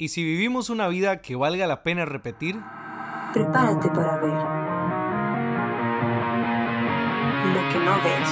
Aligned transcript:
Y 0.00 0.08
si 0.08 0.24
vivimos 0.24 0.70
una 0.70 0.88
vida 0.88 1.20
que 1.20 1.36
valga 1.36 1.66
la 1.66 1.82
pena 1.82 2.06
repetir, 2.06 2.58
prepárate 3.34 3.90
para 3.90 4.16
ver 4.16 4.32
lo 7.52 7.60
que 7.70 7.78
no 7.84 8.02
ves. 8.02 8.30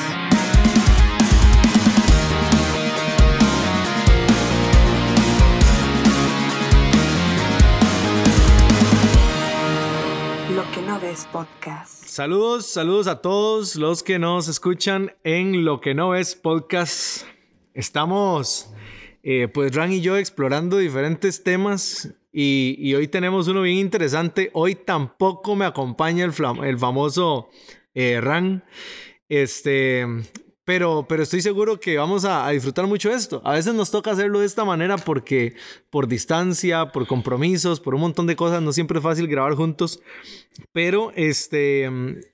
Lo 10.57 10.71
que 10.73 10.81
no 10.87 10.99
ves 10.99 11.29
podcast. 11.31 12.07
Saludos, 12.07 12.65
saludos 12.65 13.09
a 13.09 13.21
todos 13.21 13.77
los 13.77 14.03
que 14.03 14.19
nos 14.19 14.49
escuchan 14.49 15.13
en 15.23 15.67
Lo 15.67 15.83
que 15.83 15.95
no 15.95 16.09
ves 16.09 16.35
podcast. 16.35 17.27
Estamos, 17.75 18.73
eh, 19.23 19.49
pues 19.49 19.75
Ran 19.75 19.93
y 19.93 20.01
yo 20.01 20.17
explorando 20.17 20.79
diferentes 20.79 21.43
temas 21.43 22.15
y, 22.33 22.95
hoy 22.95 23.09
tenemos 23.09 23.49
uno 23.49 23.63
bien 23.63 23.79
interesante. 23.79 24.51
Hoy 24.53 24.75
tampoco 24.75 25.57
me 25.57 25.65
acompaña 25.65 26.25
el, 26.25 26.79
famoso 26.79 27.49
eh, 27.95 28.21
Ran. 28.21 28.65
Este, 29.29 30.07
pero, 30.69 31.07
pero 31.09 31.23
estoy 31.23 31.41
seguro 31.41 31.81
que 31.81 31.97
vamos 31.97 32.27
a, 32.27 32.49
disfrutar 32.51 32.87
mucho 32.87 33.11
esto. 33.11 33.41
A 33.43 33.55
veces 33.55 33.73
nos 33.73 33.91
toca 33.91 34.11
hacerlo 34.11 34.41
de 34.41 34.47
esta 34.47 34.67
manera 34.67 34.99
porque 34.99 35.55
por 35.89 36.07
distancia, 36.07 36.93
por 36.93 37.07
compromisos, 37.07 37.81
por 37.81 37.95
un 37.95 38.03
montón 38.03 38.27
de 38.27 38.37
cosas, 38.37 38.61
no 38.61 38.75
siempre 38.75 38.99
es 38.99 39.03
fácil 39.03 39.29
grabar 39.29 39.55
juntos. 39.55 40.03
Pero 40.73 41.11
este, 41.17 41.91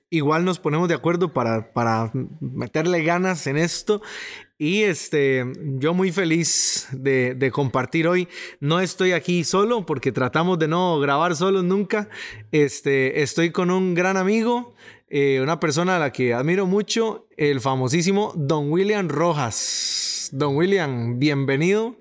igual 0.09 0.43
nos 0.43 0.59
ponemos 0.59 0.89
de 0.89 0.95
acuerdo 0.95 1.31
para, 1.31 1.71
para 1.71 2.11
meterle 2.41 3.03
ganas 3.03 3.47
en 3.47 3.55
esto. 3.55 4.01
Y 4.57 4.83
este, 4.83 5.43
yo 5.79 5.93
muy 5.93 6.11
feliz 6.11 6.87
de, 6.91 7.51
compartir 7.51 8.07
hoy. 8.07 8.27
No 8.59 8.79
estoy 8.79 9.11
aquí 9.11 9.43
solo 9.43 9.85
porque 9.85 10.11
tratamos 10.11 10.57
de 10.59 10.67
no 10.67 10.99
grabar 10.99 11.35
solos 11.35 11.63
nunca. 11.63 12.09
Este, 12.51 13.21
estoy 13.21 13.51
con 13.51 13.69
un 13.69 13.93
gran 13.93 14.15
amigo 14.17 14.73
eh, 15.07 15.39
una 15.39 15.59
persona 15.59 15.97
a 15.97 15.99
la 15.99 16.11
que 16.11 16.33
admiro 16.33 16.65
mucho, 16.65 17.27
el 17.37 17.61
famosísimo 17.61 18.33
Don 18.35 18.71
William 18.71 19.07
Rojas. 19.07 20.29
Don 20.33 20.55
William, 20.55 21.19
bienvenido 21.19 21.95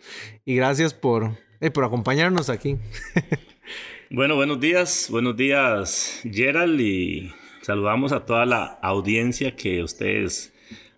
y 0.47 0.57
gracias 0.57 0.95
por, 0.95 1.37
eh, 1.61 1.71
por 1.71 1.85
acompañarnos 1.85 2.49
aquí. 2.49 2.79
bueno, 4.11 4.37
buenos 4.37 4.59
días, 4.59 5.09
buenos 5.11 5.37
días 5.37 6.23
Gerald 6.25 6.81
y 6.81 7.31
saludamos 7.61 8.13
a 8.13 8.25
toda 8.25 8.47
la 8.47 8.79
audiencia 8.83 9.55
que 9.55 9.83
ustedes, 9.83 10.54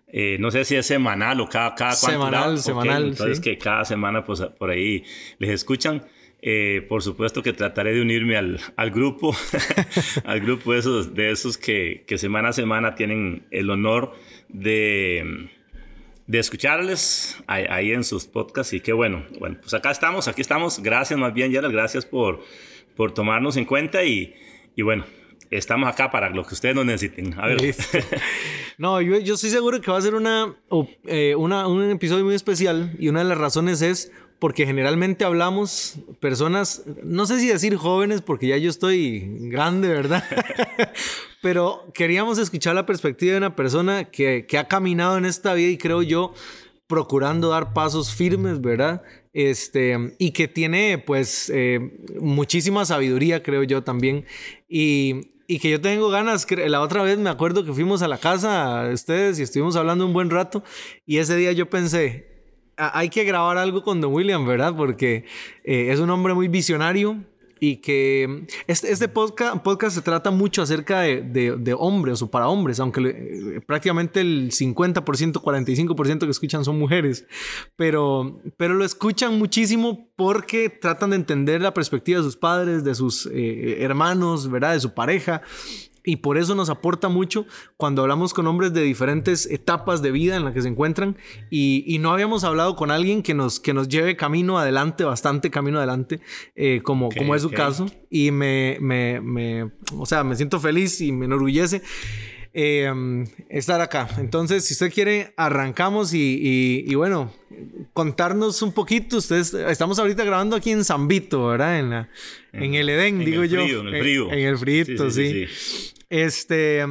eh, 0.07 0.37
no 0.39 0.51
sé 0.51 0.63
si 0.63 0.75
es 0.75 0.85
semanal 0.85 1.41
o 1.41 1.49
cada, 1.49 1.75
cada 1.75 1.91
Semanal, 1.91 2.57
semanal. 2.59 3.07
Entonces 3.09 3.39
que 3.39 3.57
cada 3.57 3.83
semana 3.83 4.23
pues, 4.23 4.41
por 4.57 4.69
ahí 4.69 5.03
les 5.37 5.49
escuchan. 5.49 6.05
Eh, 6.39 6.85
por 6.87 7.01
supuesto 7.01 7.41
que 7.41 7.51
trataré 7.51 7.93
de 7.93 8.01
unirme 8.01 8.37
al, 8.37 8.59
al 8.75 8.91
grupo, 8.91 9.35
al 10.23 10.39
grupo 10.39 10.71
de 10.71 10.79
esos, 10.79 11.15
de 11.15 11.31
esos 11.31 11.57
que, 11.57 12.03
que, 12.07 12.19
semana 12.19 12.49
a 12.49 12.53
semana 12.53 12.93
tienen 12.93 13.47
el 13.49 13.69
honor 13.71 14.13
de, 14.47 15.49
de 16.27 16.39
escucharles 16.39 17.43
ahí, 17.47 17.91
en 17.91 18.03
sus 18.03 18.27
podcasts. 18.27 18.71
Y 18.73 18.81
qué 18.81 18.93
bueno, 18.93 19.25
bueno, 19.39 19.57
pues 19.59 19.73
acá 19.73 19.89
estamos, 19.89 20.27
aquí 20.27 20.41
estamos. 20.41 20.79
Gracias 20.79 21.19
más 21.19 21.33
bien, 21.33 21.51
Gerald, 21.51 21.73
gracias 21.73 22.05
por, 22.05 22.43
por 22.95 23.13
tomarnos 23.13 23.57
en 23.57 23.65
cuenta 23.65 24.03
y, 24.03 24.35
y 24.75 24.83
bueno, 24.83 25.05
estamos 25.51 25.89
acá 25.89 26.11
para 26.11 26.29
lo 26.29 26.45
que 26.45 26.53
ustedes 26.53 26.75
nos 26.75 26.85
necesiten. 26.85 27.33
A 27.39 27.47
ver. 27.47 27.75
No, 28.79 29.01
yo, 29.01 29.17
yo, 29.17 29.33
estoy 29.33 29.49
seguro 29.49 29.81
que 29.81 29.89
va 29.89 29.97
a 29.97 30.01
ser 30.01 30.13
una, 30.13 30.55
eh, 31.05 31.33
una, 31.35 31.67
un 31.67 31.89
episodio 31.89 32.23
muy 32.23 32.35
especial 32.35 32.95
y 32.99 33.07
una 33.09 33.23
de 33.23 33.25
las 33.25 33.39
razones 33.39 33.81
es 33.81 34.11
porque 34.39 34.67
generalmente 34.67 35.25
hablamos 35.25 35.95
personas, 36.19 36.83
no 37.03 37.25
sé 37.25 37.39
si 37.39 37.47
decir 37.47 37.75
jóvenes, 37.75 38.21
porque 38.21 38.47
ya 38.47 38.57
yo 38.57 38.69
estoy 38.69 39.27
grande, 39.49 39.87
¿verdad? 39.87 40.23
Pero 41.41 41.91
queríamos 41.93 42.37
escuchar 42.37 42.75
la 42.75 42.85
perspectiva 42.85 43.31
de 43.31 43.37
una 43.39 43.55
persona 43.55 44.05
que, 44.05 44.45
que, 44.47 44.59
ha 44.59 44.67
caminado 44.67 45.17
en 45.17 45.25
esta 45.25 45.55
vida 45.55 45.69
y 45.69 45.77
creo 45.79 46.03
yo 46.03 46.33
procurando 46.85 47.49
dar 47.49 47.73
pasos 47.73 48.13
firmes, 48.13 48.61
¿verdad? 48.61 49.01
Este, 49.33 50.15
y 50.19 50.31
que 50.31 50.47
tiene 50.47 50.97
pues 50.99 51.51
eh, 51.53 51.79
muchísima 52.19 52.85
sabiduría, 52.85 53.41
creo 53.41 53.63
yo 53.63 53.83
también. 53.83 54.25
Y, 54.69 55.36
y 55.47 55.59
que 55.59 55.69
yo 55.69 55.79
tengo 55.79 56.09
ganas, 56.09 56.45
la 56.51 56.81
otra 56.81 57.01
vez 57.03 57.17
me 57.17 57.29
acuerdo 57.29 57.63
que 57.63 57.71
fuimos 57.71 58.01
a 58.01 58.07
la 58.09 58.17
casa 58.17 58.83
de 58.83 58.93
ustedes 58.93 59.39
y 59.39 59.43
estuvimos 59.43 59.77
hablando 59.77 60.05
un 60.05 60.13
buen 60.13 60.29
rato 60.29 60.63
y 61.05 61.17
ese 61.17 61.37
día 61.37 61.53
yo 61.53 61.69
pensé, 61.69 62.27
hay 62.75 63.09
que 63.09 63.23
grabar 63.23 63.57
algo 63.57 63.81
con 63.81 64.01
Don 64.01 64.13
William, 64.13 64.45
¿verdad? 64.45 64.75
Porque 64.75 65.25
eh, 65.63 65.87
es 65.91 65.99
un 65.99 66.09
hombre 66.09 66.33
muy 66.33 66.49
visionario 66.49 67.23
y 67.59 67.77
que 67.77 68.47
este, 68.67 68.91
este 68.91 69.07
podcast, 69.07 69.63
podcast, 69.63 69.95
se 69.95 70.01
trata 70.01 70.31
mucho 70.31 70.61
acerca 70.61 71.01
de, 71.01 71.21
de, 71.21 71.75
hombres 71.77 72.21
o 72.21 72.29
para 72.29 72.47
hombres, 72.47 72.79
aunque 72.79 73.01
eh, 73.01 73.61
prácticamente 73.65 74.21
el 74.21 74.51
50%, 74.51 75.03
45% 75.03 76.19
que 76.19 76.29
escuchan 76.29 76.65
son 76.65 76.79
mujeres, 76.79 77.25
pero, 77.75 78.41
pero 78.57 78.73
lo 78.73 78.85
escuchan 78.85 79.37
muchísimo 79.37 80.09
porque 80.15 80.69
tratan 80.69 81.11
de 81.11 81.17
entender 81.17 81.61
la 81.61 81.73
perspectiva 81.73 82.19
de 82.19 82.23
sus 82.23 82.37
padres, 82.37 82.83
de 82.83 82.95
sus 82.95 83.27
eh, 83.31 83.83
hermanos, 83.83 84.49
¿verdad? 84.49 84.73
De 84.73 84.79
su 84.79 84.93
pareja 84.93 85.41
y 86.07 86.15
por 86.15 86.37
eso 86.37 86.55
nos 86.55 86.69
aporta 86.69 87.09
mucho 87.09 87.45
cuando 87.75 88.01
hablamos 88.01 88.33
con 88.33 88.47
hombres 88.47 88.71
de 88.71 88.81
diferentes 88.81 89.45
etapas 89.45 90.01
de 90.01 90.11
vida 90.11 90.37
en 90.37 90.45
las 90.45 90.53
que 90.53 90.61
se 90.61 90.69
encuentran 90.69 91.17
y, 91.49 91.97
no 91.99 92.11
habíamos 92.11 92.43
hablado 92.43 92.75
con 92.75 92.91
alguien 92.91 93.23
que 93.23 93.33
nos, 93.33 93.59
que 93.59 93.73
nos 93.73 93.89
lleve 93.89 94.15
camino 94.15 94.57
adelante, 94.57 95.03
bastante 95.03 95.49
camino 95.49 95.79
adelante, 95.79 96.21
eh, 96.55 96.81
como, 96.83 97.09
como 97.09 97.35
es 97.35 97.41
su 97.41 97.49
caso. 97.49 97.87
Y 98.09 98.29
me, 98.29 98.77
me, 98.79 99.19
me, 99.19 99.71
o 99.97 100.05
sea, 100.05 100.23
me 100.23 100.35
siento 100.35 100.59
feliz 100.59 101.01
y 101.01 101.11
me 101.11 101.25
enorgullece. 101.25 101.81
Eh, 102.59 102.91
estar 103.49 103.79
acá. 103.81 104.09
Entonces, 104.17 104.65
si 104.65 104.73
usted 104.73 104.91
quiere, 104.91 105.31
arrancamos 105.37 106.11
y, 106.15 106.83
y, 106.87 106.95
bueno, 106.95 107.31
contarnos 107.93 108.63
un 108.63 108.73
poquito. 108.73 109.17
Ustedes, 109.17 109.53
estamos 109.53 109.99
ahorita 109.99 110.23
grabando 110.23 110.55
aquí 110.55 110.71
en 110.71 110.83
Zambito, 110.83 111.49
¿verdad? 111.49 111.77
En, 111.77 111.89
la, 111.91 112.09
en 112.53 112.73
el 112.73 112.89
Edén, 112.89 113.23
digo 113.23 113.43
yo. 113.43 113.61
En 113.61 113.93
el 113.93 113.99
frío. 113.99 114.31
En, 114.31 114.39
el 114.39 114.57
frito, 114.57 115.11
sí. 115.11 115.45
Este, 116.09 116.83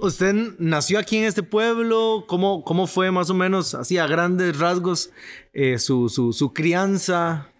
usted 0.00 0.34
nació 0.58 0.98
aquí 0.98 1.18
en 1.18 1.24
este 1.24 1.42
pueblo, 1.42 2.24
¿cómo, 2.26 2.64
cómo 2.64 2.86
fue 2.86 3.10
más 3.10 3.28
o 3.28 3.34
menos, 3.34 3.74
así 3.74 3.98
a 3.98 4.06
grandes 4.06 4.58
rasgos, 4.58 5.10
eh, 5.52 5.78
su, 5.78 6.08
su, 6.08 6.32
su, 6.32 6.54
crianza? 6.54 7.50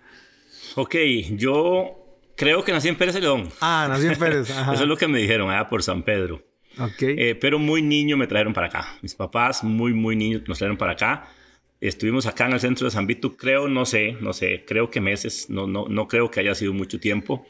Ok, 0.77 0.95
yo 1.33 2.23
creo 2.37 2.65
que 2.65 2.73
nací 2.73 2.89
en 2.89 2.97
Pérez 2.97 3.17
León. 3.17 3.51
Ah, 3.61 3.87
nací 3.87 4.07
en 4.07 4.17
Pérez. 4.19 4.49
Eso 4.73 4.73
es 4.73 4.89
lo 4.89 4.97
que 4.97 5.09
me 5.09 5.19
dijeron 5.19 5.51
allá 5.51 5.69
por 5.69 5.83
San 5.83 6.05
Pedro. 6.05 6.43
Okay. 6.79 7.15
Eh, 7.19 7.35
pero 7.35 7.59
muy 7.59 7.83
niño 7.83 8.17
me 8.17 8.27
trajeron 8.27 8.53
para 8.53 8.67
acá. 8.67 8.99
Mis 9.03 9.15
papás, 9.15 9.63
muy, 9.63 9.93
muy 9.93 10.17
niños, 10.17 10.43
nos 10.47 10.59
trajeron 10.59 10.77
para 10.77 10.93
acá. 10.93 11.29
Estuvimos 11.81 12.27
acá 12.27 12.47
en 12.47 12.55
el 12.55 12.61
centro 12.61 12.87
de 12.87 12.91
San 12.91 13.07
Vito, 13.07 13.37
creo, 13.37 13.69
no 13.69 13.85
sé, 13.85 14.17
no 14.21 14.33
sé, 14.33 14.65
creo 14.67 14.91
que 14.91 15.01
meses, 15.01 15.51
no, 15.51 15.67
no, 15.67 15.87
no 15.89 16.09
creo 16.09 16.31
que 16.31 16.41
haya 16.41 16.55
sido 16.55 16.73
mucho 16.73 16.99
tiempo. 16.99 17.47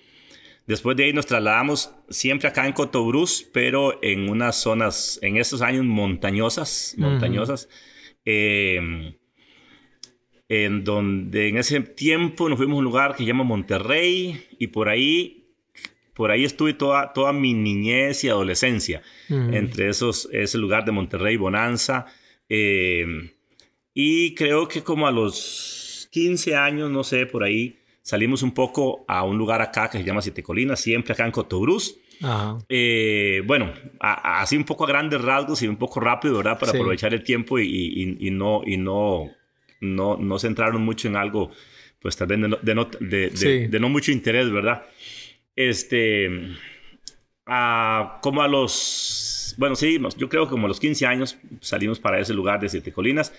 Después 0.66 0.96
de 0.96 1.04
ahí 1.04 1.12
nos 1.12 1.26
trasladamos 1.26 1.94
siempre 2.08 2.48
acá 2.48 2.66
en 2.66 2.72
Cotobruz, 2.72 3.48
pero 3.52 4.02
en 4.02 4.30
unas 4.30 4.56
zonas, 4.56 5.18
en 5.22 5.36
esos 5.36 5.60
años 5.60 5.84
montañosas, 5.84 6.94
montañosas, 6.96 7.68
em, 8.24 9.14
en 10.48 10.84
donde 10.84 11.48
en 11.48 11.58
ese 11.58 11.80
tiempo 11.80 12.48
nos 12.48 12.56
fuimos 12.56 12.76
a 12.76 12.78
un 12.78 12.84
lugar 12.84 13.12
que 13.12 13.18
se 13.18 13.26
llama 13.26 13.44
Monterrey 13.44 14.42
y 14.58 14.68
por 14.68 14.88
ahí, 14.88 15.43
por 16.14 16.30
ahí 16.30 16.44
estuve 16.44 16.74
toda, 16.74 17.12
toda 17.12 17.32
mi 17.32 17.54
niñez 17.54 18.24
y 18.24 18.28
adolescencia, 18.28 19.02
entre 19.28 19.88
esos, 19.88 20.28
ese 20.32 20.58
lugar 20.58 20.84
de 20.84 20.92
Monterrey, 20.92 21.36
Bonanza, 21.36 22.06
em, 22.48 23.30
y 23.92 24.34
creo 24.34 24.68
que 24.68 24.82
como 24.82 25.06
a 25.06 25.12
los 25.12 26.08
15 26.10 26.56
años, 26.56 26.90
no 26.90 27.04
sé, 27.04 27.26
por 27.26 27.42
ahí, 27.44 27.78
salimos 28.02 28.42
un 28.42 28.52
poco 28.52 29.04
a 29.08 29.24
un 29.24 29.38
lugar 29.38 29.62
acá 29.62 29.88
que 29.88 29.98
se 29.98 30.04
llama 30.04 30.22
Siete 30.22 30.42
Colinas, 30.42 30.80
siempre 30.80 31.12
acá 31.12 31.24
en 31.24 31.32
Cotobruz. 31.32 31.96
Eh, 32.68 33.42
bueno, 33.46 33.72
así 33.98 34.56
un 34.56 34.64
poco 34.64 34.84
a 34.84 34.88
grandes 34.88 35.20
rasgos 35.20 35.62
y 35.62 35.68
un 35.68 35.76
poco 35.76 36.00
rápido, 36.00 36.36
¿verdad? 36.36 36.58
Para 36.58 36.72
aprovechar 36.72 37.12
el 37.12 37.24
tiempo 37.24 37.58
y, 37.58 38.16
y, 38.20 38.30
no, 38.30 38.62
y 38.64 38.76
no, 38.76 39.30
no, 39.80 40.16
no 40.16 40.38
centraron 40.38 40.82
mucho 40.82 41.08
en 41.08 41.16
algo, 41.16 41.50
pues 42.00 42.16
tal 42.16 42.28
vez 42.28 42.38
de 42.40 42.74
no, 42.74 42.88
de, 43.00 43.68
de, 43.68 43.80
no 43.80 43.88
mucho 43.88 44.12
interés, 44.12 44.50
¿verdad? 44.50 44.84
Este, 45.56 46.28
como 47.44 48.42
a 48.42 48.48
los, 48.48 49.54
bueno, 49.58 49.76
sí, 49.76 49.98
yo 50.16 50.28
creo 50.28 50.46
que 50.46 50.50
como 50.50 50.66
a 50.66 50.68
los 50.68 50.80
15 50.80 51.06
años 51.06 51.38
salimos 51.60 52.00
para 52.00 52.18
ese 52.18 52.34
lugar 52.34 52.60
de 52.60 52.68
Siete 52.68 52.92
Colinas. 52.92 53.32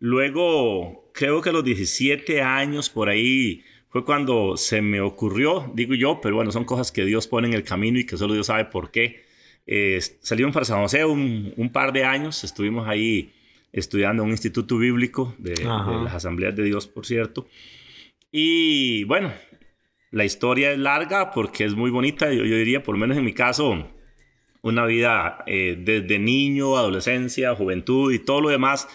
Luego, 0.00 1.10
creo 1.14 1.40
que 1.40 1.50
a 1.50 1.52
los 1.52 1.64
17 1.64 2.42
años 2.42 2.90
por 2.90 3.08
ahí 3.08 3.64
fue 3.88 4.04
cuando 4.04 4.56
se 4.56 4.82
me 4.82 5.00
ocurrió, 5.00 5.70
digo 5.74 5.94
yo, 5.94 6.20
pero 6.20 6.34
bueno, 6.34 6.50
son 6.50 6.64
cosas 6.64 6.90
que 6.90 7.04
Dios 7.04 7.28
pone 7.28 7.46
en 7.46 7.54
el 7.54 7.62
camino 7.62 7.98
y 7.98 8.04
que 8.04 8.16
solo 8.16 8.34
Dios 8.34 8.48
sabe 8.48 8.64
por 8.64 8.90
qué. 8.90 9.24
Eh, 9.66 10.00
salimos 10.20 10.52
para 10.52 10.66
San 10.66 10.82
José 10.82 11.04
un, 11.04 11.54
un, 11.56 11.70
par 11.70 11.92
de 11.92 12.04
años, 12.04 12.44
estuvimos 12.44 12.86
ahí 12.86 13.32
estudiando 13.72 14.22
en 14.22 14.28
un 14.28 14.32
instituto 14.32 14.78
bíblico 14.78 15.34
de, 15.38 15.54
las 15.64 16.14
asambleas 16.14 16.54
de 16.54 16.64
Dios, 16.64 16.86
por 16.86 17.06
cierto. 17.06 17.46
Y 18.30 19.04
bueno, 19.04 19.32
la 20.14 20.24
historia 20.24 20.70
es 20.70 20.78
larga 20.78 21.32
porque 21.32 21.64
es 21.64 21.74
muy 21.74 21.90
bonita. 21.90 22.32
Yo, 22.32 22.44
yo 22.44 22.56
diría, 22.56 22.82
por 22.82 22.94
lo 22.94 23.00
menos 23.00 23.18
en 23.18 23.24
mi 23.24 23.32
caso, 23.32 23.90
una 24.62 24.86
vida 24.86 25.42
eh, 25.46 25.76
desde 25.78 26.18
niño, 26.20 26.76
adolescencia, 26.76 27.54
juventud 27.54 28.12
y 28.12 28.20
todo 28.20 28.40
lo 28.40 28.48
demás. 28.48 28.88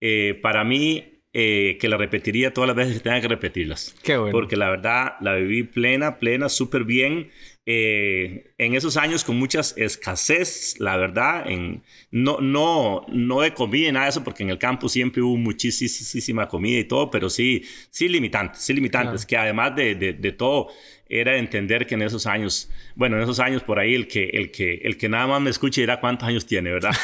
Eh, 0.00 0.38
para 0.42 0.64
mí, 0.64 1.22
eh, 1.32 1.78
que 1.80 1.88
la 1.88 1.96
repetiría 1.96 2.52
todas 2.52 2.68
las 2.68 2.76
veces 2.76 2.98
que 2.98 3.00
tenga 3.00 3.20
que 3.20 3.28
repetirlas. 3.28 3.96
Qué 4.02 4.18
bueno. 4.18 4.32
Porque 4.32 4.56
la 4.56 4.68
verdad 4.68 5.14
la 5.20 5.34
viví 5.36 5.62
plena, 5.62 6.18
plena, 6.18 6.50
súper 6.50 6.84
bien. 6.84 7.30
Eh, 7.70 8.54
en 8.56 8.74
esos 8.74 8.96
años 8.96 9.24
con 9.24 9.38
muchas 9.38 9.74
escasez, 9.76 10.76
la 10.78 10.96
verdad, 10.96 11.50
en, 11.50 11.82
no, 12.10 12.38
no, 12.40 13.04
no 13.08 13.42
de 13.42 13.52
comida 13.52 13.88
y 13.90 13.92
nada 13.92 14.06
de 14.06 14.10
eso, 14.10 14.24
porque 14.24 14.42
en 14.42 14.48
el 14.48 14.56
campo 14.56 14.88
siempre 14.88 15.20
hubo 15.20 15.36
muchísima 15.36 16.48
comida 16.48 16.78
y 16.78 16.84
todo, 16.84 17.10
pero 17.10 17.28
sí, 17.28 17.62
sí 17.90 18.08
limitantes, 18.08 18.62
sí 18.62 18.72
limitantes, 18.72 19.26
que 19.26 19.36
además 19.36 19.76
de, 19.76 19.96
de, 19.96 20.14
de 20.14 20.32
todo, 20.32 20.68
era 21.10 21.36
entender 21.36 21.86
que 21.86 21.94
en 21.94 22.00
esos 22.00 22.26
años, 22.26 22.70
bueno, 22.94 23.16
en 23.16 23.24
esos 23.24 23.38
años 23.38 23.62
por 23.62 23.78
ahí 23.78 23.94
el 23.94 24.08
que, 24.08 24.30
el 24.32 24.50
que, 24.50 24.76
el 24.84 24.96
que 24.96 25.10
nada 25.10 25.26
más 25.26 25.42
me 25.42 25.50
escuche 25.50 25.82
dirá 25.82 26.00
cuántos 26.00 26.26
años 26.26 26.46
tiene, 26.46 26.70
¿verdad? 26.72 26.94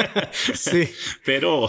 sí. 0.32 0.88
Pero 1.26 1.68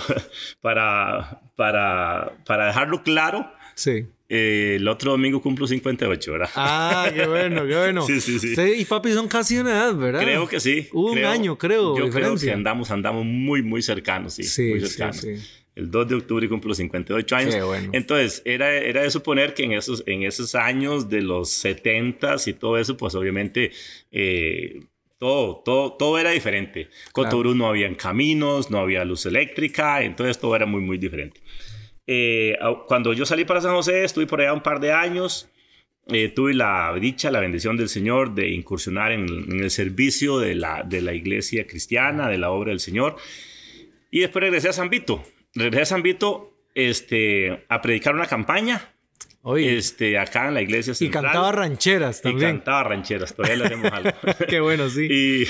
para, 0.62 1.42
para, 1.58 2.38
para 2.46 2.68
dejarlo 2.68 3.04
claro, 3.04 3.52
sí. 3.76 4.08
Eh, 4.28 4.78
el 4.78 4.88
otro 4.88 5.12
domingo 5.12 5.42
cumplo 5.42 5.68
58, 5.68 6.32
¿verdad? 6.32 6.50
Ah, 6.56 7.12
qué 7.14 7.28
bueno, 7.28 7.66
qué 7.68 7.76
bueno. 7.76 8.02
sí, 8.08 8.20
sí, 8.20 8.40
sí. 8.40 8.50
Usted 8.50 8.78
y 8.78 8.86
papi 8.86 9.12
son 9.14 9.28
casi 9.28 9.58
una 9.58 9.72
edad, 9.72 9.96
¿verdad? 9.96 10.22
Creo 10.22 10.48
que 10.48 10.60
sí. 10.60 10.88
Creo, 10.90 11.02
un 11.04 11.24
año, 11.24 11.58
creo. 11.58 11.98
Yo 11.98 12.06
diferencia. 12.06 12.40
creo 12.40 12.52
que 12.52 12.52
andamos, 12.52 12.90
andamos 12.90 13.26
muy, 13.26 13.62
muy 13.62 13.82
cercanos, 13.82 14.34
sí. 14.34 14.44
Sí, 14.44 14.70
muy 14.70 14.82
cercanos. 14.82 15.18
sí, 15.18 15.38
sí. 15.38 15.48
El 15.76 15.92
2 15.92 16.08
de 16.08 16.16
octubre 16.16 16.48
cumplo 16.48 16.74
58 16.74 17.36
años. 17.36 17.56
Qué 17.56 17.62
bueno. 17.62 17.90
Entonces, 17.92 18.42
era, 18.46 18.74
era 18.74 19.02
de 19.02 19.12
suponer 19.12 19.54
que 19.54 19.64
en 19.64 19.74
esos, 19.74 20.04
en 20.08 20.24
esos 20.24 20.56
años 20.56 21.10
de 21.10 21.22
los 21.22 21.50
70 21.50 22.38
y 22.46 22.54
todo 22.54 22.78
eso, 22.78 22.96
pues 22.96 23.14
obviamente 23.14 23.72
eh, 24.10 24.80
todo, 25.18 25.62
todo, 25.66 25.94
todo 25.94 26.18
era 26.18 26.32
diferente. 26.32 26.90
Claro. 27.14 27.54
no 27.54 27.68
había 27.68 27.94
caminos, 27.98 28.72
no 28.72 28.80
había 28.80 29.04
luz 29.04 29.26
eléctrica, 29.26 30.02
entonces 30.02 30.40
todo 30.40 30.56
era 30.56 30.66
muy, 30.66 30.82
muy 30.82 30.98
diferente. 30.98 31.42
Eh, 32.08 32.58
cuando 32.88 33.14
yo 33.14 33.26
salí 33.26 33.46
para 33.46 33.62
San 33.62 33.74
José, 33.74 34.04
estuve 34.04 34.28
por 34.28 34.42
allá 34.42 34.54
un 34.54 34.62
par 34.62 34.80
de 34.80 34.92
años. 34.92 35.50
Eh, 36.08 36.30
tuve 36.30 36.54
la 36.54 36.94
dicha, 37.00 37.32
la 37.32 37.40
bendición 37.40 37.78
del 37.78 37.90
Señor 37.90 38.36
de 38.36 38.50
incursionar 38.50 39.12
en, 39.12 39.28
en, 39.28 39.60
el 39.60 39.72
servicio 39.72 40.38
de 40.38 40.54
la, 40.54 40.84
de 40.84 41.02
la 41.02 41.14
iglesia 41.14 41.66
cristiana, 41.66 42.30
de 42.30 42.38
la 42.38 42.52
obra 42.52 42.70
del 42.70 42.80
Señor. 42.80 43.16
Y 44.12 44.20
después 44.20 44.44
regresé 44.44 44.70
a 44.70 44.74
San 44.74 44.90
Vito. 44.90 45.24
Regresé 45.56 45.82
a 45.82 45.86
San 45.86 46.04
Vito 46.04 46.56
este, 46.76 47.66
a 47.70 47.82
predicar 47.82 48.14
una 48.14 48.28
campaña. 48.28 48.94
Oye. 49.42 49.78
Este, 49.78 50.18
acá 50.18 50.48
en 50.48 50.54
la 50.54 50.62
iglesia 50.62 50.94
central. 50.94 51.24
Y 51.24 51.28
cantaba 51.28 51.52
rancheras 51.52 52.22
también. 52.22 52.50
Y 52.50 52.52
cantaba 52.54 52.84
rancheras, 52.84 53.36
todavía 53.36 53.58
le 53.58 53.66
hacemos 53.66 53.92
algo. 53.92 54.12
Qué 54.50 54.60
bueno, 54.60 54.90
sí. 54.90 55.08
Y, 55.10 55.48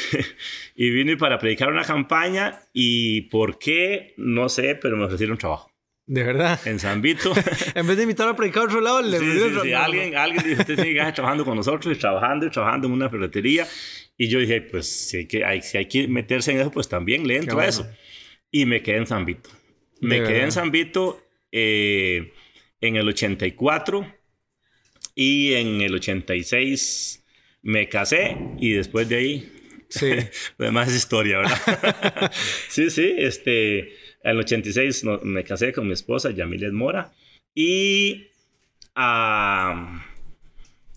y 0.76 0.90
vine 0.92 1.18
para 1.18 1.40
predicar 1.40 1.70
una 1.70 1.84
campaña 1.84 2.62
y 2.74 3.22
por 3.24 3.58
qué, 3.58 4.14
no 4.18 4.50
sé, 4.50 4.76
pero 4.76 4.96
me 4.98 5.06
ofrecieron 5.06 5.38
trabajo. 5.38 5.75
De 6.08 6.24
verdad. 6.24 6.60
En 6.66 6.80
San 6.80 7.02
Vito. 7.02 7.34
en 7.76 7.88
vez 7.88 7.98
de 7.98 8.04
invitar 8.04 8.28
a 8.28 8.36
predicar 8.36 8.64
a 8.64 8.66
otro 8.66 8.82
lado, 8.82 9.02
le 9.02 9.18
sí, 9.18 9.26
sí, 9.26 9.60
sí. 9.64 9.74
Alguien, 9.74 10.16
alguien 10.16 10.44
dice, 10.44 10.62
usted 10.62 10.84
sigue 10.84 11.12
trabajando 11.14 11.44
con 11.44 11.56
nosotros, 11.56 11.96
y 11.96 12.00
trabajando 12.00 12.46
y 12.46 12.52
trabajando 12.52 12.88
en 12.88 12.94
una 12.94 13.10
ferretería. 13.10 13.68
Y 14.18 14.28
yo 14.28 14.40
dije, 14.40 14.62
pues 14.62 14.88
si 14.88 15.18
hay 15.18 15.28
que, 15.28 15.44
hay, 15.44 15.62
si 15.62 15.78
hay 15.78 15.88
que 15.88 16.08
meterse 16.08 16.52
en 16.52 16.60
eso, 16.60 16.72
pues 16.72 16.88
también 16.88 17.28
le 17.28 17.38
entro 17.38 17.56
bueno. 17.56 17.66
a 17.66 17.70
eso. 17.70 17.90
Y 18.52 18.66
me 18.66 18.82
quedé 18.84 18.98
en 18.98 19.08
San 19.08 19.26
Vito. 19.26 19.50
Me 20.00 20.22
quedé 20.22 20.44
en 20.44 20.52
San 20.52 20.72
Vito 20.72 21.26
eh, 21.52 22.34
en 22.82 22.96
el 22.96 23.08
84 23.08 24.14
y 25.16 25.54
en 25.54 25.82
el 25.82 25.96
86 25.96 27.26
me 27.64 27.90
casé 27.90 28.38
y 28.60 28.72
después 28.72 29.10
de 29.10 29.16
ahí... 29.16 29.52
Sí. 29.90 30.12
lo 30.58 30.66
demás 30.66 30.90
es 30.90 30.96
historia, 30.96 31.40
¿verdad? 31.40 32.32
sí, 32.70 32.90
sí, 32.90 33.14
este... 33.18 34.05
En 34.26 34.32
el 34.32 34.40
86 34.40 35.04
no, 35.04 35.20
me 35.22 35.44
casé 35.44 35.72
con 35.72 35.86
mi 35.86 35.94
esposa, 35.94 36.32
Yamilet 36.32 36.74
Mora. 36.74 37.14
Y. 37.54 38.28
Uh, 38.98 40.00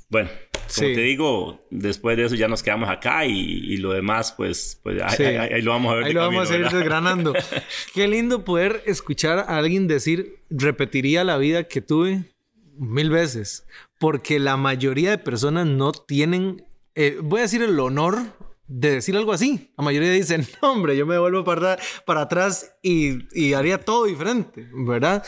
bueno, 0.08 0.30
como 0.52 0.69
sí. 0.69 0.94
te 0.94 1.00
digo, 1.02 1.60
después 1.70 2.16
de 2.16 2.25
eso 2.25 2.36
ya 2.36 2.48
nos 2.48 2.62
quedamos 2.62 2.88
acá 2.88 3.26
y, 3.26 3.34
y 3.34 3.76
lo 3.76 3.92
demás, 3.92 4.32
pues, 4.34 4.80
pues 4.82 5.02
sí. 5.14 5.25
ahí, 5.25 5.36
ahí, 5.36 5.48
ahí, 5.52 5.62
lo 5.62 5.72
vamos 5.72 5.92
a 5.92 5.96
ver. 5.96 6.04
Ahí 6.04 6.12
lo 6.14 6.20
camino, 6.20 6.38
vamos 6.38 6.50
a 6.50 6.54
ir 6.54 6.62
¿verdad? 6.62 6.78
desgranando. 6.78 7.34
Qué 7.94 8.08
lindo 8.08 8.46
poder 8.46 8.82
escuchar 8.86 9.40
a 9.40 9.58
alguien 9.58 9.88
decir, 9.88 10.36
repetiría 10.48 11.22
la 11.22 11.36
vida 11.36 11.64
que 11.64 11.82
tuve 11.82 12.32
mil 12.78 13.10
veces. 13.10 13.66
Porque 13.98 14.38
la 14.38 14.56
mayoría 14.56 15.10
de 15.10 15.19
personas 15.19 15.66
no 15.66 15.92
tienen, 15.92 16.64
eh, 16.94 17.19
voy 17.20 17.40
a 17.40 17.42
decir 17.42 17.60
el 17.60 17.78
honor 17.78 18.22
de 18.69 18.91
decir 18.91 19.17
algo 19.17 19.32
así. 19.32 19.73
La 19.76 19.85
mayoría 19.85 20.12
dicen, 20.12 20.47
no, 20.62 20.73
hombre, 20.73 20.97
yo 20.97 21.06
me 21.06 21.19
vuelvo 21.19 21.43
para, 21.43 21.79
para 22.05 22.23
atrás 22.23 22.76
y, 22.82 23.19
y, 23.32 23.55
haría 23.55 23.79
todo 23.79 24.05
diferente, 24.05 24.69
¿verdad? 24.73 25.25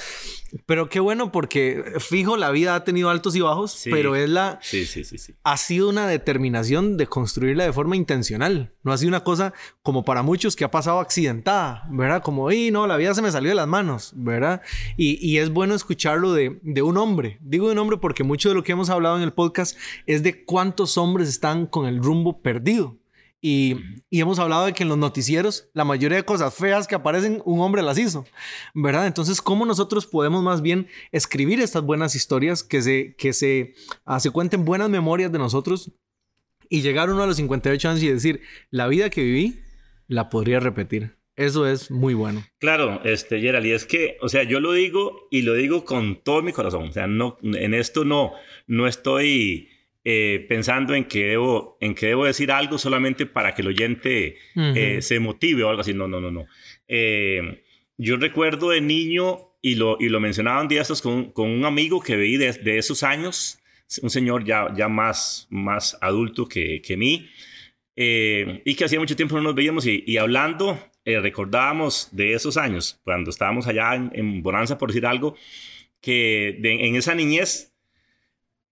Pero 0.66 0.88
qué 0.88 1.00
bueno 1.00 1.32
porque, 1.32 1.94
fijo, 2.00 2.36
la 2.36 2.50
vida 2.50 2.74
ha 2.74 2.84
tenido 2.84 3.08
altos 3.08 3.34
y 3.36 3.40
bajos, 3.40 3.72
sí. 3.72 3.90
pero 3.90 4.14
es 4.14 4.28
la... 4.28 4.58
Sí, 4.62 4.84
sí, 4.84 5.04
sí, 5.04 5.16
sí. 5.16 5.34
Ha 5.42 5.56
sido 5.56 5.88
una 5.88 6.06
determinación 6.06 6.96
de 6.96 7.06
construirla 7.06 7.64
de 7.64 7.72
forma 7.72 7.96
intencional. 7.96 8.74
No 8.82 8.92
ha 8.92 8.98
sido 8.98 9.08
una 9.08 9.24
cosa 9.24 9.54
como 9.82 10.04
para 10.04 10.22
muchos 10.22 10.56
que 10.56 10.64
ha 10.64 10.70
pasado 10.70 11.00
accidentada, 11.00 11.86
¿verdad? 11.90 12.22
Como, 12.22 12.50
y 12.50 12.70
no, 12.70 12.86
la 12.86 12.96
vida 12.96 13.14
se 13.14 13.22
me 13.22 13.30
salió 13.30 13.50
de 13.50 13.54
las 13.54 13.68
manos, 13.68 14.12
¿verdad? 14.16 14.60
Y, 14.96 15.24
y 15.26 15.38
es 15.38 15.50
bueno 15.50 15.74
escucharlo 15.74 16.32
de, 16.32 16.58
de 16.62 16.82
un 16.82 16.98
hombre. 16.98 17.38
Digo 17.40 17.66
de 17.66 17.72
un 17.72 17.78
hombre 17.78 17.96
porque 17.98 18.24
mucho 18.24 18.48
de 18.48 18.54
lo 18.54 18.64
que 18.64 18.72
hemos 18.72 18.90
hablado 18.90 19.16
en 19.16 19.22
el 19.22 19.32
podcast 19.32 19.76
es 20.06 20.22
de 20.22 20.44
cuántos 20.44 20.98
hombres 20.98 21.28
están 21.28 21.66
con 21.66 21.86
el 21.86 22.02
rumbo 22.02 22.42
perdido. 22.42 22.99
Y, 23.42 23.76
y, 24.10 24.20
hemos 24.20 24.38
hablado 24.38 24.66
de 24.66 24.74
que 24.74 24.82
en 24.82 24.90
los 24.90 24.98
noticieros 24.98 25.70
la 25.72 25.84
mayoría 25.84 26.18
de 26.18 26.24
cosas 26.24 26.54
feas 26.54 26.86
que 26.86 26.94
aparecen 26.94 27.40
un 27.46 27.60
hombre 27.60 27.80
las 27.80 27.98
hizo, 27.98 28.26
¿verdad? 28.74 29.06
Entonces, 29.06 29.40
¿cómo 29.40 29.64
nosotros 29.64 30.06
podemos 30.06 30.42
más 30.42 30.60
bien 30.60 30.88
escribir 31.10 31.58
estas 31.60 31.82
buenas 31.82 32.14
historias 32.14 32.62
que 32.62 32.82
se, 32.82 33.14
que 33.16 33.32
se, 33.32 33.74
uh, 34.06 34.20
se 34.20 34.30
cuenten 34.30 34.66
buenas 34.66 34.90
memorias 34.90 35.32
de 35.32 35.38
nosotros 35.38 35.90
y 36.68 36.82
llegar 36.82 37.08
uno 37.08 37.22
a 37.22 37.26
los 37.26 37.36
58 37.36 37.88
años 37.88 38.02
y 38.02 38.08
decir, 38.08 38.42
la 38.70 38.88
vida 38.88 39.08
que 39.08 39.22
viví 39.22 39.60
la 40.06 40.28
podría 40.28 40.60
repetir? 40.60 41.16
Eso 41.36 41.66
es 41.66 41.90
muy 41.90 42.12
bueno. 42.12 42.44
Claro, 42.58 43.00
este, 43.04 43.40
Gerald, 43.40 43.64
y 43.64 43.72
es 43.72 43.86
que, 43.86 44.18
o 44.20 44.28
sea, 44.28 44.42
yo 44.42 44.60
lo 44.60 44.72
digo 44.72 45.26
y 45.30 45.40
lo 45.40 45.54
digo 45.54 45.86
con 45.86 46.22
todo 46.22 46.42
mi 46.42 46.52
corazón. 46.52 46.88
O 46.88 46.92
sea, 46.92 47.06
no, 47.06 47.38
en 47.42 47.72
esto 47.72 48.04
no, 48.04 48.32
no 48.66 48.86
estoy 48.86 49.70
eh, 50.02 50.46
pensando 50.48 50.94
en 50.94 51.04
que, 51.04 51.24
debo, 51.26 51.76
en 51.80 51.94
que 51.94 52.06
debo 52.06 52.24
decir 52.24 52.50
algo 52.50 52.78
solamente 52.78 53.26
para 53.26 53.54
que 53.54 53.60
el 53.60 53.68
oyente 53.68 54.36
uh 54.56 54.60
-huh. 54.60 54.76
eh, 54.76 55.02
se 55.02 55.20
motive 55.20 55.62
o 55.62 55.68
algo 55.68 55.82
así. 55.82 55.92
No, 55.92 56.08
no, 56.08 56.20
no, 56.20 56.30
no. 56.30 56.46
Eh, 56.88 57.62
yo 57.98 58.16
recuerdo 58.16 58.70
de 58.70 58.80
niño, 58.80 59.52
y 59.60 59.74
lo, 59.74 59.98
y 60.00 60.08
lo 60.08 60.20
mencionaba 60.20 60.62
un 60.62 60.68
día 60.68 60.80
estos 60.80 61.02
con, 61.02 61.32
con 61.32 61.50
un 61.50 61.66
amigo 61.66 62.00
que 62.00 62.16
veí 62.16 62.38
de, 62.38 62.50
de, 62.54 62.78
esos 62.78 63.02
años, 63.02 63.58
un 64.00 64.08
señor 64.08 64.42
ya, 64.42 64.72
ya 64.74 64.88
más, 64.88 65.46
más 65.50 65.98
adulto 66.00 66.48
que, 66.48 66.80
que 66.80 66.96
mí, 66.96 67.28
y 67.94 68.74
que 68.74 68.84
hacía 68.86 68.98
mucho 68.98 69.16
tiempo 69.16 69.36
no 69.36 69.42
nos 69.42 69.54
veíamos 69.54 69.86
y, 69.86 70.02
y 70.06 70.16
hablando, 70.16 70.78
recordábamos 71.04 72.08
de 72.12 72.32
esos 72.32 72.56
años, 72.56 72.98
cuando 73.04 73.28
estábamos 73.28 73.66
allá 73.66 73.94
en, 73.94 74.10
en 74.14 74.42
Bonanza, 74.42 74.78
por 74.78 74.88
decir 74.88 75.04
algo, 75.04 75.36
que 76.00 76.56
de, 76.60 76.86
en 76.86 76.96
esa 76.96 77.14
niñez 77.14 77.69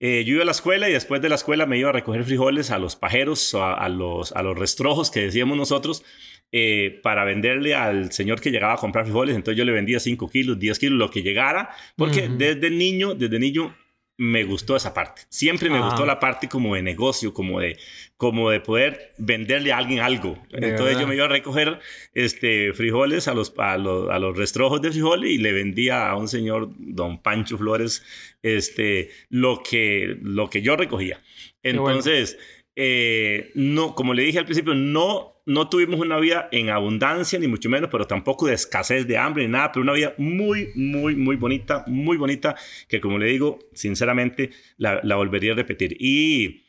eh, 0.00 0.24
yo 0.24 0.34
iba 0.34 0.42
a 0.42 0.46
la 0.46 0.52
escuela 0.52 0.88
y 0.88 0.92
después 0.92 1.20
de 1.20 1.28
la 1.28 1.34
escuela 1.34 1.66
me 1.66 1.78
iba 1.78 1.88
a 1.88 1.92
recoger 1.92 2.24
frijoles 2.24 2.70
a 2.70 2.78
los 2.78 2.96
pajeros, 2.96 3.54
a, 3.54 3.74
a 3.74 3.88
los, 3.88 4.32
a 4.32 4.42
los 4.42 4.58
restrojos 4.58 5.10
que 5.10 5.20
decíamos 5.20 5.56
nosotros, 5.56 6.04
eh, 6.50 7.00
para 7.02 7.24
venderle 7.24 7.74
al 7.74 8.10
señor 8.12 8.40
que 8.40 8.50
llegaba 8.50 8.74
a 8.74 8.78
comprar 8.78 9.04
frijoles. 9.04 9.36
Entonces 9.36 9.58
yo 9.58 9.64
le 9.64 9.72
vendía 9.72 10.00
5 10.00 10.28
kilos, 10.30 10.58
10 10.58 10.78
kilos, 10.78 10.98
lo 10.98 11.10
que 11.10 11.22
llegara, 11.22 11.70
porque 11.96 12.22
uh 12.22 12.30
-huh. 12.30 12.36
desde 12.36 12.70
niño, 12.70 13.14
desde 13.14 13.38
niño 13.38 13.76
me 14.18 14.42
gustó 14.42 14.74
esa 14.74 14.92
parte. 14.92 15.22
Siempre 15.28 15.70
me 15.70 15.78
ah. 15.78 15.86
gustó 15.86 16.04
la 16.04 16.18
parte 16.18 16.48
como 16.48 16.74
de 16.74 16.82
negocio, 16.82 17.32
como 17.32 17.60
de, 17.60 17.78
como 18.16 18.50
de 18.50 18.60
poder 18.60 19.14
venderle 19.16 19.72
a 19.72 19.78
alguien 19.78 20.00
algo. 20.00 20.36
De 20.50 20.68
Entonces 20.68 20.86
verdad. 20.86 21.00
yo 21.00 21.06
me 21.06 21.14
iba 21.14 21.24
a 21.24 21.28
recoger 21.28 21.78
este, 22.14 22.72
frijoles 22.72 23.28
a 23.28 23.34
los, 23.34 23.54
a, 23.56 23.78
los, 23.78 24.10
a 24.10 24.18
los 24.18 24.36
restrojos 24.36 24.82
de 24.82 24.90
frijoles 24.90 25.30
y 25.30 25.38
le 25.38 25.52
vendía 25.52 26.10
a 26.10 26.16
un 26.16 26.26
señor, 26.26 26.70
don 26.76 27.22
Pancho 27.22 27.56
Flores, 27.56 28.04
este, 28.42 29.10
lo, 29.30 29.62
que, 29.62 30.18
lo 30.20 30.50
que 30.50 30.62
yo 30.62 30.76
recogía. 30.76 31.22
Entonces, 31.62 32.34
bueno. 32.34 32.72
eh, 32.74 33.50
no, 33.54 33.94
como 33.94 34.14
le 34.14 34.24
dije 34.24 34.40
al 34.40 34.46
principio, 34.46 34.74
no 34.74 35.37
no 35.48 35.68
tuvimos 35.70 35.98
una 35.98 36.18
vida 36.18 36.48
en 36.52 36.68
abundancia, 36.68 37.38
ni 37.38 37.48
mucho 37.48 37.70
menos, 37.70 37.88
pero 37.90 38.06
tampoco 38.06 38.46
de 38.46 38.54
escasez 38.54 39.06
de 39.06 39.16
hambre 39.16 39.46
ni 39.46 39.52
nada, 39.52 39.72
pero 39.72 39.82
una 39.82 39.94
vida 39.94 40.14
muy, 40.18 40.70
muy, 40.74 41.16
muy 41.16 41.36
bonita, 41.36 41.84
muy 41.86 42.18
bonita, 42.18 42.54
que 42.86 43.00
como 43.00 43.18
le 43.18 43.26
digo, 43.26 43.58
sinceramente, 43.72 44.50
la, 44.76 45.00
volvería 45.16 45.52
a 45.52 45.56
repetir. 45.56 45.96
Y, 45.98 46.66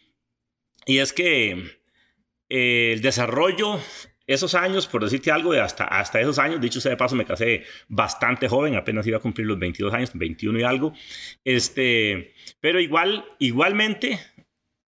y 0.86 1.00
es 1.00 1.12
que 1.12 1.80
eh, 2.48 2.94
el 2.94 3.02
desarrollo 3.02 3.80
esos 4.30 4.54
años, 4.54 4.86
por 4.86 5.04
decirte 5.04 5.32
algo, 5.32 5.52
de 5.54 5.60
hasta, 5.60 5.86
hasta 5.86 6.22
esos 6.22 6.38
años, 6.38 6.62
dicho 6.62 6.80
sea 6.80 6.92
de 6.92 6.98
paso, 6.98 7.16
me 7.16 7.26
casé 7.26 7.64
bastante 7.88 8.48
joven, 8.48 8.76
apenas 8.76 9.08
iba 9.08 9.18
a 9.18 9.22
cumplir 9.22 9.48
los 9.48 9.58
22 9.58 9.92
años, 9.92 10.12
21 10.14 10.60
y 10.60 10.64
algo. 10.64 10.94
Este, 11.44 12.36
pero 12.62 12.80
igual, 12.80 13.26
igualmente, 13.40 14.20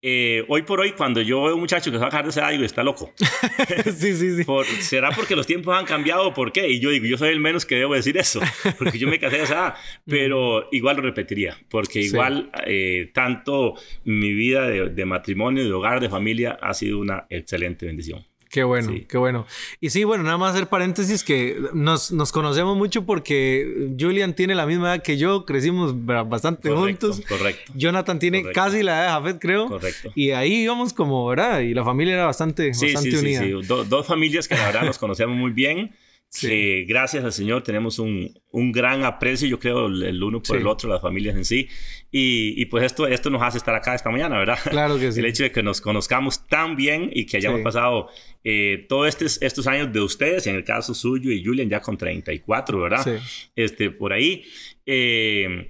eh, 0.04 0.44
hoy 0.48 0.64
por 0.64 0.80
hoy, 0.80 0.94
cuando 0.94 1.22
yo 1.22 1.44
veo 1.44 1.54
un 1.54 1.62
muchacho 1.62 1.92
que 1.92 1.98
se 1.98 2.02
va 2.02 2.08
a 2.08 2.10
dejar 2.10 2.24
de 2.24 2.32
esa 2.32 2.50
digo, 2.50 2.64
está 2.64 2.84
loco. 2.84 3.14
sí, 3.86 4.16
sí, 4.16 4.36
sí. 4.36 4.46
¿Será 4.80 5.12
porque 5.12 5.36
los 5.36 5.46
tiempos 5.46 5.78
han 5.78 5.86
cambiado 5.86 6.28
o 6.28 6.34
por 6.34 6.52
qué? 6.52 6.70
Y 6.70 6.80
yo 6.80 6.90
digo, 6.90 7.06
yo 7.06 7.18
soy 7.18 7.30
el 7.30 7.40
menos 7.40 7.66
que 7.66 7.76
debo 7.76 7.94
decir 7.94 8.18
eso, 8.18 8.40
porque 8.80 8.98
yo 8.98 9.08
me 9.08 9.20
casé 9.20 9.38
de 9.38 9.44
esa 9.44 9.54
edad, 9.54 9.76
pero 10.06 10.68
igual 10.72 10.98
lo 10.98 11.04
repetiría, 11.04 11.56
porque 11.70 12.02
igual 12.02 12.50
eh, 12.66 13.12
tanto 13.14 13.76
mi 14.04 14.34
vida 14.34 14.68
de, 14.68 14.90
de 14.90 15.06
matrimonio, 15.06 15.64
de 15.64 15.72
hogar, 15.72 16.00
de 16.00 16.10
familia 16.10 16.58
ha 16.62 16.74
sido 16.74 17.00
una 17.00 17.28
excelente 17.30 17.86
bendición. 17.86 18.26
Qué 18.52 18.66
bueno, 18.66 18.92
qué 19.08 19.18
bueno. 19.18 19.48
Y 19.80 19.92
sí, 19.92 20.04
bueno, 20.04 20.26
nada 20.26 20.38
más 20.38 20.54
hacer 20.54 20.68
paréntesis 20.68 21.24
que 21.24 21.58
nos, 21.74 22.12
nos, 22.12 22.34
conocemos 22.34 22.76
mucho 22.76 23.06
porque 23.06 23.94
Julian 23.98 24.36
tiene 24.36 24.56
la 24.56 24.66
misma 24.66 24.94
edad 24.94 25.04
que 25.04 25.18
yo, 25.18 25.46
crecimos 25.46 25.94
bastante 26.06 26.70
juntos. 26.70 27.22
Correcto. 27.30 27.72
Jonathan 27.76 28.20
tiene 28.20 28.44
casi 28.52 28.84
la 28.84 29.06
edad 29.06 29.06
de 29.06 29.10
Jafet, 29.12 29.40
creo. 29.40 29.70
Correcto. 29.70 30.12
Y 30.16 30.32
ahí 30.32 30.64
íbamos 30.64 30.92
como, 30.92 31.26
¿verdad? 31.28 31.62
Y 31.62 31.74
la 31.74 31.86
familia 31.86 32.16
era 32.16 32.26
bastante, 32.26 32.74
sí, 32.74 32.88
bastante 32.88 33.12
sí, 33.12 33.26
unida. 33.26 33.40
Sí, 33.40 33.54
sí. 33.62 33.86
dos 33.88 34.06
familias 34.06 34.50
que 34.50 34.56
la 34.56 34.66
verdad 34.66 34.84
nos 34.84 34.98
conocemos 34.98 35.38
muy 35.38 35.52
bien. 35.52 35.96
Sí. 36.34 36.86
gracias 36.86 37.26
al 37.26 37.34
Señor 37.34 37.62
tenemos 37.62 38.00
un, 38.00 38.34
un, 38.52 38.72
gran 38.72 39.04
aprecio, 39.04 39.50
yo 39.50 39.60
creo, 39.60 39.88
el 39.88 40.24
uno 40.24 40.42
por 40.42 40.56
el 40.56 40.66
otro, 40.66 40.90
las 40.90 41.02
familias 41.02 41.36
en 41.36 41.44
sí. 41.44 41.68
Y, 42.10 42.54
y, 42.60 42.66
pues 42.68 42.86
esto, 42.86 43.06
esto 43.06 43.30
nos 43.30 43.42
hace 43.42 43.58
estar 43.58 43.76
acá 43.76 43.94
esta 43.96 44.10
mañana, 44.10 44.38
¿verdad? 44.40 44.58
Claro 44.70 44.98
que 44.98 45.12
sí. 45.12 45.20
El 45.20 45.26
hecho 45.26 45.44
de 45.44 45.52
que 45.52 45.62
nos 45.62 45.82
conozcamos 45.82 46.48
tan 46.48 46.78
bien 46.78 47.10
y 47.14 47.26
que 47.26 47.36
hayamos 47.36 47.60
pasado 47.60 48.08
eh, 48.46 48.86
todos 48.88 49.10
estos, 49.10 49.42
estos 49.42 49.68
años 49.68 49.92
de 49.92 50.00
ustedes, 50.00 50.48
en 50.48 50.56
el 50.56 50.64
caso 50.64 50.94
suyo 50.94 51.32
y 51.32 51.44
Julian 51.44 51.70
ya 51.70 51.82
con 51.82 51.98
34, 51.98 52.80
¿verdad? 52.80 53.04
Sí. 53.04 53.50
Este, 53.56 53.92
por 53.92 54.14
ahí. 54.14 54.46
Eh, 54.86 55.70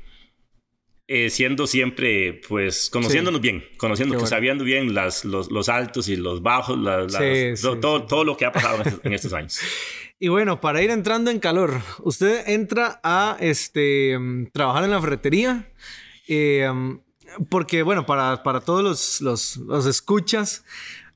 eh, 1.13 1.29
siendo 1.29 1.67
siempre, 1.67 2.39
pues, 2.47 2.89
conociéndonos 2.89 3.41
sí. 3.41 3.49
bien, 3.49 3.65
conociendo, 3.75 4.13
bueno. 4.13 4.27
sabiendo 4.27 4.63
bien 4.63 4.93
las, 4.93 5.25
los, 5.25 5.51
los, 5.51 5.67
altos 5.67 6.07
y 6.07 6.15
los 6.15 6.41
bajos, 6.41 6.79
las, 6.79 7.11
las, 7.11 7.59
sí, 7.59 7.61
todo, 7.81 7.99
sí, 7.99 8.05
todo, 8.07 8.23
lo 8.23 8.37
que 8.37 8.45
ha 8.45 8.53
pasado 8.53 8.81
en 9.03 9.11
estos 9.11 9.33
años. 9.33 9.59
Y 10.23 10.27
bueno, 10.27 10.61
para 10.61 10.83
ir 10.83 10.91
entrando 10.91 11.31
en 11.31 11.39
calor, 11.39 11.81
usted 12.03 12.47
entra 12.47 12.99
a 13.03 13.37
este, 13.39 14.19
trabajar 14.53 14.83
en 14.83 14.91
la 14.91 15.01
ferretería, 15.01 15.67
eh, 16.27 16.71
porque, 17.49 17.81
bueno, 17.81 18.05
para, 18.05 18.43
para 18.43 18.59
todos 18.59 18.83
los, 18.83 19.21
los, 19.21 19.57
los 19.57 19.87
escuchas, 19.87 20.63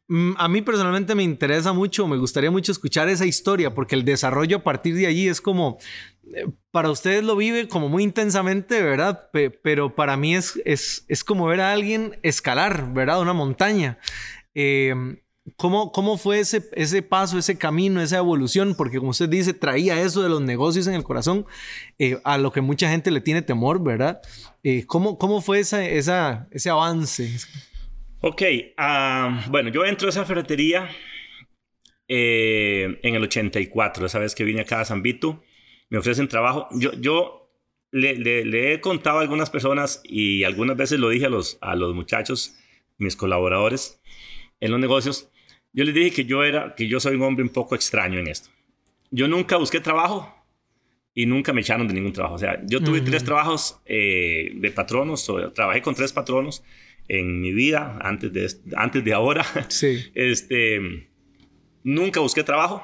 mm, 0.07 0.31
a 0.37 0.47
mí 0.47 0.63
personalmente 0.63 1.13
me 1.13 1.21
interesa 1.21 1.71
mucho, 1.71 2.07
me 2.07 2.17
gustaría 2.17 2.49
mucho 2.49 2.71
escuchar 2.71 3.07
esa 3.07 3.27
historia, 3.27 3.75
porque 3.75 3.93
el 3.93 4.05
desarrollo 4.05 4.57
a 4.57 4.63
partir 4.63 4.95
de 4.95 5.05
allí 5.05 5.27
es 5.27 5.39
como, 5.39 5.77
eh, 6.33 6.47
para 6.71 6.89
ustedes 6.89 7.23
lo 7.23 7.35
vive 7.35 7.67
como 7.67 7.89
muy 7.89 8.01
intensamente, 8.01 8.81
¿verdad? 8.81 9.29
Pe 9.31 9.51
pero 9.51 9.93
para 9.93 10.17
mí 10.17 10.35
es, 10.35 10.59
es, 10.65 11.05
es, 11.09 11.23
como 11.23 11.45
ver 11.45 11.61
a 11.61 11.73
alguien 11.73 12.17
escalar, 12.23 12.91
¿verdad? 12.91 13.21
Una 13.21 13.33
montaña. 13.33 13.99
Eh, 14.55 14.95
¿Cómo, 15.57 15.91
¿Cómo 15.91 16.17
fue 16.17 16.39
ese, 16.39 16.63
ese 16.73 17.03
paso, 17.03 17.37
ese 17.37 17.57
camino, 17.57 18.01
esa 18.01 18.17
evolución? 18.17 18.73
Porque 18.75 18.97
como 18.97 19.11
usted 19.11 19.29
dice, 19.29 19.53
traía 19.53 20.01
eso 20.01 20.23
de 20.23 20.29
los 20.29 20.41
negocios 20.41 20.87
en 20.87 20.95
el 20.95 21.03
corazón, 21.03 21.45
eh, 21.99 22.17
a 22.23 22.39
lo 22.39 22.51
que 22.51 22.61
mucha 22.61 22.89
gente 22.89 23.11
le 23.11 23.21
tiene 23.21 23.43
temor, 23.43 23.83
¿verdad? 23.83 24.21
Eh, 24.63 24.85
¿cómo, 24.87 25.19
¿Cómo 25.19 25.41
fue 25.41 25.59
esa, 25.59 25.85
esa, 25.85 26.47
ese 26.49 26.71
avance? 26.71 27.29
Ok, 28.21 28.41
uh, 28.77 29.51
bueno, 29.51 29.69
yo 29.69 29.85
entro 29.85 30.07
a 30.07 30.09
esa 30.09 30.25
ferretería 30.25 30.89
eh, 32.07 32.99
en 33.03 33.13
el 33.13 33.23
84, 33.23 34.07
esa 34.07 34.17
vez 34.17 34.33
que 34.33 34.43
vine 34.43 34.61
acá 34.61 34.81
a 34.81 34.85
San 34.85 35.03
Vito, 35.03 35.43
me 35.89 35.99
ofrecen 35.99 36.27
trabajo. 36.27 36.67
Yo, 36.71 36.91
yo 36.93 37.51
le, 37.91 38.15
le, 38.15 38.45
le, 38.45 38.73
he 38.73 38.81
contado 38.81 39.19
a 39.19 39.21
algunas 39.21 39.51
personas 39.51 40.01
y 40.03 40.43
algunas 40.43 40.75
veces 40.75 40.99
lo 40.99 41.09
dije 41.09 41.27
a 41.27 41.29
los, 41.29 41.59
a 41.61 41.75
los 41.75 41.93
muchachos, 41.93 42.55
mis 42.97 43.15
colaboradores 43.15 44.01
en 44.59 44.71
los 44.71 44.79
negocios, 44.79 45.29
yo 45.75 45.83
les 45.83 45.93
dije 45.93 46.11
que 46.11 46.23
yo 46.23 46.43
era, 46.45 46.73
que 46.73 46.87
yo 46.87 47.01
soy 47.01 47.15
un 47.17 47.23
hombre 47.23 47.43
un 47.43 47.49
poco 47.49 47.75
extraño 47.75 48.17
en 48.17 48.27
esto. 48.27 48.49
Yo 49.11 49.27
nunca 49.27 49.57
busqué 49.57 49.81
trabajo 49.81 50.33
y 51.13 51.25
nunca 51.25 51.51
me 51.51 51.59
echaron 51.59 51.85
de 51.85 51.93
ningún 51.93 52.13
trabajo. 52.13 52.35
O 52.35 52.37
sea, 52.37 52.61
yo 52.65 52.81
tuve 52.81 52.99
uh 52.99 53.01
-huh. 53.01 53.05
tres 53.05 53.25
trabajos 53.25 53.81
eh, 53.85 54.53
de 54.55 54.71
patronos, 54.71 55.29
o, 55.29 55.51
trabajé 55.51 55.81
con 55.81 55.93
tres 55.93 56.13
patronos 56.13 56.63
en 57.09 57.41
mi 57.41 57.51
vida 57.51 57.99
antes 58.01 58.31
de, 58.31 58.49
antes 58.77 59.03
de 59.03 59.13
ahora. 59.13 59.43
Sí. 59.67 60.01
Este, 60.15 60.79
nunca 61.83 62.21
busqué 62.21 62.41
trabajo 62.43 62.81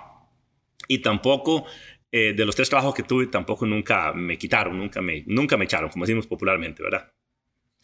y 0.89 0.99
tampoco 0.99 1.65
eh, 2.11 2.33
de 2.33 2.45
los 2.45 2.57
tres 2.57 2.67
trabajos 2.67 2.93
que 2.93 3.03
tuve, 3.03 3.27
tampoco 3.27 3.65
nunca 3.65 4.11
me 4.11 4.37
quitaron, 4.37 4.77
nunca 4.77 5.01
me, 5.01 5.23
nunca 5.27 5.55
me 5.55 5.63
echaron, 5.63 5.89
como 5.89 6.03
decimos 6.03 6.27
popularmente, 6.27 6.83
¿verdad? 6.83 7.09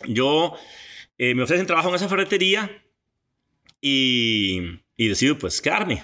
Yo 0.06 0.54
eh, 1.18 1.34
me 1.34 1.44
ofrecen 1.44 1.66
trabajo 1.66 1.88
en 1.88 1.96
esa 1.96 2.10
ferretería 2.10 2.84
y, 3.80 4.82
y 4.98 5.08
decido 5.08 5.38
pues 5.38 5.62
quedarme. 5.62 6.04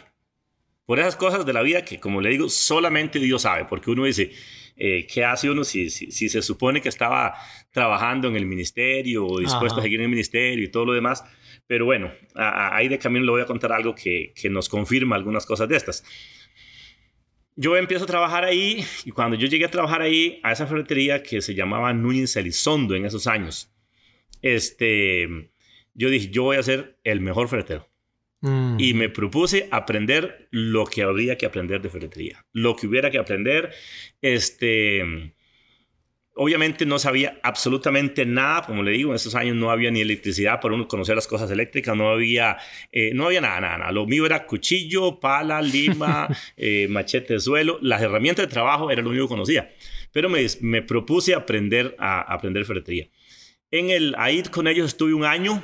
Por 0.85 0.99
esas 0.99 1.15
cosas 1.15 1.45
de 1.45 1.53
la 1.53 1.61
vida 1.61 1.83
que, 1.83 1.99
como 1.99 2.21
le 2.21 2.29
digo, 2.29 2.49
solamente 2.49 3.19
Dios 3.19 3.41
sabe, 3.41 3.65
porque 3.65 3.89
uno 3.89 4.03
dice, 4.03 4.31
eh, 4.75 5.07
¿qué 5.11 5.23
hace 5.23 5.49
uno 5.49 5.63
si, 5.63 5.89
si, 5.89 6.11
si, 6.11 6.29
se 6.29 6.41
supone 6.41 6.81
que 6.81 6.89
estaba 6.89 7.35
trabajando 7.71 8.27
en 8.27 8.35
el 8.35 8.45
ministerio 8.45 9.25
o 9.25 9.39
dispuesto 9.39 9.75
Ajá. 9.75 9.79
a 9.79 9.83
seguir 9.83 9.99
en 9.99 10.05
el 10.05 10.11
ministerio 10.11 10.63
y 10.63 10.69
todo 10.69 10.85
lo 10.85 10.93
demás? 10.93 11.23
Pero 11.67 11.85
bueno, 11.85 12.11
ahí 12.35 12.89
de 12.89 12.99
camino 12.99 13.25
le 13.25 13.31
voy 13.31 13.41
a 13.41 13.45
contar 13.45 13.71
algo 13.71 13.95
que, 13.95 14.33
que 14.35 14.49
nos 14.49 14.67
confirma 14.67 15.15
algunas 15.15 15.45
cosas 15.45 15.69
de 15.69 15.77
estas. 15.77 16.03
Yo 17.55 17.77
empiezo 17.77 18.03
a 18.03 18.07
trabajar 18.07 18.43
ahí 18.43 18.83
y 19.05 19.11
cuando 19.11 19.37
yo 19.37 19.47
llegué 19.47 19.65
a 19.65 19.71
trabajar 19.71 20.01
ahí, 20.01 20.39
a 20.43 20.51
esa 20.51 20.67
ferretería 20.67 21.23
que 21.23 21.41
se 21.41 21.55
llamaba 21.55 21.93
Núñez 21.93 22.35
Elizondo 22.35 22.95
en 22.95 23.05
esos 23.05 23.27
años, 23.27 23.71
este, 24.41 25.51
yo 25.93 26.09
dije, 26.09 26.29
yo 26.29 26.43
voy 26.43 26.57
a 26.57 26.63
ser 26.63 26.99
el 27.03 27.21
mejor 27.21 27.47
ferretero. 27.47 27.92
Mm. 28.43 28.75
Y 28.77 28.93
me 28.93 29.07
propuse 29.07 29.69
aprender 29.71 30.49
lo 30.51 30.85
que 30.85 31.01
habría 31.01 31.37
que 31.37 31.45
aprender 31.45 31.81
de 31.81 31.89
ferretería. 31.89 32.45
Lo 32.51 32.75
que 32.75 32.87
hubiera 32.87 33.09
que 33.09 33.17
aprender. 33.17 33.71
Este, 34.21 35.33
obviamente 36.35 36.85
no 36.85 36.99
sabía 36.99 37.39
absolutamente 37.41 38.25
nada. 38.25 38.63
Como 38.63 38.83
le 38.83 38.91
digo, 38.91 39.11
en 39.11 39.15
esos 39.15 39.35
años 39.35 39.55
no 39.55 39.71
había 39.71 39.91
ni 39.91 40.01
electricidad 40.01 40.59
para 40.59 40.75
uno 40.75 40.89
conocer 40.89 41.15
las 41.15 41.25
cosas 41.25 41.49
eléctricas. 41.51 41.95
No 41.95 42.09
había, 42.09 42.57
eh, 42.91 43.11
no 43.13 43.27
había 43.27 43.39
nada, 43.39 43.61
nada, 43.61 43.77
nada. 43.77 43.91
Lo 43.93 44.05
mío 44.05 44.25
era 44.25 44.45
cuchillo, 44.45 45.21
pala, 45.21 45.61
lima, 45.61 46.27
eh, 46.57 46.87
machete 46.89 47.35
de 47.35 47.39
suelo. 47.39 47.79
Las 47.81 48.01
herramientas 48.01 48.45
de 48.45 48.51
trabajo 48.51 48.91
era 48.91 49.01
lo 49.01 49.11
único 49.11 49.27
que 49.27 49.35
conocía. 49.35 49.73
Pero 50.11 50.29
me, 50.29 50.45
me 50.59 50.81
propuse 50.81 51.33
aprender 51.33 51.95
a, 51.97 52.17
a 52.17 52.33
aprender 52.35 52.65
ferretería. 52.65 53.07
En 53.71 53.89
el, 53.89 54.15
ahí 54.17 54.43
con 54.43 54.67
ellos 54.67 54.87
estuve 54.87 55.13
un 55.13 55.23
año 55.23 55.63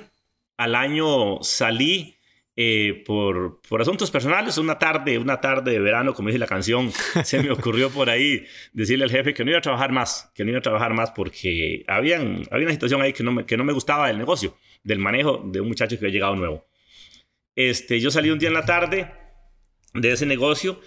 al 0.59 0.75
año 0.75 1.41
salí 1.41 2.18
eh, 2.61 3.03
por, 3.05 3.61
por 3.61 3.81
asuntos 3.81 4.11
personales, 4.11 4.57
una 4.57 4.77
tarde, 4.77 5.17
una 5.17 5.39
tarde 5.39 5.71
de 5.71 5.79
verano, 5.79 6.13
como 6.13 6.27
dice 6.27 6.39
la 6.39 6.45
canción, 6.45 6.91
se 7.23 7.41
me 7.41 7.51
ocurrió 7.51 7.89
por 7.89 8.09
ahí 8.09 8.45
decirle 8.73 9.05
al 9.05 9.11
jefe 9.11 9.33
que 9.33 9.45
no 9.45 9.51
iba 9.51 9.59
a 9.59 9.61
trabajar 9.61 9.93
más, 9.93 10.29
que 10.35 10.43
no 10.43 10.49
iba 10.49 10.59
a 10.59 10.61
trabajar 10.61 10.93
más 10.93 11.11
porque 11.11 11.85
habían, 11.87 12.43
había 12.51 12.65
una 12.65 12.73
situación 12.73 13.01
ahí 13.01 13.13
que 13.13 13.23
no, 13.23 13.31
me, 13.31 13.45
que 13.45 13.55
no 13.55 13.63
me 13.63 13.71
gustaba 13.71 14.07
del 14.07 14.17
negocio, 14.17 14.57
del 14.83 14.99
manejo 14.99 15.41
de 15.45 15.61
un 15.61 15.69
muchacho 15.69 15.97
que 15.97 16.03
había 16.03 16.15
llegado 16.15 16.35
nuevo. 16.35 16.67
Este, 17.55 18.01
yo 18.01 18.11
salí 18.11 18.29
un 18.29 18.39
día 18.39 18.49
en 18.49 18.55
la 18.55 18.65
tarde 18.65 19.09
de 19.93 20.11
ese 20.11 20.25
negocio 20.25 20.81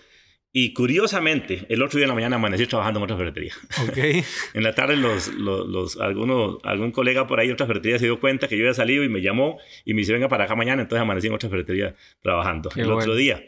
y 0.54 0.74
curiosamente, 0.74 1.64
el 1.70 1.82
otro 1.82 1.96
día 1.96 2.04
en 2.04 2.10
la 2.10 2.14
mañana 2.14 2.36
amanecí 2.36 2.66
trabajando 2.66 3.00
en 3.00 3.04
otra 3.04 3.16
ferretería. 3.16 3.54
Okay. 3.88 4.22
en 4.54 4.62
la 4.62 4.74
tarde, 4.74 4.96
los, 4.96 5.28
los, 5.28 5.66
los, 5.66 5.96
algunos, 5.98 6.58
algún 6.62 6.92
colega 6.92 7.26
por 7.26 7.40
ahí 7.40 7.46
de 7.46 7.54
otra 7.54 7.66
ferretería 7.66 7.98
se 7.98 8.04
dio 8.04 8.20
cuenta 8.20 8.48
que 8.48 8.58
yo 8.58 8.64
había 8.64 8.74
salido 8.74 9.02
y 9.02 9.08
me 9.08 9.22
llamó 9.22 9.58
y 9.86 9.94
me 9.94 10.00
dice, 10.00 10.12
venga 10.12 10.28
para 10.28 10.44
acá 10.44 10.54
mañana. 10.54 10.82
Entonces 10.82 11.00
amanecí 11.00 11.28
en 11.28 11.32
otra 11.32 11.48
ferretería 11.48 11.94
trabajando 12.20 12.68
Qué 12.68 12.82
el 12.82 12.86
bueno. 12.86 13.00
otro 13.00 13.16
día. 13.16 13.42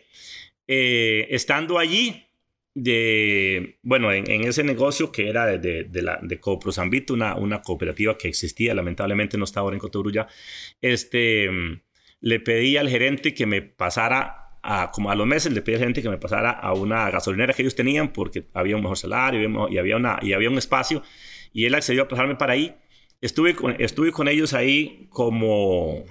Eh, 0.66 1.26
estando 1.28 1.78
allí, 1.78 2.24
de, 2.72 3.78
bueno, 3.82 4.10
en, 4.10 4.28
en, 4.30 4.44
ese 4.44 4.64
negocio 4.64 5.12
que 5.12 5.28
era 5.28 5.44
de, 5.44 5.58
de, 5.58 5.84
de 5.84 6.02
la 6.02 6.18
de 6.22 6.40
Coprosambito, 6.40 7.12
una, 7.12 7.36
una 7.36 7.60
cooperativa 7.60 8.16
que 8.16 8.28
existía, 8.28 8.74
lamentablemente 8.74 9.36
no 9.36 9.44
está 9.44 9.60
ahora 9.60 9.76
en 9.76 9.80
Cotobrú 9.80 10.10
este, 10.80 11.50
le 12.20 12.40
pedí 12.40 12.78
al 12.78 12.88
gerente 12.88 13.34
que 13.34 13.44
me 13.44 13.60
pasara 13.60 14.43
a, 14.64 14.90
como 14.90 15.10
a 15.10 15.14
los 15.14 15.26
meses 15.26 15.52
le 15.52 15.60
pedí 15.60 15.76
a 15.76 15.78
gente 15.78 16.00
que 16.00 16.08
me 16.08 16.16
pasara 16.16 16.50
a 16.50 16.72
una 16.72 17.10
gasolinera 17.10 17.52
que 17.52 17.62
ellos 17.62 17.74
tenían 17.74 18.08
porque 18.08 18.46
había 18.54 18.76
un 18.76 18.82
mejor 18.82 18.96
salario 18.96 19.40
y 19.70 19.78
había, 19.78 19.96
una, 19.96 20.18
y 20.22 20.32
había 20.32 20.48
un 20.48 20.56
espacio 20.56 21.02
y 21.52 21.66
él 21.66 21.74
accedió 21.74 22.02
a 22.02 22.08
pasarme 22.08 22.36
para 22.36 22.54
ahí. 22.54 22.74
Estuve 23.20 23.54
con, 23.54 23.76
estuve 23.78 24.10
con 24.10 24.26
ellos 24.26 24.54
ahí 24.54 25.06
como, 25.10 26.04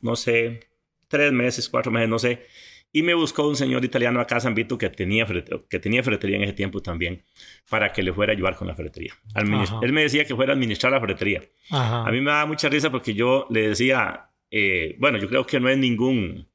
no 0.00 0.16
sé, 0.16 0.60
tres 1.08 1.32
meses, 1.32 1.68
cuatro 1.68 1.92
meses, 1.92 2.08
no 2.08 2.18
sé. 2.18 2.46
Y 2.92 3.02
me 3.02 3.14
buscó 3.14 3.48
un 3.48 3.56
señor 3.56 3.84
italiano 3.84 4.20
acá, 4.20 4.38
San 4.38 4.54
Vito, 4.54 4.76
que 4.76 4.90
tenía, 4.90 5.26
que 5.68 5.78
tenía 5.78 6.02
ferretería 6.02 6.36
en 6.36 6.42
ese 6.42 6.52
tiempo 6.52 6.82
también, 6.82 7.22
para 7.70 7.92
que 7.92 8.02
le 8.02 8.12
fuera 8.12 8.32
a 8.32 8.36
ayudar 8.36 8.54
con 8.54 8.68
la 8.68 8.74
ferretería. 8.74 9.14
Él 9.80 9.92
me 9.92 10.02
decía 10.02 10.26
que 10.26 10.34
fuera 10.34 10.52
a 10.52 10.54
administrar 10.54 10.92
la 10.92 11.00
ferretería. 11.00 11.42
Ajá. 11.70 12.06
A 12.06 12.12
mí 12.12 12.20
me 12.20 12.30
daba 12.30 12.46
mucha 12.46 12.68
risa 12.68 12.90
porque 12.90 13.14
yo 13.14 13.46
le 13.48 13.68
decía, 13.68 14.28
eh, 14.50 14.96
bueno, 14.98 15.16
yo 15.18 15.28
creo 15.28 15.46
que 15.46 15.58
no 15.58 15.70
es 15.70 15.78
ningún 15.78 16.51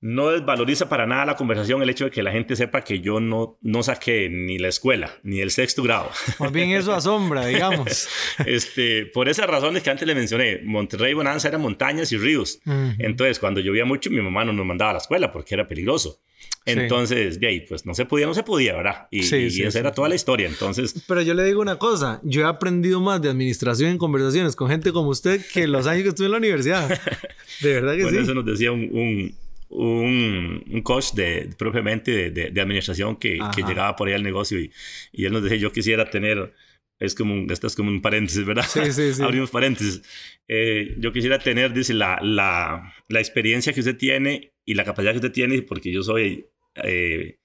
no 0.00 0.30
desvaloriza 0.30 0.88
para 0.88 1.06
nada 1.06 1.26
la 1.26 1.36
conversación 1.36 1.82
el 1.82 1.90
hecho 1.90 2.04
de 2.04 2.10
que 2.10 2.22
la 2.22 2.30
gente 2.30 2.54
sepa 2.54 2.82
que 2.82 3.00
yo 3.00 3.18
no, 3.18 3.58
no 3.62 3.82
saqué 3.82 4.28
ni 4.30 4.58
la 4.58 4.68
escuela, 4.68 5.18
ni 5.24 5.40
el 5.40 5.50
sexto 5.50 5.82
grado. 5.82 6.10
Más 6.38 6.52
bien 6.52 6.70
eso 6.70 6.94
asombra, 6.94 7.46
digamos. 7.46 8.08
este, 8.46 9.06
por 9.06 9.28
esas 9.28 9.46
razones 9.48 9.82
que 9.82 9.90
antes 9.90 10.06
le 10.06 10.14
mencioné, 10.14 10.60
Monterrey 10.64 11.14
Bonanza 11.14 11.48
eran 11.48 11.62
montañas 11.62 12.12
y 12.12 12.18
ríos. 12.18 12.60
Entonces, 12.98 13.40
cuando 13.40 13.60
llovía 13.60 13.84
mucho, 13.84 14.10
mi 14.10 14.20
mamá 14.20 14.44
no 14.44 14.52
nos 14.52 14.66
mandaba 14.66 14.90
a 14.90 14.94
la 14.94 14.98
escuela 15.00 15.32
porque 15.32 15.54
era 15.54 15.66
peligroso. 15.66 16.20
Entonces, 16.64 17.40
de 17.40 17.46
ahí, 17.46 17.60
pues 17.60 17.86
no 17.86 17.94
se 17.94 18.04
podía, 18.04 18.26
no 18.26 18.34
se 18.34 18.42
podía, 18.42 18.76
¿verdad? 18.76 19.08
Y, 19.10 19.24
y 19.34 19.62
esa 19.62 19.78
era 19.78 19.92
toda 19.92 20.08
la 20.08 20.14
historia. 20.14 20.48
Entonces. 20.48 21.02
Pero 21.08 21.22
yo 21.22 21.34
le 21.34 21.44
digo 21.44 21.60
una 21.60 21.76
cosa: 21.76 22.20
yo 22.22 22.42
he 22.42 22.44
aprendido 22.44 23.00
más 23.00 23.22
de 23.22 23.30
administración 23.30 23.90
en 23.90 23.98
conversaciones 23.98 24.54
con 24.54 24.68
gente 24.68 24.92
como 24.92 25.08
usted 25.08 25.40
que 25.52 25.66
los 25.66 25.86
años 25.86 26.02
que 26.02 26.10
estuve 26.10 26.26
en 26.26 26.32
la 26.32 26.38
universidad. 26.38 26.88
De 27.60 27.72
verdad 27.72 27.96
que 27.96 28.02
bueno, 28.02 28.18
sí. 28.18 28.22
Eso 28.22 28.34
nos 28.34 28.44
decía 28.44 28.70
un, 28.70 28.88
un, 28.92 29.34
un, 29.68 30.80
coach 30.82 31.12
de, 31.12 31.50
propiamente 31.58 32.30
de, 32.30 32.50
de, 32.50 32.60
administración 32.60 33.16
que, 33.16 33.38
que, 33.54 33.62
llegaba 33.62 33.96
por 33.96 34.08
ahí 34.08 34.14
al 34.14 34.22
negocio 34.22 34.58
y, 34.58 34.72
y 35.12 35.24
él 35.24 35.32
nos 35.32 35.42
decía: 35.42 35.58
Yo 35.58 35.72
quisiera 35.72 36.08
tener. 36.10 36.54
Es 37.00 37.14
como 37.14 37.32
un, 37.32 37.48
esto 37.50 37.68
es 37.68 37.76
como 37.76 37.90
un 37.90 38.02
paréntesis, 38.02 38.44
¿verdad? 38.44 38.66
Sí, 38.68 38.90
sí, 38.90 39.14
sí. 39.14 39.22
Abrimos 39.24 39.50
paréntesis. 39.50 40.02
Eh, 40.48 40.96
yo 40.98 41.12
quisiera 41.12 41.38
tener, 41.38 41.72
dice, 41.72 41.94
la, 41.94 42.18
la, 42.20 42.92
la 43.08 43.20
experiencia 43.20 43.72
que 43.72 43.80
usted 43.80 43.96
tiene 43.96 44.52
y 44.64 44.74
la 44.74 44.84
capacidad 44.84 45.12
que 45.12 45.18
usted 45.18 45.32
tiene, 45.32 45.62
porque 45.62 45.92
yo 45.92 46.02
soy 46.02 46.46
eh, 46.82 47.38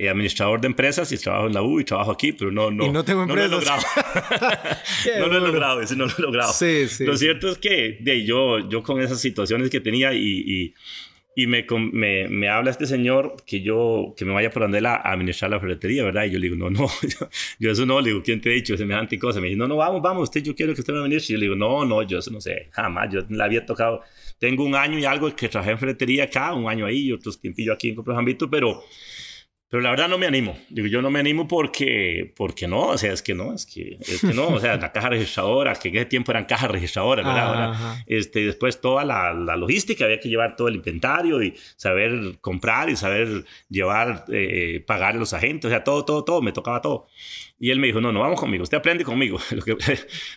eh, 0.00 0.08
administrador 0.08 0.60
de 0.60 0.68
empresas 0.68 1.10
y 1.10 1.18
trabajo 1.18 1.48
en 1.48 1.54
la 1.54 1.62
U 1.62 1.80
y 1.80 1.84
trabajo 1.84 2.12
aquí, 2.12 2.32
pero 2.32 2.52
no, 2.52 2.70
no, 2.70 2.86
y 2.86 2.90
no, 2.90 3.04
tengo 3.04 3.26
no 3.26 3.34
lo 3.34 3.44
he 3.44 3.48
logrado. 3.48 3.82
no 5.18 5.26
lo 5.26 5.38
he 5.38 5.40
logrado, 5.40 5.80
ese 5.80 5.96
no 5.96 6.06
lo 6.06 6.12
he 6.16 6.22
logrado. 6.22 6.52
Sí, 6.52 6.88
sí. 6.88 7.04
Lo 7.04 7.16
cierto 7.16 7.48
es 7.48 7.58
que 7.58 7.98
de, 8.00 8.24
yo, 8.24 8.68
yo 8.68 8.84
con 8.84 9.00
esas 9.00 9.20
situaciones 9.20 9.70
que 9.70 9.80
tenía 9.80 10.14
y, 10.14 10.44
y, 10.46 10.74
y 11.38 11.46
me, 11.46 11.64
me, 11.92 12.26
me, 12.26 12.48
habla 12.48 12.72
este 12.72 12.84
señor 12.84 13.36
que 13.46 13.60
yo 13.60 14.12
que 14.16 14.24
me 14.24 14.32
vaya 14.32 14.50
por 14.50 14.62
donde 14.62 14.84
a 14.84 14.96
administrar 14.96 15.52
la 15.52 15.60
ferretería, 15.60 16.02
¿verdad? 16.02 16.24
Y 16.24 16.32
yo 16.32 16.38
le 16.40 16.48
digo, 16.48 16.56
no, 16.56 16.68
no, 16.68 16.88
yo, 17.02 17.28
yo, 17.60 17.70
eso 17.70 17.86
no, 17.86 18.00
le 18.00 18.08
digo, 18.08 18.24
¿quién 18.24 18.40
te 18.40 18.50
ha 18.50 18.52
dicho 18.52 18.76
semejante 18.76 19.20
cosa? 19.20 19.40
Me 19.40 19.46
dice, 19.46 19.56
no, 19.56 19.68
no, 19.68 19.76
vamos, 19.76 20.02
vamos, 20.02 20.24
usted, 20.24 20.42
yo 20.42 20.56
quiero 20.56 20.74
que 20.74 20.80
usted 20.80 20.92
me 20.92 21.02
venir. 21.02 21.20
Y 21.20 21.32
yo 21.32 21.38
le 21.38 21.44
digo, 21.44 21.54
no, 21.54 21.84
no, 21.84 22.02
yo 22.02 22.18
eso 22.18 22.32
no 22.32 22.40
sé, 22.40 22.66
jamás, 22.72 23.12
yo 23.12 23.20
la 23.28 23.44
había 23.44 23.64
tocado. 23.64 24.02
Tengo 24.40 24.64
un 24.64 24.74
año 24.74 24.98
y 24.98 25.04
algo 25.04 25.32
que 25.36 25.48
trabajé 25.48 25.70
en 25.70 25.78
ferretería 25.78 26.24
acá, 26.24 26.52
un 26.54 26.68
año 26.68 26.86
ahí 26.86 27.06
y 27.06 27.12
otros 27.12 27.40
tiempillo 27.40 27.72
aquí 27.72 27.90
en 27.90 27.94
Compras 27.94 28.18
Ambito, 28.18 28.50
pero 28.50 28.82
pero 29.70 29.82
la 29.82 29.90
verdad 29.90 30.08
no 30.08 30.16
me 30.16 30.26
animo. 30.26 30.56
Digo, 30.70 30.86
yo 30.86 31.02
no 31.02 31.10
me 31.10 31.20
animo 31.20 31.46
porque, 31.46 32.32
porque 32.36 32.66
no, 32.66 32.88
o 32.88 32.98
sea, 32.98 33.12
es 33.12 33.20
que 33.20 33.34
no, 33.34 33.52
es 33.52 33.66
que, 33.66 33.98
es 34.00 34.22
que 34.22 34.32
no, 34.32 34.48
o 34.48 34.60
sea, 34.60 34.76
la 34.78 34.92
caja 34.92 35.10
registradora, 35.10 35.74
que 35.74 35.88
en 35.88 35.96
ese 35.96 36.06
tiempo 36.06 36.32
eran 36.32 36.46
cajas 36.46 36.70
registradoras, 36.70 37.26
¿verdad? 37.26 37.72
Ajá. 37.72 38.04
Este, 38.06 38.46
después 38.46 38.80
toda 38.80 39.04
la, 39.04 39.34
la, 39.34 39.56
logística, 39.56 40.06
había 40.06 40.20
que 40.20 40.30
llevar 40.30 40.56
todo 40.56 40.68
el 40.68 40.76
inventario 40.76 41.42
y 41.42 41.54
saber 41.76 42.38
comprar 42.40 42.88
y 42.88 42.96
saber 42.96 43.44
llevar, 43.68 44.24
eh, 44.28 44.82
pagar 44.86 45.16
a 45.16 45.18
los 45.18 45.34
agentes, 45.34 45.68
o 45.68 45.70
sea, 45.70 45.84
todo, 45.84 46.02
todo, 46.06 46.24
todo, 46.24 46.40
me 46.40 46.52
tocaba 46.52 46.80
todo. 46.80 47.06
Y 47.60 47.70
él 47.70 47.78
me 47.78 47.88
dijo, 47.88 48.00
no, 48.00 48.10
no, 48.10 48.20
vamos 48.20 48.40
conmigo, 48.40 48.62
usted 48.62 48.78
aprende 48.78 49.04
conmigo. 49.04 49.38
Lo 49.50 49.62
que, 49.62 49.76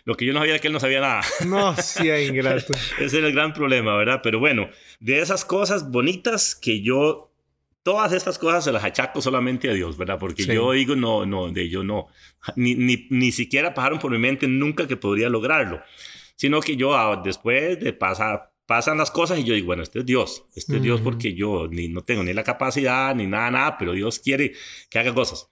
lo 0.05 0.15
que 0.15 0.25
yo 0.25 0.33
no 0.33 0.39
sabía 0.39 0.55
es 0.55 0.61
que 0.61 0.67
él 0.67 0.73
no 0.73 0.79
sabía 0.79 0.99
nada. 0.99 1.21
No, 1.45 1.75
sí, 1.77 2.09
ingrato. 2.09 2.73
Ese 2.99 3.19
era 3.19 3.27
el 3.27 3.33
gran 3.33 3.53
problema, 3.53 3.95
¿verdad? 3.95 4.21
Pero 4.23 4.39
bueno, 4.39 4.69
de 4.99 5.19
esas 5.19 5.45
cosas 5.45 5.89
bonitas 5.89 6.55
que 6.55 6.81
yo 6.81 7.30
todas 7.83 8.13
estas 8.13 8.37
cosas 8.37 8.63
se 8.63 8.71
las 8.71 8.83
achaco 8.83 9.21
solamente 9.21 9.69
a 9.69 9.73
Dios, 9.73 9.97
¿verdad? 9.97 10.19
Porque 10.19 10.43
sí. 10.43 10.53
yo 10.53 10.71
digo, 10.71 10.95
no, 10.95 11.25
no, 11.25 11.51
de 11.51 11.69
yo 11.69 11.83
no, 11.83 12.07
ni, 12.55 12.75
ni, 12.75 13.07
ni, 13.09 13.31
siquiera 13.31 13.73
pasaron 13.73 13.99
por 13.99 14.11
mi 14.11 14.17
mente 14.17 14.47
nunca 14.47 14.87
que 14.87 14.97
podría 14.97 15.29
lograrlo, 15.29 15.81
sino 16.35 16.61
que 16.61 16.75
yo 16.75 16.95
ah, 16.95 17.21
después 17.23 17.79
de 17.79 17.93
pasar, 17.93 18.53
pasan 18.65 18.97
las 18.97 19.11
cosas 19.11 19.39
y 19.39 19.43
yo 19.43 19.53
digo, 19.53 19.67
bueno, 19.67 19.83
este 19.83 19.99
es 19.99 20.05
Dios, 20.05 20.45
este 20.55 20.77
es 20.77 20.81
Dios 20.81 21.01
porque 21.01 21.33
yo 21.33 21.67
ni, 21.67 21.87
no 21.87 22.03
tengo 22.03 22.23
ni 22.23 22.33
la 22.33 22.43
capacidad 22.43 23.15
ni 23.15 23.27
nada, 23.27 23.51
nada, 23.51 23.77
pero 23.77 23.93
Dios 23.93 24.19
quiere 24.19 24.53
que 24.89 24.99
haga 24.99 25.13
cosas. 25.13 25.49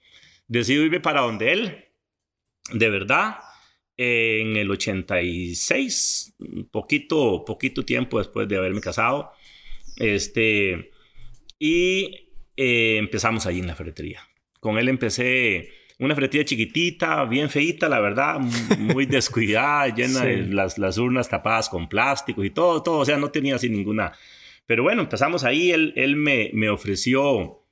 Decido 0.48 0.84
irme 0.84 1.00
para 1.00 1.22
donde 1.22 1.52
Él, 1.52 1.86
de 2.74 2.90
verdad, 2.90 3.40
en 3.98 4.56
el 4.56 4.72
86, 4.72 6.36
poquito, 6.72 7.44
poquito 7.46 7.84
tiempo 7.84 8.18
después 8.18 8.48
de 8.48 8.58
haberme 8.58 8.82
casado, 8.82 9.32
este 9.98 10.92
y 11.60 12.32
eh, 12.56 12.98
empezamos 12.98 13.46
ahí 13.46 13.60
en 13.60 13.68
la 13.68 13.76
ferretería. 13.76 14.22
Con 14.60 14.78
él 14.78 14.90
empecé 14.90 15.70
una 16.00 16.16
ferretería 16.16 16.46
chiquitita, 16.46 17.26
bien 17.26 17.50
feita, 17.50 17.90
la 17.90 18.00
verdad, 18.00 18.40
muy 18.80 19.06
descuidada, 19.06 19.88
llena 19.96 20.22
sí. 20.22 20.28
de 20.28 20.38
las, 20.48 20.78
las, 20.78 20.98
urnas 20.98 21.30
tapadas 21.30 21.70
con 21.70 21.90
plásticos 21.90 22.46
y 22.46 22.50
todo, 22.50 22.82
todo, 22.82 23.00
o 23.00 23.06
sea, 23.06 23.18
no 23.18 23.30
tenía 23.30 23.56
así 23.56 23.70
ninguna. 23.70 24.14
Pero 24.66 24.84
bueno, 24.84 25.02
empezamos 25.02 25.44
ahí, 25.44 25.72
él, 25.72 25.94
él 25.96 26.16
me, 26.16 26.52
me 26.54 26.70
ofreció 26.70 27.64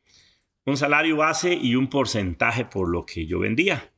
un 0.65 0.77
salario 0.77 1.15
base 1.15 1.53
y 1.53 1.75
un 1.75 1.89
porcentaje 1.89 2.65
por 2.65 2.89
lo 2.89 3.05
que 3.05 3.25
yo 3.25 3.39
vendía. 3.39 3.91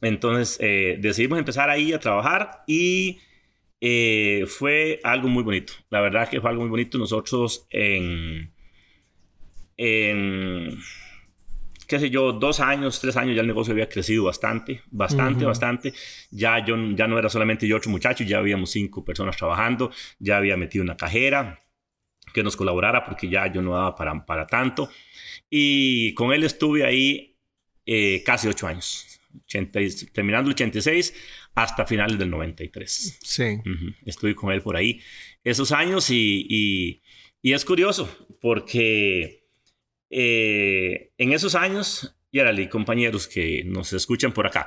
Entonces 0.00 0.56
eh, 0.60 0.96
decidimos 1.00 1.38
empezar 1.38 1.70
ahí 1.70 1.92
a 1.92 1.98
trabajar 1.98 2.62
y 2.66 3.18
eh, 3.80 4.44
fue 4.46 5.00
algo 5.04 5.28
muy 5.28 5.42
bonito. 5.42 5.74
La 5.90 6.00
verdad 6.00 6.28
que 6.28 6.40
fue 6.40 6.50
algo 6.50 6.62
muy 6.62 6.70
bonito. 6.70 6.98
Nosotros 6.98 7.66
en 7.70 8.52
en, 9.78 10.78
qué 11.86 11.98
sé 11.98 12.10
yo, 12.10 12.32
dos 12.32 12.60
años, 12.60 13.00
tres 13.00 13.16
años 13.16 13.34
ya 13.34 13.40
el 13.40 13.46
negocio 13.46 13.72
había 13.72 13.88
crecido 13.88 14.24
bastante, 14.24 14.82
bastante, 14.90 15.40
uh 15.40 15.44
-huh. 15.44 15.48
bastante. 15.48 15.94
Ya, 16.30 16.62
yo, 16.64 16.76
ya 16.94 17.06
no 17.06 17.18
era 17.18 17.30
solamente 17.30 17.66
yo 17.66 17.76
ocho 17.76 17.88
muchachos, 17.88 18.26
ya 18.26 18.38
habíamos 18.38 18.70
cinco 18.70 19.04
personas 19.04 19.36
trabajando, 19.36 19.90
ya 20.18 20.36
había 20.36 20.56
metido 20.56 20.84
una 20.84 20.96
cajera 20.96 21.64
que 22.34 22.42
nos 22.42 22.56
colaborara 22.56 23.04
porque 23.04 23.28
ya 23.28 23.50
yo 23.50 23.62
no 23.62 23.72
daba 23.72 23.94
para, 23.94 24.26
para 24.26 24.46
tanto. 24.46 24.90
Y 25.48 26.12
con 26.14 26.32
él 26.32 26.44
estuve 26.44 26.84
ahí 26.84 27.36
eh, 27.86 28.22
casi 28.26 28.48
ocho 28.48 28.66
años, 28.66 29.20
80, 29.46 29.80
terminando 30.12 30.50
el 30.50 30.54
86 30.54 31.14
hasta 31.54 31.86
finales 31.86 32.18
del 32.18 32.28
93. 32.28 33.18
Sí. 33.22 33.42
Uh 33.42 33.62
-huh. 33.64 33.94
Estuve 34.04 34.34
con 34.34 34.52
él 34.52 34.60
por 34.60 34.76
ahí 34.76 35.00
esos 35.42 35.72
años 35.72 36.10
y, 36.10 36.44
y, 36.48 37.02
y 37.40 37.52
es 37.54 37.64
curioso 37.64 38.08
porque 38.40 39.37
eh, 40.10 41.12
en 41.18 41.32
esos 41.32 41.54
años, 41.54 42.14
y 42.30 42.68
compañeros 42.68 43.26
que 43.26 43.64
nos 43.64 43.92
escuchan 43.92 44.32
por 44.32 44.46
acá, 44.46 44.66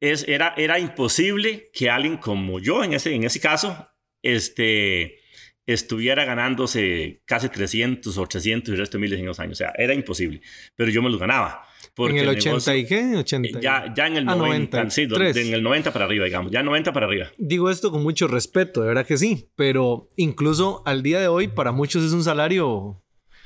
es, 0.00 0.26
era, 0.28 0.54
era 0.56 0.78
imposible 0.78 1.70
que 1.72 1.90
alguien 1.90 2.16
como 2.16 2.60
yo, 2.60 2.84
en 2.84 2.92
ese, 2.92 3.14
en 3.14 3.24
ese 3.24 3.40
caso, 3.40 3.88
este, 4.22 5.18
estuviera 5.66 6.24
ganándose 6.24 7.22
casi 7.24 7.48
300 7.48 8.16
o 8.18 8.26
300 8.26 8.68
y 8.68 8.72
el 8.72 8.78
resto 8.78 8.98
de 8.98 9.02
miles 9.02 9.20
en 9.20 9.26
los 9.26 9.40
años. 9.40 9.52
O 9.52 9.56
sea, 9.56 9.72
era 9.76 9.94
imposible, 9.94 10.40
pero 10.76 10.90
yo 10.90 11.02
me 11.02 11.10
lo 11.10 11.18
ganaba. 11.18 11.66
¿En 11.96 12.16
el 12.16 12.28
80 12.28 12.48
negocio, 12.48 12.76
y 12.76 12.86
qué? 12.86 13.16
80 13.16 13.60
ya, 13.60 13.94
ya 13.94 14.06
en 14.08 14.16
el 14.16 14.28
ah, 14.28 14.34
90, 14.34 14.76
90 14.78 14.90
sí, 14.90 15.02
en 15.40 15.54
el 15.54 15.62
90 15.62 15.92
para 15.92 16.06
arriba, 16.06 16.24
digamos, 16.24 16.50
ya 16.50 16.62
90 16.62 16.92
para 16.92 17.06
arriba. 17.06 17.30
Digo 17.38 17.70
esto 17.70 17.92
con 17.92 18.02
mucho 18.02 18.26
respeto, 18.26 18.80
de 18.80 18.88
verdad 18.88 19.06
que 19.06 19.16
sí, 19.16 19.48
pero 19.54 20.08
incluso 20.16 20.82
al 20.86 21.02
día 21.02 21.20
de 21.20 21.28
hoy 21.28 21.46
para 21.48 21.70
muchos 21.70 22.02
es 22.02 22.12
un 22.12 22.24
salario 22.24 23.03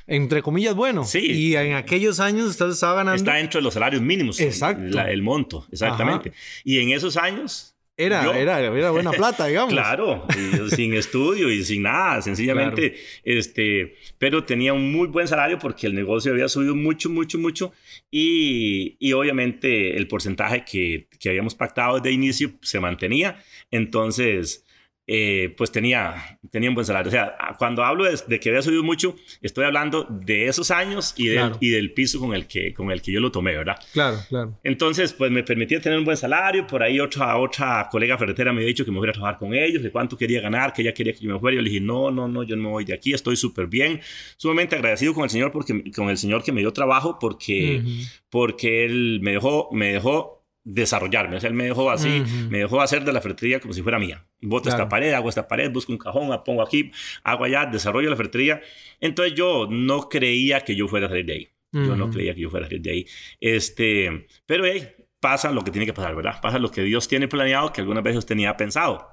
entre 0.09 0.42
comillas, 0.42 0.75
bueno. 0.75 1.05
Sí. 1.05 1.21
Y 1.21 1.55
en 1.55 1.75
aquellos 1.75 2.18
años 2.18 2.49
usted 2.49 2.71
estaba 2.71 2.94
ganando. 2.94 3.16
Está 3.16 3.35
dentro 3.35 3.61
de 3.61 3.64
los 3.64 3.75
salarios 3.75 4.03
mínimos. 4.03 4.40
Exacto. 4.40 4.83
La, 4.88 5.11
el 5.11 5.23
monto, 5.23 5.66
exactamente. 5.71 6.31
Ajá. 6.31 6.38
Y 6.64 6.81
en 6.81 6.90
esos 6.90 7.16
años. 7.16 7.75
Era, 8.01 8.25
yo, 8.25 8.33
era, 8.33 8.61
era 8.61 8.90
buena 8.92 9.11
plata, 9.12 9.47
digamos. 9.47 9.75
claro, 9.75 10.25
sin 10.71 10.94
estudio 10.94 11.51
y 11.51 11.64
sin 11.64 11.83
nada, 11.83 12.23
sencillamente. 12.23 12.92
Claro. 12.92 13.07
Este, 13.25 13.97
pero 14.18 14.44
tenía 14.44 14.73
un 14.73 14.92
muy 14.92 15.09
buen 15.09 15.27
salario 15.27 15.59
porque 15.59 15.88
el 15.88 15.97
negocio 15.97 16.33
había 16.33 16.49
subido 16.49 16.77
mucho, 16.77 17.11
mucho, 17.11 17.40
mucho. 17.40 17.73
Y, 18.09 18.97
y 19.01 19.12
obviamente 19.14 19.97
el 19.97 20.07
porcentaje 20.07 20.64
que, 20.64 21.09
que 21.18 21.29
habíamos 21.29 21.57
pactado 21.57 21.97
desde 21.97 22.12
inicio 22.12 22.53
se 22.62 22.79
mantenía. 22.79 23.42
Entonces, 23.73 24.64
eh, 25.11 25.55
pues 25.57 25.73
tenía, 25.73 26.38
tenía 26.51 26.68
un 26.68 26.75
buen 26.75 26.85
salario. 26.85 27.09
O 27.09 27.11
sea, 27.11 27.35
cuando 27.59 27.83
hablo 27.83 28.05
de, 28.05 28.14
de, 28.27 28.38
que 28.38 28.51
había 28.51 28.61
subido 28.61 28.83
mucho, 28.83 29.16
estoy 29.40 29.64
hablando 29.64 30.07
de 30.11 30.49
esos 30.49 30.71
años 30.71 31.14
y, 31.16 31.29
del, 31.29 31.38
claro. 31.38 31.59
y 31.61 31.71
del 31.71 31.94
piso 31.94 32.21
con 32.21 32.35
el, 32.35 32.47
que, 32.47 32.75
con 32.75 32.90
el 32.90 33.01
que 33.01 33.11
yo 33.11 33.18
lo 33.18 33.33
tomé, 33.33 33.57
¿verdad? 33.57 33.77
Claro, 33.94 34.18
claro. 34.29 34.59
Entonces, 34.62 35.14
pues 35.14 35.31
me 35.31 35.42
permitía 35.42 35.81
tener 35.81 35.99
un 35.99 36.05
buen 36.05 36.18
salario. 36.18 36.66
Por 36.66 36.83
ahí 36.83 37.01
otra, 37.01 37.38
otra 37.38 37.88
colega 37.90 38.18
ferretera 38.18 38.53
me 38.53 38.59
había 38.59 38.68
dicho 38.68 38.85
que 38.85 38.90
me 38.90 38.99
fuera 38.99 39.12
a 39.12 39.14
trabajar 39.14 39.38
con 39.38 39.55
ellos, 39.55 39.83
de 39.83 39.90
cuánto 39.90 40.14
quería 40.14 40.42
ganar, 40.42 40.75
que 40.75 40.83
ella 40.83 40.92
quería 40.92 41.14
que 41.14 41.21
yo 41.21 41.33
me 41.33 41.40
fuera. 41.40 41.57
Yo 41.57 41.62
le 41.62 41.71
dije, 41.71 41.81
no, 41.81 42.11
no, 42.11 42.29
no, 42.29 42.42
yo 42.42 42.55
no 42.57 42.64
me 42.64 42.68
voy 42.68 42.85
de 42.85 42.92
aquí, 42.92 43.14
estoy 43.14 43.37
súper 43.37 43.66
bien. 43.66 44.03
Sumamente 44.37 44.77
agradecido 44.77 45.14
con 45.14 45.25
el 45.25 45.31
Señor, 45.31 45.53
porque, 45.53 45.90
con 45.90 46.11
el 46.11 46.18
Señor 46.18 46.42
que 46.42 46.53
me 46.53 46.61
dio 46.61 46.71
trabajo, 46.75 47.18
porque, 47.18 47.81
uh 47.83 47.87
-huh. 47.88 48.21
porque 48.29 48.85
Él 48.85 49.21
me 49.23 49.33
dejó, 49.33 49.71
me 49.73 49.90
dejó 49.94 50.38
desarrollarme. 50.68 51.37
O 51.37 51.40
sea, 51.40 51.48
él 51.48 51.54
me 51.54 51.64
dejó 51.64 51.90
así, 51.90 52.20
uh 52.20 52.24
-huh. 52.24 52.48
me 52.50 52.59
dejó 52.59 52.81
hacer 52.83 53.02
de 53.02 53.12
la 53.12 53.20
ferretería 53.22 53.59
como 53.59 53.72
si 53.72 53.83
fuera 53.83 53.98
mía. 53.98 54.26
Boto 54.42 54.64
claro. 54.64 54.76
esta 54.76 54.88
pared, 54.88 55.12
hago 55.14 55.28
esta 55.31 55.48
pared, 55.48 55.70
busco 55.70 55.92
un 55.92 55.98
cajón, 55.98 56.28
la 56.28 56.44
pongo 56.44 56.62
aquí, 56.62 56.90
hago 57.24 57.44
allá, 57.44 57.64
desarrollo 57.66 58.11
la 58.11 58.16
ferretería. 58.16 58.61
Entonces 59.00 59.35
yo 59.35 59.66
no 59.70 60.09
creía 60.11 60.61
que 60.61 60.76
yo 60.76 60.87
fuera 60.87 61.07
a 61.07 61.09
salir 61.09 61.24
de 61.24 61.33
ahí. 61.33 61.48
Uh 61.72 61.78
-huh. 61.78 61.87
Yo 61.87 61.96
no 61.96 62.11
creía 62.11 62.35
que 62.35 62.42
yo 62.42 62.50
fuera 62.50 62.66
a 62.66 62.68
salir 62.68 62.83
de 62.83 62.90
ahí. 62.90 63.07
Este, 63.40 64.26
pero 64.44 64.66
hey, 64.66 64.88
pasa 65.20 65.50
lo 65.50 65.64
que 65.64 65.70
tiene 65.70 65.87
que 65.87 65.94
pasar, 65.94 66.14
¿verdad? 66.14 66.38
Pasa 66.42 66.59
lo 66.59 66.70
que 66.70 66.83
Dios 66.83 67.09
tiene 67.09 67.28
planeado, 67.28 67.72
que 67.72 67.81
algunas 67.81 68.04
veces 68.04 68.26
tenía 68.26 68.54
pensado. 68.57 69.09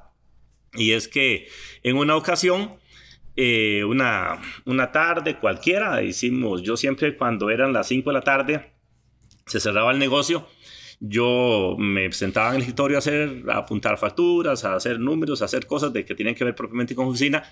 Y 0.74 0.91
es 0.91 1.08
que 1.08 1.48
en 1.84 1.96
una 1.96 2.18
ocasión 2.18 2.78
eh, 3.38 3.84
una, 3.84 4.41
una 4.65 4.91
tarde 4.91 5.39
cualquiera, 5.39 6.02
hicimos, 6.04 6.63
yo 6.63 6.78
siempre 6.78 7.18
cuando 7.18 7.50
eran 7.50 7.74
las 7.74 7.88
5 7.88 8.10
de 8.10 8.13
la 8.13 8.22
tarde, 8.22 8.72
se 9.46 9.60
cerraba 9.60 9.91
el 9.91 10.00
negocio, 10.00 10.48
yo 11.08 11.76
me 11.78 12.12
sentaba 12.12 12.50
en 12.50 12.56
el 12.56 12.62
escritorio 12.62 12.98
a, 12.98 13.00
hacer, 13.00 13.44
a 13.50 13.58
apuntar 13.58 13.98
facturas, 13.98 14.65
a 14.65 14.76
hacer 14.76 15.00
números, 15.00 15.41
a 15.41 15.46
hacer 15.46 15.68
cosas 15.68 15.94
de 15.94 16.06
que 16.06 16.15
tienen 16.15 16.36
que 16.36 16.44
ver 16.44 16.56
propiamente 16.56 16.96
con 16.96 17.08
oficina, 17.08 17.44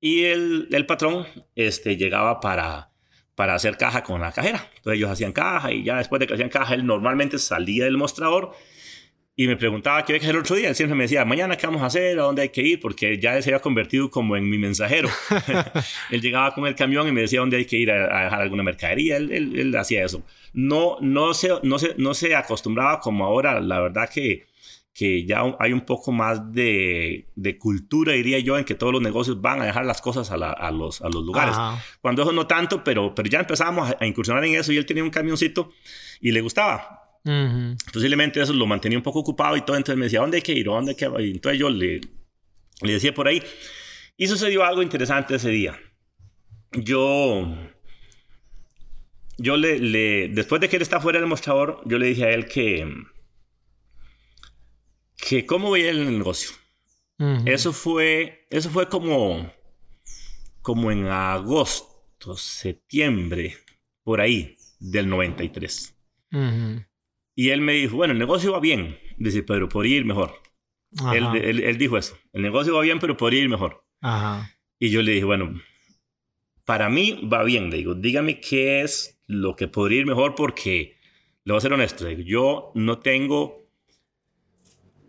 y 0.00 0.24
el, 0.24 0.68
el 0.70 0.86
patrón 0.86 1.26
este, 1.56 1.96
llegaba 1.96 2.40
para, 2.40 2.90
para 3.34 3.54
hacer 3.54 3.76
caja 3.76 4.02
con 4.02 4.20
la 4.20 4.32
cajera. 4.32 4.68
Entonces 4.76 4.98
ellos 4.98 5.10
hacían 5.10 5.32
caja 5.32 5.72
y 5.72 5.82
ya 5.82 5.96
después 5.96 6.20
de 6.20 6.26
que 6.26 6.34
hacían 6.34 6.50
caja, 6.50 6.74
él 6.74 6.86
normalmente 6.86 7.38
salía 7.38 7.84
del 7.84 7.96
mostrador 7.96 8.52
y 9.40 9.46
me 9.46 9.56
preguntaba 9.56 10.04
qué 10.04 10.12
había 10.12 10.18
que 10.18 10.26
hacer 10.26 10.34
el 10.34 10.40
otro 10.40 10.56
día. 10.56 10.68
Él 10.68 10.74
siempre 10.74 10.96
me 10.96 11.04
decía, 11.04 11.24
mañana 11.24 11.56
qué 11.56 11.64
vamos 11.64 11.80
a 11.82 11.86
hacer, 11.86 12.18
a 12.18 12.24
dónde 12.24 12.42
hay 12.42 12.48
que 12.48 12.60
ir, 12.60 12.80
porque 12.80 13.20
ya 13.20 13.40
se 13.40 13.50
había 13.50 13.60
convertido 13.60 14.10
como 14.10 14.36
en 14.36 14.50
mi 14.50 14.58
mensajero. 14.58 15.08
él 16.10 16.20
llegaba 16.20 16.52
con 16.52 16.66
el 16.66 16.74
camión 16.74 17.06
y 17.06 17.12
me 17.12 17.20
decía 17.20 17.38
dónde 17.38 17.56
hay 17.56 17.64
que 17.64 17.76
ir 17.76 17.92
a, 17.92 18.24
dejar 18.24 18.42
alguna 18.42 18.64
mercadería. 18.64 19.16
Él, 19.16 19.30
él, 19.30 19.76
hacía 19.76 20.04
eso. 20.04 20.24
No, 20.54 20.96
no, 21.00 21.34
se, 21.34 21.50
no, 21.62 21.78
se, 21.78 21.94
no 21.98 22.14
se 22.14 22.34
acostumbraba 22.34 22.98
como 22.98 23.24
ahora. 23.24 23.60
La 23.60 23.78
verdad 23.78 24.10
que, 24.12 24.48
que 24.92 25.24
ya 25.24 25.44
hay 25.60 25.72
un 25.72 25.82
poco 25.82 26.10
más 26.10 26.52
de, 26.52 27.28
de, 27.36 27.58
cultura, 27.58 28.14
diría 28.14 28.40
yo, 28.40 28.58
en 28.58 28.64
que 28.64 28.74
todos 28.74 28.92
los 28.92 29.02
negocios 29.02 29.40
van 29.40 29.62
a 29.62 29.66
dejar 29.66 29.86
las 29.86 30.00
cosas 30.00 30.32
a, 30.32 30.34
a, 30.34 30.72
los, 30.72 31.00
a 31.00 31.08
los, 31.10 31.22
lugares. 31.24 31.54
Cuando 32.00 32.22
eso 32.22 32.32
no 32.32 32.48
tanto, 32.48 32.82
pero, 32.82 33.14
pero 33.14 33.28
ya 33.28 33.38
empezamos 33.38 33.88
a, 33.88 33.98
a 34.00 34.04
incursionar 34.04 34.44
en 34.44 34.56
eso 34.56 34.72
y 34.72 34.78
él 34.78 34.84
tenía 34.84 35.04
un 35.04 35.10
camioncito 35.10 35.70
y 36.20 36.32
le 36.32 36.40
gustaba 36.40 36.97
Posiblemente 37.92 38.40
eso 38.40 38.52
lo 38.52 38.66
mantenía 38.66 38.98
un 38.98 39.04
poco 39.04 39.20
ocupado 39.20 39.56
y 39.56 39.62
todo. 39.62 39.76
Entonces 39.76 39.98
me 39.98 40.06
decía, 40.06 40.20
¿dónde 40.20 40.36
hay 40.38 40.42
que 40.42 40.52
ir? 40.52 40.66
¿Dónde 40.66 40.92
hay 40.92 40.96
que 40.96 41.04
ir? 41.22 41.34
Entonces 41.36 41.58
yo 41.58 41.68
le, 41.70 42.00
le 42.82 42.92
decía 42.92 43.12
por 43.14 43.28
ahí. 43.28 43.42
Y 44.16 44.26
sucedió 44.26 44.64
algo 44.64 44.82
interesante 44.82 45.36
ese 45.36 45.50
día. 45.50 45.78
Yo, 46.72 47.48
yo 49.36 49.56
le, 49.56 49.78
le, 49.78 50.28
después 50.28 50.60
de 50.60 50.68
que 50.68 50.76
él 50.76 50.82
está 50.82 51.00
fuera 51.00 51.18
del 51.18 51.28
mostrador, 51.28 51.80
yo 51.84 51.98
le 51.98 52.06
dije 52.08 52.24
a 52.24 52.30
él 52.30 52.46
que, 52.46 52.86
que 55.16 55.46
cómo 55.46 55.70
veía 55.70 55.90
el 55.90 56.18
negocio. 56.18 56.50
Eso 57.46 57.72
fue, 57.72 58.46
eso 58.48 58.70
fue 58.70 58.88
como, 58.88 59.52
como 60.62 60.92
en 60.92 61.06
agosto, 61.06 62.36
septiembre, 62.36 63.56
por 64.04 64.20
ahí, 64.20 64.56
del 64.78 65.08
93. 65.08 65.96
Y 67.38 67.50
él 67.50 67.60
me 67.60 67.74
dijo, 67.74 67.94
bueno, 67.94 68.14
el 68.14 68.18
negocio 68.18 68.50
va 68.50 68.58
bien. 68.58 68.98
Dice, 69.16 69.44
pero 69.44 69.68
podría 69.68 69.98
ir 69.98 70.04
mejor. 70.04 70.32
Él, 71.14 71.24
él, 71.36 71.78
dijo 71.78 71.96
eso. 71.96 72.18
El 72.32 72.42
negocio 72.42 72.74
va 72.74 72.80
bien, 72.82 72.98
pero 72.98 73.16
podría 73.16 73.40
ir 73.40 73.48
mejor. 73.48 73.84
Ajá. 74.00 74.58
Y 74.80 74.90
yo 74.90 75.02
le 75.02 75.12
dije, 75.12 75.24
bueno, 75.24 75.54
para 76.64 76.88
mí 76.88 77.28
va 77.32 77.44
bien. 77.44 77.70
Le 77.70 77.76
digo, 77.76 77.94
dígame 77.94 78.40
qué 78.40 78.80
es 78.80 79.22
lo 79.28 79.54
que 79.54 79.68
podría 79.68 80.00
ir 80.00 80.06
mejor 80.06 80.34
porque, 80.34 80.96
le 81.44 81.52
voy 81.52 81.58
a 81.58 81.60
ser 81.60 81.72
honesto, 81.72 82.10
yo 82.10 82.72
no 82.74 82.98
tengo, 82.98 83.70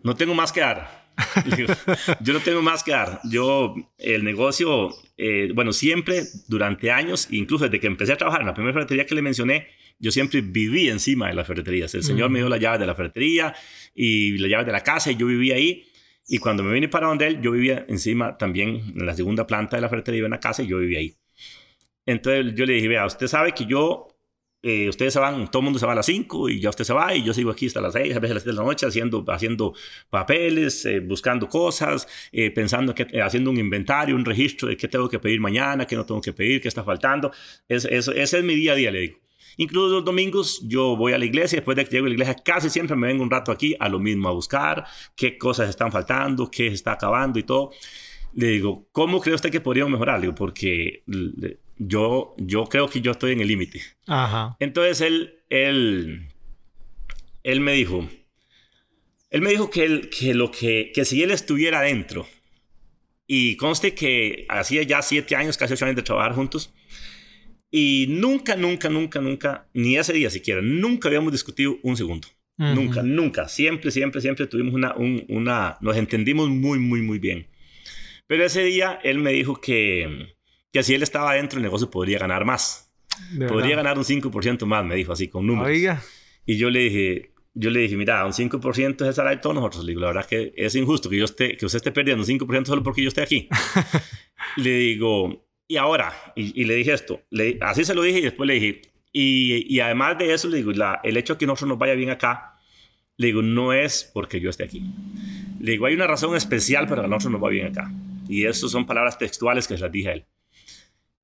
no 0.03 0.15
tengo 0.15 0.35
más 0.35 0.51
que 0.51 0.59
dar. 0.59 1.09
yo 2.21 2.33
no 2.33 2.41
tengo 2.41 2.61
más 2.61 2.83
que 2.83 2.91
dar. 2.91 3.21
Yo, 3.23 3.73
el 3.97 4.23
negocio, 4.23 4.91
eh, 5.17 5.51
bueno, 5.55 5.73
siempre, 5.73 6.25
durante 6.47 6.91
años, 6.91 7.27
incluso 7.31 7.65
desde 7.65 7.79
que 7.79 7.87
empecé 7.87 8.13
a 8.13 8.17
trabajar 8.17 8.41
en 8.41 8.47
la 8.47 8.53
primera 8.53 8.73
ferretería 8.73 9.07
que 9.07 9.15
le 9.15 9.23
mencioné, 9.23 9.67
yo 9.99 10.11
siempre 10.11 10.41
viví 10.41 10.89
encima 10.89 11.27
de 11.27 11.33
las 11.33 11.45
ferreterías. 11.45 11.93
El 11.93 12.03
Señor 12.03 12.29
me 12.29 12.39
dio 12.39 12.49
las 12.49 12.59
llaves 12.59 12.79
de 12.79 12.87
la 12.87 12.95
ferretería 12.95 13.53
y 13.93 14.37
las 14.37 14.49
llaves 14.49 14.65
de 14.65 14.71
la 14.71 14.81
casa 14.81 15.11
y 15.11 15.17
yo 15.17 15.27
vivía 15.27 15.55
ahí. 15.55 15.85
Y 16.27 16.37
cuando 16.37 16.63
me 16.63 16.73
vine 16.73 16.87
para 16.87 17.07
donde 17.07 17.27
él, 17.27 17.41
yo 17.41 17.51
vivía 17.51 17.85
encima 17.89 18.37
también 18.37 18.93
en 18.95 19.05
la 19.05 19.13
segunda 19.15 19.45
planta 19.45 19.75
de 19.75 19.81
la 19.81 19.89
ferretería, 19.89 20.23
en 20.23 20.31
la 20.31 20.39
casa 20.39 20.63
y 20.63 20.67
yo 20.67 20.77
vivía 20.77 20.99
ahí. 20.99 21.15
Entonces 22.05 22.55
yo 22.55 22.65
le 22.65 22.73
dije, 22.73 22.87
vea, 22.87 23.05
usted 23.05 23.27
sabe 23.27 23.51
que 23.51 23.65
yo, 23.65 24.07
eh, 24.61 24.87
ustedes 24.87 25.13
se 25.13 25.19
van, 25.19 25.49
todo 25.51 25.61
el 25.61 25.63
mundo 25.65 25.79
se 25.79 25.85
va 25.85 25.91
a 25.91 25.95
las 25.95 26.05
5 26.05 26.49
y 26.49 26.61
ya 26.61 26.69
usted 26.69 26.85
se 26.85 26.93
va 26.93 27.13
y 27.13 27.23
yo 27.23 27.33
sigo 27.33 27.51
aquí 27.51 27.67
hasta 27.67 27.81
las 27.81 27.93
6, 27.93 28.15
a 28.15 28.19
veces 28.19 28.31
a 28.31 28.33
las 28.35 28.43
7 28.43 28.55
de 28.55 28.61
la 28.61 28.67
noche 28.67 28.85
haciendo, 28.85 29.25
haciendo 29.27 29.73
papeles, 30.09 30.85
eh, 30.85 31.01
buscando 31.01 31.49
cosas, 31.49 32.07
eh, 32.31 32.51
pensando, 32.51 32.95
que, 32.95 33.21
haciendo 33.21 33.49
un 33.49 33.57
inventario, 33.57 34.15
un 34.15 34.25
registro 34.25 34.69
de 34.69 34.77
qué 34.77 34.87
tengo 34.87 35.09
que 35.09 35.19
pedir 35.19 35.39
mañana, 35.41 35.85
qué 35.85 35.95
no 35.95 36.05
tengo 36.05 36.21
que 36.21 36.33
pedir, 36.33 36.61
qué 36.61 36.67
está 36.69 36.83
faltando. 36.83 37.31
Es, 37.67 37.85
ese 37.85 38.21
es 38.21 38.43
mi 38.43 38.55
día 38.55 38.73
a 38.73 38.75
día, 38.75 38.91
le 38.91 38.99
digo. 39.01 39.28
Incluso 39.59 39.95
los 39.95 40.05
domingos 40.05 40.61
yo 40.63 40.95
voy 40.95 41.11
a 41.11 41.17
la 41.17 41.25
iglesia, 41.25 41.57
después 41.57 41.75
de 41.75 41.83
que 41.83 41.91
llego 41.91 42.05
a 42.05 42.07
la 42.07 42.13
iglesia 42.13 42.33
casi 42.33 42.69
siempre 42.69 42.95
me 42.95 43.07
vengo 43.07 43.23
un 43.23 43.29
rato 43.29 43.51
aquí 43.51 43.75
a 43.77 43.89
lo 43.89 43.99
mismo, 43.99 44.29
a 44.29 44.31
buscar 44.31 44.85
qué 45.17 45.37
cosas 45.37 45.69
están 45.69 45.91
faltando, 45.91 46.49
qué 46.49 46.69
se 46.69 46.75
está 46.75 46.93
acabando 46.93 47.37
y 47.39 47.43
todo. 47.43 47.71
Le 48.33 48.47
digo, 48.47 48.87
¿cómo 48.93 49.19
cree 49.19 49.35
usted 49.35 49.51
que 49.51 49.59
podríamos 49.59 49.91
mejorar? 49.91 50.17
Le 50.19 50.27
digo, 50.27 50.35
porque 50.35 51.03
yo, 51.77 52.35
yo 52.37 52.63
creo 52.67 52.87
que 52.87 53.01
yo 53.01 53.11
estoy 53.11 53.33
en 53.33 53.41
el 53.41 53.49
límite. 53.49 53.81
Entonces 54.59 55.01
él, 55.01 55.41
él, 55.49 56.29
él 57.43 57.59
me 57.59 57.73
dijo, 57.73 58.07
él 59.29 59.41
me 59.41 59.49
dijo 59.49 59.69
que, 59.69 59.83
él, 59.83 60.09
que, 60.09 60.35
lo 60.35 60.51
que, 60.51 60.93
que 60.95 61.03
si 61.03 61.21
él 61.21 61.31
estuviera 61.31 61.79
adentro, 61.79 62.25
y 63.27 63.57
conste 63.57 63.93
que 63.93 64.45
hacía 64.47 64.83
ya 64.83 65.01
siete 65.01 65.35
años, 65.35 65.57
casi 65.57 65.73
ocho 65.73 65.83
años 65.83 65.97
de 65.97 66.03
trabajar 66.03 66.33
juntos, 66.33 66.73
y 67.71 68.07
nunca, 68.09 68.55
nunca, 68.55 68.89
nunca, 68.89 69.21
nunca, 69.21 69.67
ni 69.73 69.97
ese 69.97 70.13
día 70.13 70.29
siquiera, 70.29 70.61
nunca 70.61 71.07
habíamos 71.07 71.31
discutido 71.31 71.77
un 71.83 71.97
segundo. 71.97 72.27
Nunca, 72.57 73.01
nunca. 73.03 73.47
Siempre, 73.47 73.89
siempre, 73.89 74.19
siempre 74.19 74.45
tuvimos 74.45 74.73
una, 74.73 74.93
una, 74.95 75.77
nos 75.79 75.95
entendimos 75.95 76.49
muy, 76.49 76.77
muy, 76.77 77.01
muy 77.01 77.17
bien. 77.17 77.47
Pero 78.27 78.43
ese 78.43 78.63
día 78.63 78.99
él 79.01 79.19
me 79.19 79.31
dijo 79.31 79.61
que, 79.61 80.35
que 80.73 80.83
si 80.83 80.93
él 80.93 81.01
estaba 81.01 81.35
dentro, 81.35 81.57
el 81.57 81.63
negocio 81.63 81.89
podría 81.89 82.19
ganar 82.19 82.43
más. 82.43 82.91
Podría 83.47 83.77
ganar 83.77 83.97
un 83.97 84.03
5% 84.03 84.65
más, 84.65 84.85
me 84.85 84.95
dijo 84.95 85.13
así, 85.13 85.29
con 85.29 85.47
números. 85.47 85.69
Oiga. 85.69 86.03
Y 86.45 86.57
yo 86.57 86.69
le 86.69 86.81
dije, 86.81 87.33
yo 87.53 87.69
le 87.69 87.81
dije, 87.81 87.95
mira, 87.95 88.25
un 88.25 88.33
5% 88.33 89.01
es 89.01 89.07
el 89.07 89.13
salario 89.13 89.37
de 89.37 89.41
todos 89.41 89.55
nosotros. 89.55 89.83
Le 89.85 89.91
digo, 89.91 90.01
la 90.01 90.07
verdad 90.07 90.25
que 90.25 90.53
es 90.55 90.75
injusto 90.75 91.09
que, 91.09 91.17
yo 91.17 91.25
esté, 91.25 91.55
que 91.55 91.65
usted 91.65 91.77
esté 91.77 91.91
perdiendo 91.91 92.23
un 92.23 92.29
5% 92.29 92.65
solo 92.65 92.83
porque 92.83 93.01
yo 93.01 93.07
esté 93.07 93.21
aquí. 93.21 93.47
le 94.57 94.71
digo, 94.71 95.48
y 95.69 95.77
ahora, 95.77 96.11
y, 96.35 96.63
le 96.65 96.73
dije 96.73 96.93
esto, 96.93 97.21
le, 97.29 97.59
así 97.61 97.85
se 97.85 97.93
lo 97.93 98.01
dije 98.01 98.17
y 98.17 98.23
después 98.23 98.47
le 98.47 98.55
dije, 98.55 98.81
y, 99.13 99.65
y 99.71 99.79
además 99.81 100.17
de 100.17 100.33
eso, 100.33 100.47
le 100.49 100.57
digo, 100.57 100.71
la, 100.71 100.99
el 101.03 101.15
hecho 101.15 101.35
de 101.35 101.37
que 101.37 101.45
nosotros 101.45 101.69
nos 101.69 101.77
vaya 101.77 101.93
bien 101.93 102.09
acá, 102.09 102.59
le 103.17 103.27
digo, 103.27 103.43
no 103.43 103.71
es 103.71 104.09
porque 104.11 104.39
yo 104.39 104.49
esté 104.49 104.63
aquí. 104.63 104.81
Le 105.59 105.73
digo, 105.73 105.85
hay 105.85 105.93
una 105.93 106.07
razón 106.07 106.35
especial 106.35 106.87
para 106.87 107.03
que 107.03 107.05
a 107.05 107.09
nosotros 107.09 107.33
nos 107.33 107.43
va 107.43 107.49
bien 107.49 107.67
acá. 107.67 107.91
Y 108.27 108.45
eso 108.45 108.67
son 108.67 108.87
palabras 108.87 109.19
textuales 109.19 109.67
que 109.67 109.75
se 109.75 109.83
las 109.83 109.91
dije 109.91 110.09
a 110.09 110.13
él. 110.13 110.25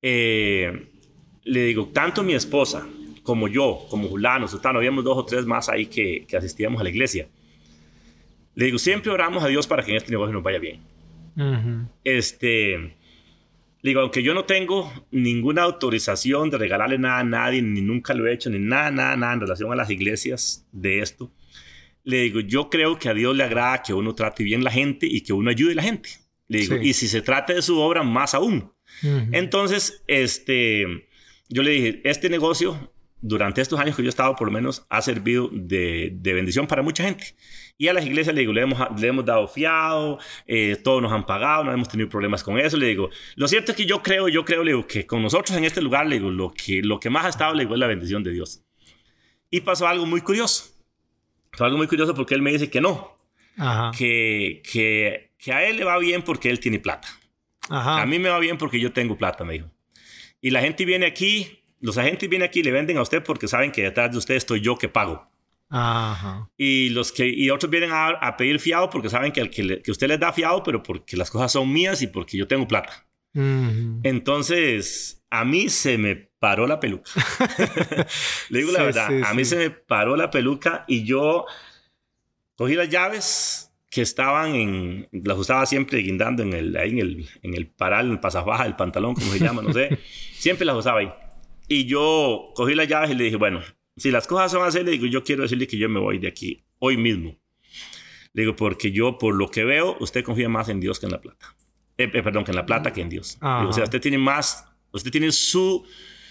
Eh, 0.04 0.90
le 1.44 1.64
digo, 1.64 1.88
tanto 1.88 2.22
mi 2.22 2.36
esposa 2.36 2.88
como 3.24 3.48
yo, 3.48 3.88
como 3.90 4.10
Julano, 4.10 4.48
Sutano, 4.48 4.78
habíamos 4.78 5.04
dos 5.04 5.18
o 5.18 5.26
tres 5.26 5.48
más 5.48 5.70
ahí 5.70 5.88
que, 5.88 6.26
que 6.28 6.38
asistíamos 6.38 6.80
a 6.82 6.84
la 6.84 6.92
iglesia. 6.92 7.30
Le 8.54 8.66
digo, 8.66 8.78
siempre 8.78 9.12
oramos 9.12 9.44
a 9.44 9.48
Dios 9.48 9.66
para 9.66 9.84
que 9.84 9.90
en 9.90 9.98
este 9.98 10.12
negocio 10.12 10.34
nos 10.34 10.44
vaya 10.44 10.60
bien. 10.60 10.82
Este, 12.04 12.96
digo, 13.90 14.02
aunque 14.02 14.24
yo 14.24 14.34
no 14.34 14.46
tengo 14.46 14.92
ninguna 15.12 15.62
autorización 15.62 16.50
de 16.50 16.58
regalarle 16.58 16.98
nada 16.98 17.20
a 17.20 17.24
nadie, 17.24 17.62
ni 17.62 17.82
nunca 17.82 18.14
lo 18.14 18.28
he 18.28 18.34
hecho, 18.34 18.50
ni 18.50 18.58
nada, 18.58 18.90
nada, 18.90 19.16
nada 19.16 19.34
en 19.34 19.42
relación 19.42 19.72
a 19.72 19.76
las 19.76 19.90
iglesias 19.90 20.68
de 20.72 21.00
esto, 21.00 21.32
le 22.04 22.24
digo, 22.24 22.40
yo 22.40 22.70
creo 22.70 22.98
que 22.98 23.10
a 23.10 23.14
Dios 23.14 23.36
le 23.36 23.44
agrada 23.44 23.84
que 23.84 23.94
uno 23.94 24.16
trate 24.16 24.44
bien 24.44 24.64
la 24.64 24.72
gente 24.72 25.06
y 25.08 25.22
que 25.22 25.34
uno 25.34 25.50
ayude 25.50 25.74
a 25.74 25.76
la 25.76 25.84
gente. 25.84 26.10
Le 26.48 26.60
digo, 26.60 26.78
y 26.78 26.94
si 26.94 27.08
se 27.08 27.22
trata 27.22 27.54
de 27.54 27.62
su 27.62 27.80
obra, 27.80 28.04
más 28.04 28.34
aún. 28.34 28.72
Entonces, 29.32 30.04
este, 30.08 31.08
yo 31.50 31.64
le 31.64 31.72
dije, 31.72 32.02
este 32.06 32.30
negocio, 32.30 32.94
durante 33.28 33.60
estos 33.60 33.80
años 33.80 33.96
que 33.96 34.04
yo 34.04 34.08
he 34.08 34.10
estado, 34.10 34.36
por 34.36 34.48
lo 34.48 34.54
menos, 34.54 34.86
ha 34.90 35.02
servido 35.02 35.50
de, 35.52 36.12
de 36.14 36.34
bendición 36.34 36.68
para 36.68 36.84
mucha 36.84 37.04
gente. 37.04 37.36
Y 37.78 37.88
a 37.88 37.94
las 37.94 38.06
iglesias 38.06 38.36
le 38.36 38.42
digo, 38.42 38.54
le 38.54 38.62
hemos, 38.62 38.80
le 39.02 39.08
hemos 39.08 39.26
dado 39.26 39.48
fiado, 39.48 40.20
eh, 40.46 40.78
todos 40.84 41.02
nos 41.02 41.12
han 41.12 41.26
pagado, 41.26 41.64
no 41.64 41.74
hemos 41.74 41.90
tenido 41.90 42.08
problemas 42.08 42.44
con 42.44 42.60
eso. 42.60 42.78
Le 42.78 42.86
digo, 42.86 43.10
lo 43.36 43.48
cierto 43.48 43.72
es 43.72 43.78
que 43.78 43.86
yo 43.86 44.04
creo, 44.04 44.30
yo 44.30 44.46
creo, 44.46 44.64
le 44.64 44.72
digo, 44.72 44.86
que 44.86 45.08
con 45.08 45.24
nosotros 45.24 45.58
en 45.58 45.66
este 45.66 45.82
lugar, 45.82 46.06
le 46.06 46.20
digo, 46.20 46.30
lo 46.30 46.54
que, 46.54 46.84
lo 46.84 47.00
que 47.00 47.10
más 47.10 47.26
ha 47.26 47.30
estado, 47.30 47.56
le 47.56 47.64
digo, 47.64 47.74
es 47.74 47.80
la 47.80 47.88
bendición 47.88 48.24
de 48.24 48.32
Dios. 48.32 48.64
Y 49.50 49.62
pasó 49.62 49.88
algo 49.88 50.06
muy 50.06 50.22
curioso. 50.22 50.66
Pasó 51.52 51.66
algo 51.66 51.78
muy 51.78 51.88
curioso 51.88 52.14
porque 52.14 52.36
él 52.36 52.44
me 52.44 52.52
dice 52.52 52.70
que 52.70 52.80
no. 52.80 53.18
Que, 53.98 54.62
que, 54.72 55.32
que 55.40 55.52
a 55.52 55.68
él 55.68 55.78
le 55.78 55.84
va 55.84 55.98
bien 55.98 56.22
porque 56.22 56.50
él 56.52 56.60
tiene 56.60 56.80
plata. 56.80 57.08
A 57.70 58.06
mí 58.06 58.20
me 58.20 58.30
va 58.30 58.38
bien 58.38 58.58
porque 58.60 58.80
yo 58.80 58.92
tengo 58.92 59.18
plata, 59.18 59.44
me 59.44 59.54
dijo. 59.54 59.72
Y 60.42 60.52
la 60.52 60.62
gente 60.62 60.86
viene 60.86 61.08
aquí, 61.08 61.64
los 61.86 62.00
agentes 62.00 62.28
vienen 62.28 62.48
aquí 62.50 62.62
y 62.62 62.64
le 62.64 62.72
venden 62.72 62.98
a 62.98 63.04
usted 63.04 63.24
porque 63.24 63.48
saben 63.48 63.72
que 63.72 63.84
detrás 63.84 64.12
de 64.12 64.18
usted 64.18 64.34
estoy 64.34 64.60
yo 64.60 64.76
que 64.76 64.90
pago. 64.90 65.30
Y, 66.58 66.90
los 66.90 67.12
que, 67.12 67.28
y 67.28 67.52
otros 67.52 67.70
vienen 67.70 67.92
a, 67.94 68.36
pedir 68.38 68.60
fiado 68.60 68.90
porque 68.90 69.08
saben 69.08 69.32
que, 69.32 69.50
que, 69.52 69.84
que, 69.84 69.92
usted 69.92 70.08
les 70.08 70.20
da 70.20 70.34
fiado, 70.34 70.64
pero 70.64 70.82
porque 70.82 71.16
las 71.16 71.30
cosas 71.30 71.52
son 71.52 71.72
mías 71.72 72.02
y 72.02 72.08
porque 72.08 72.38
yo 72.38 72.48
tengo 72.48 72.68
plata. 72.68 73.06
Entonces, 73.34 75.24
a 75.30 75.46
mí 75.46 75.70
se 75.70 76.00
me 76.00 76.16
paró 76.16 76.66
la 76.66 76.80
peluca. 76.80 77.12
Le 78.50 78.60
digo 78.60 78.72
la 78.72 78.82
verdad, 78.82 79.24
a 79.24 79.34
mí 79.36 79.46
se 79.46 79.58
me 79.58 79.70
paró 79.70 80.16
la 80.16 80.32
peluca 80.32 80.86
y 80.88 81.04
yo 81.04 81.46
cogí 82.56 82.74
las 82.74 82.90
llaves 82.90 83.74
que 83.92 84.02
estaban 84.02 84.56
en, 84.56 85.08
las 85.12 85.38
usaba 85.38 85.66
siempre 85.66 86.00
guindando 86.00 86.42
en 86.42 86.54
el, 86.54 86.76
ahí 86.78 86.92
en 86.92 87.00
el, 87.00 87.30
en 87.44 87.54
el 87.54 87.68
paral, 87.68 88.08
en 88.08 88.14
el 88.14 88.20
pasabaja 88.20 88.64
del 88.64 88.76
pantalón, 88.76 89.14
como 89.14 89.32
se 89.32 89.40
llama, 89.40 89.62
no 89.62 89.72
sé. 89.72 90.00
siempre 90.34 90.66
las 90.66 90.78
usaba 90.78 91.00
ahí. 91.02 91.12
Y 91.68 91.86
yo 91.86 92.52
cogí 92.56 92.76
las 92.76 92.88
llaves 92.88 93.12
y 93.12 93.16
le 93.16 93.26
dije, 93.26 93.38
bueno, 93.38 93.62
si 93.98 94.12
las 94.12 94.28
cosas 94.28 94.52
son 94.52 94.64
así, 94.64 94.84
le 94.84 94.92
digo, 94.92 95.06
yo 95.08 95.24
quiero 95.24 95.44
decirle 95.44 95.68
que 95.68 95.78
yo 95.78 95.90
me 95.90 96.00
voy 96.00 96.20
de 96.20 96.28
aquí 96.28 96.66
hoy 96.80 96.98
mismo. 96.98 97.38
Le 98.34 98.44
digo, 98.44 98.56
porque 98.56 98.92
yo, 98.92 99.18
por 99.18 99.34
lo 99.36 99.50
que 99.50 99.64
veo, 99.64 99.98
usted 100.00 100.24
confía 100.24 100.50
más 100.50 100.70
en 100.70 100.80
Dios 100.80 101.00
que 101.00 101.06
en 101.06 101.14
la 101.14 101.22
plata. 101.22 101.56
Eh, 101.98 102.12
eh, 102.14 102.24
perdón, 102.24 102.44
que 102.44 102.52
en 102.52 102.58
la 102.58 102.66
plata 102.66 102.92
que 102.92 103.02
en 103.02 103.10
Dios. 103.10 103.38
Digo, 103.42 103.70
o 103.70 103.74
sea, 103.74 103.86
usted 103.86 104.02
tiene 104.02 104.18
más, 104.18 104.66
usted 104.92 105.12
tiene 105.12 105.32
su, 105.32 105.86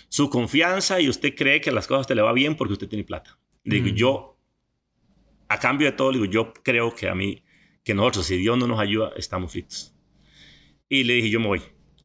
su 0.09 0.29
confianza 0.29 1.01
y 1.01 1.09
usted 1.09 1.35
cree 1.35 1.61
que 1.61 1.73
las 1.73 1.87
cosas 1.87 2.07
te 2.07 2.15
le 2.15 2.23
va 2.23 2.33
bien 2.33 2.57
porque 2.57 2.75
usted 2.75 2.89
tiene 2.89 3.05
plata. 3.05 3.39
Le 3.65 3.81
digo, 3.81 3.97
yo, 3.97 4.39
a 5.49 5.59
cambio 5.59 5.87
de 5.91 5.93
todo, 5.97 6.13
le 6.13 6.19
digo, 6.19 6.31
yo 6.31 6.53
creo 6.53 6.95
que 6.95 7.09
a 7.09 7.15
mí, 7.15 7.43
que 7.83 7.95
nosotros, 7.95 8.27
si 8.27 8.37
Dios 8.37 8.59
no 8.59 8.67
nos 8.67 8.79
ayuda, 8.79 9.13
estamos 9.17 9.53
fritos. 9.53 9.95
Y 10.91 11.05
le 11.05 11.15
dije, 11.15 11.31
yo 11.31 11.41
me 11.41 11.47
voy. 11.47 11.63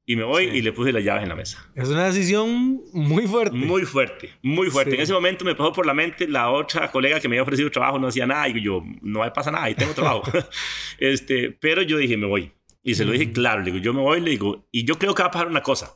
Y 0.09 0.15
me 0.15 0.23
voy 0.23 0.45
y 0.45 0.63
le 0.63 0.73
puse 0.73 0.91
las 0.91 1.03
llaves 1.03 1.21
en 1.21 1.29
la 1.29 1.35
mesa. 1.35 1.63
Es 1.75 1.87
una 1.87 2.07
decisión 2.07 2.81
muy 2.93 3.27
fuerte. 3.27 3.55
Muy 3.55 3.83
fuerte, 3.83 4.31
muy 4.41 4.71
fuerte. 4.71 4.95
En 4.95 5.01
ese 5.01 5.13
momento 5.13 5.45
me 5.45 5.53
pasó 5.53 5.71
por 5.71 5.85
la 5.85 5.93
mente 5.93 6.27
la 6.27 6.49
otra 6.49 6.89
colega 6.89 7.19
que 7.19 7.29
me 7.29 7.35
había 7.35 7.43
ofrecido 7.43 7.69
trabajo, 7.69 7.99
no 7.99 8.07
hacía 8.07 8.25
nada. 8.25 8.49
Y 8.49 8.59
yo, 8.59 8.83
no 9.03 9.19
me 9.19 9.29
pasa 9.29 9.51
nada, 9.51 9.65
ahí 9.65 9.75
tengo 9.75 9.93
trabajo. 9.93 10.23
este, 10.97 11.51
pero 11.51 11.83
yo 11.83 11.97
dije, 11.97 12.17
me 12.17 12.25
voy. 12.25 12.51
Y 12.81 12.95
se 12.95 13.05
lo 13.05 13.11
dije 13.11 13.31
claro, 13.31 13.59
le 13.59 13.65
digo, 13.71 13.83
yo 13.83 13.93
me 13.93 14.01
voy, 14.01 14.19
le 14.19 14.31
digo, 14.31 14.67
y 14.71 14.83
yo 14.83 14.97
creo 14.97 15.13
que 15.13 15.21
va 15.21 15.29
a 15.29 15.31
pasar 15.31 15.47
una 15.47 15.61
cosa. 15.61 15.93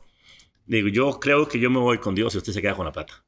Le 0.68 0.76
digo, 0.76 0.90
yo 0.90 1.18
creo 1.18 1.48
que 1.48 1.58
yo 1.58 1.68
me 1.68 1.80
voy 1.80 1.98
con 1.98 2.14
Dios 2.14 2.36
y 2.36 2.38
usted 2.38 2.52
se 2.52 2.62
queda 2.62 2.76
con 2.76 2.86
la 2.86 2.92
plata. 2.92 3.24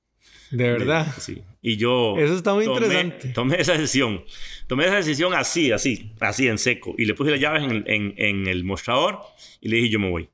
De 0.52 0.70
verdad. 0.70 1.12
sí. 1.18 1.42
Y 1.62 1.78
yo. 1.78 2.14
Eso 2.16 2.36
está 2.36 2.54
muy 2.54 2.64
interesante. 2.64 3.30
Tomé 3.30 3.60
esa 3.60 3.72
decisión. 3.72 4.22
Tomé 4.68 4.84
esa 4.84 4.94
decisión 4.94 5.34
así, 5.34 5.72
así, 5.72 6.12
así 6.20 6.46
en 6.46 6.58
seco. 6.58 6.94
Y 6.96 7.06
le 7.06 7.14
puse 7.14 7.32
las 7.32 7.40
llaves 7.40 7.64
en, 7.64 7.82
en, 7.88 8.14
en 8.16 8.46
el 8.46 8.62
mostrador 8.62 9.18
y 9.60 9.68
le 9.68 9.78
dije, 9.78 9.88
yo 9.88 9.98
me 9.98 10.10
voy. 10.10 10.28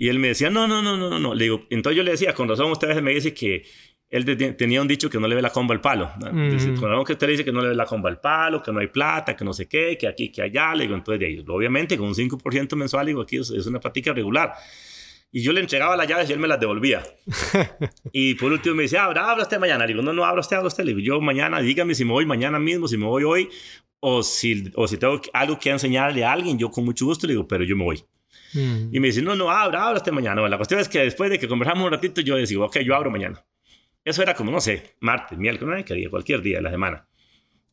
Y 0.00 0.08
él 0.08 0.18
me 0.18 0.28
decía, 0.28 0.48
no, 0.48 0.66
no, 0.66 0.80
no, 0.80 0.96
no, 0.96 1.18
no. 1.18 1.34
Le 1.34 1.44
digo, 1.44 1.66
entonces 1.68 1.94
yo 1.98 2.02
le 2.02 2.12
decía, 2.12 2.32
con 2.32 2.48
razón, 2.48 2.72
usted 2.72 2.86
a 2.86 2.88
veces 2.88 3.02
me 3.02 3.12
dice 3.12 3.34
que 3.34 3.64
él 4.08 4.24
tenía 4.56 4.80
un 4.80 4.88
dicho 4.88 5.10
que 5.10 5.20
no 5.20 5.28
le 5.28 5.34
ve 5.34 5.42
la 5.42 5.50
comba 5.50 5.74
al 5.74 5.82
palo. 5.82 6.10
con 6.18 6.88
razón 6.88 7.04
que 7.04 7.12
usted 7.12 7.26
le 7.26 7.32
dice 7.32 7.44
que 7.44 7.52
no 7.52 7.60
le 7.60 7.68
ve 7.68 7.74
la 7.74 7.84
comba 7.84 8.08
al 8.08 8.18
palo, 8.18 8.62
que 8.62 8.72
no 8.72 8.80
hay 8.80 8.86
plata, 8.86 9.36
que 9.36 9.44
no 9.44 9.52
sé 9.52 9.68
qué, 9.68 9.98
que 10.00 10.08
aquí, 10.08 10.32
que 10.32 10.40
allá. 10.40 10.74
Le 10.74 10.84
digo, 10.84 10.94
entonces, 10.94 11.20
de 11.20 11.26
ahí, 11.26 11.44
obviamente, 11.46 11.98
con 11.98 12.08
un 12.08 12.14
5% 12.14 12.76
mensual, 12.76 13.04
digo, 13.08 13.20
aquí 13.20 13.36
es, 13.36 13.50
una 13.66 13.78
práctica 13.78 14.14
regular. 14.14 14.54
Y 15.30 15.42
yo 15.42 15.52
le 15.52 15.60
entregaba 15.60 15.94
las 15.98 16.08
llaves 16.08 16.30
y 16.30 16.32
él 16.32 16.38
me 16.38 16.48
las 16.48 16.58
devolvía. 16.58 17.02
y 18.10 18.36
por 18.36 18.52
último 18.52 18.76
me 18.76 18.84
decía, 18.84 19.04
abra, 19.04 19.30
abra 19.30 19.42
usted 19.42 19.58
mañana. 19.58 19.84
Le 19.84 19.92
digo, 19.92 20.02
no, 20.02 20.14
no, 20.14 20.24
abra 20.24 20.40
usted, 20.40 20.56
abra 20.56 20.68
usted. 20.68 20.82
Le 20.82 20.94
digo, 20.94 21.00
yo 21.00 21.20
mañana, 21.20 21.60
dígame 21.60 21.94
si 21.94 22.06
me 22.06 22.12
voy 22.12 22.24
mañana 22.24 22.58
mismo, 22.58 22.88
si 22.88 22.96
me 22.96 23.04
voy 23.04 23.24
hoy, 23.24 23.50
o 24.00 24.22
si, 24.22 24.72
o 24.76 24.88
si 24.88 24.96
tengo 24.96 25.20
algo 25.34 25.58
que 25.58 25.68
enseñarle 25.68 26.24
a 26.24 26.32
alguien, 26.32 26.58
yo 26.58 26.70
con 26.70 26.86
mucho 26.86 27.04
gusto 27.04 27.26
le 27.26 27.34
digo, 27.34 27.46
pero 27.46 27.64
yo 27.64 27.76
me 27.76 27.84
voy. 27.84 28.02
Mm. 28.54 28.94
Y 28.94 29.00
me 29.00 29.08
dice, 29.08 29.22
no, 29.22 29.34
no, 29.34 29.50
abra, 29.50 29.86
abra 29.86 29.98
este 29.98 30.12
mañana. 30.12 30.40
Bueno, 30.40 30.48
la 30.48 30.56
cuestión 30.56 30.80
es 30.80 30.88
que 30.88 31.00
después 31.00 31.30
de 31.30 31.38
que 31.38 31.48
conversamos 31.48 31.84
un 31.84 31.90
ratito, 31.90 32.20
yo 32.20 32.36
decía, 32.36 32.58
ok, 32.60 32.78
yo 32.80 32.94
abro 32.94 33.10
mañana. 33.10 33.44
Eso 34.04 34.22
era 34.22 34.34
como, 34.34 34.50
no 34.50 34.60
sé, 34.60 34.96
martes, 35.00 35.38
miércoles, 35.38 35.84
que 35.84 35.94
día, 35.94 36.08
cualquier 36.10 36.40
día 36.42 36.56
de 36.56 36.62
la 36.62 36.70
semana. 36.70 37.06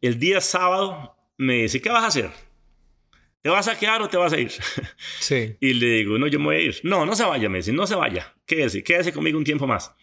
El 0.01 0.19
día 0.19 0.41
sábado 0.41 1.15
me 1.37 1.63
dice, 1.63 1.81
¿qué 1.81 1.89
vas 1.89 2.03
a 2.03 2.07
hacer? 2.07 2.29
¿Te 3.41 3.49
vas 3.49 3.67
a 3.67 3.77
quedar 3.77 4.01
o 4.01 4.09
te 4.09 4.17
vas 4.17 4.33
a 4.33 4.39
ir? 4.39 4.51
Sí. 5.19 5.55
Y 5.59 5.73
le 5.73 5.87
digo, 5.87 6.17
no, 6.17 6.27
yo 6.27 6.39
me 6.39 6.45
voy 6.45 6.55
a 6.57 6.61
ir. 6.61 6.79
No, 6.83 7.05
no 7.05 7.15
se 7.15 7.23
vaya, 7.23 7.49
me 7.49 7.59
dice, 7.59 7.71
no 7.71 7.87
se 7.87 7.95
vaya. 7.95 8.33
Quédese, 8.45 8.83
quédese 8.83 9.13
conmigo 9.13 9.37
un 9.37 9.43
tiempo 9.43 9.67
más. 9.67 9.93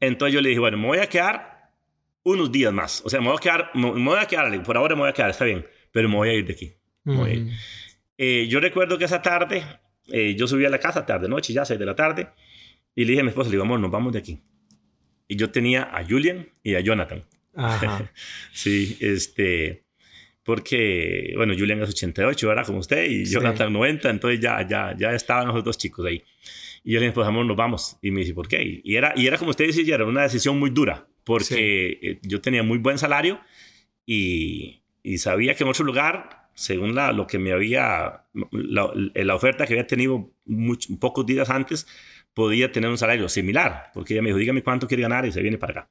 Entonces 0.00 0.34
yo 0.34 0.40
le 0.40 0.50
dije, 0.50 0.60
bueno, 0.60 0.76
me 0.78 0.86
voy 0.86 0.98
a 0.98 1.08
quedar 1.08 1.70
unos 2.22 2.50
días 2.50 2.72
más. 2.72 3.02
O 3.04 3.08
sea, 3.08 3.20
me 3.20 3.28
voy 3.28 3.36
a 3.36 3.40
quedar, 3.40 3.70
me, 3.74 3.90
voy 3.90 4.18
a 4.18 4.26
quedar, 4.26 4.62
por 4.62 4.76
ahora 4.76 4.94
me 4.94 5.02
voy 5.02 5.10
a 5.10 5.12
quedar, 5.12 5.30
está 5.30 5.44
bien, 5.44 5.66
pero 5.92 6.08
me 6.08 6.16
voy 6.16 6.28
a 6.28 6.32
ir 6.34 6.46
de 6.46 6.52
aquí. 6.52 6.72
Me 7.04 7.16
voy 7.16 7.30
a 7.30 7.34
ir. 7.34 7.52
Eh, 8.18 8.46
yo 8.48 8.60
recuerdo 8.60 8.98
que 8.98 9.04
esa 9.04 9.22
tarde, 9.22 9.62
eh, 10.08 10.34
yo 10.36 10.46
subí 10.46 10.64
a 10.64 10.70
la 10.70 10.78
casa, 10.78 11.04
tarde, 11.04 11.28
noche, 11.28 11.52
ya 11.52 11.64
6 11.64 11.78
de 11.78 11.86
la 11.86 11.94
tarde, 11.94 12.28
y 12.94 13.04
le 13.04 13.10
dije 13.10 13.20
a 13.20 13.24
mi 13.24 13.30
esposa, 13.30 13.48
le 13.50 13.56
digo, 13.56 13.64
amor, 13.64 13.80
nos 13.80 13.90
vamos 13.90 14.12
de 14.12 14.18
aquí. 14.20 14.40
Y 15.28 15.36
yo 15.36 15.50
tenía 15.50 15.82
a 15.92 16.04
Julian 16.04 16.48
y 16.62 16.74
a 16.74 16.80
Jonathan. 16.80 17.24
Ajá. 17.54 18.10
sí, 18.52 18.96
este, 19.00 19.84
porque, 20.42 21.32
bueno, 21.36 21.54
Julian 21.58 21.82
es 21.82 21.90
88, 21.90 22.48
¿verdad? 22.48 22.66
Como 22.66 22.78
usted, 22.78 23.04
y 23.10 23.24
Jonathan 23.24 23.72
90, 23.72 24.08
entonces 24.10 24.40
ya, 24.40 24.66
ya, 24.66 24.94
ya 24.96 25.10
estaban 25.10 25.48
los 25.48 25.64
dos 25.64 25.76
chicos 25.76 26.06
ahí. 26.06 26.22
Y 26.84 26.92
yo 26.92 27.00
le 27.00 27.06
dije, 27.06 27.14
pues 27.14 27.26
amor, 27.26 27.44
nos 27.44 27.56
vamos. 27.56 27.98
Y 28.00 28.12
me 28.12 28.20
dice, 28.20 28.32
¿por 28.32 28.46
qué? 28.46 28.80
Y 28.84 28.94
era, 28.94 29.12
y 29.16 29.26
era 29.26 29.38
como 29.38 29.50
usted 29.50 29.66
dice, 29.66 29.84
ya 29.84 29.96
era 29.96 30.04
una 30.04 30.22
decisión 30.22 30.56
muy 30.56 30.70
dura, 30.70 31.08
porque 31.24 31.98
eh, 32.00 32.20
yo 32.22 32.40
tenía 32.40 32.62
muy 32.62 32.78
buen 32.78 32.96
salario 32.96 33.40
y, 34.06 34.82
y 35.02 35.18
sabía 35.18 35.56
que 35.56 35.64
en 35.64 35.70
otro 35.70 35.84
lugar 35.84 36.45
según 36.56 36.94
la, 36.94 37.12
lo 37.12 37.26
que 37.26 37.38
me 37.38 37.52
había, 37.52 38.24
la, 38.50 38.90
la 39.14 39.34
oferta 39.34 39.66
que 39.66 39.74
había 39.74 39.86
tenido 39.86 40.32
pocos 40.98 41.26
días 41.26 41.50
antes, 41.50 41.86
podía 42.32 42.72
tener 42.72 42.90
un 42.90 42.98
salario 42.98 43.28
similar, 43.28 43.90
porque 43.94 44.14
ella 44.14 44.22
me 44.22 44.30
dijo, 44.30 44.38
dígame 44.38 44.62
cuánto 44.62 44.88
quiere 44.88 45.02
ganar 45.02 45.26
y 45.26 45.32
se 45.32 45.42
viene 45.42 45.58
para 45.58 45.72
acá. 45.72 45.90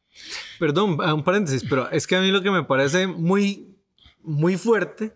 Perdón, 0.59 0.99
un 0.99 1.23
paréntesis, 1.23 1.63
pero 1.69 1.89
es 1.91 2.07
que 2.07 2.15
a 2.15 2.21
mí 2.21 2.31
lo 2.31 2.41
que 2.41 2.51
me 2.51 2.63
parece 2.63 3.07
muy, 3.07 3.77
muy 4.21 4.57
fuerte 4.57 5.13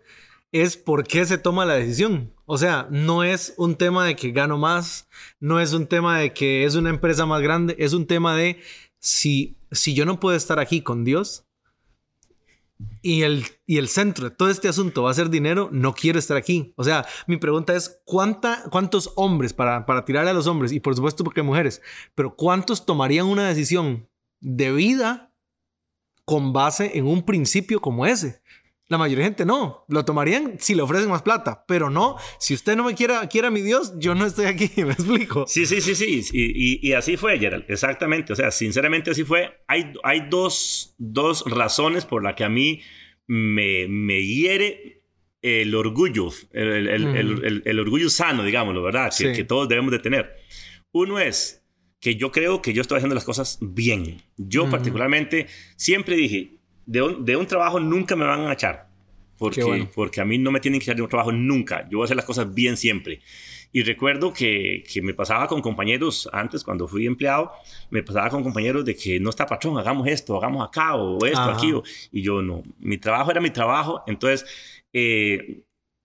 es 0.52 0.76
por 0.76 1.04
qué 1.04 1.24
se 1.26 1.38
toma 1.38 1.66
la 1.66 1.74
decisión. 1.74 2.32
O 2.46 2.58
sea, 2.58 2.88
no 2.90 3.22
es 3.24 3.54
un 3.58 3.76
tema 3.76 4.06
de 4.06 4.16
que 4.16 4.30
gano 4.30 4.56
más, 4.56 5.08
no 5.40 5.60
es 5.60 5.72
un 5.72 5.86
tema 5.86 6.18
de 6.18 6.32
que 6.32 6.64
es 6.64 6.74
una 6.76 6.90
empresa 6.90 7.26
más 7.26 7.42
grande, 7.42 7.76
es 7.78 7.92
un 7.92 8.06
tema 8.06 8.36
de 8.36 8.60
si, 8.98 9.56
si 9.70 9.94
yo 9.94 10.04
no 10.04 10.20
puedo 10.20 10.36
estar 10.36 10.58
aquí 10.58 10.82
con 10.82 11.04
Dios, 11.04 11.44
y 13.02 13.22
el, 13.22 13.44
y 13.66 13.78
el 13.78 13.88
centro 13.88 14.28
de 14.28 14.34
todo 14.34 14.50
este 14.50 14.68
asunto 14.68 15.02
va 15.02 15.10
a 15.10 15.14
ser 15.14 15.30
dinero, 15.30 15.68
no 15.72 15.94
quiero 15.94 16.18
estar 16.18 16.36
aquí. 16.36 16.72
O 16.76 16.84
sea, 16.84 17.06
mi 17.26 17.36
pregunta 17.36 17.74
es, 17.74 18.00
¿cuánta, 18.04 18.64
¿cuántos 18.70 19.12
hombres, 19.16 19.52
para, 19.52 19.86
para 19.86 20.04
tirarle 20.04 20.30
a 20.30 20.34
los 20.34 20.46
hombres, 20.46 20.72
y 20.72 20.80
por 20.80 20.94
supuesto 20.94 21.24
porque 21.24 21.42
mujeres, 21.42 21.82
pero 22.14 22.34
cuántos 22.36 22.84
tomarían 22.86 23.26
una 23.26 23.48
decisión 23.48 24.08
de 24.40 24.72
vida 24.72 25.34
con 26.24 26.52
base 26.52 26.98
en 26.98 27.06
un 27.06 27.24
principio 27.24 27.80
como 27.80 28.06
ese? 28.06 28.42
La 28.90 28.98
mayoría 28.98 29.22
de 29.22 29.30
gente 29.30 29.46
no. 29.46 29.84
Lo 29.88 30.04
tomarían 30.04 30.56
si 30.58 30.74
le 30.74 30.82
ofrecen 30.82 31.08
más 31.08 31.22
plata, 31.22 31.64
pero 31.68 31.90
no. 31.90 32.16
Si 32.40 32.54
usted 32.54 32.74
no 32.74 32.82
me 32.82 32.96
quiera, 32.96 33.28
quiera 33.28 33.48
mi 33.48 33.62
Dios, 33.62 33.94
yo 33.98 34.16
no 34.16 34.26
estoy 34.26 34.46
aquí. 34.46 34.68
¿Me 34.82 34.92
explico? 34.92 35.44
Sí, 35.46 35.64
sí, 35.64 35.80
sí, 35.80 35.94
sí. 35.94 36.28
Y, 36.32 36.88
y, 36.88 36.92
así 36.94 37.16
fue, 37.16 37.38
Gerald. 37.38 37.66
Exactamente. 37.68 38.32
O 38.32 38.36
sea, 38.36 38.50
sinceramente 38.50 39.12
así 39.12 39.22
fue. 39.22 39.62
Hay, 39.68 39.92
hay 40.02 40.26
dos, 40.28 40.96
dos 40.98 41.44
razones 41.46 42.04
por 42.04 42.24
las 42.24 42.34
que 42.34 42.42
a 42.42 42.48
mí 42.48 42.82
me, 43.28 43.86
me 43.86 44.24
hiere 44.24 45.04
el 45.40 45.72
orgullo, 45.76 46.30
el, 46.50 46.88
el, 46.88 47.62
el, 47.64 47.78
orgullo 47.78 48.10
sano, 48.10 48.42
digámoslo, 48.42 48.82
¿verdad? 48.82 49.12
Que, 49.16 49.32
que 49.32 49.44
todos 49.44 49.68
debemos 49.68 49.92
de 49.92 50.00
tener. 50.00 50.34
Uno 50.90 51.20
es 51.20 51.64
que 52.00 52.16
yo 52.16 52.32
creo 52.32 52.60
que 52.60 52.72
yo 52.72 52.82
estoy 52.82 52.96
haciendo 52.96 53.14
las 53.14 53.24
cosas 53.24 53.58
bien. 53.60 54.20
Yo 54.36 54.68
particularmente 54.68 55.46
siempre 55.76 56.16
dije, 56.16 56.59
de 56.90 57.02
un, 57.02 57.24
de 57.24 57.36
un 57.36 57.46
trabajo 57.46 57.78
nunca 57.78 58.16
me 58.16 58.24
van 58.24 58.48
a 58.48 58.52
echar. 58.52 58.88
Porque, 59.38 59.88
porque 59.94 60.20
a 60.20 60.24
mí 60.24 60.38
no 60.38 60.50
me 60.50 60.58
tienen 60.58 60.80
que 60.80 60.84
echar 60.84 60.96
de 60.96 61.02
un 61.02 61.08
trabajo 61.08 61.30
nunca. 61.30 61.88
Yo 61.88 61.98
voy 61.98 62.02
a 62.02 62.06
hacer 62.06 62.16
las 62.16 62.26
cosas 62.26 62.52
bien 62.52 62.76
siempre. 62.76 63.20
Y 63.72 63.84
recuerdo 63.84 64.32
que, 64.32 64.82
que, 64.92 65.00
me 65.00 65.14
pasaba 65.14 65.46
con 65.46 65.62
compañeros 65.62 66.28
antes, 66.32 66.64
cuando 66.64 66.88
fui 66.88 67.06
empleado, 67.06 67.52
me 67.90 68.02
pasaba 68.02 68.28
con 68.28 68.42
compañeros 68.42 68.84
de 68.84 68.96
que 68.96 69.20
no 69.20 69.30
está 69.30 69.46
patrón, 69.46 69.78
hagamos 69.78 70.08
esto, 70.08 70.36
hagamos 70.36 70.66
acá, 70.66 70.96
o 70.96 71.24
esto, 71.24 71.40
aquí. 71.40 71.72
y 72.10 72.22
yo 72.22 72.42
no, 72.42 72.64
mi 72.80 72.98
trabajo 72.98 73.30
era 73.30 73.40
mi 73.40 73.50
trabajo. 73.50 74.02
Entonces, 74.08 74.44
eh, 74.92 75.62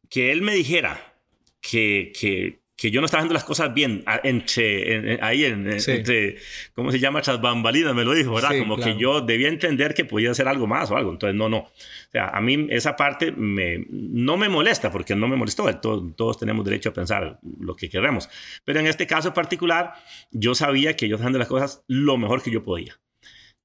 que 0.07 0.31
él 0.31 0.43
me 0.43 0.53
dijera 0.53 1.15
que, 1.59 2.13
que, 2.17 2.59
que 2.75 2.91
yo 2.91 2.99
no 2.99 3.05
estaba 3.05 3.21
haciendo 3.21 3.33
las 3.33 3.45
cosas 3.45 3.73
bien 3.73 4.03
entre, 4.23 5.17
ahí 5.21 5.45
en, 5.45 5.69
entre, 5.69 6.37
¿cómo 6.73 6.91
se 6.91 6.99
llama? 6.99 7.21
Tras 7.21 7.39
bambalinas, 7.39 7.95
me 7.95 8.03
lo 8.03 8.13
dijo, 8.13 8.33
¿verdad? 8.33 8.57
Como 8.59 8.77
que 8.77 8.97
yo 8.97 9.21
debía 9.21 9.47
entender 9.47 9.93
que 9.93 10.03
podía 10.03 10.31
hacer 10.31 10.47
algo 10.47 10.67
más 10.67 10.91
o 10.91 10.97
algo. 10.97 11.11
Entonces, 11.11 11.35
no, 11.35 11.47
no. 11.47 11.59
O 11.59 11.71
sea, 12.11 12.27
a 12.29 12.41
mí 12.41 12.67
esa 12.69 12.97
parte 12.97 13.31
me, 13.31 13.85
no 13.89 14.35
me 14.35 14.49
molesta 14.49 14.91
porque 14.91 15.15
no 15.15 15.27
me 15.29 15.37
molestó. 15.37 15.73
Todos, 15.79 16.15
todos 16.17 16.37
tenemos 16.37 16.65
derecho 16.65 16.89
a 16.89 16.93
pensar 16.93 17.39
lo 17.59 17.77
que 17.77 17.89
queremos. 17.89 18.29
Pero 18.65 18.81
en 18.81 18.87
este 18.87 19.07
caso 19.07 19.33
particular, 19.33 19.93
yo 20.31 20.53
sabía 20.53 20.97
que 20.97 21.07
yo 21.07 21.15
estaba 21.15 21.27
haciendo 21.27 21.39
las 21.39 21.47
cosas 21.47 21.83
lo 21.87 22.17
mejor 22.17 22.43
que 22.43 22.51
yo 22.51 22.61
podía. 22.61 22.99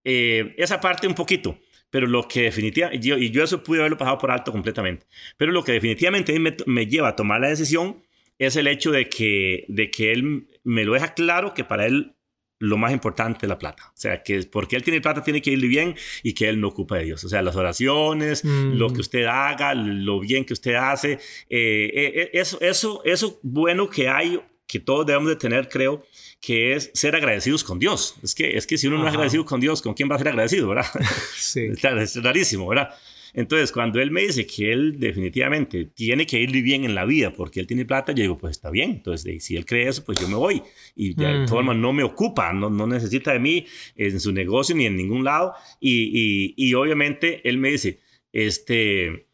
Eh, 0.04 0.54
esa 0.56 0.80
parte 0.80 1.06
un 1.06 1.14
poquito 1.14 1.58
pero 1.90 2.06
lo 2.06 2.28
que 2.28 2.42
definitivamente, 2.42 3.04
yo, 3.04 3.18
y 3.18 3.30
yo 3.30 3.42
eso 3.42 3.64
pude 3.64 3.80
haberlo 3.80 3.98
pasado 3.98 4.16
por 4.16 4.30
alto 4.30 4.52
completamente, 4.52 5.06
pero 5.36 5.50
lo 5.50 5.64
que 5.64 5.72
definitivamente 5.72 6.38
me, 6.38 6.56
me 6.66 6.86
lleva 6.86 7.08
a 7.08 7.16
tomar 7.16 7.40
la 7.40 7.48
decisión 7.48 8.00
es 8.40 8.56
el 8.56 8.66
hecho 8.66 8.90
de 8.90 9.08
que, 9.08 9.66
de 9.68 9.90
que 9.90 10.12
él 10.12 10.48
me 10.64 10.84
lo 10.84 10.94
deja 10.94 11.12
claro 11.14 11.52
que 11.52 11.62
para 11.62 11.86
él 11.86 12.16
lo 12.58 12.76
más 12.78 12.92
importante 12.92 13.46
es 13.46 13.48
la 13.48 13.58
plata. 13.58 13.84
O 13.88 13.96
sea, 13.96 14.22
que 14.22 14.42
porque 14.44 14.76
él 14.76 14.82
tiene 14.82 15.00
plata 15.00 15.22
tiene 15.22 15.42
que 15.42 15.50
irle 15.50 15.68
bien 15.68 15.94
y 16.22 16.32
que 16.32 16.48
él 16.48 16.58
no 16.58 16.68
ocupa 16.68 16.96
de 16.96 17.04
Dios. 17.04 17.22
O 17.22 17.28
sea, 17.28 17.42
las 17.42 17.54
oraciones, 17.54 18.42
lo 18.44 18.88
mm. 18.88 18.94
que 18.94 19.00
usted 19.00 19.24
haga, 19.24 19.74
lo 19.74 20.20
bien 20.20 20.44
que 20.44 20.54
usted 20.54 20.74
hace, 20.74 21.12
eh, 21.12 21.18
eh, 21.50 22.12
eh, 22.14 22.30
eso, 22.32 22.58
eso, 22.60 23.02
eso 23.04 23.38
bueno 23.42 23.88
que 23.90 24.08
hay, 24.08 24.40
que 24.66 24.80
todos 24.80 25.06
debemos 25.06 25.28
de 25.28 25.36
tener, 25.36 25.68
creo, 25.68 26.02
que 26.40 26.74
es 26.74 26.90
ser 26.94 27.14
agradecidos 27.14 27.62
con 27.62 27.78
Dios. 27.78 28.16
Es 28.22 28.34
que, 28.34 28.56
es 28.56 28.66
que 28.66 28.78
si 28.78 28.86
uno 28.86 28.96
no 28.98 29.04
es 29.04 29.10
agradecido 29.10 29.44
con 29.44 29.60
Dios, 29.60 29.82
¿con 29.82 29.92
quién 29.92 30.10
va 30.10 30.14
a 30.14 30.18
ser 30.18 30.28
agradecido, 30.28 30.68
verdad? 30.68 30.86
Sí. 31.36 31.68
es 31.82 32.22
rarísimo, 32.22 32.68
¿verdad? 32.68 32.94
Entonces, 33.34 33.72
cuando 33.72 34.00
él 34.00 34.10
me 34.10 34.22
dice 34.22 34.46
que 34.46 34.72
él 34.72 34.98
definitivamente 34.98 35.86
tiene 35.86 36.26
que 36.26 36.40
ir 36.40 36.50
bien 36.62 36.84
en 36.84 36.94
la 36.94 37.04
vida 37.04 37.32
porque 37.32 37.60
él 37.60 37.66
tiene 37.66 37.84
plata, 37.84 38.12
yo 38.12 38.22
digo, 38.22 38.38
pues 38.38 38.52
está 38.52 38.70
bien. 38.70 38.90
Entonces, 38.90 39.44
si 39.44 39.56
él 39.56 39.66
cree 39.66 39.88
eso, 39.88 40.04
pues 40.04 40.18
yo 40.18 40.28
me 40.28 40.34
voy. 40.34 40.62
Y 40.96 41.14
de 41.14 41.24
todas 41.24 41.50
formas 41.50 41.76
no 41.76 41.92
me 41.92 42.02
ocupa, 42.02 42.52
no, 42.52 42.70
no, 42.70 42.86
necesita 42.86 43.32
de 43.32 43.38
mí 43.38 43.66
en 43.96 44.20
su 44.20 44.32
negocio 44.32 44.74
ni 44.74 44.86
en 44.86 44.96
ningún 44.96 45.24
lado. 45.24 45.54
Y, 45.80 46.10
y, 46.12 46.54
y 46.56 46.74
obviamente 46.74 47.48
él 47.48 47.58
me 47.58 47.70
dice, 47.70 48.00
este 48.32 49.26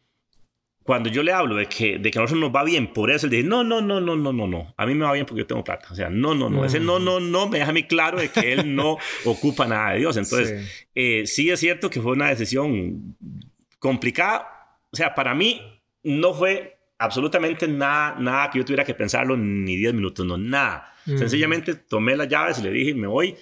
cuando 0.87 1.09
yo 1.09 1.21
le 1.21 1.33
hablo 1.33 1.55
de 1.55 1.65
que, 1.65 1.99
de 1.99 2.11
que 2.11 2.17
a 2.17 2.21
nosotros 2.21 2.39
nos 2.39 2.55
va 2.55 2.63
bien, 2.63 2.93
por 2.93 3.11
eso 3.11 3.25
él 3.25 3.31
dice, 3.31 3.43
no, 3.45 3.61
no, 3.61 3.81
no, 3.81 3.99
no, 3.99 4.15
no, 4.15 4.31
no, 4.31 4.47
no, 4.47 4.73
a 4.77 4.85
mí 4.85 4.95
me 4.95 5.03
va 5.03 5.11
bien 5.11 5.25
porque 5.25 5.41
yo 5.41 5.45
tengo 5.45 5.61
plata. 5.61 5.89
O 5.91 5.95
sea, 5.95 6.09
no, 6.09 6.33
no, 6.33 6.49
no, 6.49 6.63
ese 6.63 6.79
no, 6.79 6.97
no, 6.97 7.19
no 7.19 7.49
me 7.49 7.59
deja 7.59 7.71
a 7.71 7.73
mí 7.73 7.83
claro 7.83 8.17
de 8.17 8.29
que 8.29 8.53
él 8.53 8.73
no 8.73 8.97
ocupa 9.25 9.67
nada 9.67 9.91
de 9.91 9.99
Dios. 9.99 10.15
Entonces, 10.15 10.65
sí. 10.65 10.85
Eh, 10.95 11.27
sí 11.27 11.49
es 11.49 11.59
cierto 11.59 11.89
que 11.89 11.99
fue 11.99 12.13
una 12.13 12.29
decisión 12.29 13.17
complicada. 13.79 14.47
O 14.91 14.95
sea, 14.95 15.13
para 15.13 15.33
mí 15.33 15.61
no 16.03 16.33
fue 16.33 16.77
absolutamente 16.97 17.67
nada, 17.67 18.15
nada 18.19 18.49
que 18.49 18.59
yo 18.59 18.65
tuviera 18.65 18.83
que 18.83 18.93
pensarlo 18.93 19.37
ni 19.37 19.75
10 19.75 19.93
minutos, 19.93 20.25
no, 20.25 20.37
nada. 20.37 20.93
Sencillamente 21.05 21.73
tomé 21.75 22.17
las 22.17 22.27
llaves 22.27 22.59
y 22.59 22.63
le 22.63 22.71
dije, 22.71 22.93
me 22.93 23.07
voy. 23.07 23.35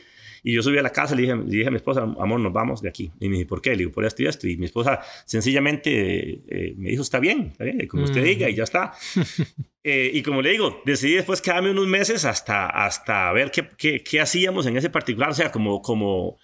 Y 0.48 0.54
yo 0.54 0.62
subí 0.62 0.78
a 0.78 0.84
la 0.84 0.92
casa 0.92 1.16
le 1.16 1.24
dije, 1.24 1.36
le 1.36 1.44
dije 1.46 1.68
a 1.68 1.72
mi 1.72 1.78
esposa, 1.78 2.02
amor, 2.02 2.40
nos 2.40 2.54
vamos 2.54 2.80
de 2.80 2.88
aquí. 2.88 3.12
Y 3.20 3.30
me 3.30 3.38
dije, 3.38 3.48
¿por 3.48 3.64
qué? 3.64 3.72
Le 3.72 3.78
digo, 3.78 3.92
por 3.92 4.06
esto 4.06 4.22
y 4.22 4.28
esto. 4.28 4.48
Y 4.48 4.58
mi 4.58 4.66
esposa 4.66 5.00
sencillamente 5.26 6.44
eh, 6.48 6.76
me 6.78 6.92
dijo, 6.92 7.02
está 7.02 7.20
bien, 7.20 7.48
está 7.52 7.64
bien, 7.64 7.88
como 7.88 8.04
usted 8.04 8.24
diga, 8.24 8.48
y 8.48 8.54
ya 8.54 8.64
está. 8.64 8.94
eh, 9.84 10.12
y 10.14 10.22
como 10.22 10.44
le 10.44 10.52
digo, 10.52 10.84
decidí 10.86 11.16
después 11.16 11.42
quedarme 11.42 11.72
unos 11.72 11.88
meses 11.88 12.26
hasta, 12.26 12.68
hasta 12.68 13.32
ver 13.32 13.50
qué, 13.50 13.68
qué, 13.76 14.04
qué, 14.04 14.22
hacíamos 14.22 14.68
en 14.68 14.78
ese 14.78 14.92
particular. 14.92 15.32
O 15.32 15.34
sea, 15.34 15.52
como, 15.52 15.82
como, 15.82 16.38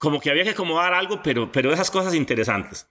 como 0.00 0.18
que 0.18 0.30
había 0.30 0.44
que 0.44 0.50
acomodar 0.50 0.94
algo, 0.94 1.22
pero, 1.22 1.52
pero 1.52 1.72
esas 1.74 1.90
cosas 1.90 2.14
interesantes. 2.14 2.88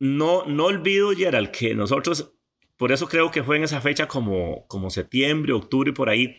No, 0.00 0.46
no 0.46 0.64
olvido, 0.64 1.10
Gerald, 1.10 1.50
que 1.50 1.74
nosotros, 1.74 2.32
por 2.78 2.90
eso 2.90 3.06
creo 3.06 3.30
que 3.30 3.44
fue 3.44 3.58
en 3.58 3.64
esa 3.64 3.82
fecha 3.82 4.08
como, 4.08 4.66
como 4.66 4.88
septiembre, 4.88 5.52
octubre, 5.52 5.92
por 5.92 6.08
ahí, 6.08 6.38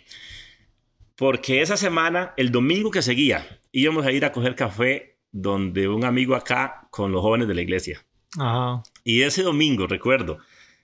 porque 1.15 1.61
esa 1.61 1.77
semana, 1.77 2.33
el 2.37 2.51
domingo 2.51 2.89
que 2.89 3.03
seguía, 3.03 3.59
íbamos 3.71 4.03
a 4.03 4.11
ir 4.11 4.25
a 4.25 4.31
coger 4.31 4.55
café 4.55 5.19
donde 5.31 5.87
un 5.87 6.03
amigo 6.03 6.35
acá 6.35 6.87
con 6.89 7.11
los 7.11 7.21
jóvenes 7.21 7.47
de 7.47 7.53
la 7.53 7.61
iglesia. 7.61 8.03
Ajá. 8.39 8.81
Y 9.03 9.21
ese 9.21 9.43
domingo, 9.43 9.85
recuerdo, 9.85 10.39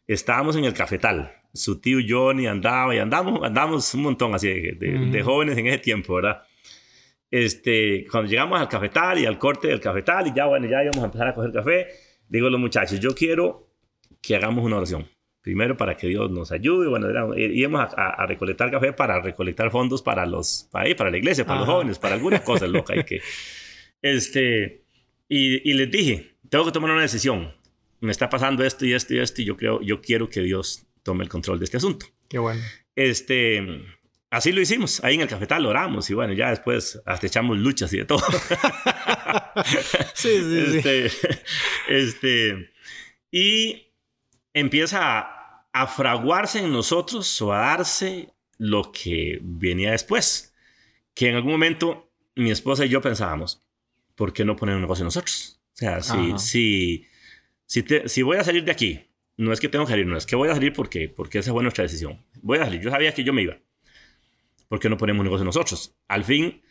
estábamos 0.05 0.55
en 0.55 0.65
el 0.65 0.73
cafetal. 0.75 1.33
Su 1.51 1.81
tío 1.81 1.97
Johnny 2.07 2.45
andaba 2.45 2.93
y 2.93 2.99
andamos, 2.99 3.43
andamos 3.43 3.91
un 3.95 4.03
montón 4.03 4.35
así 4.35 4.49
de, 4.49 4.71
de, 4.73 4.93
uh 4.93 4.99
-huh. 4.99 5.09
de, 5.11 5.23
jóvenes 5.23 5.57
en 5.57 5.65
ese 5.65 5.79
tiempo, 5.79 6.13
¿verdad? 6.13 6.43
Este, 7.37 8.07
cuando 8.09 8.29
llegamos 8.29 8.61
al 8.61 8.69
cafetal 8.69 9.19
y 9.19 9.25
al 9.25 9.37
corte 9.37 9.67
del 9.67 9.81
cafetal 9.81 10.25
y 10.27 10.33
ya, 10.33 10.45
bueno, 10.45 10.67
ya 10.67 10.81
íbamos 10.81 11.03
a 11.03 11.05
empezar 11.07 11.27
a 11.27 11.33
coger 11.33 11.51
café, 11.51 11.87
digo 12.29 12.47
a 12.47 12.49
los 12.49 12.61
muchachos, 12.61 12.97
yo 13.01 13.13
quiero 13.13 13.67
que 14.21 14.37
hagamos 14.37 14.63
una 14.63 14.77
oración. 14.77 15.05
Primero 15.41 15.75
para 15.75 15.97
que 15.97 16.07
Dios 16.07 16.31
nos 16.31 16.53
ayude. 16.53 16.87
Bueno, 16.87 17.09
era, 17.09 17.27
íbamos 17.35 17.81
a, 17.81 18.01
a, 18.01 18.09
a, 18.23 18.25
recolectar 18.25 18.71
café 18.71 18.93
para 18.93 19.19
recolectar 19.19 19.69
fondos 19.69 20.01
para 20.01 20.25
los, 20.25 20.69
para, 20.71 20.85
ahí, 20.85 20.95
para 20.95 21.11
la 21.11 21.17
iglesia, 21.17 21.45
para 21.45 21.59
Ajá. 21.59 21.65
los 21.65 21.75
jóvenes, 21.75 21.99
para 21.99 22.15
algunas 22.15 22.39
cosas 22.39 22.69
locas. 22.69 22.99
y, 22.99 23.03
que, 23.03 23.21
este, 24.01 24.85
y, 25.27 25.69
y, 25.69 25.73
les 25.73 25.91
dije, 25.91 26.37
tengo 26.49 26.63
que 26.63 26.71
tomar 26.71 26.91
una 26.91 27.01
decisión. 27.01 27.53
Me 27.99 28.11
está 28.11 28.29
pasando 28.29 28.63
esto 28.63 28.85
y 28.85 28.93
esto 28.93 29.13
y 29.13 29.19
esto 29.19 29.41
y 29.41 29.45
yo 29.45 29.57
creo, 29.57 29.81
yo 29.81 29.99
quiero 29.99 30.29
que 30.29 30.39
Dios 30.39 30.87
tome 31.03 31.25
el 31.25 31.29
control 31.29 31.59
de 31.59 31.65
este 31.65 31.75
asunto. 31.75 32.05
Qué 32.29 32.39
bueno. 32.39 32.61
Este, 32.95 33.83
así 34.29 34.51
lo 34.51 34.61
hicimos. 34.61 35.03
Ahí 35.03 35.15
en 35.15 35.21
el 35.21 35.27
cafetal 35.27 35.65
oramos 35.65 36.09
y 36.09 36.13
bueno, 36.13 36.33
ya 36.33 36.49
después 36.49 37.01
hasta 37.05 37.27
echamos 37.27 37.57
luchas 37.57 37.91
y 37.93 37.97
de 37.97 38.05
todo. 38.05 38.19
sí, 40.13 40.41
sí, 40.41 40.77
este, 40.77 41.09
sí. 41.09 41.27
Este, 41.87 42.71
y 43.31 43.93
empieza 44.53 45.19
a, 45.19 45.67
a, 45.73 45.87
fraguarse 45.87 46.59
en 46.59 46.71
nosotros 46.71 47.41
o 47.41 47.53
a 47.53 47.59
darse 47.59 48.33
lo 48.57 48.91
que 48.91 49.39
venía 49.41 49.91
después. 49.91 50.53
Que 51.13 51.29
en 51.29 51.35
algún 51.35 51.53
momento 51.53 52.11
mi 52.35 52.51
esposa 52.51 52.85
y 52.85 52.89
yo 52.89 53.01
pensábamos, 53.01 53.63
¿por 54.15 54.33
qué 54.33 54.45
no 54.45 54.55
poner 54.55 54.75
un 54.75 54.81
negocio 54.81 55.05
nosotros? 55.05 55.61
O 55.73 55.77
sea, 55.77 56.01
si, 56.01 56.37
si, 56.39 57.07
si, 57.65 57.83
te, 57.83 58.07
si, 58.07 58.21
voy 58.21 58.37
a 58.37 58.43
salir 58.43 58.63
de 58.63 58.71
aquí, 58.71 59.09
no 59.37 59.51
es 59.51 59.59
que 59.59 59.67
tengo 59.67 59.85
que 59.85 59.91
salir, 59.91 60.05
no 60.05 60.17
es 60.17 60.25
que 60.25 60.35
voy 60.35 60.49
a 60.49 60.53
salir 60.53 60.71
porque, 60.71 61.09
porque 61.09 61.39
esa 61.39 61.51
fue 61.51 61.63
nuestra 61.63 61.83
decisión. 61.83 62.25
Voy 62.41 62.57
a 62.59 62.65
salir, 62.65 62.81
yo 62.81 62.91
sabía 62.91 63.13
que 63.13 63.23
yo 63.23 63.33
me 63.33 63.41
iba. 63.41 63.57
¿Por 64.67 64.79
qué 64.79 64.89
no 64.89 64.97
ponemos 64.97 65.21
un 65.21 65.25
negocio 65.25 65.45
nosotros? 65.45 65.95
Al 66.07 66.23
fin, 66.23 66.61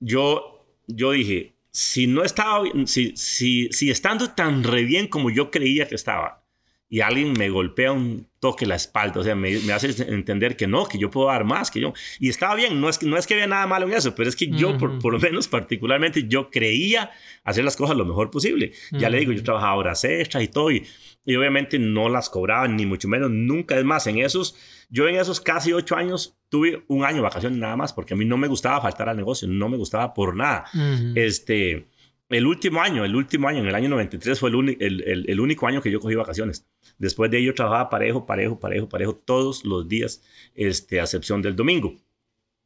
yo, 0.00 0.66
yo 0.86 1.12
dije, 1.12 1.56
si 1.70 2.06
no 2.06 2.22
estaba, 2.22 2.64
si, 2.86 3.16
si, 3.16 3.68
si 3.72 3.90
estando 3.90 4.30
tan 4.30 4.62
re 4.62 4.84
bien 4.84 5.08
como 5.08 5.30
yo 5.30 5.50
creía 5.50 5.88
que 5.88 5.94
estaba, 5.94 6.43
y 6.88 7.00
alguien 7.00 7.32
me 7.32 7.48
golpea 7.48 7.92
un 7.92 8.28
toque 8.38 8.66
la 8.66 8.74
espalda, 8.74 9.20
o 9.20 9.24
sea, 9.24 9.34
me, 9.34 9.58
me, 9.60 9.72
hace 9.72 9.88
entender 10.12 10.54
que 10.54 10.66
no, 10.66 10.86
que 10.86 10.98
yo 10.98 11.10
puedo 11.10 11.28
dar 11.28 11.44
más, 11.44 11.70
que 11.70 11.80
yo... 11.80 11.94
Y 12.20 12.28
estaba 12.28 12.54
bien, 12.54 12.78
no 12.78 12.90
es, 12.90 13.02
no 13.02 13.16
es 13.16 13.26
que 13.26 13.34
había 13.34 13.46
nada 13.46 13.66
malo 13.66 13.86
en 13.86 13.94
eso, 13.94 14.14
pero 14.14 14.28
es 14.28 14.36
que 14.36 14.48
yo, 14.48 14.68
uh 14.68 14.72
-huh. 14.74 14.78
por, 14.78 14.98
por, 14.98 15.12
lo 15.14 15.18
menos 15.18 15.48
particularmente, 15.48 16.28
yo 16.28 16.50
creía 16.50 17.10
hacer 17.42 17.64
las 17.64 17.76
cosas 17.76 17.96
lo 17.96 18.04
mejor 18.04 18.30
posible. 18.30 18.72
Uh 18.92 18.96
-huh. 18.96 19.00
Ya 19.00 19.08
le 19.08 19.18
digo, 19.18 19.32
yo 19.32 19.42
trabajaba 19.42 19.74
horas 19.76 20.04
extras 20.04 20.42
y 20.44 20.48
todo, 20.48 20.70
y, 20.70 20.86
y, 21.24 21.34
obviamente 21.36 21.78
no 21.78 22.10
las 22.10 22.28
cobraba, 22.28 22.68
ni 22.68 22.84
mucho 22.84 23.08
menos, 23.08 23.30
nunca. 23.30 23.78
Es 23.78 23.84
más, 23.84 24.06
en 24.06 24.18
esos, 24.18 24.54
yo 24.90 25.08
en 25.08 25.16
esos 25.16 25.40
casi 25.40 25.72
ocho 25.72 25.96
años 25.96 26.36
tuve 26.50 26.84
un 26.88 27.04
año 27.04 27.16
de 27.16 27.22
vacaciones 27.22 27.58
nada 27.58 27.76
más, 27.76 27.94
porque 27.94 28.12
a 28.12 28.16
mí 28.16 28.26
no 28.26 28.36
me 28.36 28.46
gustaba 28.46 28.82
faltar 28.82 29.08
al 29.08 29.16
negocio, 29.16 29.48
no 29.48 29.70
me 29.70 29.78
gustaba 29.78 30.12
por 30.12 30.36
nada. 30.36 30.66
Uh 30.74 30.78
-huh. 30.78 31.12
Este 31.16 31.86
el 32.34 32.46
último 32.46 32.82
año, 32.82 33.04
el 33.04 33.14
último 33.14 33.48
año, 33.48 33.60
en 33.60 33.66
el 33.66 33.74
año 33.74 33.88
93, 33.88 34.38
fue 34.38 34.50
el, 34.50 34.76
el, 34.80 35.02
el, 35.02 35.30
el, 35.30 35.40
único 35.40 35.66
año 35.66 35.80
que 35.80 35.90
yo 35.90 36.00
cogí 36.00 36.14
vacaciones. 36.14 36.66
Después 36.98 37.30
de 37.30 37.38
ello 37.38 37.54
trabajaba 37.54 37.90
parejo, 37.90 38.26
parejo, 38.26 38.58
parejo, 38.58 38.88
parejo 38.88 39.14
todos 39.14 39.64
los 39.64 39.88
días, 39.88 40.22
este, 40.54 41.00
a 41.00 41.04
excepción 41.04 41.42
del 41.42 41.56
domingo. 41.56 41.96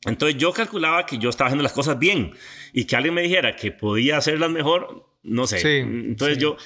Entonces 0.04 0.38
yo 0.38 0.52
calculaba 0.52 1.04
que 1.06 1.18
yo 1.18 1.28
estaba 1.28 1.48
haciendo 1.48 1.62
las 1.62 1.72
cosas 1.72 1.98
bien 1.98 2.32
y 2.72 2.84
que 2.84 2.96
alguien 2.96 3.14
me 3.14 3.22
dijera 3.22 3.56
que 3.56 3.72
podía 3.72 4.16
hacerlas 4.18 4.50
mejor, 4.50 5.06
no 5.22 5.46
sé. 5.46 5.58
Sí, 5.58 5.78
Entonces 5.78 6.36
sí. 6.36 6.42
yo 6.42 6.56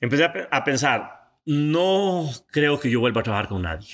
empecé 0.00 0.24
a, 0.24 0.48
a, 0.50 0.62
pensar, 0.64 1.32
no 1.46 2.28
creo 2.48 2.78
que 2.78 2.90
yo 2.90 3.00
vuelva 3.00 3.22
a 3.22 3.24
trabajar 3.24 3.48
con 3.48 3.62
nadie. 3.62 3.88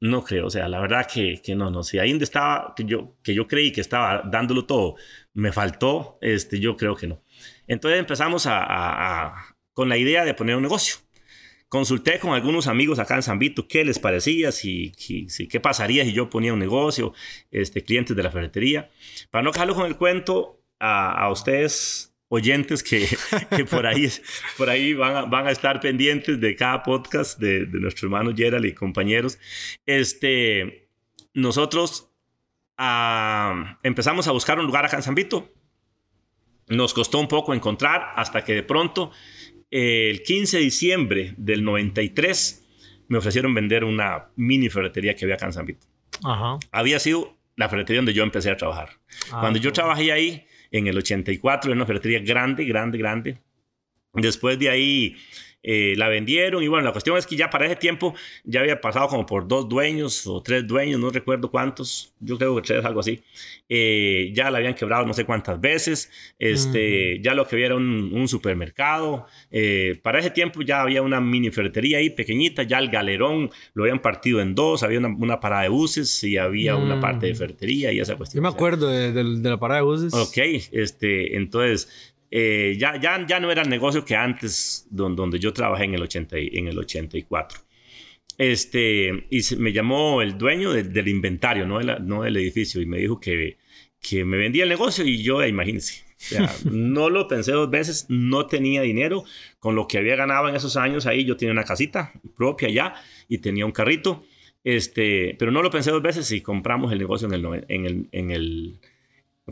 No 0.00 0.22
creo, 0.22 0.46
o 0.46 0.50
sea, 0.50 0.68
la 0.68 0.80
verdad 0.80 1.06
que, 1.06 1.40
que 1.42 1.54
no, 1.54 1.70
no. 1.70 1.82
Si 1.82 1.98
ahí 1.98 2.10
donde 2.10 2.24
estaba, 2.24 2.74
que 2.76 2.84
yo, 2.84 3.16
que 3.22 3.34
yo 3.34 3.46
creí 3.46 3.72
que 3.72 3.80
estaba 3.80 4.22
dándolo 4.24 4.66
todo, 4.66 4.96
me 5.32 5.50
faltó, 5.52 6.18
este, 6.20 6.60
yo 6.60 6.76
creo 6.76 6.94
que 6.94 7.06
no. 7.06 7.22
Entonces 7.66 8.00
empezamos 8.00 8.46
a, 8.46 8.58
a, 8.58 9.26
a, 9.26 9.56
con 9.72 9.88
la 9.88 9.96
idea 9.96 10.24
de 10.24 10.34
poner 10.34 10.56
un 10.56 10.62
negocio. 10.62 10.96
Consulté 11.68 12.20
con 12.20 12.34
algunos 12.34 12.68
amigos 12.68 12.98
acá 12.98 13.16
en 13.16 13.22
San 13.22 13.38
Vito 13.38 13.66
qué 13.66 13.84
les 13.84 13.98
parecía, 13.98 14.52
si, 14.52 14.92
si, 14.96 15.48
qué 15.48 15.58
pasaría 15.58 16.04
si 16.04 16.12
yo 16.12 16.30
ponía 16.30 16.52
un 16.52 16.60
negocio, 16.60 17.14
este, 17.50 17.82
clientes 17.82 18.16
de 18.16 18.22
la 18.22 18.30
ferretería. 18.30 18.90
Para 19.30 19.42
no 19.42 19.50
dejarlo 19.50 19.74
con 19.74 19.86
el 19.86 19.96
cuento 19.96 20.62
a, 20.78 21.10
a 21.10 21.30
ustedes 21.30 22.14
oyentes 22.28 22.82
que, 22.82 23.08
que, 23.56 23.64
por 23.64 23.86
ahí, 23.86 24.94
van, 24.94 25.34
a, 25.34 25.48
a 25.48 25.50
estar 25.50 25.80
pendientes 25.80 26.40
de 26.40 26.54
cada 26.54 26.82
podcast 26.82 27.38
de, 27.38 27.66
de 27.66 27.80
nuestro 27.80 28.06
hermano 28.06 28.32
Gerald 28.36 28.64
y 28.66 28.72
compañeros. 28.72 29.38
Este, 29.86 30.88
nosotros 31.32 32.08
uh, 32.78 33.64
empezamos 33.82 34.28
a 34.28 34.32
buscar 34.32 34.58
un 34.58 34.66
lugar 34.66 34.84
acá 34.84 34.96
en 34.96 35.02
San 35.02 35.14
Vito. 35.14 35.50
Nos 36.68 36.94
costó 36.94 37.18
un 37.18 37.28
poco 37.28 37.54
encontrar 37.54 38.12
hasta 38.16 38.44
que 38.44 38.54
de 38.54 38.62
pronto 38.62 39.10
el 39.70 40.22
15 40.22 40.58
de 40.58 40.62
diciembre 40.62 41.34
del 41.36 41.64
93 41.64 42.64
me 43.08 43.18
ofrecieron 43.18 43.52
vender 43.54 43.84
una 43.84 44.28
mini 44.36 44.68
ferretería 44.68 45.14
que 45.14 45.24
había 45.24 45.34
acá 45.34 45.46
en 45.46 45.52
San 45.52 45.66
Vito. 45.66 45.86
Ajá. 46.22 46.58
Había 46.72 46.98
sido 46.98 47.36
la 47.56 47.68
ferretería 47.68 47.98
donde 47.98 48.14
yo 48.14 48.22
empecé 48.22 48.50
a 48.50 48.56
trabajar. 48.56 48.90
Ah, 49.30 49.40
Cuando 49.40 49.58
yo 49.58 49.72
trabajé 49.72 50.12
ahí, 50.12 50.46
en 50.70 50.86
el 50.86 50.98
84, 50.98 51.70
en 51.70 51.78
una 51.78 51.86
ferretería 51.86 52.18
grande, 52.20 52.64
grande, 52.64 52.98
grande. 52.98 53.38
Después 54.12 54.58
de 54.58 54.70
ahí 54.70 55.16
eh, 55.64 55.94
la 55.96 56.08
vendieron 56.08 56.62
y 56.62 56.68
bueno, 56.68 56.84
la 56.84 56.92
cuestión 56.92 57.16
es 57.16 57.26
que 57.26 57.34
ya 57.34 57.50
para 57.50 57.66
ese 57.66 57.76
tiempo 57.76 58.14
ya 58.44 58.60
había 58.60 58.80
pasado 58.80 59.08
como 59.08 59.26
por 59.26 59.48
dos 59.48 59.68
dueños 59.68 60.26
o 60.26 60.42
tres 60.42 60.66
dueños, 60.66 61.00
no 61.00 61.10
recuerdo 61.10 61.50
cuántos, 61.50 62.12
yo 62.20 62.38
creo 62.38 62.54
que 62.56 62.62
tres, 62.62 62.84
algo 62.84 63.00
así. 63.00 63.22
Eh, 63.68 64.30
ya 64.34 64.50
la 64.50 64.58
habían 64.58 64.74
quebrado 64.74 65.06
no 65.06 65.14
sé 65.14 65.24
cuántas 65.24 65.58
veces, 65.60 66.10
este, 66.38 67.18
ya 67.22 67.34
lo 67.34 67.48
que 67.48 67.56
había 67.56 67.66
era 67.66 67.76
un, 67.76 68.12
un 68.12 68.28
supermercado. 68.28 69.26
Eh, 69.50 69.98
para 70.02 70.20
ese 70.20 70.30
tiempo 70.30 70.60
ya 70.62 70.82
había 70.82 71.00
una 71.00 71.20
mini 71.20 71.50
ferretería 71.50 71.98
ahí 71.98 72.10
pequeñita, 72.10 72.62
ya 72.62 72.78
el 72.78 72.90
galerón 72.90 73.50
lo 73.72 73.84
habían 73.84 74.00
partido 74.00 74.42
en 74.42 74.54
dos, 74.54 74.82
había 74.82 74.98
una, 74.98 75.08
una 75.08 75.40
parada 75.40 75.62
de 75.62 75.70
buses 75.70 76.22
y 76.24 76.36
había 76.36 76.76
una 76.76 77.00
parte 77.00 77.26
de 77.26 77.34
ferretería 77.34 77.90
y 77.90 78.00
esa 78.00 78.16
cuestión. 78.16 78.42
Yo 78.42 78.48
me 78.48 78.54
acuerdo 78.54 78.88
de, 78.88 79.12
de, 79.12 79.24
de 79.40 79.48
la 79.50 79.58
parada 79.58 79.80
de 79.80 79.86
buses. 79.86 80.12
Ok, 80.12 80.36
este, 80.72 81.36
entonces 81.36 82.13
eh, 82.36 82.76
ya, 82.76 83.00
ya, 83.00 83.24
ya 83.24 83.38
no 83.38 83.52
era 83.52 83.62
el 83.62 83.68
negocio 83.68 84.04
que 84.04 84.16
antes, 84.16 84.88
donde, 84.90 85.20
donde 85.20 85.38
yo 85.38 85.52
trabajé 85.52 85.84
en 85.84 85.94
el, 85.94 86.02
80, 86.02 86.36
en 86.36 86.66
el 86.66 86.76
84. 86.76 87.60
Este, 88.36 89.26
y 89.30 89.42
se, 89.42 89.54
me 89.56 89.72
llamó 89.72 90.20
el 90.20 90.36
dueño 90.36 90.72
de, 90.72 90.82
del 90.82 91.06
inventario, 91.06 91.64
no, 91.64 91.78
de 91.78 91.84
la, 91.84 91.98
no 92.00 92.22
del 92.22 92.36
edificio, 92.36 92.80
y 92.80 92.86
me 92.86 92.98
dijo 92.98 93.20
que, 93.20 93.58
que 94.00 94.24
me 94.24 94.36
vendía 94.36 94.64
el 94.64 94.68
negocio 94.68 95.04
y 95.04 95.22
yo, 95.22 95.46
imagínense, 95.46 96.02
sea, 96.16 96.50
no 96.64 97.08
lo 97.08 97.28
pensé 97.28 97.52
dos 97.52 97.70
veces, 97.70 98.06
no 98.08 98.46
tenía 98.46 98.82
dinero. 98.82 99.22
Con 99.60 99.76
lo 99.76 99.86
que 99.86 99.98
había 99.98 100.16
ganado 100.16 100.48
en 100.48 100.56
esos 100.56 100.76
años 100.76 101.06
ahí, 101.06 101.24
yo 101.24 101.36
tenía 101.36 101.52
una 101.52 101.64
casita 101.64 102.12
propia 102.36 102.68
ya 102.68 102.94
y 103.28 103.38
tenía 103.38 103.64
un 103.64 103.72
carrito. 103.72 104.24
Este, 104.64 105.36
pero 105.38 105.52
no 105.52 105.62
lo 105.62 105.70
pensé 105.70 105.92
dos 105.92 106.02
veces 106.02 106.32
y 106.32 106.40
compramos 106.40 106.90
el 106.90 106.98
negocio 106.98 107.28
en 107.28 107.34
el, 107.34 107.64
en 107.68 107.86
el, 107.86 108.08
en 108.10 108.30
el 108.32 108.80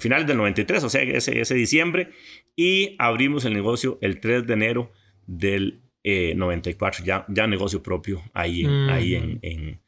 final 0.01 0.27
del 0.27 0.39
93, 0.39 0.85
o 0.85 0.89
sea, 0.89 1.03
ese, 1.03 1.41
ese 1.41 1.55
diciembre, 1.55 2.11
y 2.57 2.97
abrimos 2.99 3.45
el 3.45 3.53
negocio 3.53 3.99
el 4.01 4.21
3 4.21 4.47
de 4.47 4.53
enero 4.55 4.93
del 5.27 5.83
94, 6.05 7.03
eh, 7.03 7.07
ya, 7.07 7.27
ya 7.29 7.47
negocio 7.47 7.83
propio 7.83 8.23
ahí, 8.33 8.65
en, 8.65 8.91
ahí 8.91 9.15
en, 9.15 9.39
en, 9.43 9.81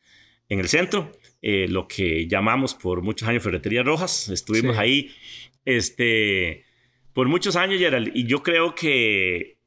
en, 0.49 0.61
el 0.61 0.69
centro, 0.69 1.11
eh, 1.43 1.67
lo 1.69 1.89
que 1.89 2.29
llamamos 2.29 2.75
por 2.75 3.03
muchos 3.03 3.29
años 3.29 3.43
Ferretería 3.43 3.83
Rojas, 3.83 4.29
estuvimos 4.29 4.79
ahí 4.79 5.11
este, 5.65 6.65
por 7.13 7.29
muchos 7.29 7.57
años, 7.57 7.79
Gerald, 7.79 8.11
y 8.15 8.27
yo 8.27 8.43
creo 8.43 8.75
que, 8.75 9.59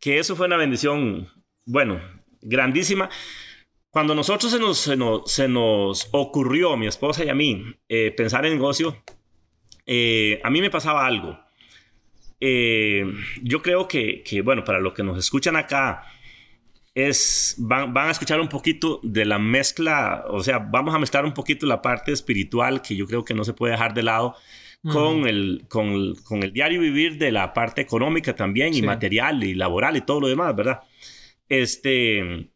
que 0.00 0.18
eso 0.18 0.36
fue 0.36 0.46
una 0.46 0.56
bendición, 0.56 1.28
bueno, 1.64 2.00
grandísima. 2.40 3.10
Cuando 3.90 4.14
nosotros 4.14 4.52
se 4.52 4.58
nos, 4.60 4.78
se 4.78 4.96
nos, 4.96 5.30
se 5.30 5.48
nos 5.48 6.08
ocurrió, 6.12 6.76
mi 6.76 6.86
esposa 6.86 7.24
y 7.24 7.28
a 7.28 7.34
mí, 7.34 7.64
eh, 7.88 8.12
pensar 8.16 8.46
en 8.46 8.52
negocio, 8.52 9.02
a 10.42 10.50
mí 10.50 10.60
me 10.60 10.70
pasaba 10.70 11.06
algo. 11.06 11.38
Eh, 12.40 13.04
yo 13.42 13.60
creo 13.60 13.86
que, 13.86 14.22
que, 14.22 14.40
bueno, 14.40 14.64
para 14.64 14.80
los 14.80 14.94
que 14.94 15.02
nos 15.02 15.18
escuchan 15.18 15.56
acá, 15.56 16.04
es, 16.94 17.54
van, 17.58 17.92
van, 17.92 18.08
a 18.08 18.10
escuchar 18.10 18.40
un 18.40 18.48
poquito 18.48 19.00
de 19.02 19.24
la 19.24 19.38
mezcla, 19.38 20.24
o 20.28 20.42
sea, 20.42 20.58
vamos 20.58 20.94
a 20.94 20.98
mezclar 20.98 21.24
un 21.24 21.34
poquito 21.34 21.66
la 21.66 21.82
parte 21.82 22.12
espiritual 22.12 22.82
que 22.82 22.96
yo 22.96 23.06
creo 23.06 23.24
que 23.24 23.34
no 23.34 23.44
se 23.44 23.52
puede 23.52 23.72
dejar 23.72 23.94
de 23.94 24.02
lado 24.02 24.36
con, 24.82 25.28
el, 25.28 25.66
con, 25.68 26.14
con, 26.24 26.42
el 26.42 26.52
diario 26.52 26.80
vivir 26.80 27.18
de 27.18 27.30
la 27.30 27.52
parte 27.52 27.82
económica 27.82 28.34
también 28.34 28.72
y 28.72 28.80
material 28.80 29.44
y 29.44 29.54
laboral 29.54 29.96
y 29.96 30.00
todo 30.00 30.20
lo 30.20 30.28
demás, 30.28 30.56
¿verdad? 30.56 30.80
Este, 31.48 32.49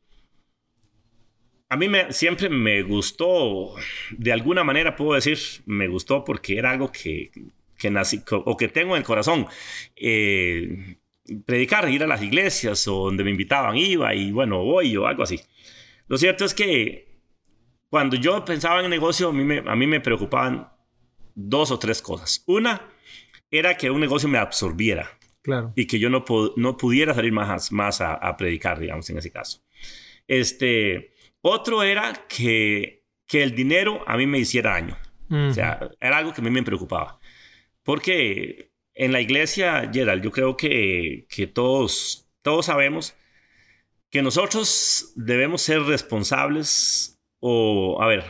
a 1.69 1.77
mí 1.77 1.89
me, 1.89 2.13
siempre 2.13 2.49
me 2.49 2.83
gustó, 2.83 3.75
de 4.11 4.33
alguna 4.33 4.65
manera 4.65 4.97
puedo 4.97 5.15
decir, 5.15 5.39
me 5.67 5.89
gustó 5.89 6.25
porque 6.25 6.59
era 6.59 6.71
algo 6.71 6.93
que, 6.93 7.31
que 7.79 7.91
nací, 7.91 8.23
o 8.31 8.57
que 8.57 8.69
tengo 8.69 8.95
en 8.95 9.01
el 9.01 9.07
corazón. 9.07 9.47
Eh, 9.97 10.99
predicar, 11.47 11.89
ir 11.89 12.03
a 12.03 12.07
las 12.07 12.23
iglesias 12.23 12.87
o 12.87 13.05
donde 13.05 13.25
me 13.25 13.31
invitaban, 13.31 13.77
iba 13.77 14.15
y 14.15 14.31
bueno, 14.31 14.63
voy 14.63 14.97
o 14.97 15.07
algo 15.07 15.23
así. 15.23 15.41
Lo 16.07 16.19
cierto 16.19 16.45
es 16.45 16.55
que 16.55 17.15
cuando 17.89 18.17
yo 18.17 18.45
pensaba 18.45 18.81
en 18.81 18.87
el 18.87 18.91
negocio, 18.91 19.29
a 19.29 19.33
mí 19.33 19.45
me, 19.45 19.59
a 19.59 19.75
mí 19.75 19.87
me 19.87 20.01
preocupaban 20.01 20.69
dos 21.35 21.71
o 21.71 21.79
tres 21.79 22.03
cosas. 22.03 22.43
Una 22.47 22.91
era 23.51 23.77
que 23.77 23.91
un 23.91 24.01
negocio 24.01 24.29
me 24.29 24.39
absorbiera. 24.39 25.19
Claro. 25.43 25.73
Y 25.77 25.87
que 25.87 25.99
yo 25.99 26.09
no, 26.09 26.25
no 26.57 26.77
pudiera 26.77 27.15
salir 27.15 27.33
más, 27.33 27.71
más 27.71 28.01
a, 28.01 28.15
a, 28.15 28.37
predicar, 28.37 28.79
digamos, 28.79 29.09
en 29.11 29.19
ese 29.19 29.31
caso. 29.31 29.63
Este, 30.27 31.14
otro 31.47 31.83
era 31.83 32.15
que, 32.27 33.05
que 33.27 33.43
el 33.43 33.55
dinero 33.55 34.03
a 34.07 34.17
mí 34.17 34.27
me 34.27 34.39
hiciera 34.39 34.71
daño. 34.71 34.97
O 35.31 35.53
sea, 35.53 35.91
era 36.01 36.17
algo 36.17 36.33
que 36.33 36.41
a 36.41 36.45
mí 36.45 36.51
me 36.51 36.63
preocupaba. 36.63 37.19
Porque 37.83 38.71
en 38.95 39.13
la 39.13 39.21
iglesia, 39.21 39.91
Gerald, 39.93 40.23
yo 40.23 40.31
creo 40.31 40.57
que, 40.57 41.27
que 41.29 41.47
todos, 41.47 42.27
todos 42.41 42.67
sabemos 42.67 43.15
que 44.11 44.23
nosotros 44.23 45.13
debemos 45.17 45.61
ser 45.61 45.83
responsables 45.83 47.21
o, 47.41 48.01
a 48.01 48.07
ver, 48.07 48.25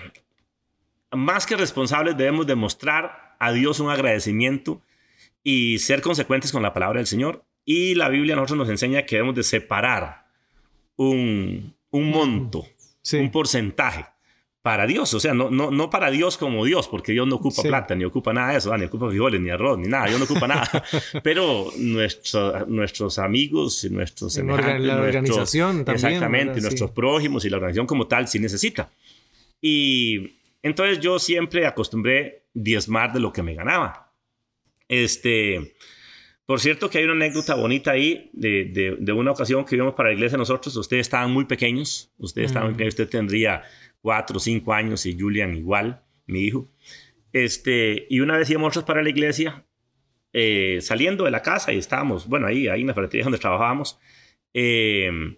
más 1.12 1.46
que 1.46 1.56
responsables 1.56 2.16
debemos 2.16 2.48
demostrar 2.48 3.36
a 3.38 3.52
Dios 3.52 3.78
un 3.78 3.90
agradecimiento 3.90 4.82
y 5.44 5.78
ser 5.78 6.00
consecuentes 6.02 6.50
con 6.50 6.62
la 6.62 6.74
palabra 6.74 6.98
del 6.98 7.06
Señor. 7.06 7.44
Y 7.64 7.94
la 7.94 8.08
Biblia 8.08 8.34
a 8.34 8.36
nosotros 8.38 8.58
nos 8.58 8.70
enseña 8.70 9.06
que 9.06 9.16
debemos 9.16 9.36
de 9.36 9.44
separar 9.44 10.26
un, 10.96 11.76
un 11.90 12.10
monto, 12.10 12.66
un 13.12 13.30
porcentaje 13.30 14.06
para 14.64 14.86
Dios, 14.86 15.12
o 15.12 15.20
sea, 15.20 15.34
no, 15.34 15.50
no, 15.50 15.70
no 15.70 15.90
para 15.90 16.10
Dios 16.10 16.38
como 16.38 16.64
Dios, 16.64 16.88
porque 16.88 17.12
Dios 17.12 17.28
no 17.28 17.36
ocupa 17.36 17.62
plata, 17.62 17.94
ni 17.94 18.06
ocupa 18.06 18.32
nada 18.32 18.52
de 18.52 18.56
eso, 18.56 18.74
ni 18.78 18.86
ocupa 18.86 19.10
frijoles, 19.10 19.38
ni 19.38 19.50
arroz, 19.50 19.78
ni 19.78 19.88
nada, 19.88 20.06
Dios 20.06 20.18
no 20.18 20.24
ocupa 20.24 20.48
nada. 20.48 20.82
Pero 21.22 21.70
nuestro, 21.76 22.64
nuestros 22.64 23.18
amigos 23.18 23.84
y 23.84 23.90
nuestros 23.90 24.32
semejantes, 24.32 24.80
la 24.80 24.96
organización 25.02 25.84
también. 25.84 26.12
Exactamente, 26.14 26.60
nuestros 26.62 26.92
prójimos 26.92 27.44
y 27.44 27.50
la 27.50 27.58
organización 27.58 27.86
como 27.86 28.06
tal 28.06 28.26
sí 28.26 28.38
necesita. 28.38 28.90
Y 29.60 30.38
entonces 30.62 30.98
yo 30.98 31.18
siempre 31.18 31.66
acostumbré 31.66 32.44
diezmar 32.54 33.12
de 33.12 33.20
lo 33.20 33.34
que 33.34 33.42
me 33.42 33.54
ganaba. 33.54 34.12
Este, 34.88 35.74
por 36.46 36.60
cierto 36.60 36.90
que 36.90 36.98
hay 36.98 37.04
una 37.04 37.14
anécdota 37.14 37.54
bonita 37.54 37.92
ahí 37.92 38.30
de, 38.32 38.66
de, 38.66 38.96
de 38.98 39.12
una 39.12 39.30
ocasión 39.30 39.64
que 39.64 39.76
vimos 39.76 39.94
para 39.94 40.10
la 40.10 40.14
iglesia 40.14 40.36
nosotros, 40.38 40.76
ustedes 40.76 41.02
estaban 41.02 41.30
muy 41.30 41.44
pequeños, 41.44 42.12
ustedes 42.18 42.48
estaban 42.48 42.68
muy 42.68 42.74
pequeños, 42.74 42.94
usted 42.94 43.08
tendría 43.08 43.62
cuatro 44.00 44.36
o 44.36 44.40
cinco 44.40 44.72
años 44.74 45.06
y 45.06 45.18
Julian 45.18 45.56
igual, 45.56 46.02
mi 46.26 46.42
hijo. 46.42 46.68
Este, 47.32 48.06
y 48.10 48.20
una 48.20 48.36
vez 48.36 48.50
íbamos 48.50 48.76
para 48.84 49.02
la 49.02 49.08
iglesia, 49.08 49.64
eh, 50.32 50.80
saliendo 50.82 51.24
de 51.24 51.30
la 51.30 51.42
casa 51.42 51.72
y 51.72 51.78
estábamos, 51.78 52.28
bueno, 52.28 52.46
ahí, 52.46 52.68
ahí 52.68 52.82
en 52.82 52.88
la 52.88 52.94
ferretería 52.94 53.24
donde 53.24 53.38
trabajábamos. 53.38 53.98
Em, 54.52 55.36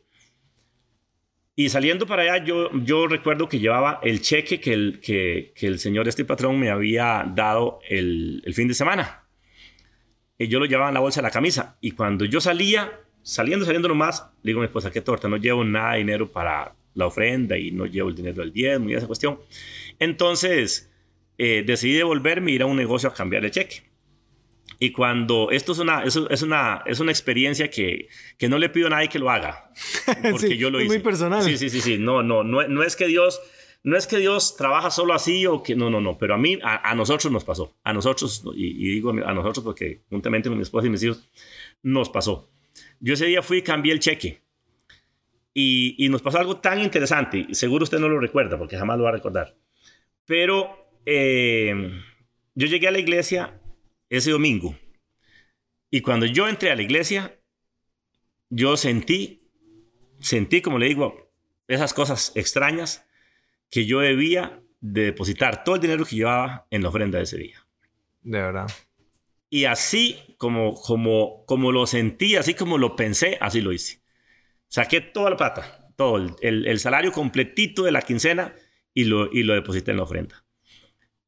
y 1.54 1.68
saliendo 1.68 2.06
para 2.06 2.22
allá, 2.22 2.44
yo, 2.44 2.70
yo 2.82 3.06
recuerdo 3.06 3.48
que 3.48 3.58
llevaba 3.58 4.00
el 4.02 4.20
cheque 4.20 4.60
que 4.60 4.72
el, 4.72 5.00
que, 5.00 5.52
que 5.54 5.66
el 5.66 5.78
señor, 5.78 6.08
este 6.08 6.24
patrón, 6.24 6.58
me 6.58 6.70
había 6.70 7.30
dado 7.34 7.78
el, 7.88 8.42
el, 8.44 8.52
fin 8.52 8.68
de 8.68 8.74
semana. 8.74 9.25
Yo 10.38 10.58
lo 10.58 10.66
llevaba 10.66 10.88
en 10.88 10.94
la 10.94 11.00
bolsa 11.00 11.20
de 11.20 11.26
la 11.26 11.30
camisa. 11.30 11.76
Y 11.80 11.92
cuando 11.92 12.24
yo 12.24 12.40
salía, 12.40 13.00
saliendo, 13.22 13.64
saliendo 13.64 13.88
nomás, 13.88 14.24
le 14.42 14.50
digo 14.50 14.60
a 14.60 14.62
mi 14.62 14.66
esposa, 14.66 14.90
qué 14.90 15.00
torta, 15.00 15.28
no 15.28 15.36
llevo 15.36 15.64
nada 15.64 15.92
de 15.92 15.98
dinero 15.98 16.30
para, 16.30 16.74
la 16.96 17.06
ofrenda 17.06 17.56
y 17.56 17.70
no 17.70 17.86
llevo 17.86 18.08
el 18.08 18.16
dinero 18.16 18.42
del 18.42 18.52
diezmo 18.52 18.90
y 18.90 18.94
esa 18.94 19.06
cuestión. 19.06 19.38
Entonces, 20.00 20.90
eh, 21.38 21.62
decidí 21.64 21.92
devolverme 21.92 22.50
y 22.50 22.54
ir 22.54 22.62
a 22.62 22.66
un 22.66 22.76
negocio 22.76 23.08
a 23.08 23.14
cambiar 23.14 23.44
el 23.44 23.50
cheque. 23.52 23.82
Y 24.78 24.90
cuando 24.90 25.50
esto 25.50 25.72
es 25.72 25.78
una, 25.78 26.02
es 26.02 26.16
una, 26.42 26.82
es 26.84 27.00
una 27.00 27.12
experiencia 27.12 27.70
que, 27.70 28.08
que 28.36 28.48
no 28.48 28.58
le 28.58 28.68
pido 28.68 28.88
a 28.88 28.90
nadie 28.90 29.08
que 29.08 29.18
lo 29.18 29.30
haga, 29.30 29.70
porque 30.30 30.58
yo 30.58 30.70
lo 30.70 30.80
hice. 30.80 30.88
muy 30.88 30.98
personal. 30.98 31.42
Sí, 31.42 31.56
sí, 31.56 31.70
sí, 31.70 31.80
sí. 31.80 31.98
No, 31.98 32.22
no, 32.22 32.42
no, 32.44 32.66
no 32.66 32.82
es 32.82 32.96
que 32.96 33.06
Dios, 33.06 33.40
no 33.86 33.96
es 33.96 34.08
que 34.08 34.18
Dios 34.18 34.56
trabaja 34.56 34.90
solo 34.90 35.14
así 35.14 35.46
o 35.46 35.62
que 35.62 35.76
no, 35.76 35.90
no, 35.90 36.00
no. 36.00 36.18
Pero 36.18 36.34
a 36.34 36.38
mí, 36.38 36.58
a, 36.60 36.90
a 36.90 36.92
nosotros 36.96 37.32
nos 37.32 37.44
pasó, 37.44 37.76
a 37.84 37.92
nosotros 37.92 38.42
y, 38.56 38.66
y, 38.66 38.94
digo 38.94 39.10
a 39.10 39.32
nosotros 39.32 39.64
porque 39.64 40.02
juntamente 40.10 40.48
con 40.48 40.58
mi 40.58 40.62
esposa 40.62 40.88
y 40.88 40.90
mis 40.90 41.04
hijos 41.04 41.30
nos 41.84 42.10
pasó. 42.10 42.50
Yo 42.98 43.14
ese 43.14 43.26
día 43.26 43.42
fui 43.42 43.58
y 43.58 43.62
cambié 43.62 43.92
el 43.92 44.00
cheque 44.00 44.42
y, 45.54 46.08
nos 46.10 46.20
pasó 46.20 46.38
algo 46.38 46.58
tan 46.58 46.82
interesante, 46.82 47.46
seguro 47.52 47.84
usted 47.84 48.00
no 48.00 48.08
lo 48.08 48.18
recuerda 48.18 48.58
porque 48.58 48.76
jamás 48.76 48.98
lo 48.98 49.04
va 49.04 49.10
a 49.10 49.12
recordar, 49.12 49.56
pero 50.24 50.90
eh, 51.06 52.02
yo 52.56 52.66
llegué 52.66 52.88
a 52.88 52.90
la 52.90 52.98
iglesia 52.98 53.60
ese 54.10 54.32
domingo 54.32 54.76
y 55.92 56.00
cuando 56.00 56.26
yo 56.26 56.48
entré 56.48 56.72
a 56.72 56.76
la 56.76 56.82
iglesia, 56.82 57.38
yo 58.50 58.76
sentí, 58.76 59.48
sentí, 60.18 60.60
como 60.60 60.80
le 60.80 60.86
digo, 60.86 61.30
esas 61.68 61.94
cosas 61.94 62.32
extrañas 62.34 63.05
que 63.70 63.86
yo 63.86 64.00
debía 64.00 64.62
de 64.80 65.04
depositar 65.04 65.64
todo 65.64 65.76
el 65.76 65.80
dinero 65.80 66.04
que 66.04 66.16
llevaba 66.16 66.66
en 66.70 66.82
la 66.82 66.88
ofrenda 66.88 67.18
de 67.18 67.24
ese 67.24 67.38
día. 67.38 67.66
De 68.22 68.40
verdad. 68.40 68.66
Y 69.48 69.64
así 69.64 70.18
como, 70.38 70.74
como, 70.74 71.44
como 71.46 71.72
lo 71.72 71.86
sentí, 71.86 72.36
así 72.36 72.54
como 72.54 72.78
lo 72.78 72.96
pensé, 72.96 73.38
así 73.40 73.60
lo 73.60 73.72
hice. 73.72 74.02
Saqué 74.68 75.00
toda 75.00 75.30
la 75.30 75.36
plata, 75.36 75.92
todo, 75.96 76.16
el, 76.40 76.66
el, 76.66 76.78
salario 76.80 77.12
completito 77.12 77.84
de 77.84 77.92
la 77.92 78.02
quincena 78.02 78.54
y 78.92 79.04
lo, 79.04 79.32
y 79.32 79.44
lo 79.44 79.54
deposité 79.54 79.92
en 79.92 79.98
la 79.98 80.02
ofrenda. 80.02 80.44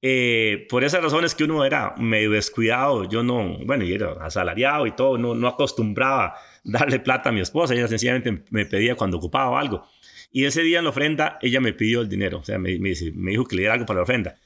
Eh, 0.00 0.66
por 0.68 0.84
esas 0.84 1.02
razones 1.02 1.34
que 1.34 1.44
uno 1.44 1.64
era 1.64 1.94
medio 1.96 2.30
descuidado, 2.30 3.08
yo 3.08 3.22
no, 3.24 3.58
bueno, 3.64 3.84
y 3.84 3.92
era 3.92 4.12
asalariado 4.20 4.86
y 4.86 4.92
todo, 4.92 5.18
no, 5.18 5.34
no 5.34 5.48
acostumbraba 5.48 6.34
darle 6.62 7.00
plata 7.00 7.30
a 7.30 7.32
mi 7.32 7.40
esposa, 7.40 7.74
ella 7.74 7.88
sencillamente 7.88 8.44
me 8.50 8.64
pedía 8.66 8.94
cuando 8.94 9.16
ocupaba 9.16 9.58
algo. 9.58 9.84
Y 10.30 10.44
ese 10.44 10.62
día 10.62 10.78
en 10.78 10.84
la 10.84 10.90
ofrenda, 10.90 11.38
ella 11.42 11.60
me 11.60 11.72
pidió 11.72 12.02
el 12.02 12.08
dinero, 12.08 12.38
o 12.40 12.44
sea, 12.44 12.58
me, 12.58 12.78
me, 12.78 12.92
me 13.14 13.30
dijo 13.30 13.44
que 13.44 13.56
le 13.56 13.62
diera 13.62 13.74
algo 13.74 13.86
para 13.86 13.98
la 13.98 14.02
ofrenda. 14.02 14.36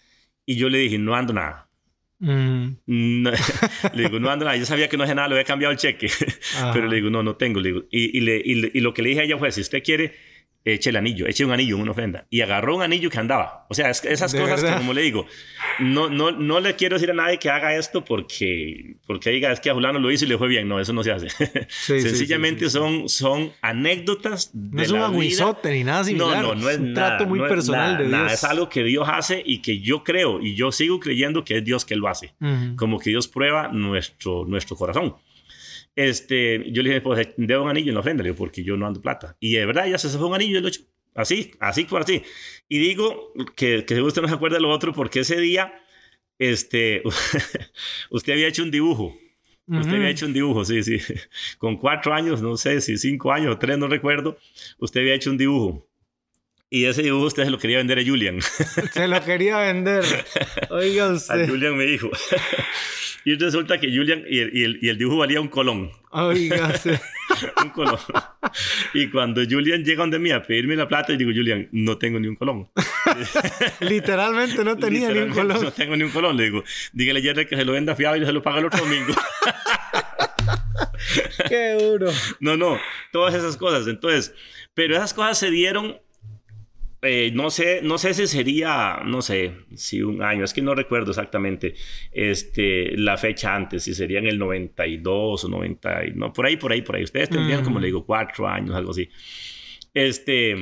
Y 0.47 0.57
yo 0.57 0.69
le 0.69 0.79
dije, 0.79 0.99
no 0.99 1.15
ando 1.15 1.33
nada. 1.33 1.69
Mm. 2.23 2.77
le 3.95 4.03
digo, 4.03 4.21
no 4.21 4.31
ando 4.31 4.45
nada. 4.45 4.57
Yo 4.57 4.65
sabía 4.65 4.89
que 4.89 4.97
no 4.97 5.03
hacía 5.03 5.17
nada, 5.17 5.29
le 5.29 5.35
había 5.35 5.45
cambiado 5.45 5.73
el 5.73 5.79
cheque. 5.79 6.09
Pero 6.73 6.87
le 6.87 6.97
digo, 6.97 7.11
no, 7.11 7.23
no 7.23 7.37
tengo. 7.37 7.61
Le 7.61 7.69
digo, 7.71 7.85
y, 7.91 8.17
y, 8.17 8.21
le, 8.21 8.41
y, 8.45 8.81
lo 8.81 8.95
que 8.95 9.03
le 9.03 9.11
dije 9.11 9.23
a 9.23 9.25
ella 9.25 9.39
fue, 9.39 9.51
si 9.51 9.61
usted 9.61 9.83
quiere, 9.83 10.15
eche 10.65 10.91
el 10.91 10.97
anillo, 10.97 11.27
eche 11.27 11.45
un 11.45 11.53
anillo 11.53 11.77
en 11.77 11.83
una 11.83 11.91
ofrenda. 11.91 12.27
Y 12.31 12.41
agarró 12.41 12.77
un 12.77 12.83
anillo 12.83 13.11
que 13.11 13.19
andaba. 13.19 13.67
O 13.69 13.75
sea, 13.75 13.91
es- 13.91 14.05
esas 14.05 14.33
¿De 14.33 14.41
cosas 14.41 14.63
que, 14.63 14.77
como 14.77 14.93
le 14.93 15.03
digo, 15.03 15.27
no, 15.81 16.09
no, 16.09 16.31
no 16.31 16.61
le 16.61 16.77
quiero 16.77 16.97
decir 16.97 17.11
a 17.11 17.15
nadie 17.15 17.39
que 17.39 17.51
haga 17.51 17.75
esto 17.77 18.05
porque, 18.05 18.97
porque 19.07 19.31
diga, 19.31 19.51
es 19.53 19.61
que 19.61 19.71
a 19.71 19.75
Julano 19.75 19.99
lo 19.99 20.11
hizo 20.11 20.25
y 20.25 20.29
le 20.29 20.39
fue 20.39 20.49
bien. 20.49 20.69
No, 20.69 20.79
eso 20.81 20.93
no 20.93 21.03
se 21.03 21.11
hace. 21.13 21.29
sí, 21.69 22.01
Sencillamente 22.01 22.67
sí, 22.67 22.71
sí. 22.71 22.79
Son, 22.79 23.09
son 23.09 23.53
anécdotas 23.63 24.51
de 24.53 24.77
No 24.77 24.83
es 24.83 24.91
la 24.91 25.07
un 25.07 25.13
vida. 25.13 25.21
aguizote 25.21 25.73
ni 25.73 25.85
nada 25.85 26.05
similar. 26.05 26.43
No, 26.43 26.55
no, 26.55 26.61
no 26.61 26.71
es, 26.71 26.79
un 26.79 26.93
nada, 26.93 27.09
trato 27.17 27.27
muy 27.27 27.39
no 27.39 27.47
es 27.47 27.51
personal 27.53 27.93
nada, 27.93 28.03
de 28.05 28.09
nada. 28.09 28.23
Dios. 28.29 28.35
Es 28.35 28.45
algo 28.45 28.69
que 28.69 28.85
Dios 28.85 29.09
hace 29.11 29.43
y 29.45 29.63
que 29.63 29.81
yo 29.81 30.05
creo 30.05 30.41
y 30.41 30.55
yo 30.55 30.71
sigo 30.73 31.01
creyendo 31.01 31.45
que 31.45 31.59
es 31.59 31.65
Dios 31.65 31.85
que 31.85 31.97
lo 31.97 32.09
hace. 32.09 32.35
Ujú. 32.41 32.77
Como 32.77 32.99
que 32.99 33.11
Dios 33.11 33.27
prueba 33.29 33.69
nuestro, 33.69 34.45
nuestro 34.47 34.77
corazón. 34.77 35.17
Este, 35.95 36.71
yo 36.73 36.83
le 36.83 36.89
dije, 36.91 37.01
pues, 37.03 37.29
debo 37.37 37.65
un 37.65 37.71
anillo 37.71 37.89
en 37.91 37.95
la 37.95 38.01
ofrenda, 38.01 38.23
le 38.23 38.31
digo, 38.31 38.39
porque 38.39 38.65
yo 38.65 38.77
no 38.77 38.87
ando 38.87 39.01
plata. 39.03 39.37
Y 39.41 39.53
de 39.53 39.67
verdad, 39.67 39.87
ya 39.87 39.99
se 39.99 40.09
fue 40.09 40.27
un 40.27 40.35
anillo 40.35 40.59
y 40.59 40.63
lo 40.63 40.69
echó. 40.69 40.83
Así, 41.15 41.51
así 41.61 41.85
por 41.85 42.01
así. 42.03 42.23
Y 42.69 42.79
digo 42.79 43.33
que, 43.55 43.85
que 43.85 44.01
usted 44.01 44.23
no 44.23 44.29
se 44.29 44.35
acuerda 44.35 44.57
de 44.57 44.63
lo 44.63 44.71
otro, 44.71 44.93
porque 44.95 45.21
ese 45.21 45.39
día, 45.39 45.73
este, 46.39 47.03
usted 48.11 48.33
había 48.33 48.49
hecho 48.49 48.63
un 48.63 48.71
dibujo. 48.71 49.15
Usted 49.67 49.87
Ujú. 49.89 49.97
había 49.97 50.09
hecho 50.09 50.27
un 50.27 50.33
dibujo, 50.33 50.65
sí, 50.65 50.83
sí. 50.83 50.99
Con 51.59 51.77
cuatro 51.77 52.15
años, 52.15 52.41
no 52.43 52.57
sé 52.57 52.81
si 52.81 52.97
cinco 52.99 53.31
años 53.33 53.55
o 53.55 53.59
tres, 53.59 53.77
no 53.79 53.87
recuerdo. 53.89 54.39
Usted 54.79 55.01
había 55.01 55.15
hecho 55.15 55.31
un 55.31 55.37
dibujo. 55.39 55.87
Y 56.71 56.87
ese 56.87 57.03
dibujo 57.03 57.27
usted 57.27 57.45
se 57.45 57.51
lo 57.51 57.59
quería 57.59 57.77
vender 57.77 57.99
a 57.99 58.03
Julian. 58.05 58.41
Se 58.93 59.07
lo 59.07 59.23
quería 59.23 59.59
vender. 59.59 60.03
Oiga 60.71 61.05
A 61.05 61.13
usted. 61.13 61.47
Julian 61.47 61.77
me 61.77 61.85
dijo. 61.85 62.09
Y 63.25 63.35
resulta 63.37 63.79
que 63.79 63.89
Julian, 63.95 64.25
y 64.29 64.39
el, 64.39 64.57
y 64.57 64.65
el- 64.65 64.79
y 64.83 64.89
el 64.89 64.99
dibujo 64.99 65.19
valía 65.19 65.41
un 65.41 65.49
colón. 65.49 65.91
Un 67.63 67.71
colón. 67.71 67.99
Y 68.93 69.09
cuando 69.09 69.41
Julian 69.49 69.83
llega 69.85 70.03
donde 70.03 70.19
mí 70.19 70.31
a 70.31 70.43
pedirme 70.43 70.77
la 70.77 70.87
plata, 70.87 71.13
yo 71.13 71.19
digo, 71.19 71.31
Julian, 71.35 71.69
no 71.73 71.97
tengo 71.97 72.21
ni 72.21 72.29
un 72.29 72.37
colón. 72.37 72.69
Literalmente 73.81 74.63
no 74.65 74.77
tenía 74.77 75.09
ni 75.11 75.19
un 75.21 75.29
Literalmente 75.29 75.41
color. 75.41 75.63
No 75.65 75.73
tengo 75.73 75.97
ni 75.97 76.05
un 76.05 76.11
colón. 76.11 76.37
Le 76.37 76.45
digo, 76.45 76.63
dígale 76.93 77.21
a 77.21 77.23
Jerry 77.23 77.47
que 77.47 77.57
se 77.57 77.65
lo 77.65 77.73
venda 77.73 77.97
fiado 77.97 78.17
y 78.17 78.21
yo 78.21 78.27
se 78.27 78.33
lo 78.33 78.43
paga 78.43 78.59
el 78.59 78.67
otro 78.67 78.81
domingo. 78.81 79.15
Qué 81.49 81.73
duro. 81.81 82.11
no, 82.41 82.57
no, 82.57 82.79
todas 83.13 83.35
esas 83.35 83.57
cosas. 83.57 83.87
Entonces, 83.87 84.35
pero 84.75 84.95
esas 84.97 85.15
cosas 85.15 85.39
se 85.39 85.51
dieron. 85.51 85.97
Eh, 87.03 87.31
no 87.35 87.51
sé, 87.51 87.81
no 87.83 87.99
sé 87.99 88.15
si 88.15 88.27
sería, 88.29 89.01
no 89.05 89.23
sé, 89.23 89.53
si 89.75 90.03
un 90.03 90.23
año, 90.23 90.45
es 90.45 90.55
que 90.55 90.63
no 90.63 90.75
recuerdo 90.75 91.11
exactamente 91.11 91.75
este, 92.13 92.97
la 92.97 93.17
fecha 93.19 93.55
antes, 93.55 93.83
si 93.83 93.93
sería 93.95 94.21
en 94.21 94.27
el 94.29 94.39
92 94.39 95.45
o 95.45 95.49
90, 95.49 96.07
y- 96.07 96.13
no, 96.15 96.33
por 96.33 96.47
ahí, 96.47 96.57
por 96.57 96.71
ahí, 96.73 96.83
por 96.83 96.95
ahí. 96.97 97.03
Ustedes 97.05 97.29
tendrían, 97.31 97.63
Mm. 97.63 97.65
como 97.65 97.81
le 97.81 97.87
digo, 97.87 98.07
cuatro 98.07 98.47
años, 98.49 98.75
algo 98.77 98.93
así. 98.93 99.09
Este, 99.93 100.55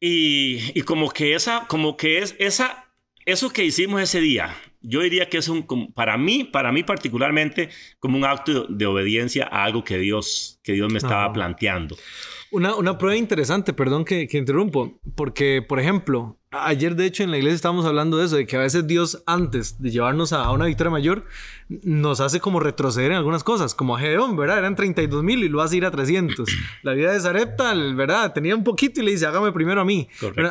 y, 0.00 0.78
y 0.78 0.82
como 0.82 1.10
que 1.10 1.34
esa, 1.34 1.66
como 1.68 1.96
que 1.96 2.18
es 2.18 2.36
esa, 2.38 2.84
eso 3.24 3.50
que 3.50 3.64
hicimos 3.64 4.00
ese 4.02 4.20
día, 4.20 4.54
yo 4.88 5.00
diría 5.00 5.28
que 5.28 5.38
es 5.38 5.48
un, 5.48 5.62
como- 5.62 5.92
para 5.92 6.16
mí, 6.16 6.44
para 6.44 6.70
mí 6.72 6.82
particularmente, 6.82 7.68
como 7.98 8.16
un 8.16 8.24
acto 8.24 8.66
de, 8.68 8.86
obediencia 8.86 9.48
a 9.50 9.64
algo 9.64 9.82
que 9.82 9.98
Dios, 9.98 10.60
que 10.62 10.72
Dios 10.72 10.90
me 10.92 10.98
estaba 10.98 11.32
planteando. 11.32 11.96
Una, 12.52 12.76
una 12.76 12.96
prueba 12.96 13.16
interesante, 13.16 13.72
perdón 13.72 14.04
que, 14.04 14.28
que 14.28 14.38
interrumpo, 14.38 15.00
porque, 15.16 15.62
por 15.66 15.80
ejemplo, 15.80 16.38
ayer 16.52 16.94
de 16.94 17.04
hecho 17.04 17.24
en 17.24 17.32
la 17.32 17.38
iglesia 17.38 17.56
estábamos 17.56 17.84
hablando 17.84 18.16
de 18.18 18.26
eso, 18.26 18.36
de 18.36 18.46
que 18.46 18.56
a 18.56 18.60
veces 18.60 18.86
Dios 18.86 19.22
antes 19.26 19.82
de 19.82 19.90
llevarnos 19.90 20.32
a, 20.32 20.44
a 20.44 20.52
una 20.52 20.66
victoria 20.66 20.92
mayor, 20.92 21.24
nos 21.68 22.20
hace 22.20 22.38
como 22.38 22.60
retroceder 22.60 23.10
en 23.10 23.16
algunas 23.16 23.42
cosas, 23.42 23.74
como 23.74 23.96
a 23.96 24.00
Gedeón, 24.00 24.36
¿verdad? 24.36 24.58
Eran 24.58 24.76
32 24.76 25.24
mil 25.24 25.42
y 25.42 25.48
lo 25.48 25.60
hace 25.60 25.76
ir 25.78 25.84
a 25.84 25.90
300. 25.90 26.48
La 26.82 26.92
vida 26.92 27.12
de 27.12 27.20
Sarepta, 27.20 27.74
¿verdad? 27.74 28.32
Tenía 28.32 28.54
un 28.54 28.62
poquito 28.64 29.00
y 29.00 29.04
le 29.04 29.10
dice, 29.10 29.26
hágame 29.26 29.50
primero 29.50 29.80
a 29.80 29.84
mí. 29.84 30.08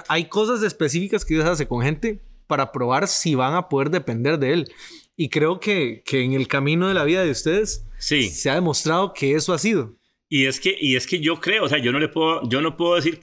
Hay 0.09 0.25
cosas 0.25 0.61
específicas 0.63 1.23
que 1.23 1.36
Dios 1.36 1.45
hace 1.45 1.65
con 1.67 1.81
gente 1.81 2.19
para 2.47 2.71
probar 2.71 3.07
si 3.07 3.35
van 3.35 3.55
a 3.55 3.69
poder 3.69 3.89
depender 3.89 4.39
de 4.39 4.53
Él. 4.53 4.71
Y 5.17 5.29
creo 5.29 5.59
que, 5.59 6.03
que 6.05 6.21
en 6.21 6.33
el 6.33 6.47
camino 6.47 6.87
de 6.87 6.93
la 6.93 7.03
vida 7.05 7.23
de 7.23 7.31
ustedes 7.31 7.85
Sí. 7.97 8.29
se 8.29 8.49
ha 8.49 8.55
demostrado 8.55 9.13
que 9.13 9.33
eso 9.35 9.53
ha 9.53 9.57
sido. 9.59 9.95
Y 10.27 10.45
es 10.45 10.59
que, 10.59 10.75
y 10.79 10.95
es 10.95 11.07
que 11.07 11.19
yo 11.19 11.39
creo, 11.39 11.63
o 11.65 11.69
sea, 11.69 11.77
yo 11.77 11.91
no 11.91 11.99
le 11.99 12.09
puedo, 12.09 12.41
yo 12.49 12.61
no 12.61 12.75
puedo 12.75 12.95
decir 12.95 13.19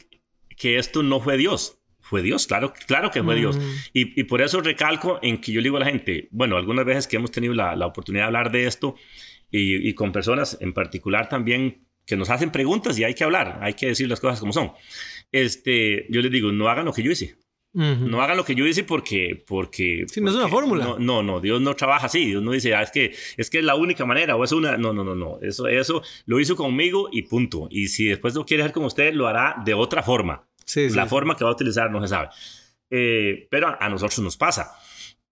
que 0.57 0.79
esto 0.79 1.03
no 1.03 1.21
fue 1.21 1.37
Dios. 1.37 1.79
Fue 2.01 2.23
Dios, 2.23 2.47
claro, 2.47 2.73
claro 2.87 3.11
que 3.11 3.23
fue 3.23 3.37
Dios. 3.37 3.57
Mm. 3.57 3.61
Y, 3.95 4.21
y 4.21 4.25
por 4.25 4.43
eso 4.43 4.61
recalco 4.61 5.19
en 5.23 5.41
que 5.41 5.53
yo 5.53 5.61
le 5.61 5.65
digo 5.65 5.77
a 5.77 5.81
la 5.81 5.87
gente, 5.87 6.29
bueno, 6.31 6.57
algunas 6.57 6.85
veces 6.85 7.07
que 7.07 7.17
hemos 7.17 7.31
tenido 7.31 7.55
la, 7.55 7.75
la 7.77 7.87
oportunidad 7.87 8.25
de 8.25 8.27
hablar 8.27 8.53
de 8.53 8.67
esto 8.67 8.95
y, 9.51 9.89
y 9.89 9.95
con 9.95 10.13
personas 10.13 10.59
en 10.61 10.73
particular 10.73 11.29
también 11.29 11.87
que 12.07 12.17
nos 12.17 12.29
hacen 12.31 12.51
preguntas 12.51 12.99
y 12.99 13.05
hay 13.05 13.15
que 13.15 13.25
hablar, 13.25 13.59
hay 13.63 13.75
que 13.75 13.87
decir 13.87 14.09
las 14.09 14.21
cosas 14.21 14.41
como 14.41 14.53
son. 14.53 14.73
Este, 15.31 16.07
yo 16.11 16.21
les 16.21 16.31
digo, 16.31 16.53
no 16.53 16.69
hagan 16.69 16.85
lo 16.85 16.93
que 16.93 17.03
yo 17.03 17.11
hice. 17.11 17.37
Ujú. 17.75 18.07
No 18.09 18.21
hagan 18.23 18.37
lo 18.37 18.45
que 18.45 18.55
yo 18.55 18.67
hice 18.67 18.85
porque... 18.85 19.43
porque 19.47 20.05
Sí, 20.09 20.21
no 20.21 20.29
es 20.31 20.37
una 20.37 20.45
porque- 20.49 20.55
fórmula. 20.55 20.85
No, 20.85 20.99
no, 20.99 21.23
no, 21.23 21.41
Dios 21.41 21.61
no 21.61 21.75
trabaja 21.75 22.07
así. 22.07 22.27
Dios 22.27 22.43
no 22.43 22.53
dice, 22.53 22.75
ah, 22.75 22.83
es, 22.83 22.91
que, 22.91 23.15
es 23.37 23.49
que 23.49 23.59
es 23.61 23.65
la 23.65 23.75
única 23.77 24.05
manera 24.05 24.37
o 24.37 24.45
es 24.45 24.53
una... 24.53 24.77
No, 24.77 24.93
no, 24.93 25.03
no, 25.05 25.15
no. 25.15 25.39
Eso, 25.41 25.67
eso 25.69 26.03
lo 26.27 26.39
hizo 26.39 26.55
conmigo 26.55 27.09
y 27.11 27.23
punto. 27.23 27.69
Y 27.71 27.89
si 27.89 28.05
después 28.07 28.35
lo 28.35 28.45
quiere 28.45 28.63
hacer 28.63 28.75
con 28.75 28.85
usted, 28.85 29.15
lo 29.15 29.27
hará 29.27 29.57
de 29.65 29.73
otra 29.75 30.03
forma. 30.03 30.47
Sí, 30.67 30.91
sí, 30.91 30.97
la 30.97 31.05
sí. 31.05 31.09
forma 31.09 31.35
que 31.37 31.45
va 31.45 31.51
a 31.51 31.55
utilizar 31.55 31.91
no 31.91 32.01
se 32.03 32.09
sabe. 32.09 32.29
Eh, 32.91 33.49
pero 33.51 33.69
a, 33.69 33.79
a 33.81 33.89
nosotros 33.89 34.19
nos 34.21 34.37
pasa. 34.37 34.73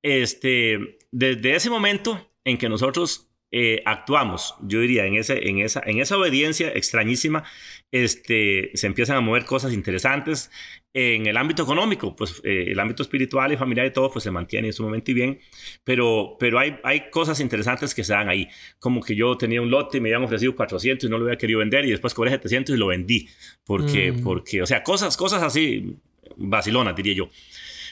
Este, 0.02 0.98
desde 1.10 1.54
ese 1.54 1.68
momento 1.70 2.30
en 2.44 2.56
que 2.56 2.68
nosotros 2.68 3.29
eh, 3.52 3.82
actuamos, 3.84 4.54
yo 4.62 4.80
diría, 4.80 5.06
en, 5.06 5.16
ese, 5.16 5.48
en, 5.48 5.58
esa, 5.58 5.82
en 5.84 5.98
esa 6.00 6.16
obediencia 6.16 6.68
extrañísima, 6.68 7.42
este, 7.90 8.70
se 8.74 8.86
empiezan 8.86 9.16
a 9.16 9.20
mover 9.20 9.44
cosas 9.44 9.72
interesantes. 9.72 10.50
En 10.92 11.26
el 11.26 11.36
ámbito 11.36 11.62
económico, 11.62 12.16
pues 12.16 12.40
eh, 12.44 12.66
el 12.68 12.80
ámbito 12.80 13.02
espiritual 13.02 13.52
y 13.52 13.56
familiar 13.56 13.86
y 13.86 13.92
todo, 13.92 14.10
pues 14.10 14.24
se 14.24 14.30
mantiene 14.30 14.68
en 14.68 14.72
su 14.72 14.82
momento 14.82 15.10
y 15.10 15.14
bien, 15.14 15.40
pero, 15.84 16.36
pero 16.38 16.58
hay, 16.58 16.78
hay 16.82 17.10
cosas 17.10 17.38
interesantes 17.40 17.94
que 17.94 18.02
se 18.02 18.12
dan 18.12 18.28
ahí, 18.28 18.48
como 18.80 19.00
que 19.00 19.14
yo 19.14 19.36
tenía 19.36 19.62
un 19.62 19.70
lote 19.70 19.98
y 19.98 20.00
me 20.00 20.08
habían 20.08 20.24
ofrecido 20.24 20.54
400 20.56 21.06
y 21.06 21.10
no 21.10 21.18
lo 21.18 21.26
había 21.26 21.38
querido 21.38 21.60
vender 21.60 21.84
y 21.84 21.90
después 21.90 22.12
cobré 22.14 22.30
700 22.32 22.74
y 22.74 22.78
lo 22.78 22.88
vendí, 22.88 23.28
porque, 23.64 24.12
Mm. 24.12 24.22
porque 24.24 24.62
o 24.62 24.66
sea, 24.66 24.82
cosas, 24.82 25.16
cosas 25.16 25.42
así, 25.44 25.96
vacilonas, 26.36 26.96
diría 26.96 27.14
yo. 27.14 27.30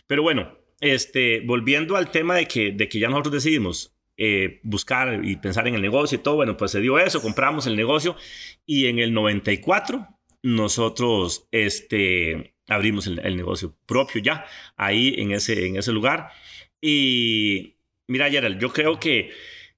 Pero 0.09 0.23
bueno, 0.23 0.59
este, 0.81 1.41
volviendo 1.41 1.97
al 1.97 2.11
tema 2.11 2.35
de 2.35 2.47
que, 2.47 2.73
de 2.73 2.89
que 2.89 2.99
ya 2.99 3.09
nosotros 3.09 3.35
decidimos 3.35 3.98
eh, 4.19 4.61
buscar 4.65 5.25
y 5.25 5.37
pensar 5.37 5.67
en 5.69 5.75
el 5.77 5.83
negocio 5.83 6.19
y 6.19 6.23
todo, 6.23 6.37
bueno, 6.37 6.57
pues 6.57 6.73
se 6.73 6.81
dio 6.81 6.99
eso, 6.99 7.23
compramos 7.23 7.67
el 7.67 7.77
negocio 7.77 8.17
y 8.67 8.87
en 8.87 8.99
el 8.99 9.15
94 9.15 10.07
nosotros 10.43 11.49
este, 11.53 12.55
abrimos 12.69 13.07
el, 13.07 13.21
el 13.21 13.37
negocio 13.37 13.77
propio 13.87 14.21
ya, 14.23 14.45
ahí 14.77 15.15
en 15.19 15.33
ese, 15.33 15.67
en 15.67 15.77
ese 15.77 15.93
lugar. 15.93 16.31
Y 16.81 17.77
mira, 18.07 18.31
Gerald, 18.31 18.61
yo 18.61 18.73
creo 18.73 18.99
que 19.01 19.31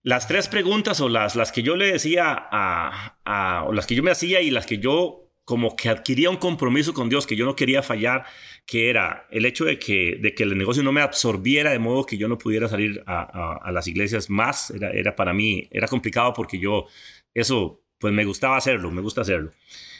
las 0.03 0.29
tres 0.29 0.49
preguntas 0.49 1.01
o 1.01 1.09
las, 1.09 1.37
las 1.37 1.53
que 1.53 1.63
yo 1.63 1.77
le 1.77 1.93
decía 1.93 2.33
a, 2.51 3.19
a- 3.25 3.65
o 3.65 3.73
las 3.73 3.87
que 3.87 3.95
yo 3.95 4.03
me 4.03 4.11
hacía 4.11 4.41
y 4.41 4.51
las 4.51 4.67
que 4.67 4.79
yo 4.79 5.27
como 5.45 5.75
que 5.77 5.89
adquiría 5.89 6.31
un 6.31 6.37
compromiso 6.37 6.95
con 6.95 7.09
Dios 7.09 7.27
que 7.27 7.35
yo 7.37 7.45
no 7.45 7.57
quería 7.57 7.83
fallar, 7.83 8.25
que 8.71 8.89
era 8.89 9.27
el 9.33 9.47
hecho 9.47 9.65
de 9.65 9.81
que, 9.81 10.17
de 10.21 10.33
que 10.33 10.45
el 10.45 10.57
negocio 10.57 10.85
no 10.85 10.93
me 10.93 11.01
absorbiera 11.01 11.73
de 11.73 11.81
modo 11.81 12.07
que 12.07 12.17
yo 12.17 12.29
no 12.29 12.39
pudiera 12.39 12.69
salir 12.69 13.03
a, 13.05 13.69
las 13.73 13.89
iglesias 13.89 14.31
más, 14.31 14.71
era, 14.71 14.93
era 14.93 15.17
para 15.17 15.35
mí, 15.35 15.67
era 15.73 15.89
complicado 15.89 16.33
porque 16.33 16.57
yo, 16.57 16.87
eso, 17.35 17.83
pues 17.99 18.15
me 18.15 18.25
gustaba 18.25 18.57
hacerlo, 18.57 18.93
me 18.93 19.01
gusta 19.01 19.23
hacerlo. 19.23 19.51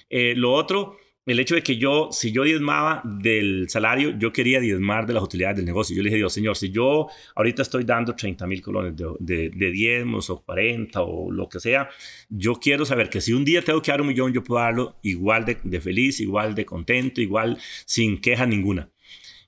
Eh, 0.09 0.35
lo 0.37 0.53
otro, 0.53 0.99
el 1.31 1.39
hecho 1.39 1.55
de 1.55 1.63
que 1.63 1.77
yo, 1.77 2.09
si 2.11 2.33
yo 2.33 2.45
diezmaba 2.45 3.03
del 3.05 3.69
salario, 3.69 4.19
yo 4.19 4.33
quería 4.33 4.61
diezmar 4.61 5.07
de 5.07 5.15
las 5.15 5.23
utilidades 5.23 5.57
del 5.57 5.67
negocio. 5.67 5.95
Yo 5.97 6.03
le 6.03 6.09
dije, 6.09 6.17
Dios, 6.17 6.33
Señor, 6.33 6.57
si 6.57 6.71
yo 6.71 7.09
ahorita 7.35 7.63
estoy 7.63 7.85
dando 7.85 8.15
30 8.15 8.47
mil 8.47 8.61
colones 8.61 8.95
de, 8.97 9.51
de, 9.51 9.71
diezmos 9.71 10.31
o 10.31 10.43
40 10.43 11.03
o 11.03 11.31
lo 11.31 11.49
que 11.49 11.61
sea, 11.61 11.89
yo 12.29 12.55
quiero 12.55 12.85
saber 12.85 13.09
que 13.11 13.21
si 13.21 13.33
un 13.33 13.45
día 13.45 13.63
tengo 13.63 13.81
que 13.81 13.91
dar 13.91 14.01
un 14.01 14.09
millón, 14.09 14.33
yo 14.33 14.43
puedo 14.43 14.61
darlo 14.61 14.97
igual 15.03 15.45
de, 15.45 15.81
feliz, 15.81 16.21
igual 16.21 16.55
de 16.55 16.67
contento, 16.67 17.21
igual 17.21 17.59
sin 17.85 18.21
queja 18.21 18.47
ninguna. 18.47 18.91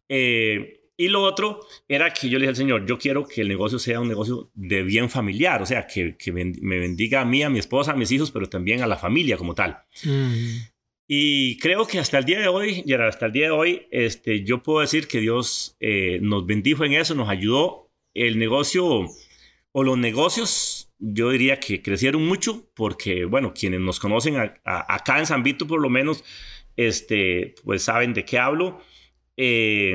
Eh, 0.09 0.79
y 0.97 1.09
lo 1.09 1.23
otro 1.23 1.61
era 1.89 2.13
que 2.13 2.29
yo 2.29 2.39
le 2.39 2.45
dije 2.45 2.51
al 2.51 2.57
Señor, 2.57 2.87
yo 2.87 2.99
quiero 2.99 3.27
que 3.27 3.41
el 3.41 3.49
negocio 3.49 3.79
sea 3.79 3.99
un 3.99 4.09
negocio 4.09 4.51
de 4.55 4.83
bien 4.83 5.11
familiar, 5.11 5.61
o 5.63 5.67
sea, 5.67 5.87
que, 5.87 6.17
me 6.33 6.79
bendiga 6.79 7.23
a 7.23 7.25
mí, 7.25 7.43
a 7.43 7.51
mi 7.51 7.59
esposa, 7.59 7.93
a 7.93 7.97
mis 7.97 8.13
hijos, 8.13 8.31
pero 8.31 8.49
también 8.49 8.83
a 8.83 8.87
la 8.87 8.97
familia 8.97 9.37
como 9.37 9.55
tal. 9.55 9.79
Ujú. 10.05 10.72
Y 11.07 11.59
creo 11.59 11.87
que 11.87 11.99
hasta 11.99 12.19
el 12.19 12.25
día 12.25 12.41
de 12.41 12.49
hoy, 12.49 12.83
y 12.87 12.95
hasta 12.95 13.27
el 13.27 13.33
día 13.33 13.47
de 13.47 13.51
hoy, 13.51 13.87
este, 13.91 14.45
yo 14.45 14.63
puedo 14.63 14.81
decir 14.81 15.09
que 15.09 15.21
Dios 15.21 15.77
eh, 15.81 16.19
nos 16.23 16.47
bendijo 16.47 16.85
en 16.85 16.95
eso, 16.95 17.15
nos 17.15 17.29
ayudó. 17.29 17.91
El 18.15 18.39
negocio 18.39 19.07
o 19.73 19.85
los 19.85 19.97
negocios, 19.97 20.93
yo 20.99 21.31
diría 21.31 21.59
que 21.59 21.83
crecieron 21.83 22.27
mucho 22.27 22.71
porque, 22.75 23.25
bueno, 23.25 23.55
quienes 23.55 23.81
nos 23.81 23.99
conocen 23.99 24.37
acá 24.65 25.19
en 25.19 25.27
San 25.27 25.43
Vito 25.43 25.67
por 25.67 25.81
lo 25.81 25.89
menos, 25.89 26.25
este, 26.77 27.55
pues 27.65 27.83
saben 27.83 28.13
de 28.13 28.25
qué 28.25 28.39
hablo. 28.39 28.81
Eh, 29.37 29.95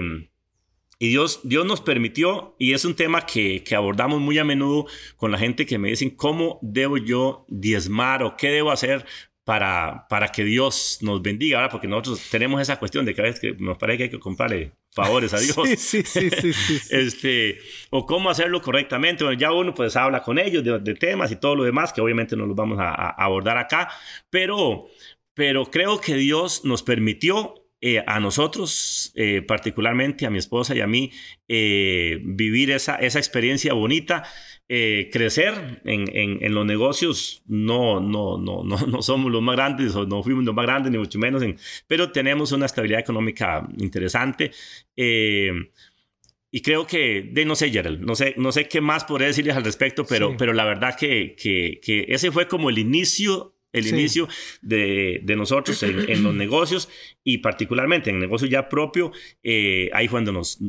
y 0.99 1.10
Dios, 1.10 1.41
Dios 1.43 1.66
nos 1.66 1.82
permitió, 1.82 2.55
y 2.58 2.74
es 2.74 2.84
un 2.84 2.95
tema 2.95 3.26
que, 3.28 3.64
que 3.64 3.76
abordamos 3.76 4.20
muy 4.20 4.39
a 4.39 4.43
menudo 4.43 4.88
con 5.16 5.32
la 5.32 5.38
gente 5.38 5.68
que 5.68 5.78
me 5.78 5.89
dicen, 5.89 6.10
¿cómo 6.10 6.58
debo 6.64 6.97
yo 6.97 7.45
diezmar 7.49 8.24
o 8.24 8.36
qué 8.36 8.49
debo 8.49 8.72
hacer 8.72 9.05
para, 9.48 10.10
para 10.10 10.28
que 10.28 10.43
Dios 10.43 10.98
nos 11.04 11.22
bendiga, 11.22 11.60
¿verdad? 11.60 11.72
Porque 11.72 11.88
nosotros 11.88 12.22
tenemos 12.30 12.62
esa 12.62 12.78
cuestión 12.80 13.06
de 13.06 13.16
que 13.16 13.22
a 13.22 13.24
veces 13.24 13.39
que 13.39 13.54
nos 13.54 13.78
parece 13.78 13.98
que 13.98 14.04
hay 14.04 14.10
que 14.10 14.20
comprarle 14.20 14.74
favores 14.91 15.34
a 15.34 15.39
Dios. 15.39 15.56
Sí, 15.78 16.04
sí, 16.04 16.30
sí, 16.30 16.52
sí, 16.52 16.80
este, 16.89 17.58
o 17.89 18.06
cómo 18.06 18.30
hacerlo 18.30 18.62
correctamente. 18.62 19.24
Bueno, 19.24 19.39
ya 19.39 19.54
uno 19.54 19.74
pues 19.74 19.95
habla 19.95 20.22
con 20.22 20.38
ellos 20.38 20.66
de, 20.66 20.95
temas 20.95 21.32
y 21.32 21.38
todo 21.38 21.56
lo 21.56 21.64
demás, 21.64 21.93
que 21.93 22.02
obviamente 22.02 22.36
no 22.36 22.45
los 22.45 22.58
vamos 22.58 22.78
a, 22.78 22.89
a 22.89 23.12
abordar 23.24 23.58
acá, 23.58 23.89
pero, 24.30 24.88
pero 25.34 25.72
creo 25.72 26.02
que 26.02 26.16
Dios 26.16 26.66
nos 26.66 26.84
permitió 26.84 27.68
eh, 27.80 28.04
a 28.08 28.20
nosotros, 28.20 29.12
eh, 29.14 29.43
particularmente 29.43 30.26
a 30.26 30.32
mi 30.32 30.39
esposa 30.39 30.76
y 30.76 30.82
a 30.82 30.88
mí, 30.88 31.12
eh, 31.48 32.20
vivir 32.24 32.72
esa, 32.72 32.95
esa 32.95 33.20
experiencia 33.20 33.74
bonita, 33.74 34.24
crecer 34.68 35.82
en, 35.86 36.09
en, 36.13 36.53
los 36.53 36.65
negocios. 36.65 37.43
No, 37.47 37.99
no, 37.99 38.38
no, 38.38 38.63
no, 38.63 38.78
no 38.88 39.01
somos 39.01 39.32
los 39.32 39.41
más 39.41 39.55
grandes 39.55 39.95
o 39.95 40.05
no 40.05 40.24
fuimos 40.24 40.43
los 40.43 40.55
más 40.55 40.65
grandes, 40.65 40.91
ni 40.91 40.97
mucho 40.97 41.20
menos, 41.20 41.43
pero 41.88 42.11
tenemos 42.11 42.51
una 42.51 42.65
estabilidad 42.65 42.99
económica 42.99 43.68
interesante. 43.78 44.51
y 44.95 46.61
creo 46.61 46.88
que, 46.88 47.30
de, 47.32 47.45
no 47.45 47.55
sé, 47.55 47.70
Gerald, 47.70 47.99
no 47.99 48.15
sé, 48.15 48.34
no 48.38 48.51
sé 48.51 48.68
qué 48.68 48.82
más 48.82 49.03
podría 49.05 49.28
decirles 49.28 49.55
al 49.55 49.63
respecto, 49.63 50.05
pero, 50.05 50.36
pero 50.38 50.53
la 50.53 50.65
verdad 50.65 50.97
que, 50.97 51.36
que, 51.36 51.80
que 51.84 52.05
ese 52.09 52.32
fue 52.32 52.47
como 52.47 52.70
el 52.70 52.78
inicio 52.78 53.57
el 53.80 53.88
inicio 53.88 54.28
de, 54.61 55.21
de 55.23 55.36
nosotros 55.36 55.82
en, 55.84 56.09
en, 56.09 56.23
los 56.23 56.34
negocios 56.34 56.89
y 57.23 57.39
particularmente 57.39 58.09
en 58.09 58.17
el 58.17 58.21
negocio 58.21 58.47
ya 58.47 58.69
propio, 58.69 59.11
eh, 59.43 59.89
ahí 59.93 60.07
fue 60.07 60.19
donde 60.19 60.34
nos, 60.34 60.59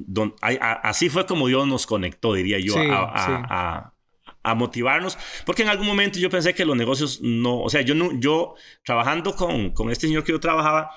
así 0.41 1.09
fue 1.09 1.27
como 1.27 1.49
Dios 1.49 1.67
nos 1.67 1.87
conectó, 1.87 2.35
diría 2.35 2.59
yo, 2.59 2.77
a, 2.79 3.05
a, 3.05 3.95
a, 4.43 4.55
motivarnos, 4.55 5.19
porque 5.45 5.63
en 5.63 5.69
algún 5.69 5.87
momento 5.87 6.19
yo 6.19 6.31
pensé 6.31 6.55
que 6.55 6.65
los 6.65 6.77
negocios 6.77 7.21
no, 7.21 7.61
o 7.61 7.69
sea, 7.69 7.83
yo, 7.83 7.95
no, 7.95 8.19
yo 8.19 8.55
trabajando 8.85 9.35
con, 9.35 9.71
con 9.71 9.91
este 9.91 10.07
señor 10.07 10.25
que 10.25 10.33
yo 10.33 10.41
trabajaba, 10.41 10.91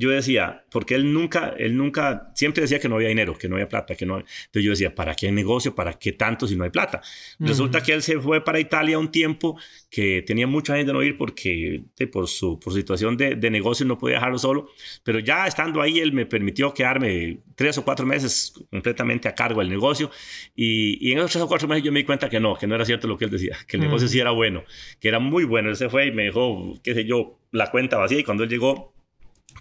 yo 0.00 0.08
decía, 0.08 0.64
porque 0.70 0.94
él 0.94 1.12
nunca, 1.12 1.54
él 1.58 1.76
nunca, 1.76 2.32
siempre 2.34 2.62
decía 2.62 2.78
que 2.78 2.88
no 2.88 2.94
había 2.94 3.08
dinero, 3.08 3.36
que 3.36 3.50
no 3.50 3.56
había 3.56 3.68
plata, 3.68 3.94
que 3.94 4.06
no. 4.06 4.16
Entonces 4.18 4.64
yo 4.64 4.70
decía, 4.70 4.94
¿para 4.94 5.14
qué 5.14 5.30
negocio? 5.30 5.74
¿Para 5.74 5.92
qué 5.92 6.12
tanto 6.12 6.46
si 6.46 6.56
no 6.56 6.64
hay 6.64 6.70
plata? 6.70 7.02
Resulta 7.38 7.82
que 7.82 7.92
él 7.92 8.00
se 8.00 8.18
fue 8.18 8.42
para 8.42 8.58
Italia 8.58 8.98
un 8.98 9.10
tiempo 9.10 9.58
que 9.90 10.22
tenía 10.26 10.46
mucha 10.46 10.74
gente 10.74 10.90
no 10.94 11.02
ir 11.02 11.18
porque 11.18 11.82
por 12.10 12.28
su 12.28 12.58
por 12.58 12.72
situación 12.72 13.18
de, 13.18 13.34
de, 13.34 13.50
negocio 13.50 13.84
no 13.84 13.98
podía 13.98 14.14
dejarlo 14.14 14.38
solo, 14.38 14.70
pero 15.04 15.18
ya 15.18 15.46
estando 15.46 15.82
ahí 15.82 15.98
él 15.98 16.12
me 16.12 16.24
permitió 16.24 16.72
quedarme 16.72 17.40
tres 17.54 17.76
o 17.76 17.84
cuatro 17.84 18.06
meses 18.06 18.54
completamente 18.70 19.28
a 19.28 19.34
cargo 19.34 19.60
del 19.60 19.68
negocio 19.68 20.10
y, 20.56 20.96
y 21.06 21.12
en 21.12 21.18
esos 21.18 21.32
tres 21.32 21.44
o 21.44 21.48
cuatro 21.48 21.68
meses 21.68 21.84
yo 21.84 21.92
me 21.92 21.98
di 21.98 22.06
cuenta 22.06 22.30
que 22.30 22.40
no, 22.40 22.56
que 22.56 22.66
no 22.66 22.74
era 22.74 22.86
cierto 22.86 23.06
lo 23.06 23.18
que 23.18 23.26
él 23.26 23.30
decía, 23.30 23.58
que 23.66 23.76
el 23.76 23.82
negocio 23.82 24.08
sí 24.08 24.18
era 24.18 24.30
bueno, 24.30 24.64
que 24.98 25.08
era 25.08 25.18
muy 25.18 25.44
bueno. 25.44 25.68
Él 25.68 25.76
se 25.76 25.90
fue 25.90 26.06
y 26.06 26.12
me 26.12 26.24
dejó, 26.24 26.80
qué 26.82 26.94
sé 26.94 27.04
yo, 27.04 27.38
la 27.52 27.70
cuenta 27.70 27.98
vacía 27.98 28.20
y 28.20 28.24
cuando 28.24 28.44
él 28.44 28.50
llegó 28.50 28.94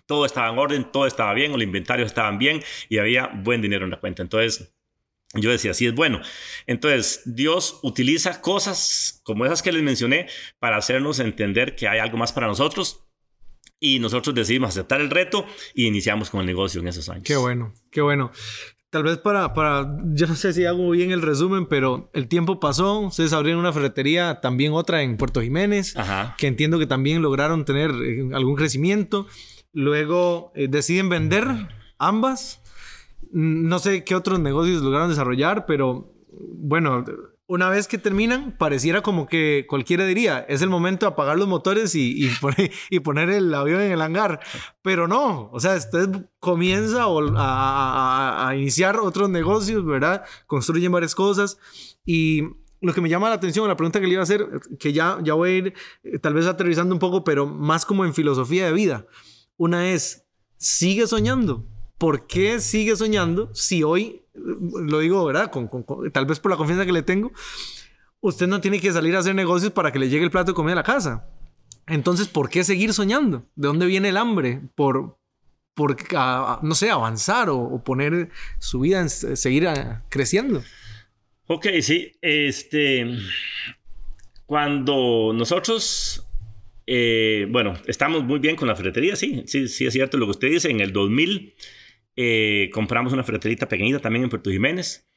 todo 0.06 0.26
estaba 0.26 0.50
en 0.50 0.58
orden, 0.58 0.92
todo 0.92 1.06
estaba 1.06 1.34
bien, 1.34 1.52
los 1.52 1.62
inventarios 1.62 2.08
estaban 2.08 2.38
bien 2.38 2.64
y 2.90 2.98
había 2.98 3.28
buen 3.28 3.62
dinero 3.62 3.86
en 3.86 3.92
la 3.92 4.00
cuenta. 4.00 4.22
Entonces, 4.22 4.74
yo 5.34 5.52
decía, 5.52 5.74
sí 5.74 5.86
es 5.86 5.94
bueno. 5.94 6.22
Entonces, 6.66 7.22
Dios 7.26 7.80
utiliza 7.84 8.42
cosas 8.42 9.22
como 9.24 9.46
esas 9.46 9.62
que 9.62 9.72
les 9.72 9.84
mencioné 9.84 10.28
para 10.58 10.78
hacernos 10.78 11.20
entender 11.20 11.76
que 11.76 11.88
hay 11.88 12.00
algo 12.00 12.18
más 12.18 12.34
para 12.34 12.48
nosotros. 12.48 13.06
Y 13.80 14.00
nosotros 14.00 14.36
decidimos 14.36 14.72
aceptar 14.72 15.00
el 15.00 15.10
reto 15.10 15.46
y 15.74 15.86
iniciamos 15.86 16.30
con 16.30 16.42
el 16.42 16.48
negocio 16.48 16.82
en 16.82 16.88
esos 16.88 17.08
años. 17.10 17.24
Qué 17.24 17.38
bueno, 17.38 17.74
qué 17.92 18.02
bueno. 18.02 18.32
Tal 18.90 19.04
vez 19.04 19.20
para, 19.20 19.54
para, 19.54 20.00
yo 20.14 20.26
no 20.26 20.36
sé 20.36 20.52
si 20.52 20.66
hago 20.66 20.90
bien 20.90 21.12
el 21.12 21.22
resumen, 21.22 21.68
pero 21.68 22.10
el 22.14 22.28
tiempo 22.28 22.60
pasó, 22.60 23.02
ustedes 23.02 23.34
abrieron 23.34 23.60
una 23.60 23.72
ferretería, 23.72 24.42
también 24.42 24.74
otra 24.74 25.04
en 25.04 25.16
Puerto 25.16 25.42
Jiménez, 25.42 25.94
que 26.40 26.48
entiendo 26.48 26.80
que 26.80 26.88
también 26.88 27.22
lograron 27.22 27.66
tener 27.66 27.92
eh, 27.92 28.30
algún 28.34 28.56
crecimiento. 28.56 29.28
Luego 29.74 30.52
eh, 30.56 30.68
deciden 30.68 31.10
vender 31.10 31.46
ambas. 31.98 32.62
No 33.32 33.80
sé 33.80 34.04
qué 34.04 34.16
otros 34.16 34.40
negocios 34.40 34.82
lograron 34.82 35.10
desarrollar, 35.10 35.66
pero 35.66 36.12
bueno, 36.32 37.06
una 37.50 37.68
vez 37.70 37.88
que 37.88 37.98
terminan, 37.98 38.56
pareciera 38.58 39.02
como 39.02 39.26
que 39.26 39.66
cualquiera 39.68 40.06
diría, 40.06 40.40
es 40.48 40.62
el 40.62 40.70
momento 40.70 41.08
de 41.08 41.14
apagar 41.14 41.38
los 41.38 41.48
motores 41.48 41.96
y, 41.96 42.28
y, 42.90 43.00
poner, 43.00 43.30
el 43.30 43.54
avión 43.54 43.82
en 43.82 43.92
el 43.92 44.02
hangar. 44.02 44.40
Pero 44.84 45.08
no, 45.08 45.50
o 45.52 45.60
sea, 45.60 45.76
usted 45.76 46.28
comienza 46.40 47.06
a, 47.06 48.50
a, 48.50 48.56
iniciar 48.56 48.98
otros 48.98 49.30
negocios, 49.30 49.84
¿verdad? 49.84 50.24
Construyen 50.46 50.92
varias 50.92 51.16
cosas 51.16 51.58
y 52.06 52.44
lo 52.82 52.94
que 52.94 53.02
me 53.02 53.10
llama 53.10 53.30
la 53.30 53.36
atención, 53.36 53.68
la 53.68 53.76
pregunta 53.76 54.00
que 54.00 54.06
le 54.06 54.14
iba 54.14 54.22
a 54.22 54.24
hacer, 54.24 54.48
que 54.80 54.94
ya, 54.94 55.18
ya 55.24 55.34
voy 55.34 55.50
a 55.50 55.54
ir 55.54 55.74
eh, 56.04 56.20
tal 56.20 56.36
vez 56.36 56.46
aterrizando 56.46 56.94
un 56.94 57.00
poco, 57.00 57.24
pero 57.24 57.48
más 57.48 57.84
como 57.84 58.06
en 58.06 58.14
filosofía 58.14 58.68
de 58.68 58.74
vida. 58.74 59.06
Una 59.60 59.90
es, 59.90 60.26
sigue 60.56 61.06
soñando. 61.06 61.66
¿Por 61.98 62.28
qué 62.28 62.62
sigue 62.62 62.96
soñando 62.96 63.54
si 63.54 63.84
hoy, 63.84 64.22
lo 64.34 65.00
digo, 65.00 65.26
¿verdad? 65.26 65.52
Con, 65.52 65.70
tal 66.14 66.26
vez 66.26 66.40
por 66.40 66.50
la 66.50 66.56
confianza 66.56 66.86
que 66.86 66.94
le 66.94 67.04
tengo, 67.04 67.34
usted 68.22 68.48
no 68.48 68.62
tiene 68.62 68.80
que 68.80 68.94
salir 68.94 69.18
a 69.18 69.20
hacer 69.20 69.36
negocios 69.36 69.74
para 69.74 69.92
que 69.92 70.00
le 70.00 70.08
llegue 70.08 70.24
el 70.24 70.32
plato 70.32 70.54
de 70.54 70.56
comida 70.56 70.72
a 70.72 70.76
la 70.78 70.84
casa. 70.84 71.28
Entonces, 71.88 72.30
¿por 72.30 72.50
qué 72.50 72.64
seguir 72.64 72.94
soñando? 72.94 73.50
¿De 73.58 73.68
dónde 73.68 73.86
viene 73.86 74.08
el 74.08 74.16
hambre? 74.16 74.62
Por, 74.76 75.20
por 75.74 75.98
no 76.64 76.74
sé, 76.74 76.90
avanzar 76.90 77.50
o, 77.50 77.84
poner 77.84 78.30
su 78.60 78.80
vida 78.80 79.02
en 79.02 79.10
seguir 79.10 79.68
creciendo. 80.08 80.64
Ok, 81.48 81.68
sí. 81.82 82.14
Este, 82.22 83.06
cuando 84.46 85.34
nosotros 85.34 86.29
eh, 86.92 87.46
bueno, 87.52 87.76
estamos 87.86 88.24
muy 88.24 88.40
bien 88.40 88.56
con 88.56 88.68
la 88.68 88.76
ferretería, 88.76 89.16
sí, 89.16 89.44
sí, 89.46 89.68
sí 89.68 89.86
es 89.86 89.94
cierto 89.94 90.18
lo 90.18 90.26
que 90.26 90.32
usted 90.32 90.50
dice. 90.50 90.72
En 90.72 90.80
el 90.80 90.92
2000 90.92 91.54
eh, 92.16 92.72
compramos 92.74 93.14
una 93.14 93.24
ferreterita 93.24 93.68
pequeñita 93.68 94.00
también 94.00 94.24
en 94.24 94.30
Puerto 94.32 94.50
Jiménez. 94.50 95.08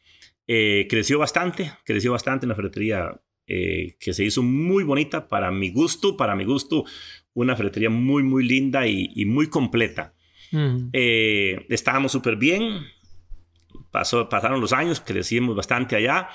Eh, 0.46 0.86
creció 0.90 1.18
bastante, 1.18 1.72
creció 1.86 2.12
bastante 2.12 2.44
una 2.44 2.54
ferretería 2.54 3.18
que 3.46 4.12
se 4.14 4.24
hizo 4.24 4.42
muy 4.42 4.82
bonita 4.82 5.28
para 5.28 5.50
mi 5.50 5.70
gusto, 5.70 6.16
para 6.16 6.34
mi 6.34 6.44
gusto, 6.44 6.84
una 7.34 7.54
ferretería 7.54 7.90
muy, 7.90 8.22
muy 8.22 8.46
linda 8.46 8.86
y, 8.86 9.24
muy 9.26 9.48
completa. 9.48 10.14
estábamos 11.68 12.12
súper 12.12 12.36
bien, 12.36 12.80
Pasó, 13.90 14.26
pasaron 14.30 14.60
los 14.60 14.72
años, 14.72 15.00
crecimos 15.00 15.54
bastante 15.54 15.96
allá. 15.96 16.28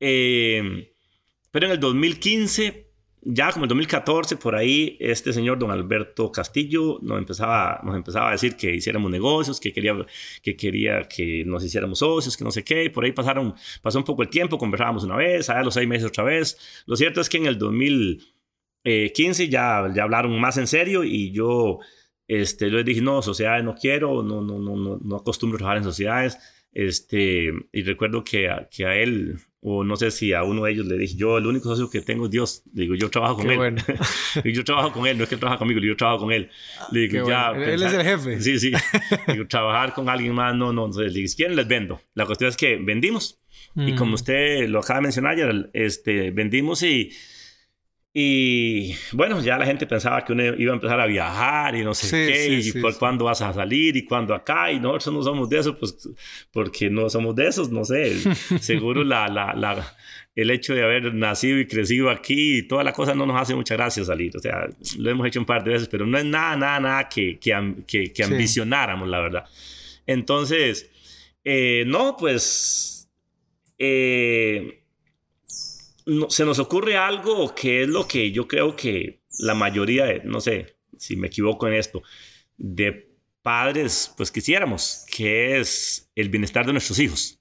pero 0.00 1.66
en 1.66 1.70
el 1.70 1.78
2015 1.78 2.87
ya 3.22 3.52
como 3.52 3.64
en 3.64 3.68
2014, 3.68 4.36
por 4.36 4.54
ahí, 4.54 4.96
este 5.00 5.32
señor 5.32 5.58
don 5.58 5.70
Alberto 5.70 6.30
Castillo 6.30 6.98
nos 7.02 7.18
empezaba, 7.18 7.80
nos 7.84 7.96
empezaba 7.96 8.28
a 8.28 8.32
decir 8.32 8.56
que 8.56 8.74
hiciéramos 8.74 9.10
negocios, 9.10 9.60
que 9.60 9.72
quería, 9.72 9.94
que 10.42 10.56
quería 10.56 11.02
que 11.04 11.44
nos 11.44 11.64
hiciéramos 11.64 11.98
socios, 11.98 12.36
que 12.36 12.44
no 12.44 12.50
sé 12.50 12.64
qué. 12.64 12.84
Y 12.84 12.88
por 12.90 13.04
ahí 13.04 13.12
pasaron, 13.12 13.54
pasó 13.82 13.98
un 13.98 14.04
poco 14.04 14.22
el 14.22 14.28
tiempo, 14.28 14.58
conversábamos 14.58 15.04
una 15.04 15.16
vez, 15.16 15.50
a 15.50 15.62
los 15.62 15.74
seis 15.74 15.88
meses 15.88 16.08
otra 16.08 16.24
vez. 16.24 16.84
Lo 16.86 16.96
cierto 16.96 17.20
es 17.20 17.28
que 17.28 17.38
en 17.38 17.46
el 17.46 17.58
2015 17.58 19.48
ya, 19.48 19.90
ya 19.94 20.02
hablaron 20.04 20.38
más 20.40 20.56
en 20.56 20.66
serio 20.66 21.04
y 21.04 21.32
yo 21.32 21.80
este, 22.28 22.70
les 22.70 22.84
dije, 22.84 23.00
no, 23.00 23.22
sociedades 23.22 23.64
no 23.64 23.74
quiero, 23.74 24.22
no, 24.22 24.42
no, 24.42 24.58
no, 24.58 24.76
no, 24.76 24.98
no 25.02 25.16
acostumbro 25.16 25.56
a 25.56 25.58
trabajar 25.58 25.78
en 25.78 25.84
sociedades. 25.84 26.38
Este, 26.72 27.50
y 27.72 27.82
recuerdo 27.82 28.22
que 28.22 28.48
que 28.70 28.84
a 28.86 28.94
él 28.96 29.38
o 29.60 29.82
no 29.82 29.96
sé 29.96 30.12
si 30.12 30.32
a 30.32 30.44
uno 30.44 30.64
de 30.64 30.72
ellos 30.72 30.86
le 30.86 30.96
dije, 30.96 31.16
yo 31.16 31.36
el 31.36 31.46
único 31.46 31.68
socio 31.68 31.90
que 31.90 32.00
tengo 32.00 32.26
es 32.26 32.30
Dios. 32.30 32.62
Le 32.74 32.82
digo, 32.82 32.94
yo 32.94 33.10
trabajo 33.10 33.38
con 33.38 33.50
él. 33.50 33.74
yo 34.44 34.64
trabajo 34.64 34.92
con 34.92 35.06
él, 35.06 35.18
no 35.18 35.24
es 35.24 35.28
que 35.28 35.34
él 35.34 35.40
trabaja 35.40 35.58
conmigo, 35.58 35.80
yo 35.80 35.96
trabajo 35.96 36.20
con 36.20 36.32
él. 36.32 36.48
Le 36.92 37.00
digo, 37.00 37.28
ya. 37.28 37.50
Él 37.50 37.82
es 37.82 37.92
el 37.92 38.02
jefe. 38.02 38.40
Sí, 38.40 38.58
sí. 38.60 38.72
digo, 39.26 39.46
trabajar 39.48 39.94
con 39.94 40.08
alguien 40.08 40.34
más, 40.34 40.54
no, 40.54 40.72
no. 40.72 40.86
Entonces, 40.86 41.12
le 41.12 41.18
digo, 41.18 41.28
si 41.28 41.36
quieren, 41.36 41.56
les 41.56 41.66
vendo. 41.66 42.00
La 42.14 42.26
cuestión 42.26 42.48
es 42.48 42.56
que 42.56 42.76
vendimos. 42.76 43.40
Y 43.74 43.94
como 43.94 44.12
mm. 44.12 44.14
usted 44.14 44.68
lo 44.68 44.80
acaba 44.80 44.98
de 44.98 45.02
mencionar, 45.02 45.70
este, 45.72 46.30
vendimos 46.30 46.82
y 46.82 47.12
y 48.14 48.94
bueno, 49.12 49.40
ya 49.42 49.58
la 49.58 49.66
gente 49.66 49.86
pensaba 49.86 50.24
que 50.24 50.32
uno 50.32 50.42
iba 50.42 50.72
a 50.72 50.74
empezar 50.74 50.98
a 50.98 51.06
viajar 51.06 51.76
y 51.76 51.84
no 51.84 51.92
sé 51.94 52.26
qué, 52.26 52.48
y 52.54 52.72
por 52.80 52.96
cuándo 52.98 53.26
vas 53.26 53.42
a 53.42 53.52
salir 53.52 53.96
y 53.96 54.04
cuándo 54.04 54.34
acá, 54.34 54.72
y 54.72 54.80
nosotros 54.80 55.14
no 55.14 55.22
somos 55.22 55.48
de 55.48 55.58
eso, 55.58 55.78
pues 55.78 56.08
porque 56.50 56.88
no 56.88 57.10
somos 57.10 57.36
de 57.36 57.48
esos, 57.48 57.70
no 57.70 57.84
sé, 57.84 58.16
seguro 58.60 59.04
la, 59.04 59.28
la, 59.28 59.52
la, 59.54 59.96
el 60.34 60.50
hecho 60.50 60.74
de 60.74 60.82
haber 60.82 61.14
nacido 61.14 61.58
y 61.58 61.66
crecido 61.66 62.08
aquí 62.08 62.58
y 62.58 62.62
toda 62.62 62.82
la 62.82 62.94
cosa 62.94 63.14
no 63.14 63.26
nos 63.26 63.40
hace 63.40 63.54
mucha 63.54 63.74
gracia 63.76 64.02
salir, 64.04 64.34
o 64.36 64.40
sea, 64.40 64.68
lo 64.98 65.10
hemos 65.10 65.26
hecho 65.26 65.40
un 65.40 65.46
par 65.46 65.62
de 65.62 65.72
veces, 65.72 65.88
pero 65.88 66.06
no 66.06 66.16
es 66.16 66.24
nada, 66.24 66.56
nada, 66.56 66.80
nada 66.80 67.08
que, 67.10 67.38
que, 67.38 68.12
que, 68.14 68.24
ambicionáramos, 68.24 69.06
la 69.06 69.20
verdad. 69.20 69.44
Entonces, 70.06 70.90
eh, 71.44 71.84
no, 71.86 72.16
pues... 72.16 72.94
Eh, 73.80 74.77
se 76.28 76.44
nos 76.44 76.58
ocurre 76.58 76.96
algo 76.96 77.54
que 77.54 77.82
es 77.82 77.88
lo 77.88 78.06
que 78.06 78.30
yo 78.30 78.48
creo 78.48 78.76
que 78.76 79.20
la 79.38 79.54
mayoría, 79.54 80.06
de, 80.06 80.22
no 80.24 80.40
sé 80.40 80.76
si 80.96 81.16
me 81.16 81.28
equivoco 81.28 81.68
en 81.68 81.74
esto, 81.74 82.02
de 82.56 83.08
padres, 83.42 84.12
pues 84.16 84.30
quisiéramos, 84.30 85.04
que 85.14 85.58
es 85.58 86.10
el 86.14 86.28
bienestar 86.28 86.66
de 86.66 86.72
nuestros 86.72 86.98
hijos. 86.98 87.40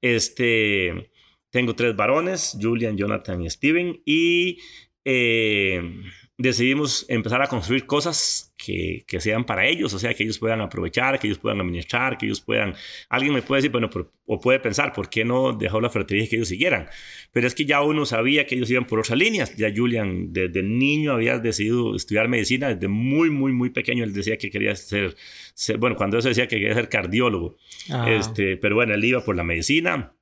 Este, 0.00 1.10
tengo 1.50 1.74
tres 1.74 1.96
varones, 1.96 2.56
Julian, 2.60 2.96
Jonathan 2.96 3.42
y 3.42 3.50
Steven, 3.50 4.02
y 4.04 4.58
eh, 5.04 5.82
decidimos 6.40 7.04
empezar 7.08 7.42
a 7.42 7.46
construir 7.46 7.84
cosas 7.84 8.54
que, 8.56 9.04
que, 9.06 9.20
sean 9.20 9.44
para 9.44 9.66
ellos, 9.66 9.92
o 9.92 9.98
sea, 9.98 10.14
que 10.14 10.22
ellos 10.22 10.38
puedan 10.38 10.62
aprovechar, 10.62 11.18
que 11.18 11.26
ellos 11.26 11.38
puedan 11.38 11.60
administrar, 11.60 12.16
que 12.16 12.26
ellos 12.26 12.40
puedan... 12.40 12.74
Alguien 13.10 13.34
me 13.34 13.42
puede 13.42 13.58
decir, 13.58 13.70
bueno, 13.70 13.90
o 14.24 14.40
puede 14.40 14.58
pensar, 14.58 14.94
¿por 14.94 15.10
qué 15.10 15.22
no 15.22 15.52
dejó 15.52 15.82
la 15.82 15.90
ferretería 15.90 16.26
que 16.28 16.36
ellos 16.36 16.48
siguieran? 16.48 16.88
Pero 17.32 17.46
es 17.46 17.54
que 17.54 17.66
ya 17.66 17.82
uno 17.82 18.06
sabía 18.06 18.46
que 18.46 18.54
ellos 18.54 18.70
iban 18.70 18.86
por 18.86 19.00
otras 19.00 19.18
líneas. 19.18 19.54
Ya 19.56 19.70
Julian 19.74 20.32
desde 20.32 20.62
niño 20.62 21.12
había 21.12 21.38
decidido 21.38 21.94
estudiar 21.94 22.28
medicina, 22.28 22.74
desde 22.74 22.88
muy, 22.88 23.28
muy, 23.28 23.52
muy 23.52 23.68
pequeño 23.68 24.02
él 24.02 24.14
decía 24.14 24.38
que 24.38 24.50
quería 24.50 24.74
ser, 24.76 25.16
bueno, 25.78 25.94
cuando 25.94 26.16
eso 26.16 26.28
decía 26.28 26.48
que 26.48 26.56
quería 26.56 26.74
ser 26.74 26.88
cardiólogo. 26.88 27.56
Ah. 27.90 28.10
Este, 28.10 28.56
pero 28.56 28.76
bueno, 28.76 28.94
él 28.94 29.04
iba 29.04 29.22
por 29.22 29.36
la 29.36 29.44
medicina 29.44 30.14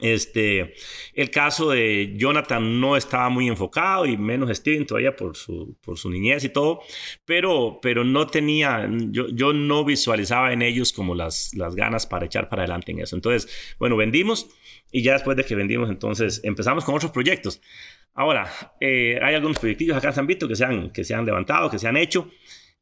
este, 0.00 0.74
el 1.14 1.30
caso 1.30 1.70
de 1.70 2.14
Jonathan 2.16 2.80
no 2.80 2.96
estaba 2.96 3.28
muy 3.28 3.48
enfocado 3.48 4.06
y 4.06 4.16
menos 4.16 4.56
Steven 4.56 4.86
todavía 4.86 5.14
por 5.14 5.36
su, 5.36 5.76
por 5.80 5.98
su 5.98 6.10
niñez 6.10 6.44
y 6.44 6.48
todo, 6.48 6.80
pero, 7.24 7.78
pero 7.82 8.04
no 8.04 8.26
tenía, 8.26 8.88
yo, 9.10 9.28
yo 9.28 9.52
no 9.52 9.84
visualizaba 9.84 10.52
en 10.52 10.62
ellos 10.62 10.92
como 10.92 11.14
las, 11.14 11.54
las 11.54 11.74
ganas 11.74 12.06
para 12.06 12.26
echar 12.26 12.48
para 12.48 12.62
adelante 12.62 12.92
en 12.92 13.00
eso. 13.00 13.16
Entonces, 13.16 13.76
bueno, 13.78 13.96
vendimos 13.96 14.48
y 14.92 15.02
ya 15.02 15.14
después 15.14 15.36
de 15.36 15.44
que 15.44 15.54
vendimos, 15.54 15.90
entonces 15.90 16.40
empezamos 16.44 16.84
con 16.84 16.94
otros 16.94 17.12
proyectos. 17.12 17.60
Ahora, 18.14 18.50
eh, 18.80 19.18
hay 19.22 19.34
algunos 19.34 19.58
proyectillos 19.58 19.96
acá 19.96 20.08
en 20.08 20.14
San 20.14 20.26
Vito 20.26 20.48
que 20.48 20.56
se 20.56 20.64
han, 20.64 20.90
que 20.90 21.04
se 21.04 21.14
han 21.14 21.24
levantado, 21.24 21.70
que 21.70 21.78
se 21.78 21.86
han 21.86 21.96
hecho. 21.96 22.30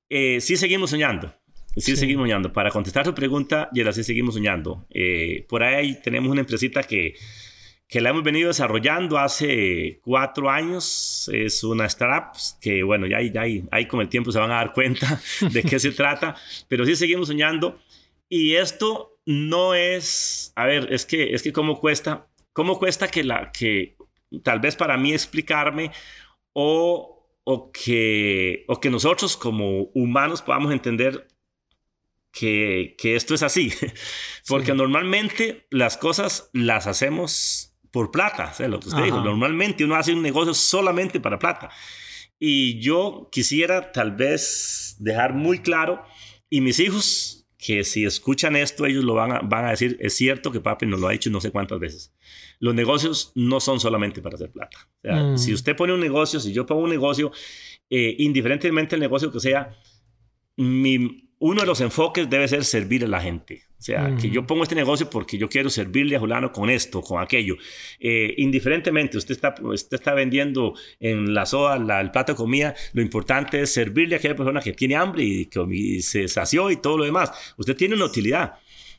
Eh, 0.09 0.41
sí 0.41 0.57
seguimos 0.57 0.91
soñando. 0.91 1.35
Sí, 1.79 1.97
seguimos 1.97 2.25
soñando. 2.25 2.53
Para 2.53 2.71
contestar 2.71 3.05
tu 3.05 3.15
pregunta, 3.15 3.69
y 3.73 3.83
sí 3.93 4.05
seguimos 4.05 4.35
soñando. 4.35 4.87
Eh, 4.91 5.47
por 5.49 5.63
ahí 5.63 6.01
tenemos 6.03 6.31
una 6.31 6.41
empresita 6.41 6.83
que, 6.83 7.15
que 7.89 8.01
la 8.01 8.11
hemos 8.11 8.23
venido 8.23 8.49
desarrollando 8.49 9.19
hace 9.19 10.01
cuatro 10.03 10.51
años. 10.51 11.31
Es 11.33 11.65
una 11.65 11.87
startup 11.87 12.39
que, 12.61 12.83
bueno, 12.83 13.07
ya, 13.07 13.21
ya 13.23 13.43
ahí, 13.71 13.87
con 13.87 14.01
el 14.01 14.09
tiempo 14.09 14.31
se 14.31 14.39
van 14.39 14.51
a 14.51 14.57
dar 14.57 14.73
cuenta 14.73 15.21
de 15.53 15.63
qué 15.63 15.79
se 15.79 15.93
trata, 15.93 16.37
pero 16.69 16.85
sí 16.85 16.97
seguimos 16.97 17.29
soñando. 17.29 17.79
Y 18.29 18.55
esto 18.57 19.19
no 19.25 19.75
es, 19.75 20.53
a 20.55 20.67
ver, 20.67 20.93
es 20.93 21.07
que, 21.07 21.35
es 21.35 21.43
que 21.43 21.53
cómo 21.53 21.81
cuesta, 21.81 22.29
cómo 22.53 22.79
cuesta 22.79 23.09
que, 23.09 23.25
la, 23.25 23.51
que 23.53 23.97
tal 24.43 24.61
vez 24.61 24.77
para 24.77 24.97
mí 24.99 25.13
explicarme 25.13 25.91
o, 26.53 27.27
o, 27.45 27.73
que, 27.73 28.65
o 28.69 28.81
que 28.81 28.91
nosotros 28.91 29.37
como 29.37 29.85
humanos 29.95 30.43
podamos 30.43 30.73
entender 30.73 31.27
que, 32.39 32.95
esto 33.17 33.35
es 33.35 33.43
así, 33.43 33.73
porque 34.49 34.75
normalmente 34.75 35.67
las 35.71 35.97
cosas 35.97 36.51
las 36.53 36.87
hacemos 36.87 37.75
por 37.91 38.11
plata, 38.11 38.55
lo 38.69 38.79
que 38.81 38.89
usted 38.89 39.05
dijo, 39.05 39.21
normalmente 39.21 39.85
uno 39.85 39.97
hace 39.97 40.13
un 40.13 40.23
negocio 40.23 40.55
solamente 40.55 41.21
para 41.21 41.39
plata. 41.39 41.71
Y 42.39 42.79
yo 42.81 43.29
quisiera 43.33 43.91
tal 43.91 44.13
vez 44.13 44.97
dejar 45.01 45.35
muy 45.35 45.61
claro, 45.61 46.05
y 46.49 46.61
mis 46.61 46.79
hijos, 46.79 47.47
que 47.59 47.83
si 47.83 48.05
escuchan 48.05 48.55
esto, 48.55 48.87
ellos 48.87 49.03
lo 49.03 49.15
van 49.15 49.33
a, 49.33 49.41
van 49.41 49.65
a 49.65 49.71
decir, 49.71 49.97
es 50.01 50.15
cierto 50.15 50.53
que 50.53 50.61
papi 50.61 50.87
nos 50.87 51.01
lo 51.01 51.09
ha 51.09 51.13
dicho 51.13 51.31
no 51.31 51.41
sé 51.41 51.51
cuántas 51.51 51.81
veces. 51.81 52.15
Los 52.61 52.75
negocios 52.75 53.33
no 53.35 53.59
son 53.59 53.81
solamente 53.81 54.23
para 54.23 54.37
hacer 54.37 54.53
plata. 54.53 54.79
Mm. 55.03 55.37
Si 55.37 55.53
usted 55.53 55.75
pone 55.75 55.93
un 55.93 56.01
negocio, 56.01 56.39
si 56.39 56.53
yo 56.53 56.67
pongo 56.67 56.83
un 56.83 56.91
negocio, 56.91 57.33
eh, 57.91 58.15
indiferentemente 58.19 58.95
el 58.95 59.01
negocio 59.01 59.33
que 59.33 59.41
sea, 59.41 59.71
mi, 60.57 61.28
uno 61.41 61.61
de 61.61 61.67
los 61.67 61.81
enfoques 61.81 62.29
debe 62.29 62.49
ser 62.49 62.65
servir 62.65 63.05
a 63.05 63.09
la 63.09 63.21
gente. 63.21 63.63
O 63.79 63.83
sea, 63.83 64.17
que 64.21 64.29
yo 64.29 64.45
pongo 64.45 64.65
este 64.65 64.75
negocio 64.75 65.09
porque 65.09 65.39
yo 65.39 65.49
quiero 65.49 65.71
servirle 65.71 66.17
a 66.17 66.19
Julano 66.19 66.51
con 66.51 66.69
esto, 66.69 67.01
con 67.01 67.23
aquello. 67.23 67.55
Eh, 68.01 68.35
indiferentemente, 68.39 69.17
usted 69.17 69.37
está, 69.37 69.55
usted 69.63 69.97
está 69.97 70.15
vendiendo 70.15 70.75
en 70.99 71.33
la 71.33 71.47
soda 71.47 71.79
la, 71.79 72.01
el 72.01 72.11
plato 72.11 72.33
de 72.33 72.37
comida, 72.37 72.75
lo 72.93 73.03
importante 73.03 73.61
es 73.61 73.73
servirle 73.73 74.17
a 74.17 74.19
aquella 74.19 74.35
persona 74.35 74.61
que 74.61 74.73
tiene 74.73 74.97
hambre 74.97 75.23
y 75.23 75.47
que 75.47 76.01
se 76.03 76.27
sació 76.27 76.73
y 76.73 76.77
todo 76.79 76.99
lo 76.99 77.05
demás. 77.05 77.31
Usted 77.57 77.77
tiene 77.77 77.95
una 77.95 78.07
utilidad. 78.07 78.55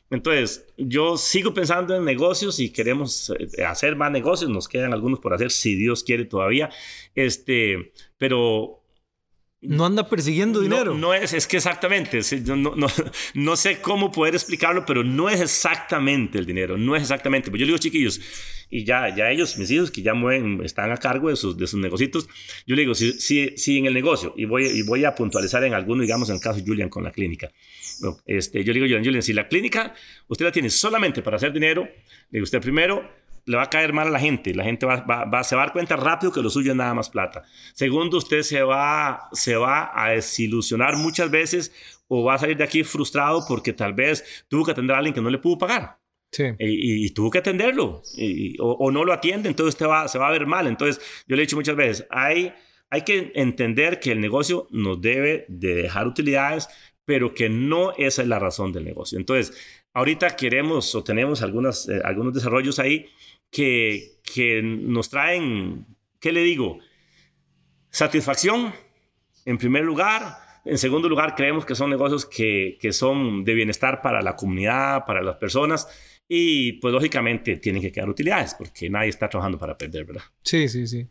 Entonces, 0.08 0.66
yo 0.78 1.18
sigo 1.18 1.52
pensando 1.52 1.94
en 1.94 2.04
negocios 2.04 2.58
y 2.58 2.70
queremos 2.70 3.32
eh, 3.38 3.64
hacer 3.64 3.96
más 3.96 4.10
negocios. 4.10 4.50
Nos 4.50 4.66
quedan 4.66 4.94
algunos 4.94 5.20
por 5.20 5.34
hacer, 5.34 5.50
si 5.50 5.76
Dios 5.76 6.02
quiere 6.02 6.24
todavía. 6.24 6.70
Este, 7.14 7.92
pero 8.16 8.79
no 9.62 9.84
anda 9.84 10.08
persiguiendo 10.08 10.60
dinero. 10.60 10.94
No, 10.94 11.12
es, 11.12 11.34
es 11.34 11.46
que 11.46 11.58
exactamente, 11.58 12.20
no, 12.46 12.56
no, 12.56 12.86
no, 13.34 13.56
sé 13.56 13.80
cómo 13.80 14.10
poder 14.10 14.34
explicarlo, 14.34 14.86
pero 14.86 15.04
no 15.04 15.28
es 15.28 15.40
exactamente 15.40 16.38
el 16.38 16.46
dinero, 16.46 16.78
no 16.78 16.96
es 16.96 17.02
exactamente. 17.02 17.50
Pues 17.50 17.60
yo 17.60 17.66
le 17.66 17.72
digo, 17.72 17.78
chiquillos, 17.78 18.20
y 18.70 18.84
ya, 18.84 19.14
ya 19.14 19.30
ellos, 19.30 19.58
mis 19.58 19.70
hijos, 19.70 19.90
que 19.90 20.00
ya 20.00 20.14
mueven, 20.14 20.62
están 20.64 20.90
a 20.92 20.96
cargo 20.96 21.28
de 21.28 21.36
sus, 21.36 21.58
de 21.58 21.66
sus 21.66 21.78
negocios, 21.78 22.26
yo 22.66 22.74
le 22.74 22.82
digo, 22.82 22.94
si, 22.94 23.12
si, 23.12 23.56
si 23.56 23.78
en 23.78 23.86
el 23.86 23.94
negocio, 23.94 24.32
y 24.36 24.46
voy, 24.46 24.66
y 24.66 24.82
voy 24.82 25.04
a 25.04 25.14
puntualizar 25.14 25.62
en 25.64 25.74
alguno, 25.74 26.02
digamos 26.02 26.30
en 26.30 26.36
el 26.36 26.40
caso 26.40 26.58
de 26.58 26.64
Julian 26.64 26.88
con 26.88 27.04
la 27.04 27.10
clínica, 27.10 27.50
este, 28.24 28.64
yo 28.64 28.72
le 28.72 28.80
digo, 28.80 28.86
Julian, 28.86 29.04
Julian, 29.04 29.22
si 29.22 29.34
la 29.34 29.46
clínica 29.46 29.94
usted 30.28 30.46
la 30.46 30.52
tiene 30.52 30.70
solamente 30.70 31.20
para 31.20 31.36
hacer 31.36 31.52
dinero, 31.52 31.82
le 31.82 32.38
digo, 32.38 32.44
usted 32.44 32.60
primero 32.62 33.19
le 33.50 33.56
va 33.56 33.64
a 33.64 33.70
caer 33.70 33.92
mal 33.92 34.06
a 34.06 34.10
la 34.10 34.20
gente. 34.20 34.54
La 34.54 34.62
gente 34.62 34.86
va, 34.86 35.00
va, 35.02 35.42
se 35.42 35.56
va 35.56 35.62
a 35.62 35.66
dar 35.66 35.72
cuenta 35.72 35.96
rápido 35.96 36.30
que 36.30 36.40
lo 36.40 36.50
suyo 36.50 36.70
es 36.70 36.76
nada 36.76 36.94
más 36.94 37.10
plata. 37.10 37.42
Segundo, 37.74 38.16
usted 38.18 38.42
se 38.42 38.62
va, 38.62 39.28
se 39.32 39.56
va 39.56 39.90
a 39.92 40.10
desilusionar 40.10 40.96
muchas 40.96 41.32
veces 41.32 41.72
o 42.06 42.22
va 42.22 42.34
a 42.34 42.38
salir 42.38 42.56
de 42.56 42.62
aquí 42.62 42.84
frustrado 42.84 43.44
porque 43.48 43.72
tal 43.72 43.92
vez 43.92 44.44
tuvo 44.48 44.64
que 44.64 44.70
atender 44.70 44.94
a 44.94 44.98
alguien 44.98 45.14
que 45.14 45.20
no 45.20 45.30
le 45.30 45.38
pudo 45.38 45.58
pagar. 45.58 45.98
Sí. 46.30 46.44
Y, 46.60 47.10
tuvo 47.10 47.28
que 47.28 47.38
atenderlo 47.38 48.02
o, 48.60 48.90
no 48.92 49.04
lo 49.04 49.12
atiende, 49.12 49.48
entonces 49.48 49.74
usted 49.74 49.86
va, 49.86 50.06
se 50.06 50.16
va 50.16 50.28
a 50.28 50.30
ver 50.30 50.46
mal. 50.46 50.68
Entonces, 50.68 51.02
yo 51.26 51.34
le 51.34 51.42
he 51.42 51.46
dicho 51.46 51.56
muchas 51.56 51.74
veces, 51.74 52.06
hay, 52.08 52.52
hay 52.88 53.02
que 53.02 53.32
entender 53.34 53.98
que 53.98 54.12
el 54.12 54.20
negocio 54.20 54.68
nos 54.70 55.00
debe 55.00 55.44
de 55.48 55.74
dejar 55.74 56.06
utilidades, 56.06 56.68
pero 57.04 57.34
que 57.34 57.48
no 57.48 57.92
esa 57.98 58.22
es 58.22 58.28
la 58.28 58.38
razón 58.38 58.70
del 58.70 58.84
negocio. 58.84 59.18
Entonces, 59.18 59.52
ahorita 59.92 60.36
queremos 60.36 60.94
o 60.94 61.02
tenemos 61.02 61.42
algunas, 61.42 61.88
eh, 61.88 62.00
algunos 62.04 62.32
desarrollos 62.32 62.78
ahí 62.78 63.06
que, 63.50 64.20
que 64.22 64.62
nos 64.62 65.10
traen, 65.10 65.86
¿qué 66.18 66.32
le 66.32 66.42
digo? 66.42 66.78
Satisfacción, 67.90 68.72
en 69.44 69.58
primer 69.58 69.84
lugar. 69.84 70.36
En 70.64 70.78
segundo 70.78 71.08
lugar, 71.08 71.34
creemos 71.34 71.64
que 71.64 71.74
son 71.74 71.90
negocios 71.90 72.26
que, 72.26 72.78
que 72.80 72.92
son 72.92 73.44
de 73.44 73.54
bienestar 73.54 74.02
para 74.02 74.22
la 74.22 74.36
comunidad, 74.36 75.04
para 75.06 75.22
las 75.22 75.36
personas. 75.36 75.88
Y 76.28 76.74
pues 76.74 76.94
lógicamente 76.94 77.56
tienen 77.56 77.82
que 77.82 77.90
quedar 77.90 78.08
utilidades 78.08 78.54
porque 78.54 78.88
nadie 78.88 79.08
está 79.08 79.28
trabajando 79.28 79.58
para 79.58 79.76
perder, 79.76 80.04
¿verdad? 80.04 80.22
Sí, 80.42 80.68
sí, 80.68 80.86
sí. 80.86 81.08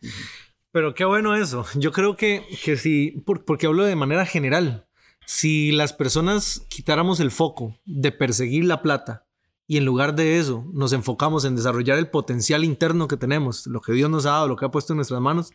Pero 0.72 0.94
qué 0.94 1.04
bueno 1.04 1.36
eso. 1.36 1.66
Yo 1.76 1.92
creo 1.92 2.16
que, 2.16 2.44
que 2.64 2.78
si, 2.78 3.22
porque 3.46 3.66
hablo 3.66 3.84
de 3.84 3.96
manera 3.96 4.26
general, 4.26 4.88
si 5.26 5.72
las 5.72 5.94
personas 5.94 6.66
quitáramos 6.70 7.20
el 7.20 7.32
foco 7.32 7.78
de 7.86 8.12
perseguir 8.12 8.66
la 8.66 8.82
plata 8.82 9.28
y 9.70 9.78
en 9.78 9.86
lugar 9.86 10.16
de 10.16 10.40
eso 10.40 10.66
nos 10.74 10.94
enfocamos 10.94 11.46
en 11.46 11.56
desarrollar 11.56 12.00
el 12.00 12.10
potencial 12.10 12.64
interno 12.64 13.08
que 13.08 13.18
tenemos, 13.18 13.68
lo 13.68 13.82
que 13.82 13.94
Dios 13.94 14.10
nos 14.10 14.26
ha 14.26 14.32
dado, 14.32 14.48
lo 14.48 14.56
que 14.56 14.66
ha 14.66 14.72
puesto 14.72 14.94
en 14.94 14.98
nuestras 14.98 15.22
manos, 15.22 15.52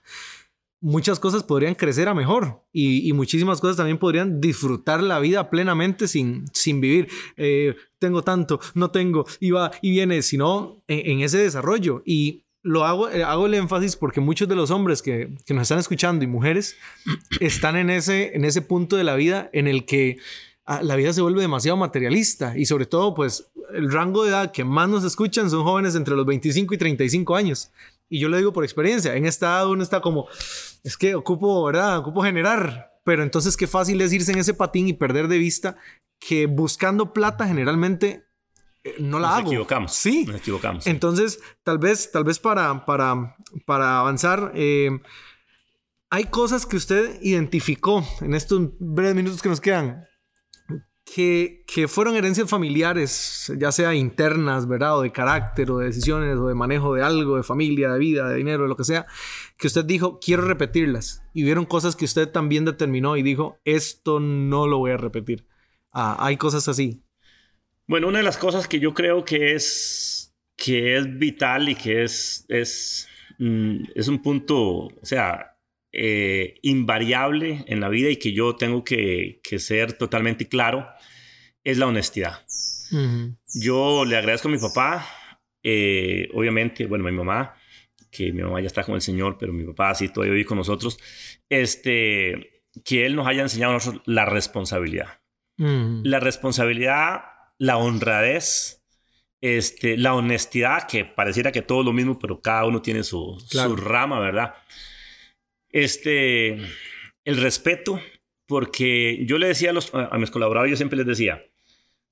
muchas 0.81 1.19
cosas 1.19 1.43
podrían 1.43 1.75
crecer 1.75 2.09
a 2.09 2.15
mejor 2.15 2.63
y, 2.73 3.13
muchísimas 3.13 3.61
cosas 3.61 3.77
también 3.77 3.99
podrían 3.99 4.41
disfrutar 4.41 5.03
la 5.03 5.19
vida 5.19 5.51
plenamente 5.51 6.07
sin, 6.07 6.45
sin 6.53 6.81
vivir. 6.81 7.09
Eh, 7.37 7.75
tengo 7.99 8.23
tanto, 8.23 8.61
no 8.75 8.93
tengo, 8.93 9.27
y 9.41 9.51
va 9.51 9.73
y 9.83 9.91
viene, 9.91 10.23
sino 10.23 10.81
en, 10.87 11.21
ese 11.21 11.39
desarrollo. 11.39 12.01
Y 12.07 12.45
lo 12.63 12.85
hago, 12.85 13.11
eh, 13.11 13.25
hago 13.25 13.47
el 13.47 13.55
énfasis 13.55 13.97
porque 13.97 14.21
muchos 14.21 14.47
de 14.47 14.55
los 14.55 14.71
hombres 14.71 15.03
que, 15.03 15.35
que, 15.45 15.55
nos 15.55 15.63
están 15.63 15.81
escuchando 15.81 16.25
y 16.25 16.29
mujeres 16.29 16.77
están 17.41 17.75
en 17.75 17.91
ese, 17.91 18.37
en 18.37 18.45
ese 18.45 18.63
punto 18.63 18.95
de 18.95 19.03
la 19.03 19.17
vida 19.17 19.51
en 19.53 19.67
el 19.67 19.87
que 19.87 20.19
la 20.67 20.97
vida 20.97 21.13
se 21.13 21.21
vuelve 21.21 21.43
demasiado 21.43 21.77
materialista 21.77 22.57
y 22.57 22.65
sobre 22.67 22.87
todo 22.87 23.15
pues 23.15 23.51
el 23.75 23.93
rango 23.93 24.25
de 24.25 24.31
edad 24.31 24.53
que 24.53 24.65
más 24.65 24.89
nos 24.89 25.05
escuchan 25.05 25.51
son 25.51 25.63
jóvenes 25.63 25.95
entre 25.95 26.15
los 26.17 26.25
25 26.25 26.75
y 26.75 26.79
35 26.79 27.37
años. 27.37 27.71
Y 28.09 28.19
yo 28.19 28.29
lo 28.29 28.37
digo 28.37 28.53
por 28.53 28.65
experiencia, 28.65 29.15
en 29.15 29.27
esta 29.27 29.47
edad 29.47 29.69
uno 29.69 29.83
está 29.83 30.01
como, 30.01 30.27
es 30.83 30.97
que 30.97 31.15
ocupo, 31.15 31.65
¿verdad? 31.65 31.99
Ocupo 31.99 32.23
generar. 32.23 32.93
Pero 33.05 33.23
entonces 33.23 33.57
qué 33.57 33.67
fácil 33.67 34.01
es 34.01 34.13
irse 34.13 34.33
en 34.33 34.39
ese 34.39 34.55
patín 34.55 34.89
y 34.89 34.95
perder 34.95 35.29
de 35.29 35.37
vista 35.37 35.77
que 36.19 36.47
buscando 36.47 37.13
plata 37.13 37.47
generalmente 37.47 38.25
eh, 38.83 38.95
no 38.99 39.19
la 39.19 39.29
nos 39.29 39.39
hago. 39.39 39.49
equivocamos. 39.49 39.93
Sí. 39.93 40.25
Nos 40.25 40.37
equivocamos. 40.37 40.87
Entonces, 40.87 41.41
tal 41.63 41.79
vez, 41.79 42.11
tal 42.11 42.25
vez 42.25 42.39
para, 42.39 42.87
para, 42.87 43.37
para 43.67 44.01
avanzar, 44.01 44.53
eh, 44.55 44.91
hay 46.09 46.25
cosas 46.25 46.65
que 46.65 46.77
usted 46.77 47.19
identificó 47.21 48.07
en 48.23 48.35
estos 48.35 48.71
breves 48.79 49.15
minutos 49.15 49.43
que 49.43 49.51
nos 49.51 49.61
quedan 49.61 50.07
que, 51.15 51.87
fueron 51.87 52.17
herencias 52.17 52.51
familiares, 52.51 53.53
ya 53.57 53.71
sea 53.71 53.95
internas, 53.95 54.67
¿verdad? 54.67 54.99
O 54.99 55.03
de 55.03 55.13
carácter, 55.13 55.71
o 55.71 55.79
de 55.79 55.87
decisiones, 55.87 56.37
o 56.37 56.49
de 56.49 56.55
manejo 56.55 56.93
de 56.93 57.03
algo, 57.03 57.37
de 57.37 57.45
familia, 57.45 57.93
de 57.93 57.99
vida, 58.01 58.29
de 58.29 58.37
dinero, 58.37 58.65
de 58.65 58.69
lo 58.69 58.77
que 58.77 58.83
sea, 58.83 59.07
que 59.57 59.69
usted 59.69 59.85
dijo, 59.85 60.19
quiero 60.19 60.43
repetirlas. 60.43 61.23
Y 61.33 61.45
vieron 61.45 61.67
cosas 61.67 61.95
que 61.95 62.05
usted 62.05 62.29
también 62.31 62.65
determinó 62.65 63.17
y 63.17 63.23
dijo, 63.23 63.61
esto 63.65 64.19
no 64.19 64.67
lo 64.67 64.79
voy 64.79 64.91
a 64.91 64.97
repetir. 64.97 65.47
Ah, 65.93 66.17
hay 66.19 66.37
cosas 66.37 66.67
así. 66.67 67.05
Bueno, 67.87 68.09
una 68.09 68.19
de 68.19 68.25
las 68.25 68.39
cosas 68.39 68.67
que 68.67 68.81
yo 68.81 68.93
creo 68.93 69.25
que 69.25 69.55
es, 69.55 70.35
que 70.57 70.97
es 70.97 71.19
vital 71.19 71.69
y 71.69 71.77
que 71.77 72.03
es, 72.03 72.45
es, 72.49 73.09
mm, 73.39 73.85
es 73.95 74.09
un 74.09 74.21
punto, 74.21 74.59
o 74.59 74.93
sea, 75.03 75.54
eh, 75.97 76.59
invariable 76.63 77.65
en 77.69 77.79
la 77.81 77.89
vida 77.89 78.11
y 78.11 78.17
que 78.17 78.33
yo 78.33 78.57
tengo 78.57 78.83
que, 78.83 79.41
que 79.45 79.61
ser 79.61 79.93
totalmente 79.93 80.49
claro 80.49 80.89
es 81.63 81.79
la 81.79 81.87
honestidad. 81.87 82.45
Ujú. 82.91 83.37
Yo 83.55 84.05
le 84.05 84.17
agradezco 84.17 84.49
a 84.49 84.51
mi 84.51 84.59
papá, 84.59 85.07
eh, 85.63 86.29
obviamente, 86.35 86.87
bueno, 86.87 87.07
a 87.07 87.11
mi 87.11 87.17
mamá, 87.17 87.55
que 88.11 88.33
mi 88.33 88.43
mamá 88.43 88.61
ya 88.61 88.67
está 88.67 88.83
con 88.83 88.97
el 88.97 89.01
Señor, 89.01 89.37
pero 89.39 89.53
mi 89.53 89.65
papá 89.65 89.95
sí 89.95 90.09
todavía 90.09 90.35
vive 90.35 90.47
con 90.47 90.59
nosotros, 90.59 90.99
este, 91.49 92.63
que 92.85 93.07
Él 93.07 93.15
nos 93.15 93.27
haya 93.29 93.43
enseñado 93.43 93.71
a 93.73 93.75
nosotros 93.75 94.03
la 94.07 94.25
responsabilidad. 94.25 95.21
Ujú. 95.59 96.01
La 96.05 96.19
responsabilidad, 96.21 97.23
la 97.59 97.77
honradez, 97.77 98.83
este, 99.41 99.97
la 99.97 100.15
honestidad, 100.15 100.89
que 100.89 101.05
pareciera 101.05 101.53
que 101.53 101.63
todo 101.63 101.81
es 101.81 101.87
lo 101.87 101.93
mismo, 101.93 102.19
pero 102.19 102.41
cada 102.41 102.65
uno 102.67 102.83
tiene 102.83 103.05
su, 103.05 103.37
Claro. 103.51 103.71
su 103.71 103.77
rama, 103.77 104.19
¿verdad? 104.19 104.55
Este, 105.75 106.53
el 107.25 107.37
respeto, 107.43 108.01
porque 108.47 109.25
yo 109.27 109.39
le 109.39 109.49
decía 109.49 109.71
a, 109.71 109.73
los, 109.73 109.93
a 109.93 110.17
mis 110.19 110.31
colaboradores, 110.31 110.71
yo 110.71 110.77
siempre 110.77 110.97
les 110.99 111.07
decía, 111.07 111.43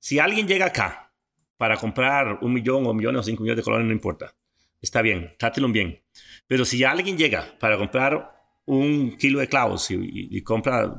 si 0.01 0.19
alguien 0.19 0.49
llega 0.49 0.67
acá 0.67 1.15
para 1.57 1.77
comprar 1.77 2.39
un 2.43 2.53
millón 2.53 2.85
o 2.87 2.93
millones 2.93 3.21
o 3.21 3.23
cinco 3.23 3.45
millones 3.45 3.59
de 3.59 3.63
colones, 3.63 3.87
no 3.87 3.93
importa. 3.93 4.35
Está 4.81 5.01
bien, 5.01 5.33
trátelo 5.39 5.69
bien. 5.69 6.03
Pero 6.49 6.65
si 6.65 6.83
alguien 6.83 7.17
llega 7.17 7.57
para 7.61 7.79
comprar 7.79 8.33
un 8.65 9.17
kilo 9.17 9.39
de 9.39 9.47
clavos 9.47 9.89
y, 9.93 9.95
y- 9.95 10.29
y 10.37 10.41
compra 10.43 10.99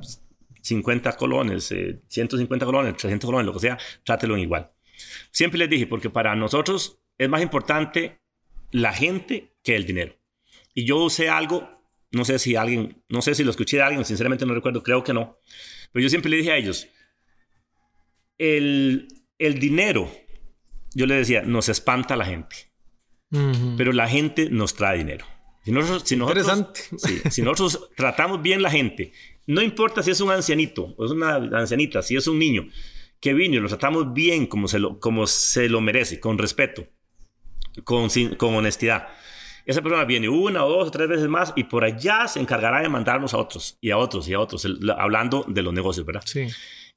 50 0.62 1.18
colones, 1.18 1.70
eh, 1.74 2.00
150 2.08 2.66
colones, 2.66 2.96
300 2.96 3.28
colones, 3.28 3.46
lo 3.46 3.52
que 3.54 3.60
sea, 3.60 3.78
trátelo 4.06 4.38
igual. 4.38 4.72
Siempre 5.32 5.60
les 5.60 5.70
dije, 5.70 5.86
porque 5.86 6.10
para 6.10 6.34
nosotros 6.34 6.98
es 7.18 7.28
más 7.28 7.42
importante 7.42 8.22
la 8.72 8.94
gente 8.94 9.54
que 9.62 9.76
el 9.76 9.86
dinero. 9.86 10.16
Y 10.74 10.86
yo 10.86 11.00
usé 11.04 11.28
algo, 11.28 11.83
no 12.14 12.26
sé 12.26 12.40
si 12.40 12.56
alguien, 12.56 13.04
no 13.10 13.22
sé 13.22 13.36
si 13.36 13.44
lo 13.44 13.52
escuché 13.52 13.78
de 13.78 13.84
alguien, 13.84 14.06
sinceramente 14.06 14.46
no 14.46 14.54
recuerdo, 14.54 14.84
creo 14.84 15.04
que 15.04 15.14
no. 15.14 15.40
Pero 15.92 16.04
yo 16.04 16.10
siempre 16.10 16.30
le 16.30 16.38
dije 16.38 16.52
a 16.52 16.58
ellos, 16.58 16.88
el, 18.38 19.08
el 19.40 19.60
dinero, 19.60 20.12
yo 20.94 21.06
le 21.08 21.16
decía, 21.16 21.42
nos 21.42 21.70
espanta 21.70 22.14
a 22.14 22.18
la 22.18 22.26
gente, 22.26 22.56
pero 23.78 23.92
la 23.94 24.08
gente 24.08 24.50
nos 24.50 24.76
trae 24.76 25.00
dinero. 25.00 25.26
Si 25.66 25.72
nosotros, 25.72 26.04
si 26.06 26.16
nosotros, 26.16 26.46
Interesante. 26.46 26.82
sí, 26.98 27.22
si 27.32 27.42
nosotros 27.42 27.90
tratamos 27.96 28.42
bien 28.42 28.62
la 28.62 28.70
gente, 28.70 29.12
no 29.48 29.62
importa 29.62 30.04
si 30.04 30.12
es 30.12 30.22
un 30.22 30.30
ancianito 30.30 30.94
o 30.98 31.06
es 31.06 31.12
una 31.12 31.36
ancianita, 31.36 32.02
si 32.04 32.16
es 32.16 32.28
un 32.28 32.38
niño 32.38 32.68
que 33.20 33.34
vino 33.34 33.56
y 33.56 33.60
lo 33.60 33.70
tratamos 33.70 34.14
bien 34.14 34.46
como 34.46 34.68
se 34.68 34.78
lo, 34.78 35.00
como 35.00 35.26
se 35.26 35.70
lo 35.70 35.82
merece, 35.82 36.20
con 36.20 36.38
respeto, 36.38 36.88
con, 37.86 38.10
con 38.38 38.56
honestidad. 38.56 39.08
Esa 39.66 39.82
persona 39.82 40.04
viene 40.06 40.28
una 40.30 40.66
o 40.66 40.70
dos 40.70 40.88
o 40.88 40.92
tres 40.92 41.08
veces 41.08 41.28
más 41.28 41.54
y 41.56 41.64
por 41.66 41.84
allá 41.84 42.28
se 42.28 42.40
encargará 42.40 42.82
de 42.82 42.90
mandarnos 42.90 43.34
a 43.34 43.38
otros 43.38 43.78
y 43.82 43.92
a 43.92 43.98
otros 43.98 44.28
y 44.28 44.34
a 44.34 44.40
otros, 44.40 44.66
el- 44.66 44.80
hablando 44.98 45.46
de 45.48 45.62
los 45.62 45.74
negocios, 45.74 46.06
¿verdad? 46.06 46.24
Sí. 46.26 46.48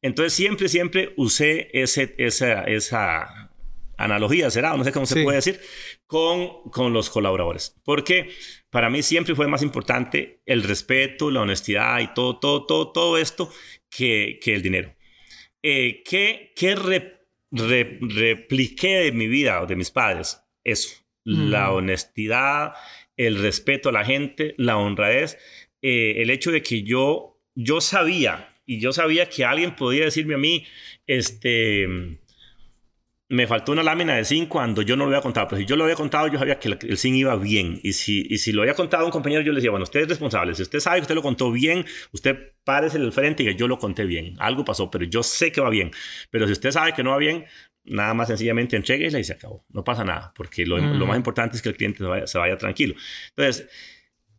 Entonces 0.03 0.33
siempre, 0.35 0.69
siempre 0.69 1.15
usé 1.17 1.69
ese, 1.73 2.15
esa, 2.19 2.65
esa 2.65 3.51
analogía, 3.97 4.51
será, 4.51 4.77
no 4.77 4.85
sé 4.85 4.93
cómo 4.93 5.07
se 5.07 5.15
Sí. 5.15 5.23
puede 5.25 5.37
decir, 5.37 5.61
con, 6.07 6.71
con 6.71 6.93
los 6.93 7.09
colaboradores. 7.09 7.75
Porque 7.85 8.31
para 8.71 8.91
mí 8.91 9.03
siempre 9.03 9.35
fue 9.35 9.47
más 9.49 9.63
importante 9.63 10.43
el 10.45 10.63
respeto, 10.65 11.31
la 11.31 11.41
honestidad 11.43 12.01
y 12.01 12.13
todo, 12.15 12.39
todo, 12.39 12.67
todo, 12.67 12.93
todo 12.93 13.17
esto 13.19 13.51
que, 13.89 14.39
que 14.43 14.55
el 14.55 14.63
dinero. 14.63 14.95
Eh, 15.63 16.03
¿Qué, 16.05 16.53
qué 16.55 16.75
re- 16.75 17.27
re- 17.51 17.99
repliqué 18.03 18.99
de 18.99 19.13
mi 19.13 19.29
vida 19.29 19.63
o 19.63 19.67
de 19.67 19.77
mis 19.77 19.91
padres? 19.91 20.41
Eso, 20.63 20.91
la 21.27 21.71
Mm. 21.71 21.75
honestidad, 21.75 22.73
el 23.17 23.37
respeto 23.43 23.89
a 23.89 23.93
la 23.93 24.05
gente, 24.05 24.55
la 24.59 24.77
honradez, 24.79 25.39
eh, 25.83 26.15
el 26.23 26.31
hecho 26.31 26.53
de 26.53 26.63
que 26.63 26.83
yo, 26.83 27.39
yo 27.55 27.81
sabía, 27.81 28.55
y 28.65 28.81
yo 28.81 28.93
sabía 28.93 29.29
que 29.29 29.45
alguien 29.45 29.75
podía 29.77 30.05
decirme 30.05 30.35
a 30.35 30.39
mí, 30.39 30.65
este, 31.07 31.87
me 33.29 33.49
faltó 33.49 33.73
una 33.73 33.83
lámina 33.83 34.15
de 34.15 34.25
zinc 34.25 34.49
cuando 34.49 34.83
yo 34.83 34.95
no 34.97 35.05
lo 35.05 35.11
había 35.11 35.21
contado. 35.21 35.49
Pero 35.49 35.61
si 35.61 35.67
yo 35.67 35.75
lo 35.75 35.83
había 35.83 35.97
contado, 35.97 36.29
yo 36.29 36.39
sabía 36.39 36.61
que 36.61 36.69
el- 36.69 36.97
zinc 36.97 37.17
iba 37.17 37.35
bien. 37.37 37.81
Y 37.83 37.93
si, 37.93 38.25
y 38.31 38.39
si 38.39 38.53
lo 38.53 38.63
había 38.63 38.75
contado 38.75 39.03
a 39.03 39.07
un 39.07 39.11
compañero, 39.13 39.43
yo 39.43 39.51
le 39.51 39.57
decía, 39.57 39.71
bueno, 39.73 39.83
usted 39.83 40.01
es 40.03 40.09
responsable. 40.09 40.55
Si 40.55 40.63
usted 40.63 40.79
sabe 40.79 40.99
que 40.99 41.03
usted 41.03 41.15
lo 41.17 41.23
contó 41.23 41.51
bien, 41.51 41.85
usted 42.13 42.53
párese 42.63 42.99
en 42.99 43.03
el 43.03 43.13
frente 43.13 43.43
y 43.43 43.47
que 43.47 43.57
yo 43.57 43.67
lo 43.67 43.79
conté 43.79 44.05
bien. 44.05 44.37
Algo 44.39 44.65
pasó, 44.65 44.91
pero 44.93 45.05
yo 45.05 45.25
sé 45.25 45.51
que 45.51 45.61
va 45.61 45.71
bien. 45.71 45.91
Pero 46.31 46.47
si 46.47 46.53
usted 46.53 46.71
sabe 46.71 46.93
que 46.93 47.03
no 47.03 47.11
va 47.11 47.19
bien, 47.19 47.47
nada 47.89 48.15
más 48.15 48.29
sencillamente 48.29 48.77
entreguesla 48.77 49.19
y 49.19 49.25
se 49.25 49.33
acabó. 49.35 49.65
No 49.71 49.83
pasa 49.85 50.05
nada, 50.05 50.33
porque 50.37 50.65
lo, 50.67 50.77
Mm. 50.79 50.99
lo 50.99 51.07
más 51.07 51.17
importante 51.17 51.57
es 51.57 51.63
que 51.63 51.69
el 51.71 51.77
cliente 51.77 51.99
se 51.99 52.05
vaya, 52.05 52.27
se 52.27 52.39
vaya 52.39 52.57
tranquilo. 52.57 52.95
Entonces, 53.31 53.69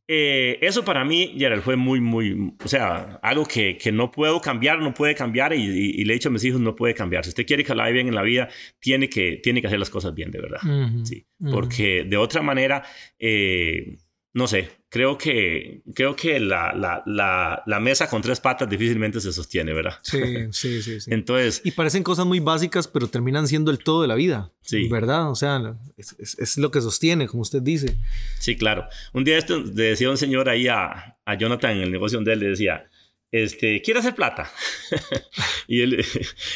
eh, 0.10 0.58
eso 0.62 0.86
para 0.86 1.04
mí, 1.04 1.36
Gerald, 1.38 1.62
fue 1.64 1.76
muy, 1.76 2.00
muy, 2.00 2.54
o 2.64 2.68
sea, 2.70 3.20
algo 3.22 3.46
que, 3.46 3.78
que 3.78 3.92
no 3.92 4.10
puedo 4.10 4.40
cambiar, 4.40 4.80
no 4.80 4.94
puede 4.94 5.14
cambiar 5.16 5.54
y, 5.54 5.58
y- 5.62 6.02
y 6.02 6.06
le 6.06 6.14
he 6.14 6.16
dicho 6.16 6.30
a 6.30 6.32
mis 6.32 6.46
hijos, 6.46 6.62
no 6.62 6.76
puede 6.78 6.94
cambiar. 6.94 7.26
Si 7.26 7.30
usted 7.30 7.46
quiere 7.46 7.66
que 7.66 7.76
la 7.76 7.84
vaya 7.84 7.94
bien 7.94 8.08
en 8.08 8.16
la 8.16 8.22
vida, 8.22 8.48
tiene 8.80 9.10
que, 9.10 9.38
tiene 9.44 9.60
que 9.60 9.68
hacer 9.68 9.80
las 9.80 9.90
cosas 9.90 10.14
bien, 10.14 10.32
de 10.32 10.40
verdad. 10.40 10.60
Sí, 11.04 11.26
porque 11.52 12.06
de 12.08 12.16
otra 12.16 12.42
manera, 12.42 12.84
eh, 13.20 13.98
no 14.38 14.46
sé, 14.48 14.70
creo 14.90 15.18
que, 15.18 15.82
creo 15.96 16.16
que 16.16 16.40
la, 16.40 16.72
la, 16.74 17.02
la, 17.08 17.64
la 17.66 17.80
mesa 17.80 18.08
con 18.08 18.22
tres 18.22 18.40
patas 18.40 18.70
difícilmente 18.70 19.20
se 19.20 19.34
sostiene, 19.34 19.74
¿verdad? 19.74 19.96
Sí, 20.04 20.20
sí, 20.52 20.82
sí, 20.84 21.02
sí. 21.02 21.10
Entonces, 21.12 21.62
Y 21.64 21.72
parecen 21.72 22.04
cosas 22.04 22.28
muy 22.28 22.40
básicas, 22.40 22.88
pero 22.88 23.08
terminan 23.08 23.48
siendo 23.48 23.72
el 23.72 23.80
todo 23.80 24.04
de 24.04 24.08
la 24.08 24.14
vida. 24.14 24.52
Sí. 24.62 24.88
¿Verdad? 24.90 25.32
O 25.32 25.36
sea, 25.36 25.76
es, 25.98 26.16
es- 26.20 26.38
es 26.38 26.58
lo 26.60 26.70
que 26.70 26.82
sostiene, 26.82 27.26
como 27.28 27.42
usted 27.42 27.64
dice. 27.64 27.98
Sí, 28.38 28.56
claro. 28.56 28.88
Un 29.12 29.24
día 29.24 29.40
esto 29.40 29.58
le 29.60 29.84
decía 29.84 30.10
un 30.12 30.18
señor 30.18 30.50
ahí 30.50 30.68
a, 30.68 31.18
a 31.26 31.36
Jonathan 31.36 31.72
en 31.72 31.82
el 31.82 31.92
negocio 31.92 32.18
donde 32.20 32.34
él 32.34 32.40
le 32.40 32.50
decía, 32.50 32.86
este, 33.32 33.82
¿quiere 33.82 34.00
hacer 34.00 34.16
plata? 34.16 34.50
y 35.68 35.82
él, 35.82 36.06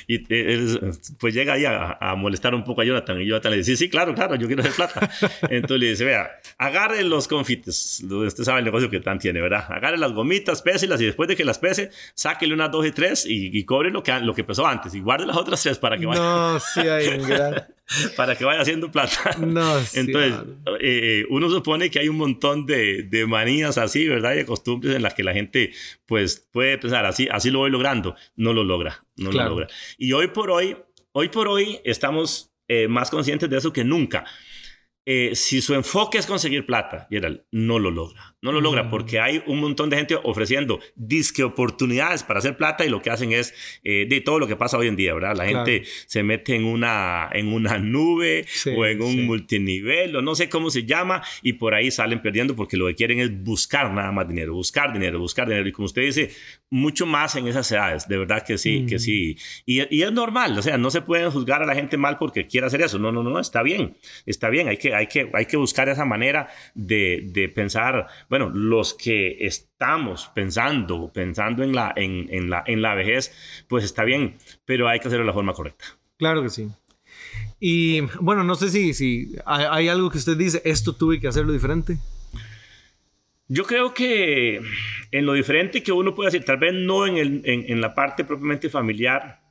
y 0.08 0.34
él, 0.34 0.80
pues 1.20 1.34
llega 1.34 1.54
ahí 1.54 1.66
a, 1.66 1.98
a 2.00 2.16
molestar 2.16 2.56
un 2.56 2.64
poco 2.64 2.82
a 2.82 2.86
Jonathan 2.86 3.20
y 3.22 3.28
Jonathan 3.28 3.52
le 3.52 3.58
dice, 3.58 3.72
sí, 3.72 3.86
sí, 3.86 3.90
claro, 3.90 4.16
claro, 4.16 4.36
yo 4.36 4.48
quiero 4.48 4.62
hacer 4.62 4.76
plata. 4.76 5.10
Entonces 5.50 5.80
le 5.80 5.90
dice, 5.90 6.06
vea, 6.06 6.32
agarre 6.58 7.04
los 7.04 7.28
confites, 7.28 8.04
usted 8.10 8.44
sabe 8.44 8.60
el 8.60 8.66
negocio 8.66 8.90
que 8.90 9.00
tan 9.00 9.20
tiene, 9.20 9.42
¿verdad? 9.42 9.66
Agarre 9.70 9.98
las 9.98 10.14
gomitas, 10.14 10.62
péselas 10.62 11.02
y 11.02 11.06
después 11.06 11.28
de 11.28 11.36
que 11.36 11.44
las 11.44 11.60
pese, 11.60 11.92
sáquele 12.14 12.54
unas 12.54 12.72
dos 12.72 12.86
y 12.86 12.92
tres 12.92 13.26
y, 13.26 13.58
y 13.58 13.66
cobre 13.66 13.92
lo 13.92 14.02
que, 14.04 14.18
lo 14.20 14.34
que 14.34 14.44
pesó 14.44 14.66
antes 14.66 14.94
y 14.96 15.02
guarde 15.02 15.26
las 15.26 15.38
otras 15.38 15.62
tres 15.62 15.78
para 15.78 15.98
que 15.98 16.06
vaya, 16.06 16.22
No, 16.22 16.60
sí 16.60 16.82
hay 16.82 17.08
un 17.08 17.28
gran... 17.28 17.68
para 18.16 18.36
que 18.36 18.46
vaya 18.46 18.62
haciendo 18.62 18.92
plata. 18.92 19.36
No, 19.40 19.78
Entonces, 19.94 20.32
mano. 20.32 20.56
eh, 20.80 21.26
uno 21.30 21.50
supone 21.50 21.90
que 21.90 22.00
hay 22.00 22.10
un 22.10 22.18
montón 22.18 22.66
de, 22.66 23.04
de 23.04 23.26
manías 23.26 23.78
así, 23.78 24.08
¿verdad? 24.08 24.34
Y 24.34 24.38
de 24.38 24.46
costumbres 24.46 24.96
en 24.96 25.02
las 25.04 25.14
que 25.14 25.24
la 25.24 25.34
gente, 25.34 25.72
pues, 26.06 26.48
puede 26.52 26.78
pensar, 26.78 27.06
así, 27.06 27.28
así 27.32 27.50
lo 27.52 27.60
voy 27.60 27.72
logrando. 27.72 28.16
No 28.36 28.54
lo 28.54 28.64
logra, 28.64 29.06
no 29.18 29.30
Claro. 29.30 29.50
lo 29.50 29.56
logra. 29.56 29.68
Y 29.98 30.14
hoy 30.14 30.28
por 30.28 30.52
hoy, 30.52 30.78
hoy 31.12 31.30
por 31.30 31.48
hoy 31.48 31.80
estamos 31.84 32.52
eh, 32.68 32.88
más 32.88 33.10
conscientes 33.10 33.50
de 33.50 33.58
eso 33.58 33.74
que 33.74 33.84
nunca. 33.84 34.26
Eh, 35.06 35.32
si 35.36 35.62
su 35.62 35.74
enfoque 35.74 36.20
es 36.20 36.26
conseguir 36.28 36.66
plata, 36.66 37.08
Gerald, 37.10 37.42
no 37.52 37.80
lo 37.80 37.90
logra. 37.92 38.31
No 38.42 38.52
lo 38.52 38.60
logra 38.62 38.84
Mm. 38.84 38.90
porque 38.90 39.20
hay 39.20 39.44
un 39.46 39.60
montón 39.60 39.90
de 39.90 39.98
gente 39.98 40.16
ofreciendo 40.24 40.80
disque 40.96 41.44
oportunidades 41.44 42.24
para 42.24 42.40
hacer 42.40 42.58
plata 42.58 42.84
y 42.86 42.90
lo 42.90 43.02
que 43.02 43.10
hacen 43.12 43.32
es 43.34 43.54
eh, 43.84 44.08
de 44.10 44.20
todo 44.22 44.40
lo 44.40 44.48
que 44.48 44.56
pasa 44.56 44.78
hoy 44.78 44.88
en 44.88 44.96
día, 44.96 45.14
¿verdad? 45.14 45.36
La 45.36 45.46
Claro. 45.48 45.66
gente 45.66 45.84
se 46.08 46.24
mete 46.24 46.56
en 46.56 46.66
una, 46.66 47.30
en 47.32 47.54
una 47.54 47.78
nube 47.78 48.46
Sí, 48.48 48.72
o 48.76 48.86
en 48.86 49.02
un 49.02 49.12
sí. 49.12 49.18
multinivel 49.22 50.16
o 50.16 50.22
no 50.22 50.34
sé 50.36 50.50
cómo 50.50 50.70
se 50.70 50.86
llama 50.86 51.22
y 51.44 51.54
por 51.54 51.74
ahí 51.76 51.92
salen 51.92 52.22
perdiendo 52.22 52.56
porque 52.56 52.78
lo 52.78 52.88
que 52.88 52.96
quieren 52.96 53.20
es 53.20 53.44
buscar 53.44 53.92
nada 53.94 54.12
más 54.12 54.28
dinero, 54.28 54.54
buscar 54.54 54.92
dinero, 54.92 55.20
buscar 55.20 55.48
dinero 55.48 55.68
y 55.68 55.72
como 55.72 55.86
usted 55.86 56.02
dice, 56.02 56.32
mucho 56.70 57.06
más 57.06 57.36
en 57.36 57.48
esas 57.48 57.72
edades, 57.72 58.08
de 58.08 58.18
verdad 58.18 58.44
que 58.46 58.58
sí, 58.58 58.86
que 58.88 58.96
Mm. 58.96 59.00
sí. 59.00 59.38
Y, 59.66 59.96
y 59.96 60.02
es 60.04 60.12
normal, 60.12 60.58
o 60.58 60.62
sea, 60.62 60.78
no 60.78 60.90
se 60.90 61.02
pueden 61.02 61.30
juzgar 61.30 61.62
a 61.62 61.66
la 61.66 61.76
gente 61.76 61.98
mal 61.98 62.18
porque 62.18 62.48
quiera 62.48 62.68
hacer 62.68 62.82
eso, 62.82 62.98
no, 62.98 63.12
no, 63.12 63.22
no, 63.24 63.40
está 63.40 63.62
bien, 63.62 63.98
está 64.26 64.50
bien, 64.50 64.68
hay 64.68 64.78
que, 64.78 64.96
hay 64.96 65.08
que, 65.08 65.30
hay 65.34 65.46
que 65.46 65.58
buscar 65.58 65.90
esa 65.90 66.06
manera 66.06 66.48
de, 66.74 67.22
de 67.26 67.50
pensar, 67.50 68.08
bueno, 68.32 68.50
los 68.50 68.94
que 68.94 69.46
estamos 69.46 70.32
pensando, 70.34 71.12
pensando 71.14 71.64
en 71.64 71.74
la, 71.74 71.92
en, 71.98 72.30
en 72.30 72.50
la, 72.50 72.64
en 72.66 72.82
la 72.82 72.96
vejez, 72.96 73.66
pues 73.68 73.84
está 73.84 74.06
bien, 74.06 74.38
pero 74.64 74.88
hay 74.88 75.02
que 75.02 75.10
hacerlo 75.10 75.26
de 75.26 75.28
la 75.28 75.34
forma 75.34 75.52
correcta. 75.52 75.84
Claro 76.16 76.42
que 76.42 76.50
sí. 76.50 76.70
Y 77.60 78.00
bueno, 78.22 78.46
no 78.46 78.56
sé 78.56 78.70
si, 78.70 78.94
si 78.94 79.36
hay, 79.46 79.66
hay 79.70 79.88
algo 79.90 80.10
que 80.10 80.18
usted 80.18 80.38
dice, 80.38 80.62
esto 80.64 80.96
tuve 80.96 81.20
que 81.20 81.28
hacerlo 81.28 81.52
diferente. 81.52 81.98
Yo 83.50 83.66
creo 83.66 83.94
que 83.94 84.62
en 85.12 85.26
lo 85.26 85.34
diferente 85.34 85.84
que 85.84 85.92
uno 85.92 86.16
puede 86.16 86.32
decir, 86.32 86.46
tal 86.46 86.56
vez 86.56 86.74
no 86.74 87.06
en, 87.06 87.18
el, 87.18 87.42
en, 87.44 87.66
en 87.68 87.82
la 87.82 87.94
parte 87.94 88.24
propiamente 88.24 88.70
familiar, 88.70 89.42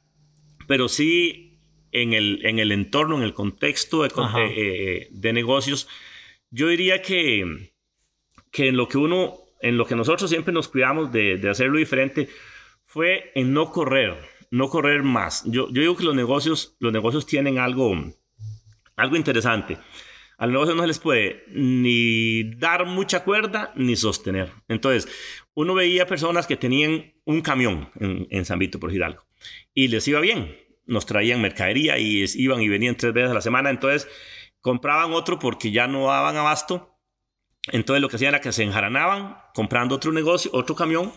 pero 0.67 0.89
sí 0.89 1.59
en 1.93 2.15
el, 2.15 2.41
en 2.47 2.59
el 2.59 2.73
entorno, 2.73 3.19
en 3.19 3.25
el 3.25 3.35
contexto 3.35 4.05
de, 4.05 4.09
eh, 4.09 4.53
eh, 4.57 5.09
de 5.11 5.33
negocios, 5.35 5.87
yo 6.49 6.69
diría 6.69 7.03
que, 7.03 7.75
que 8.51 8.69
en 8.69 8.77
lo 8.77 8.89
que 8.89 8.99
uno, 8.99 9.39
en 9.61 9.77
lo 9.77 9.87
que 9.87 9.97
nosotros 9.97 10.31
siempre 10.31 10.53
nos 10.53 10.69
cuidamos 10.69 11.13
de, 11.13 11.41
hacerlo 11.49 11.79
diferente, 11.79 12.29
fue 12.85 13.31
en 13.35 13.53
no 13.53 13.71
correr, 13.71 14.17
no 14.51 14.69
correr 14.69 15.03
más. 15.03 15.45
Yo, 15.47 15.69
yo 15.71 15.81
digo 15.81 15.97
que 15.97 16.05
los 16.05 16.15
negocios, 16.15 16.77
los 16.81 16.93
negocios 16.93 17.27
tienen 17.27 17.59
algo, 17.59 17.95
algo 18.97 19.17
interesante. 19.17 19.79
Al 20.41 20.53
negocio 20.53 20.75
no 20.75 20.81
se 20.81 20.89
les 20.89 20.99
puede 20.99 21.45
ni 21.49 22.55
dar 22.55 22.87
mucha 22.87 23.25
cuerda 23.25 23.73
ni 23.77 23.95
sostener. 23.95 24.51
Entonces, 24.69 25.07
uno 25.53 25.75
veía 25.75 26.07
personas 26.07 26.47
que 26.47 26.57
tenían 26.57 27.13
un 27.27 27.43
camión 27.43 27.91
en, 28.01 28.45
San 28.47 28.59
Vito, 28.59 28.81
por 28.81 28.91
Hidalgo, 28.91 29.23
y 29.75 29.89
les 29.89 30.09
iba 30.09 30.19
bien. 30.21 30.57
Nos 30.87 31.05
traían 31.05 31.43
mercadería 31.43 31.99
y 31.99 32.25
iban 32.37 32.63
y 32.63 32.71
venían 32.71 32.97
tres 32.97 33.13
veces 33.13 33.31
a 33.31 33.35
la 33.35 33.43
semana. 33.43 33.69
Entonces, 33.69 34.09
compraban 34.63 35.13
otro 35.13 35.39
porque 35.39 35.73
ya 35.73 35.87
no 35.87 36.07
daban 36.07 36.39
abasto 36.39 36.90
entonces 37.69 38.01
lo 38.01 38.09
que 38.09 38.17
hacían 38.17 38.31
era 38.31 38.41
que 38.41 38.53
se 38.53 38.63
enjaranaban 38.63 39.37
comprando 39.55 39.95
otro 39.95 40.13
negocio, 40.13 40.51
otro 40.55 40.75
camión, 40.75 41.13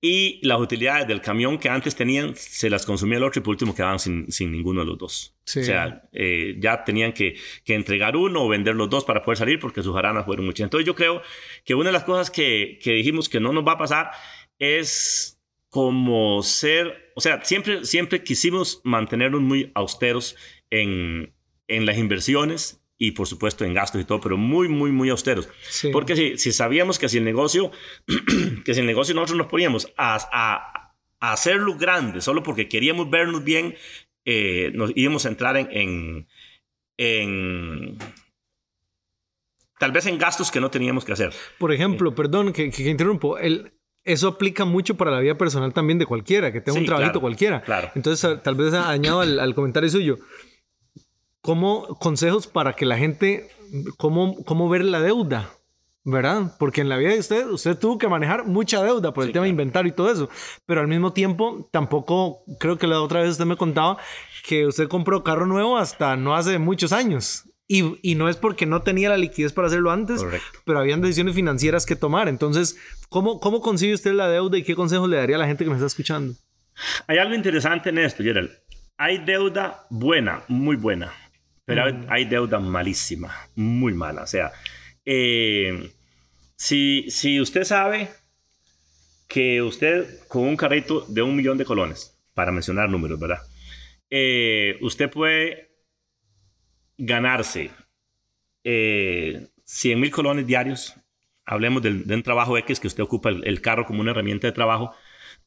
y 0.00 0.40
las 0.46 0.58
utilidades 0.58 1.06
del 1.06 1.20
camión 1.20 1.58
que 1.58 1.68
antes 1.68 1.94
tenían 1.94 2.34
se 2.34 2.70
las 2.70 2.86
consumía 2.86 3.18
el 3.18 3.24
otro 3.24 3.40
y 3.40 3.44
por 3.44 3.52
último 3.52 3.74
quedaban 3.74 4.00
sin, 4.00 4.30
sin 4.32 4.50
ninguno 4.50 4.80
de 4.80 4.86
los 4.86 4.98
dos. 4.98 5.36
O 5.42 5.62
sea, 5.62 6.08
eh, 6.12 6.56
ya 6.58 6.82
tenían 6.82 7.12
que, 7.12 7.36
que, 7.64 7.74
entregar 7.74 8.16
uno 8.16 8.42
o 8.42 8.48
vender 8.48 8.74
los 8.74 8.90
dos 8.90 9.04
para 9.04 9.22
poder 9.22 9.38
salir 9.38 9.60
porque 9.60 9.82
sus 9.82 9.94
jaranas 9.94 10.24
fueron 10.24 10.46
muchas. 10.46 10.64
Entonces 10.64 10.86
yo 10.86 10.94
creo 10.94 11.22
que 11.64 11.74
una 11.74 11.90
de 11.90 11.92
las 11.92 12.04
cosas 12.04 12.30
que, 12.30 12.80
que 12.82 12.94
dijimos 12.94 13.28
que 13.28 13.38
no 13.38 13.52
nos 13.52 13.64
va 13.64 13.72
a 13.72 13.78
pasar 13.78 14.10
es 14.58 15.40
como 15.68 16.42
ser, 16.42 17.12
o 17.14 17.20
sea, 17.20 17.44
siempre, 17.44 17.84
siempre 17.84 18.24
quisimos 18.24 18.80
mantenernos 18.82 19.40
muy 19.40 19.70
austeros 19.74 20.36
en, 20.70 21.32
en 21.68 21.86
las 21.86 21.96
inversiones 21.96 22.81
y 22.98 23.12
por 23.12 23.26
supuesto 23.26 23.64
en 23.64 23.74
gastos 23.74 24.00
y 24.00 24.04
todo, 24.04 24.20
pero 24.20 24.36
muy, 24.36 24.68
muy, 24.68 24.92
muy 24.92 25.10
austeros. 25.10 25.48
Porque 25.92 26.14
si, 26.14 26.38
si, 26.38 26.52
sabíamos 26.52 26.98
que 26.98 27.08
si 27.08 27.18
el 27.18 27.24
negocio, 27.24 27.70
que 28.64 28.74
si 28.74 28.80
el 28.80 28.86
negocio 28.86 29.14
nosotros 29.14 29.38
nos 29.38 29.48
poníamos 29.48 29.92
a, 29.96 30.18
a, 30.32 30.94
a 31.20 31.32
hacerlo 31.32 31.76
grande 31.76 32.20
solo 32.20 32.42
porque 32.42 32.68
queríamos 32.68 33.10
vernos 33.10 33.42
bien, 33.42 33.74
eh, 34.24 34.70
nos 34.74 34.92
íbamos 34.94 35.26
a 35.26 35.30
entrar 35.30 35.56
en, 35.56 35.68
en, 35.72 36.28
en, 36.96 37.98
tal 39.80 39.90
vez 39.90 40.06
en 40.06 40.18
gastos 40.18 40.50
que 40.50 40.60
no 40.60 40.70
teníamos 40.70 41.04
que 41.04 41.12
hacer. 41.12 41.32
Por 41.58 41.72
ejemplo, 41.72 42.14
perdón 42.14 42.52
que, 42.52 42.70
que, 42.70 42.88
interrumpo, 42.88 43.36
el, 43.36 43.72
eso 44.04 44.28
aplica 44.28 44.64
mucho 44.64 44.96
para 44.96 45.10
la 45.10 45.18
vida 45.18 45.36
personal 45.36 45.72
también 45.72 45.98
de 45.98 46.06
cualquiera, 46.06 46.52
que 46.52 46.60
tenga 46.60 46.78
un 46.78 46.86
trabajito 46.86 47.20
cualquiera. 47.20 47.62
Claro. 47.62 47.90
Entonces, 47.96 48.40
tal 48.42 48.54
vez 48.54 48.74
añado 48.74 49.22
al, 49.22 49.40
al 49.40 49.54
comentario 49.56 49.90
suyo 49.90 50.18
cómo 51.42 51.98
consejos 51.98 52.46
para 52.46 52.72
que 52.72 52.86
la 52.86 52.96
gente, 52.96 53.50
cómo, 53.98 54.42
cómo 54.44 54.68
ver 54.68 54.84
la 54.84 55.00
deuda, 55.00 55.50
¿verdad? 56.04 56.54
Porque 56.58 56.80
en 56.80 56.88
la 56.88 56.96
vida 56.96 57.10
de 57.10 57.18
usted, 57.18 57.46
usted 57.48 57.76
tuvo 57.76 57.98
que 57.98 58.08
manejar 58.08 58.46
mucha 58.46 58.82
deuda 58.82 59.12
por 59.12 59.24
el 59.24 59.32
tema 59.32 59.44
de 59.44 59.50
inventario 59.50 59.90
y 59.90 59.94
todo 59.94 60.10
eso, 60.10 60.30
pero 60.64 60.80
al 60.80 60.88
mismo 60.88 61.12
tiempo 61.12 61.68
tampoco, 61.70 62.44
creo 62.58 62.78
que 62.78 62.86
la 62.86 63.02
otra 63.02 63.20
vez 63.20 63.32
usted 63.32 63.44
me 63.44 63.56
contaba 63.56 63.98
que 64.46 64.66
usted 64.66 64.88
compró 64.88 65.22
carro 65.22 65.46
nuevo 65.46 65.76
hasta 65.76 66.16
no 66.16 66.34
hace 66.34 66.58
muchos 66.58 66.92
años. 66.92 67.44
Y, 67.68 67.98
y 68.02 68.16
no 68.16 68.28
es 68.28 68.36
porque 68.36 68.66
no 68.66 68.82
tenía 68.82 69.08
la 69.08 69.16
liquidez 69.16 69.54
para 69.54 69.68
hacerlo 69.68 69.92
antes, 69.92 70.20
Correcto. 70.20 70.58
pero 70.66 70.78
habían 70.80 71.00
decisiones 71.00 71.34
financieras 71.34 71.86
que 71.86 71.96
tomar. 71.96 72.28
Entonces, 72.28 72.76
¿cómo, 73.08 73.40
¿cómo 73.40 73.62
consigue 73.62 73.94
usted 73.94 74.12
la 74.12 74.28
deuda 74.28 74.58
y 74.58 74.62
qué 74.62 74.74
consejos 74.74 75.08
le 75.08 75.16
daría 75.16 75.36
a 75.36 75.38
la 75.38 75.46
gente 75.46 75.64
que 75.64 75.70
me 75.70 75.76
está 75.76 75.86
escuchando? 75.86 76.34
Hay 77.06 77.16
algo 77.16 77.34
interesante 77.34 77.88
en 77.88 77.98
esto, 77.98 78.22
Gerald. 78.22 78.50
Hay 78.98 79.24
deuda 79.24 79.86
buena, 79.88 80.42
muy 80.48 80.76
buena 80.76 81.12
pero 81.64 81.84
hay 82.08 82.24
deuda 82.24 82.58
malísima, 82.58 83.34
muy 83.54 83.94
mala. 83.94 84.22
O 84.22 84.26
sea, 84.26 84.52
eh, 85.04 85.92
si, 86.56 87.06
si 87.10 87.40
usted 87.40 87.64
sabe 87.64 88.08
que 89.28 89.62
usted 89.62 90.26
con 90.28 90.42
un 90.42 90.56
carrito 90.56 91.06
de 91.08 91.22
un 91.22 91.36
millón 91.36 91.58
de 91.58 91.64
colones, 91.64 92.18
para 92.34 92.52
mencionar 92.52 92.88
números, 92.88 93.18
¿verdad? 93.18 93.42
Eh, 94.10 94.78
usted 94.80 95.10
puede 95.10 95.70
ganarse 96.98 97.70
eh, 98.64 99.48
100 99.64 100.00
mil 100.00 100.10
colones 100.10 100.46
diarios. 100.46 100.94
Hablemos 101.44 101.82
de, 101.82 101.92
de, 101.94 102.14
un 102.14 102.22
trabajo 102.22 102.56
X 102.58 102.80
que 102.80 102.86
usted 102.86 103.02
ocupa 103.02 103.28
el, 103.28 103.46
el 103.46 103.60
carro 103.60 103.84
como 103.84 104.00
una 104.00 104.12
herramienta 104.12 104.46
de 104.46 104.52
trabajo. 104.52 104.94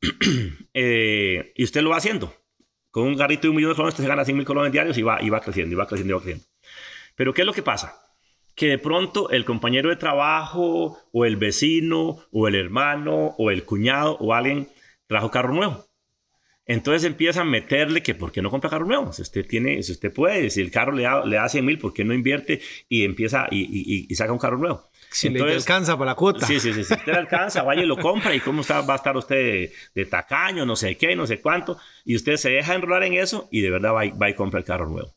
eh, 0.73 1.53
y 1.55 1.63
usted 1.63 1.81
lo 1.81 1.91
va 1.91 1.97
haciendo 1.97 2.33
con 2.95 3.07
un 3.07 3.17
garrito 3.17 3.41
de 3.41 3.49
un 3.49 3.57
millón 3.57 3.71
de 3.71 3.75
colones, 3.75 3.95
usted 3.95 4.07
gana 4.07 4.23
100 4.23 4.37
mil 4.37 4.45
colones 4.45 4.71
diarios 4.71 4.97
y 4.97 5.01
va, 5.01 5.21
y 5.21 5.29
va 5.29 5.41
creciendo, 5.41 5.73
y 5.73 5.75
va 5.75 5.85
creciendo, 5.85 6.13
y 6.13 6.15
va 6.15 6.21
creciendo. 6.21 6.45
Pero 7.13 7.33
¿qué 7.33 7.41
es 7.41 7.45
lo 7.45 7.51
que 7.51 7.61
pasa? 7.61 8.01
Que 8.55 8.67
de 8.67 8.77
pronto 8.77 9.29
el 9.31 9.43
compañero 9.43 9.89
de 9.89 9.97
trabajo, 9.97 10.97
o 11.11 11.25
el 11.25 11.35
vecino, 11.35 12.23
o 12.31 12.47
el 12.47 12.55
hermano, 12.55 13.35
o 13.37 13.51
el 13.51 13.65
cuñado, 13.65 14.15
o 14.21 14.33
alguien 14.33 14.69
trajo 15.07 15.29
carro 15.29 15.53
nuevo. 15.53 15.85
Entonces 16.65 17.03
empieza 17.03 17.41
a 17.41 17.43
meterle 17.43 18.01
que 18.01 18.15
por 18.15 18.31
qué 18.31 18.41
no 18.41 18.49
compra 18.49 18.69
carro 18.69 18.85
nuevo. 18.85 19.11
Si 19.11 19.23
usted 19.23 19.45
tiene, 19.45 19.83
si 19.83 19.91
usted 19.91 20.13
puede, 20.13 20.49
si 20.49 20.61
el 20.61 20.71
carro 20.71 20.93
le 20.93 21.03
da, 21.03 21.25
le 21.25 21.35
da 21.35 21.49
100 21.49 21.65
mil, 21.65 21.77
¿por 21.77 21.93
qué 21.93 22.05
no 22.05 22.13
invierte 22.13 22.61
y 22.87 23.03
empieza 23.03 23.49
y, 23.51 23.63
y, 23.63 24.07
y 24.09 24.15
saca 24.15 24.31
un 24.31 24.39
carro 24.39 24.57
nuevo? 24.57 24.89
Si 25.15 25.27
Entonces, 25.27 25.49
le 25.49 25.55
alcanza 25.61 25.97
para 25.97 26.11
la 26.11 26.15
cuota. 26.15 26.45
Sí, 26.45 26.59
sí, 26.59 26.73
sí. 26.73 26.83
Si 26.83 26.93
usted 26.93 27.13
le 27.13 27.19
alcanza, 27.19 27.63
vaya 27.63 27.83
y 27.83 27.85
lo 27.85 27.95
compra. 27.95 28.35
¿Y 28.35 28.41
cómo 28.41 28.61
está, 28.61 28.81
va 28.81 28.95
a 28.95 28.97
estar 28.97 29.15
usted 29.15 29.37
de, 29.37 29.73
de, 29.93 30.05
tacaño, 30.05 30.65
no 30.65 30.75
sé 30.75 30.97
qué, 30.97 31.15
no 31.15 31.25
sé 31.25 31.39
cuánto? 31.39 31.77
Y 32.03 32.17
usted 32.17 32.35
se 32.35 32.49
deja 32.49 32.75
enrolar 32.75 33.03
en 33.03 33.13
eso 33.13 33.47
y 33.49 33.61
de 33.61 33.69
verdad 33.69 33.93
va 33.93 34.05
y, 34.05 34.11
va 34.11 34.29
y 34.29 34.33
compra 34.33 34.59
el 34.59 34.65
carro 34.65 34.89
nuevo. 34.89 35.15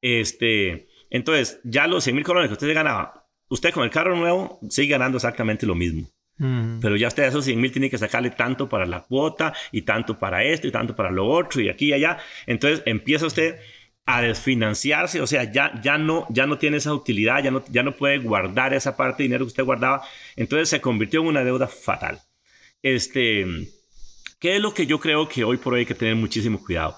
Este, 0.00 0.88
entonces, 1.10 1.60
ya 1.64 1.86
los 1.86 2.02
100 2.04 2.16
mil 2.16 2.24
colones 2.24 2.48
que 2.48 2.54
usted 2.54 2.66
se 2.66 2.72
ganaba, 2.72 3.28
usted 3.48 3.72
con 3.72 3.84
el 3.84 3.90
carro 3.90 4.16
nuevo 4.16 4.58
sigue 4.70 4.92
ganando 4.92 5.18
exactamente 5.18 5.66
lo 5.66 5.74
mismo. 5.74 6.08
Mm. 6.38 6.80
Pero 6.80 6.96
ya 6.96 7.08
usted 7.08 7.24
a 7.24 7.26
esos 7.26 7.44
100 7.44 7.60
mil 7.60 7.72
tiene 7.72 7.90
que 7.90 7.98
sacarle 7.98 8.30
tanto 8.30 8.70
para 8.70 8.86
la 8.86 9.02
cuota 9.02 9.52
y 9.70 9.82
tanto 9.82 10.18
para 10.18 10.44
esto 10.44 10.66
y 10.66 10.70
tanto 10.70 10.96
para 10.96 11.10
lo 11.10 11.26
otro 11.26 11.60
y 11.60 11.68
aquí 11.68 11.88
y 11.88 11.92
allá. 11.92 12.18
Entonces 12.46 12.82
empieza 12.86 13.26
usted 13.26 13.58
a 14.06 14.22
desfinanciarse, 14.22 15.20
o 15.20 15.26
sea, 15.26 15.50
ya, 15.52 15.80
ya, 15.82 15.98
no, 15.98 16.26
ya 16.30 16.46
no 16.46 16.58
tiene 16.58 16.76
esa 16.76 16.94
utilidad, 16.94 17.42
ya 17.42 17.50
no, 17.50 17.64
ya 17.68 17.82
no 17.82 17.96
puede 17.96 18.18
guardar 18.18 18.72
esa 18.72 18.96
parte 18.96 19.22
de 19.22 19.24
dinero 19.24 19.44
que 19.44 19.48
usted 19.48 19.64
guardaba, 19.64 20.02
entonces 20.36 20.68
se 20.68 20.80
convirtió 20.80 21.20
en 21.20 21.26
una 21.26 21.44
deuda 21.44 21.66
fatal. 21.66 22.20
Este, 22.82 23.44
¿Qué 24.38 24.56
es 24.56 24.62
lo 24.62 24.72
que 24.72 24.86
yo 24.86 25.00
creo 25.00 25.28
que 25.28 25.44
hoy 25.44 25.56
por 25.56 25.74
hoy 25.74 25.80
hay 25.80 25.86
que 25.86 25.94
tener 25.94 26.14
muchísimo 26.14 26.62
cuidado? 26.62 26.96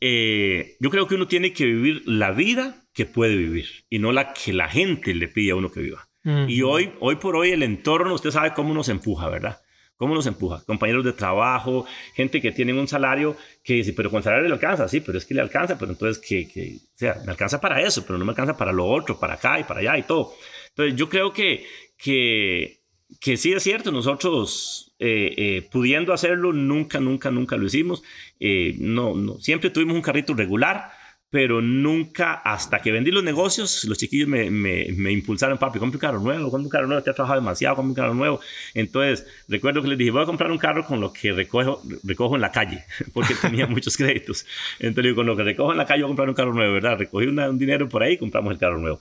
Eh, 0.00 0.76
yo 0.78 0.90
creo 0.90 1.08
que 1.08 1.16
uno 1.16 1.26
tiene 1.26 1.52
que 1.52 1.64
vivir 1.64 2.02
la 2.06 2.30
vida 2.30 2.84
que 2.92 3.06
puede 3.06 3.36
vivir 3.36 3.66
y 3.90 3.98
no 3.98 4.12
la 4.12 4.32
que 4.32 4.52
la 4.52 4.68
gente 4.68 5.14
le 5.14 5.28
pide 5.28 5.52
a 5.52 5.56
uno 5.56 5.72
que 5.72 5.80
viva. 5.80 6.08
-huh. 6.24 6.48
Y 6.48 6.62
hoy, 6.62 6.92
hoy 7.00 7.16
por 7.16 7.36
hoy 7.36 7.50
el 7.50 7.62
entorno, 7.62 8.14
usted 8.14 8.30
sabe 8.30 8.54
cómo 8.54 8.74
nos 8.74 8.88
empuja, 8.88 9.28
¿verdad? 9.28 9.60
¿Cómo 9.96 10.14
nos 10.14 10.26
empuja? 10.26 10.62
Compañeros 10.66 11.04
de 11.04 11.12
trabajo, 11.12 11.86
gente 12.14 12.40
que 12.40 12.50
tienen 12.50 12.78
un 12.78 12.88
salario 12.88 13.36
que 13.62 13.74
dice, 13.74 13.92
pero 13.92 14.10
con 14.10 14.22
salario 14.22 14.48
le 14.48 14.54
alcanza, 14.54 14.88
sí, 14.88 15.00
pero 15.00 15.18
es 15.18 15.24
que 15.24 15.34
le 15.34 15.40
alcanza, 15.40 15.78
pero 15.78 15.92
entonces 15.92 16.18
que, 16.18 16.48
que, 16.48 16.76
o 16.76 16.98
sea, 16.98 17.22
me 17.24 17.30
alcanza 17.30 17.60
para 17.60 17.80
eso, 17.80 18.04
pero 18.04 18.18
no 18.18 18.24
me 18.24 18.32
alcanza 18.32 18.56
para 18.56 18.72
lo 18.72 18.86
otro, 18.86 19.18
para 19.18 19.34
acá 19.34 19.60
y 19.60 19.64
para 19.64 19.80
allá 19.80 19.98
y 19.98 20.02
todo. 20.02 20.34
Entonces 20.70 20.96
yo 20.96 21.08
creo 21.08 21.32
que, 21.32 21.64
que, 21.96 22.80
que 23.20 23.36
sí 23.36 23.52
es 23.52 23.62
cierto, 23.62 23.92
nosotros 23.92 24.94
eh, 24.98 25.34
eh, 25.36 25.68
pudiendo 25.70 26.12
hacerlo, 26.12 26.52
nunca, 26.52 26.98
nunca, 26.98 27.30
nunca 27.30 27.56
lo 27.56 27.66
hicimos. 27.66 28.02
Eh, 28.40 28.74
no, 28.78 29.14
no, 29.14 29.38
siempre 29.38 29.70
tuvimos 29.70 29.94
un 29.94 30.02
carrito 30.02 30.34
regular, 30.34 30.90
pero 31.34 31.60
nunca, 31.60 32.34
hasta 32.34 32.80
que 32.80 32.92
vendí 32.92 33.10
los 33.10 33.24
negocios, 33.24 33.82
los 33.86 33.98
chiquillos 33.98 34.28
me, 34.28 34.52
me, 34.52 34.86
me 34.96 35.10
impulsaron, 35.10 35.58
papi, 35.58 35.80
compre 35.80 35.96
un 35.96 36.00
carro 36.00 36.20
nuevo, 36.20 36.48
compre 36.48 36.66
un 36.66 36.70
carro 36.70 36.86
nuevo, 36.86 37.02
te 37.02 37.10
has 37.10 37.16
trabajado 37.16 37.40
demasiado, 37.40 37.74
compre 37.74 37.88
un 37.88 37.94
carro 37.96 38.14
nuevo. 38.14 38.40
Entonces, 38.72 39.26
recuerdo 39.48 39.82
que 39.82 39.88
les 39.88 39.98
dije, 39.98 40.12
voy 40.12 40.22
a 40.22 40.26
comprar 40.26 40.52
un 40.52 40.58
carro 40.58 40.86
con 40.86 41.00
lo 41.00 41.12
que 41.12 41.32
recojo, 41.32 41.82
recojo 42.04 42.36
en 42.36 42.40
la 42.40 42.52
calle, 42.52 42.84
porque 43.12 43.34
tenía 43.34 43.66
muchos 43.66 43.96
créditos. 43.96 44.46
Entonces, 44.78 45.02
digo, 45.02 45.16
con 45.16 45.26
lo 45.26 45.36
que 45.36 45.42
recojo 45.42 45.72
en 45.72 45.78
la 45.78 45.86
calle, 45.86 46.02
voy 46.02 46.06
a 46.06 46.10
comprar 46.10 46.28
un 46.28 46.36
carro 46.36 46.54
nuevo, 46.54 46.72
¿verdad? 46.72 46.98
Recogí 46.98 47.26
una, 47.26 47.50
un 47.50 47.58
dinero 47.58 47.88
por 47.88 48.04
ahí 48.04 48.12
y 48.12 48.18
compramos 48.18 48.52
el 48.52 48.58
carro 48.60 48.78
nuevo 48.78 49.00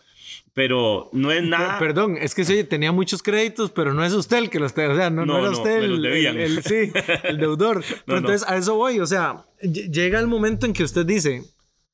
pero 0.54 1.10
no 1.14 1.32
es 1.32 1.44
nada. 1.44 1.80
Perdón, 1.80 2.18
es 2.20 2.36
que 2.36 2.46
sí, 2.46 2.64
tenía 2.64 2.92
muchos 2.92 3.24
créditos, 3.24 3.72
pero 3.72 3.94
no 3.94 4.04
es 4.06 4.14
usted 4.14 4.38
el 4.38 4.50
que 4.50 4.60
los 4.60 4.74
tenía. 4.74 4.92
O 4.92 4.96
sea, 4.96 5.10
no, 5.10 5.26
no, 5.26 5.34
no 5.34 5.40
era 5.40 5.50
usted 5.50 5.78
el, 5.78 6.06
el, 6.06 6.38
el, 6.38 6.64
sí, 6.64 6.92
el 7.24 7.38
deudor. 7.38 7.84
Pero 8.06 8.20
entonces 8.20 8.48
a 8.48 8.58
eso 8.58 8.76
voy. 8.76 9.00
O 9.00 9.08
sea, 9.08 9.46
llega 9.62 10.20
el 10.20 10.28
momento 10.28 10.66
en 10.68 10.74
que 10.74 10.84
usted 10.84 11.06
dice, 11.06 11.42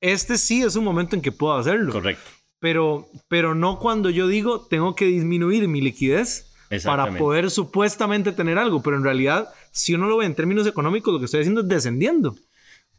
este 0.01 0.37
sí 0.37 0.61
es 0.61 0.75
un 0.75 0.83
momento 0.83 1.15
en 1.15 1.21
que 1.21 1.31
puedo 1.31 1.53
hacerlo. 1.55 1.91
Correcto. 1.91 2.29
Pero, 2.59 3.07
pero 3.27 3.55
no 3.55 3.79
cuando 3.79 4.09
yo 4.09 4.27
digo 4.27 4.67
tengo 4.67 4.95
que 4.95 5.05
disminuir 5.05 5.67
mi 5.67 5.81
liquidez 5.81 6.53
para 6.83 7.17
poder 7.17 7.49
supuestamente 7.49 8.31
tener 8.31 8.57
algo. 8.57 8.81
Pero 8.81 8.97
en 8.97 9.03
realidad, 9.03 9.49
si 9.71 9.95
uno 9.95 10.07
lo 10.07 10.17
ve 10.17 10.25
en 10.25 10.35
términos 10.35 10.67
económicos, 10.67 11.13
lo 11.13 11.19
que 11.19 11.25
estoy 11.25 11.41
haciendo 11.41 11.61
es 11.61 11.67
descendiendo. 11.67 12.35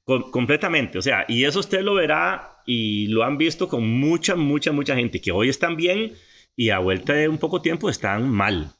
Com 0.04 0.30
completamente. 0.30 0.98
O 0.98 1.02
sea, 1.02 1.24
y 1.28 1.44
eso 1.44 1.60
usted 1.60 1.82
lo 1.82 1.94
verá 1.94 2.62
y 2.66 3.06
lo 3.08 3.22
han 3.22 3.38
visto 3.38 3.68
con 3.68 3.86
mucha, 3.86 4.34
mucha, 4.34 4.72
mucha 4.72 4.96
gente 4.96 5.20
que 5.20 5.32
hoy 5.32 5.48
están 5.48 5.76
bien 5.76 6.14
y 6.56 6.70
a 6.70 6.78
vuelta 6.78 7.12
de 7.12 7.28
un 7.28 7.38
poco 7.38 7.62
tiempo 7.62 7.88
están 7.88 8.28
mal. 8.28 8.74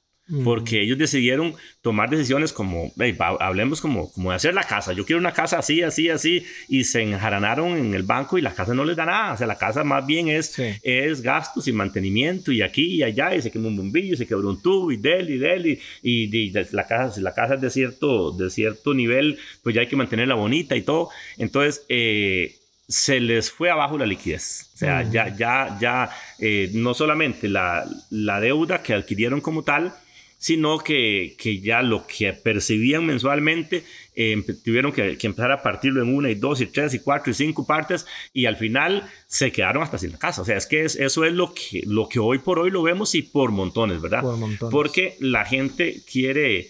Porque 0.45 0.83
ellos 0.83 0.99
decidieron 0.99 1.55
tomar 1.83 2.09
decisiones 2.09 2.53
como, 2.53 2.93
hey, 2.99 3.17
hablemos 3.41 3.81
como, 3.81 4.13
como 4.13 4.31
de 4.31 4.37
hacer 4.37 4.55
la 4.55 4.65
casa. 4.65 4.93
Yo 4.93 5.05
quiero 5.05 5.19
una 5.19 5.33
casa 5.33 5.59
así, 5.59 5.83
así, 5.83 6.09
así. 6.09 6.45
Y 6.69 6.85
se 6.85 7.03
enjaranaron 7.03 7.77
en 7.77 7.95
el 7.95 8.05
banco 8.05 8.39
y 8.39 8.41
la 8.41 8.55
casa 8.55 8.75
no 8.75 8.85
les 8.85 8.97
da 8.97 9.07
nada. 9.07 9.33
O 9.35 9.37
sea, 9.37 9.47
la 9.47 9.59
casa 9.59 9.83
más 9.83 10.07
bien 10.07 10.29
es, 10.29 10.53
sí. 10.53 10.65
es 10.83 11.23
gastos 11.23 11.67
y 11.69 11.73
mantenimiento 11.73 12.53
y 12.53 12.63
aquí 12.63 12.97
y 12.97 13.03
allá. 13.03 13.35
Y 13.35 13.43
se 13.43 13.51
quemó 13.51 13.69
un 13.69 13.77
bombillo, 13.77 14.15
y 14.15 14.17
se 14.17 14.27
quebró 14.27 14.49
un 14.49 14.63
tubo 14.63 14.93
y 14.93 14.97
del 14.97 15.31
y 15.31 15.39
del. 15.39 15.67
Y, 15.67 15.81
y, 16.03 16.37
y, 16.37 16.51
la, 16.51 16.87
casa, 16.87 17.15
si 17.15 17.21
la 17.21 17.35
casa 17.35 17.55
es 17.55 17.61
de 17.61 17.71
cierto, 17.71 18.33
de 18.33 18.51
cierto 18.51 18.95
nivel, 18.95 19.39
pues 19.63 19.75
ya 19.75 19.81
hay 19.81 19.89
que 19.89 19.97
mantenerla 19.97 20.35
bonita 20.35 20.77
y 20.77 20.83
todo. 20.83 21.09
Entonces, 21.39 21.85
eh, 21.89 22.55
se 22.91 23.21
les 23.21 23.51
fue 23.51 23.71
abajo 23.71 23.97
la 23.97 24.07
liquidez. 24.07 24.71
O 24.75 24.77
sea, 24.79 25.03
ya, 25.03 25.35
ya, 25.37 25.79
ya, 25.81 26.11
eh, 26.39 26.71
no 26.75 26.93
solamente 26.93 27.49
la, 27.49 27.85
la 28.11 28.41
deuda 28.41 28.83
que 28.83 28.95
adquirieron 28.95 29.41
como 29.41 29.63
tal, 29.63 29.95
sino 30.41 30.79
que, 30.79 31.37
que 31.39 31.61
ya 31.61 31.83
lo 31.83 32.07
que 32.07 32.33
percibían 32.33 33.05
mensualmente 33.05 33.85
eh, 34.15 34.43
tuvieron 34.65 34.91
que, 34.91 35.19
que, 35.19 35.27
empezar 35.27 35.53
a 35.53 35.63
partirlo 35.63 36.03
en 36.03 36.15
una 36.15 36.31
y 36.31 36.35
dos 36.35 36.63
y 36.63 36.67
tres 36.67 36.95
y 36.95 37.01
cuatro 37.01 37.31
y 37.31 37.35
cinco 37.35 37.67
partes 37.67 38.07
y 38.33 38.47
al 38.47 38.57
final 38.57 39.07
se 39.27 39.53
quedaron 39.53 39.83
hasta 39.83 39.99
sin 39.99 40.13
la 40.13 40.19
casa. 40.19 40.41
O 40.41 40.45
sea, 40.47 40.57
es 40.57 40.67
que 40.67 40.87
es, 40.87 40.97
eso 40.97 41.27
es 41.27 41.35
lo 41.35 41.53
que, 41.53 41.83
lo 41.87 42.09
que 42.09 42.21
hoy 42.21 42.39
por 42.39 42.59
hoy 42.59 42.71
lo 42.71 42.83
vemos 42.83 43.15
y 43.15 43.21
por 43.21 43.51
montones, 43.51 44.01
¿verdad? 44.01 44.23
Por 44.23 44.39
montones. 44.39 44.73
Porque 44.73 45.17
la 45.21 45.45
gente 45.45 46.01
quiere... 46.11 46.69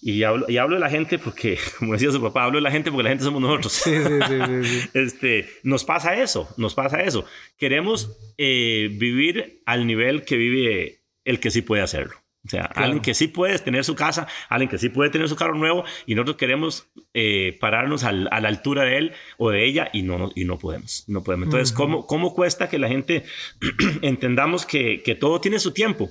Y 0.00 0.22
hablo, 0.22 0.46
y 0.48 0.56
hablo 0.56 0.76
de 0.76 0.80
la 0.80 0.88
gente 0.88 1.18
porque, 1.18 1.58
como 1.78 1.92
decía 1.92 2.10
su 2.10 2.22
papá, 2.22 2.44
hablo 2.44 2.56
de 2.56 2.62
la 2.62 2.70
gente 2.70 2.90
porque 2.90 3.02
la 3.02 3.10
gente 3.10 3.24
somos 3.24 3.42
nosotros. 3.42 3.74
Sí, 3.74 3.90
sí, 3.90 4.18
sí, 4.26 4.64
sí, 4.64 4.80
sí. 4.80 4.88
Este, 4.94 5.50
nos 5.64 5.84
pasa 5.84 6.14
eso, 6.14 6.48
nos 6.56 6.74
pasa 6.74 7.02
eso. 7.02 7.26
Queremos 7.58 8.16
eh, 8.38 8.88
vivir 8.90 9.60
al 9.66 9.86
nivel 9.86 10.24
que 10.24 10.38
vive 10.38 11.02
el 11.26 11.40
que 11.40 11.50
sí 11.50 11.60
puede 11.60 11.82
hacerlo. 11.82 12.19
O 12.44 12.48
sea, 12.48 12.68
Claro. 12.68 12.84
alguien 12.86 13.02
que 13.02 13.12
sí 13.12 13.28
puede 13.28 13.58
tener 13.58 13.84
su 13.84 13.94
casa, 13.94 14.26
alguien 14.48 14.70
que 14.70 14.78
sí 14.78 14.88
puede 14.88 15.10
tener 15.10 15.28
su 15.28 15.36
carro 15.36 15.54
nuevo 15.54 15.84
y 16.06 16.14
nosotros 16.14 16.36
queremos 16.38 16.86
eh, 17.12 17.58
pararnos 17.60 18.02
al- 18.04 18.28
a 18.32 18.40
la 18.40 18.48
altura 18.48 18.84
de 18.84 18.96
él 18.96 19.12
o 19.36 19.50
de 19.50 19.66
ella 19.66 19.90
y 19.92 20.02
no, 20.02 20.30
y 20.34 20.44
no 20.44 20.58
podemos. 20.58 21.04
No 21.06 21.22
podemos. 21.22 21.46
Entonces, 21.46 21.72
¿cómo, 21.72 22.06
¿cómo 22.06 22.32
cuesta 22.34 22.68
que 22.70 22.78
la 22.78 22.88
gente 22.88 23.24
entendamos 24.02 24.64
que, 24.66 25.02
que 25.02 25.14
todo 25.14 25.40
tiene 25.40 25.58
su 25.58 25.72
tiempo? 25.72 26.10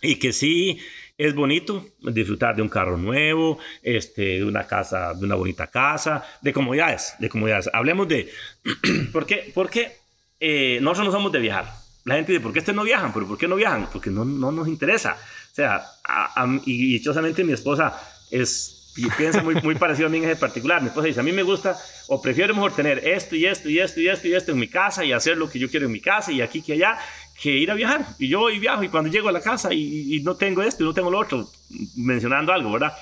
y 0.00 0.20
que 0.20 0.32
sí 0.32 0.78
es 1.16 1.34
bonito 1.34 1.84
disfrutar 2.00 2.54
de 2.54 2.62
un 2.62 2.68
carro 2.68 2.96
nuevo, 2.96 3.58
este, 3.82 4.22
de 4.38 4.44
una 4.44 4.64
casa, 4.68 5.12
de 5.14 5.24
una 5.24 5.34
bonita 5.34 5.66
casa, 5.66 6.24
de 6.40 6.52
comodidades, 6.52 7.14
de 7.18 7.28
comodidades. 7.28 7.68
Hablemos 7.72 8.06
de, 8.06 8.30
¿por 9.12 9.26
qué? 9.26 9.50
Porque 9.52 9.90
eh, 10.38 10.78
nosotros 10.82 11.06
no 11.06 11.12
somos 11.12 11.32
de 11.32 11.40
viajar. 11.40 11.66
La 12.08 12.14
gente 12.16 12.32
dice, 12.32 12.42
¿por 12.42 12.52
qué 12.52 12.60
ustedes 12.60 12.76
no 12.76 12.84
viajan? 12.84 13.12
¿Pero 13.12 13.26
por 13.28 13.36
qué 13.38 13.46
no 13.46 13.56
viajan? 13.56 13.88
Porque 13.92 14.10
no, 14.10 14.24
no 14.24 14.50
nos 14.50 14.66
interesa. 14.66 15.16
O 15.52 15.54
sea, 15.54 15.82
a- 16.04 16.42
a- 16.42 16.60
y 16.64 16.92
dichosamente 16.94 17.44
mi 17.44 17.52
esposa 17.52 18.00
es, 18.30 18.92
y 18.96 19.08
piensa 19.10 19.42
muy, 19.42 19.54
muy 19.56 19.74
parecido 19.74 20.08
a 20.08 20.10
mí 20.10 20.18
en 20.18 20.24
ese 20.24 20.36
particular. 20.36 20.80
Mi 20.80 20.88
esposa 20.88 21.06
dice, 21.06 21.20
a 21.20 21.22
mí 21.22 21.32
me 21.32 21.42
gusta, 21.42 21.76
o 22.08 22.20
prefiero 22.22 22.54
mejor 22.54 22.72
tener 22.74 23.06
esto 23.06 23.36
y 23.36 23.46
esto 23.46 23.68
y 23.68 23.78
esto 23.78 24.00
y 24.00 24.08
esto 24.08 24.26
y 24.26 24.34
esto 24.34 24.52
en 24.52 24.58
mi 24.58 24.68
casa 24.68 25.04
y 25.04 25.12
hacer 25.12 25.36
lo 25.36 25.48
que 25.50 25.58
yo 25.58 25.68
quiero 25.70 25.86
en 25.86 25.92
mi 25.92 26.00
casa 26.00 26.32
y 26.32 26.40
aquí 26.40 26.62
que 26.62 26.72
allá, 26.72 26.98
que 27.40 27.50
ir 27.50 27.70
a 27.70 27.74
viajar. 27.74 28.06
Y 28.18 28.28
yo 28.28 28.40
voy 28.40 28.58
viajo 28.58 28.82
y 28.82 28.88
cuando 28.88 29.10
llego 29.10 29.28
a 29.28 29.32
la 29.32 29.40
casa 29.42 29.72
y, 29.74 30.16
y 30.16 30.20
no 30.22 30.34
tengo 30.36 30.62
esto 30.62 30.82
y 30.82 30.86
no 30.86 30.94
tengo 30.94 31.10
lo 31.10 31.18
otro, 31.18 31.48
mencionando 31.96 32.52
algo, 32.52 32.72
¿verdad? 32.72 32.94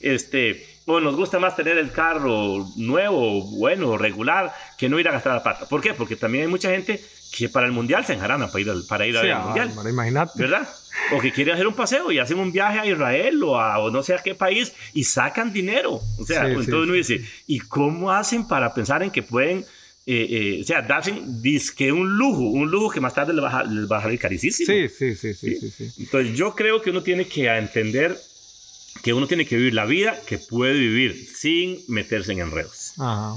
Este, 0.00 0.66
o 0.86 1.00
nos 1.00 1.16
gusta 1.16 1.38
más 1.38 1.54
tener 1.56 1.78
el 1.78 1.90
carro 1.92 2.66
nuevo, 2.76 3.42
bueno, 3.58 3.96
regular, 3.96 4.52
que 4.76 4.88
no 4.88 4.98
ir 4.98 5.08
a 5.08 5.12
gastar 5.12 5.34
la 5.34 5.42
pata. 5.42 5.66
¿Por 5.68 5.80
qué? 5.80 5.94
Porque 5.94 6.16
también 6.16 6.44
hay 6.44 6.50
mucha 6.50 6.70
gente 6.70 7.00
que 7.36 7.48
para 7.48 7.66
el 7.66 7.72
mundial 7.72 8.04
se 8.04 8.12
enjarana 8.12 8.46
para 8.48 8.60
ir 8.60 8.70
al, 8.70 8.84
para 8.86 9.06
ir 9.06 9.16
Sí, 9.20 9.28
al 9.28 9.42
mundial. 9.44 9.72
Imagínate. 9.88 10.32
¿verdad? 10.40 10.68
O 11.12 11.20
que 11.20 11.32
quieren 11.32 11.54
hacer 11.54 11.66
un 11.66 11.74
paseo 11.74 12.12
y 12.12 12.18
hacen 12.18 12.38
un 12.38 12.52
viaje 12.52 12.78
a 12.78 12.86
Israel 12.86 13.42
o 13.42 13.58
a 13.60 13.78
o 13.80 13.90
no 13.90 14.02
sé 14.02 14.14
a 14.14 14.18
qué 14.18 14.34
país 14.34 14.72
y 14.92 15.02
sacan 15.04 15.52
dinero. 15.52 16.00
O 16.18 16.24
sea, 16.24 16.42
Sí, 16.42 16.46
sí, 16.46 16.60
entonces 16.60 16.74
uno 16.74 16.92
dice, 16.92 17.24
¿y 17.46 17.58
cómo 17.60 18.12
hacen 18.12 18.46
para 18.46 18.72
pensar 18.72 19.02
en 19.02 19.10
que 19.10 19.22
pueden, 19.22 19.64
eh, 20.06 20.26
eh, 20.30 20.60
o 20.62 20.64
sea, 20.64 20.82
darse 20.82 21.12
disque 21.26 21.90
un 21.90 22.16
lujo, 22.16 22.42
un 22.42 22.70
lujo 22.70 22.90
que 22.90 23.00
más 23.00 23.14
tarde 23.14 23.32
les 23.34 23.42
va 23.42 23.58
a, 23.60 23.64
les 23.64 23.90
va 23.90 23.98
a 23.98 24.02
salir 24.02 24.18
carísimo? 24.20 24.54
Sí, 24.54 24.64
sí, 24.88 25.16
sí, 25.16 25.34
sí, 25.34 25.56
sí, 25.60 25.70
sí. 25.70 26.02
Entonces 26.04 26.36
yo 26.36 26.54
creo 26.54 26.80
que 26.80 26.90
uno 26.90 27.02
tiene 27.02 27.26
que 27.26 27.46
entender 27.48 28.16
que 29.02 29.12
uno 29.12 29.26
tiene 29.26 29.44
que 29.44 29.56
vivir 29.56 29.74
la 29.74 29.84
vida 29.86 30.16
que 30.26 30.38
puede 30.38 30.74
vivir 30.74 31.26
sin 31.34 31.80
meterse 31.88 32.32
en 32.32 32.38
enredos. 32.38 32.92
Ajá. 32.98 33.34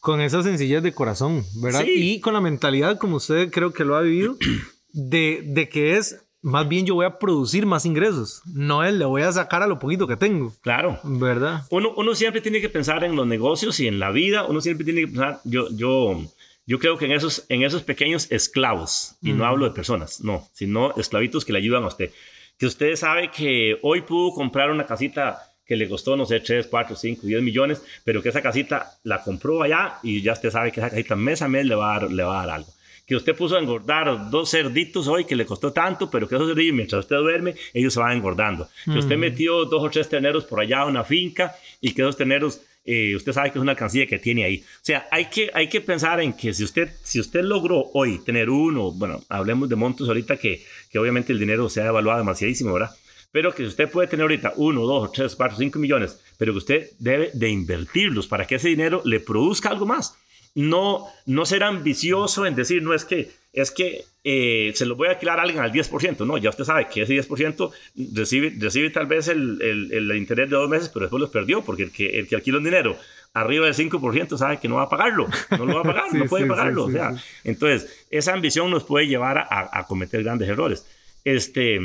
Con 0.00 0.20
esa 0.20 0.42
sencillez 0.42 0.82
de 0.82 0.92
corazón, 0.92 1.44
¿verdad? 1.62 1.82
Sí. 1.84 1.92
Y 2.14 2.20
con 2.20 2.34
la 2.34 2.40
mentalidad, 2.40 2.98
como 2.98 3.16
usted 3.16 3.50
creo 3.50 3.72
que 3.72 3.84
lo 3.84 3.96
ha 3.96 4.02
vivido, 4.02 4.36
de, 4.92 5.42
de 5.44 5.68
que 5.68 5.96
es, 5.96 6.24
más 6.40 6.68
bien 6.68 6.86
yo 6.86 6.94
voy 6.94 7.06
a 7.06 7.18
producir 7.18 7.66
más 7.66 7.84
ingresos, 7.84 8.42
no 8.54 8.84
es 8.84 8.94
le 8.94 9.04
voy 9.04 9.22
a 9.22 9.32
sacar 9.32 9.62
a 9.62 9.66
lo 9.66 9.78
poquito 9.78 10.06
que 10.06 10.16
tengo, 10.16 10.52
Claro. 10.62 10.98
¿verdad? 11.02 11.64
Uno, 11.70 11.92
uno 11.96 12.14
siempre 12.14 12.40
tiene 12.40 12.60
que 12.60 12.68
pensar 12.68 13.02
en 13.04 13.16
los 13.16 13.26
negocios 13.26 13.80
y 13.80 13.88
en 13.88 13.98
la 13.98 14.10
vida, 14.10 14.44
uno 14.44 14.60
siempre 14.60 14.84
tiene 14.84 15.00
que 15.02 15.08
pensar, 15.08 15.40
yo, 15.44 15.68
yo, 15.72 16.20
yo 16.66 16.78
creo 16.78 16.96
que 16.96 17.06
en 17.06 17.12
esos, 17.12 17.44
en 17.48 17.62
esos 17.64 17.82
pequeños 17.82 18.30
esclavos, 18.30 19.16
y 19.20 19.32
no 19.32 19.44
hablo 19.46 19.64
de 19.64 19.72
personas, 19.72 20.20
no, 20.20 20.46
sino 20.52 20.94
esclavitos 20.96 21.44
que 21.44 21.52
le 21.52 21.58
ayudan 21.58 21.82
a 21.82 21.88
usted, 21.88 22.12
que 22.56 22.66
usted 22.66 22.94
sabe 22.96 23.30
que 23.30 23.78
hoy 23.82 24.02
pudo 24.02 24.32
comprar 24.32 24.70
una 24.70 24.84
casita 24.86 25.47
que 25.68 25.76
le 25.76 25.86
costó, 25.86 26.16
no 26.16 26.24
sé, 26.24 26.40
3, 26.40 26.66
4, 26.66 26.96
5, 26.96 27.26
10 27.26 27.42
millones, 27.42 27.82
pero 28.02 28.22
que 28.22 28.30
esa 28.30 28.40
casita 28.40 28.98
la 29.04 29.22
compró 29.22 29.62
allá 29.62 29.98
y 30.02 30.22
ya 30.22 30.32
usted 30.32 30.50
sabe 30.50 30.72
que 30.72 30.80
esa 30.80 30.88
casita 30.88 31.14
mes 31.14 31.42
a 31.42 31.48
mes 31.48 31.66
le 31.66 31.74
va 31.74 31.94
a 31.94 32.00
dar, 32.00 32.10
le 32.10 32.22
va 32.22 32.42
a 32.42 32.46
dar 32.46 32.56
algo. 32.56 32.72
Que 33.06 33.14
usted 33.14 33.36
puso 33.36 33.56
a 33.56 33.60
engordar 33.60 34.30
dos 34.30 34.50
cerditos 34.50 35.08
hoy 35.08 35.24
que 35.26 35.36
le 35.36 35.44
costó 35.44 35.72
tanto, 35.72 36.10
pero 36.10 36.26
que 36.26 36.36
esos 36.36 36.48
cerditos, 36.48 36.74
mientras 36.74 37.00
usted 37.00 37.16
duerme, 37.16 37.54
ellos 37.74 37.92
se 37.92 38.00
van 38.00 38.16
engordando. 38.16 38.68
Que 38.84 38.98
usted 38.98 39.16
metió 39.16 39.64
dos 39.66 39.82
o 39.82 39.90
tres 39.90 40.08
terneros 40.08 40.44
por 40.44 40.60
allá 40.60 40.80
a 40.80 40.86
una 40.86 41.04
finca 41.04 41.54
y 41.80 41.92
que 41.92 42.02
esos 42.02 42.18
terneros, 42.18 42.60
eh, 42.84 43.14
usted 43.16 43.32
sabe 43.32 43.50
que 43.50 43.58
es 43.58 43.62
una 43.62 43.72
alcancía 43.72 44.06
que 44.06 44.18
tiene 44.18 44.44
ahí. 44.44 44.58
O 44.60 44.84
sea, 44.84 45.06
hay 45.10 45.26
que, 45.26 45.50
hay 45.54 45.68
que 45.68 45.80
pensar 45.80 46.20
en 46.20 46.34
que 46.34 46.52
si 46.52 46.64
usted, 46.64 46.90
si 47.02 47.18
usted 47.18 47.42
logró 47.42 47.90
hoy 47.94 48.18
tener 48.24 48.50
uno, 48.50 48.92
bueno, 48.92 49.22
hablemos 49.30 49.70
de 49.70 49.76
montos 49.76 50.06
ahorita 50.08 50.36
que, 50.36 50.62
que 50.90 50.98
obviamente 50.98 51.32
el 51.32 51.38
dinero 51.38 51.70
se 51.70 51.80
ha 51.80 51.86
evaluado 51.86 52.18
demasiadísimo, 52.18 52.74
¿verdad? 52.74 52.90
Pero 53.30 53.54
que 53.54 53.64
usted 53.64 53.90
puede 53.90 54.08
tener 54.08 54.22
ahorita 54.22 54.54
uno, 54.56 54.86
dos, 54.86 55.12
tres, 55.12 55.36
cuatro, 55.36 55.56
cinco 55.58 55.78
millones, 55.78 56.18
pero 56.38 56.52
que 56.52 56.58
usted 56.58 56.90
debe 56.98 57.30
de 57.34 57.48
invertirlos 57.50 58.26
para 58.26 58.46
que 58.46 58.54
ese 58.54 58.68
dinero 58.68 59.02
le 59.04 59.20
produzca 59.20 59.68
algo 59.68 59.86
más. 59.86 60.16
No, 60.54 61.06
no 61.26 61.44
ser 61.44 61.62
ambicioso 61.62 62.46
en 62.46 62.54
decir, 62.56 62.82
no 62.82 62.94
es 62.94 63.04
que, 63.04 63.30
es 63.52 63.70
que 63.70 64.04
eh, 64.24 64.72
se 64.74 64.86
lo 64.86 64.96
voy 64.96 65.08
a 65.08 65.10
alquilar 65.12 65.38
a 65.38 65.42
alguien 65.42 65.60
al 65.62 65.70
10%. 65.70 66.26
No, 66.26 66.38
ya 66.38 66.50
usted 66.50 66.64
sabe 66.64 66.88
que 66.88 67.02
ese 67.02 67.14
10% 67.14 67.70
recibe, 68.14 68.54
recibe 68.58 68.90
tal 68.90 69.06
vez 69.06 69.28
el, 69.28 69.60
el, 69.60 69.92
el 69.92 70.16
interés 70.16 70.48
de 70.50 70.56
dos 70.56 70.68
meses, 70.68 70.88
pero 70.88 71.04
después 71.04 71.20
los 71.20 71.30
perdió, 71.30 71.62
porque 71.62 71.84
el 71.84 71.92
que, 71.92 72.18
el 72.18 72.26
que 72.26 72.34
alquila 72.36 72.58
un 72.58 72.64
dinero 72.64 72.96
arriba 73.34 73.66
del 73.66 73.74
5% 73.74 74.36
sabe 74.38 74.58
que 74.58 74.68
no 74.68 74.76
va 74.76 74.84
a 74.84 74.88
pagarlo, 74.88 75.28
no 75.50 75.66
lo 75.66 75.74
va 75.74 75.80
a 75.80 75.84
pagar, 75.84 76.04
Sí, 76.10 76.16
no 76.16 76.24
puede 76.24 76.44
sí, 76.44 76.48
pagarlo. 76.48 76.86
sí, 76.86 76.92
o 76.92 76.94
sea, 76.94 77.14
entonces, 77.44 78.06
esa 78.10 78.32
ambición 78.32 78.70
nos 78.70 78.84
puede 78.84 79.06
llevar 79.06 79.38
a, 79.38 79.68
a 79.78 79.86
cometer 79.86 80.24
grandes 80.24 80.48
errores. 80.48 80.86
Este, 81.24 81.78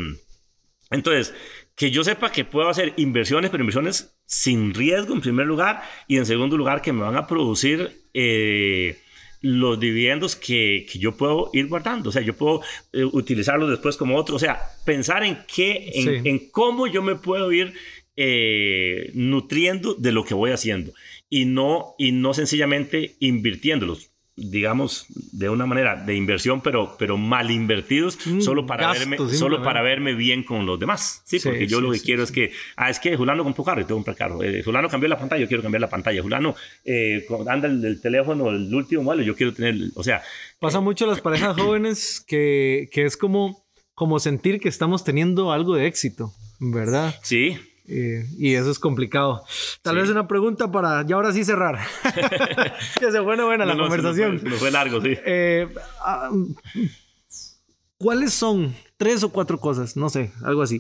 entonces, 0.94 1.34
que 1.76 1.92
yo 1.92 2.04
sepa 2.04 2.32
que 2.32 2.46
puedo 2.46 2.70
hacer 2.70 2.94
inversiones, 2.98 3.50
pero 3.50 3.64
inversiones 3.64 4.16
sin 4.26 4.74
riesgo 4.74 5.14
en 5.14 5.22
primer 5.22 5.48
lugar 5.48 5.82
y 6.08 6.18
en 6.18 6.26
segundo 6.26 6.56
lugar 6.58 6.82
que 6.82 6.94
me 6.94 7.02
van 7.02 7.16
a 7.16 7.28
producir 7.28 8.04
eh, 8.14 9.00
los 9.42 9.80
dividendos 9.80 10.36
que, 10.36 10.86
que 10.90 11.00
yo 11.00 11.18
puedo 11.18 11.50
ir 11.52 11.68
guardando. 11.68 12.10
O 12.10 12.12
sea, 12.12 12.22
yo 12.22 12.36
puedo 12.36 12.62
eh, 12.94 13.04
utilizarlos 13.04 13.70
después 13.70 13.98
como 13.98 14.16
otro. 14.16 14.36
O 14.36 14.40
sea, 14.40 14.62
pensar 14.86 15.24
en 15.24 15.40
qué, 15.54 15.92
en, 15.96 16.24
Sí. 16.24 16.30
en 16.30 16.50
cómo 16.52 16.88
yo 16.88 17.02
me 17.02 17.16
puedo 17.16 17.52
ir 17.52 17.74
eh, 18.16 19.12
nutriendo 19.16 19.96
de 19.96 20.12
lo 20.12 20.24
que 20.24 20.36
voy 20.36 20.52
haciendo 20.52 20.94
y 21.30 21.46
no, 21.46 21.96
y 21.98 22.12
no 22.12 22.36
sencillamente 22.36 23.16
invirtiéndolos 23.20 24.13
digamos, 24.36 25.06
de 25.32 25.50
una 25.50 25.66
manera 25.66 25.96
de 25.96 26.16
inversión, 26.16 26.62
pero, 26.62 26.96
pero 26.98 27.18
mal 27.18 27.52
invertidos, 27.52 28.18
Un 28.26 28.42
solo, 28.42 28.66
para 28.66 28.88
gasto, 28.88 29.10
verme, 29.10 29.36
solo 29.36 29.62
para 29.62 29.82
verme 29.82 30.16
bien 30.16 30.44
con 30.44 30.66
los 30.66 30.80
demás. 30.80 31.22
Sí, 31.26 31.40
Sí, 31.40 31.50
porque 31.50 31.68
yo 31.68 31.78
sí, 31.78 31.84
lo 31.84 31.92
que 31.92 32.00
sí, 32.00 32.06
quiero 32.06 32.24
es 32.24 32.32
que, 32.32 32.52
ah, 32.76 32.90
es 32.90 33.00
que 33.00 33.16
Fulano 33.18 33.44
compró 33.44 33.64
carro 33.64 33.82
y 33.82 33.84
tengo 33.84 34.00
que 34.00 34.06
comprar 34.06 34.16
carro. 34.16 34.44
Eh, 34.44 34.64
fulano 34.64 34.90
cambió 34.90 35.08
la 35.10 35.20
pantalla, 35.20 35.42
yo 35.42 35.48
quiero 35.48 35.62
cambiar 35.62 35.82
la 35.82 35.90
pantalla. 35.90 36.22
Fulano 36.22 36.56
eh, 36.84 37.26
anda 37.48 37.68
el, 37.68 37.84
el 37.86 38.02
teléfono, 38.02 38.50
el 38.50 38.74
último 38.74 39.04
modelo, 39.04 39.24
yo 39.24 39.36
quiero 39.36 39.54
tener, 39.54 39.76
o 39.96 40.04
sea, 40.04 40.22
Pasa 40.60 40.80
mucho 40.80 41.04
a 41.04 41.10
las 41.10 41.20
parejas 41.20 41.58
jóvenes 41.60 42.24
que, 42.26 42.88
que 42.92 43.04
es 43.04 43.18
como, 43.18 43.66
como 43.94 44.20
sentir 44.20 44.62
que 44.62 44.70
estamos 44.70 45.04
teniendo 45.04 45.52
algo 45.52 45.76
de 45.76 45.88
éxito, 45.88 46.32
¿verdad? 46.60 47.14
sí, 47.22 47.60
Eh, 47.86 48.26
y 48.38 48.54
eso 48.56 48.72
es 48.72 48.80
complicado. 48.80 49.44
Tal 49.82 49.96
Sí. 49.96 50.02
vez 50.02 50.10
una 50.10 50.28
pregunta 50.28 50.72
para 50.72 51.06
ya 51.06 51.16
ahora 51.16 51.34
sí 51.34 51.44
cerrar. 51.44 51.80
que 53.00 53.12
se 53.12 53.20
buena 53.20 53.44
buena 53.46 53.66
la 53.66 53.74
No, 53.74 53.84
no, 53.84 53.90
conversación. 53.90 54.40
fue- 54.40 54.42
se 54.42 54.50
nos 54.50 54.60
fue 54.60 54.72
largo, 54.72 55.02
sí. 55.02 55.14
Eh, 55.26 55.68
ah, 56.06 56.30
¿Cuáles 57.98 58.34
son 58.34 58.76
tres 58.98 59.24
o 59.24 59.30
cuatro 59.30 59.60
cosas, 59.60 59.96
no 59.96 60.10
sé, 60.10 60.32
algo 60.44 60.62
así, 60.62 60.80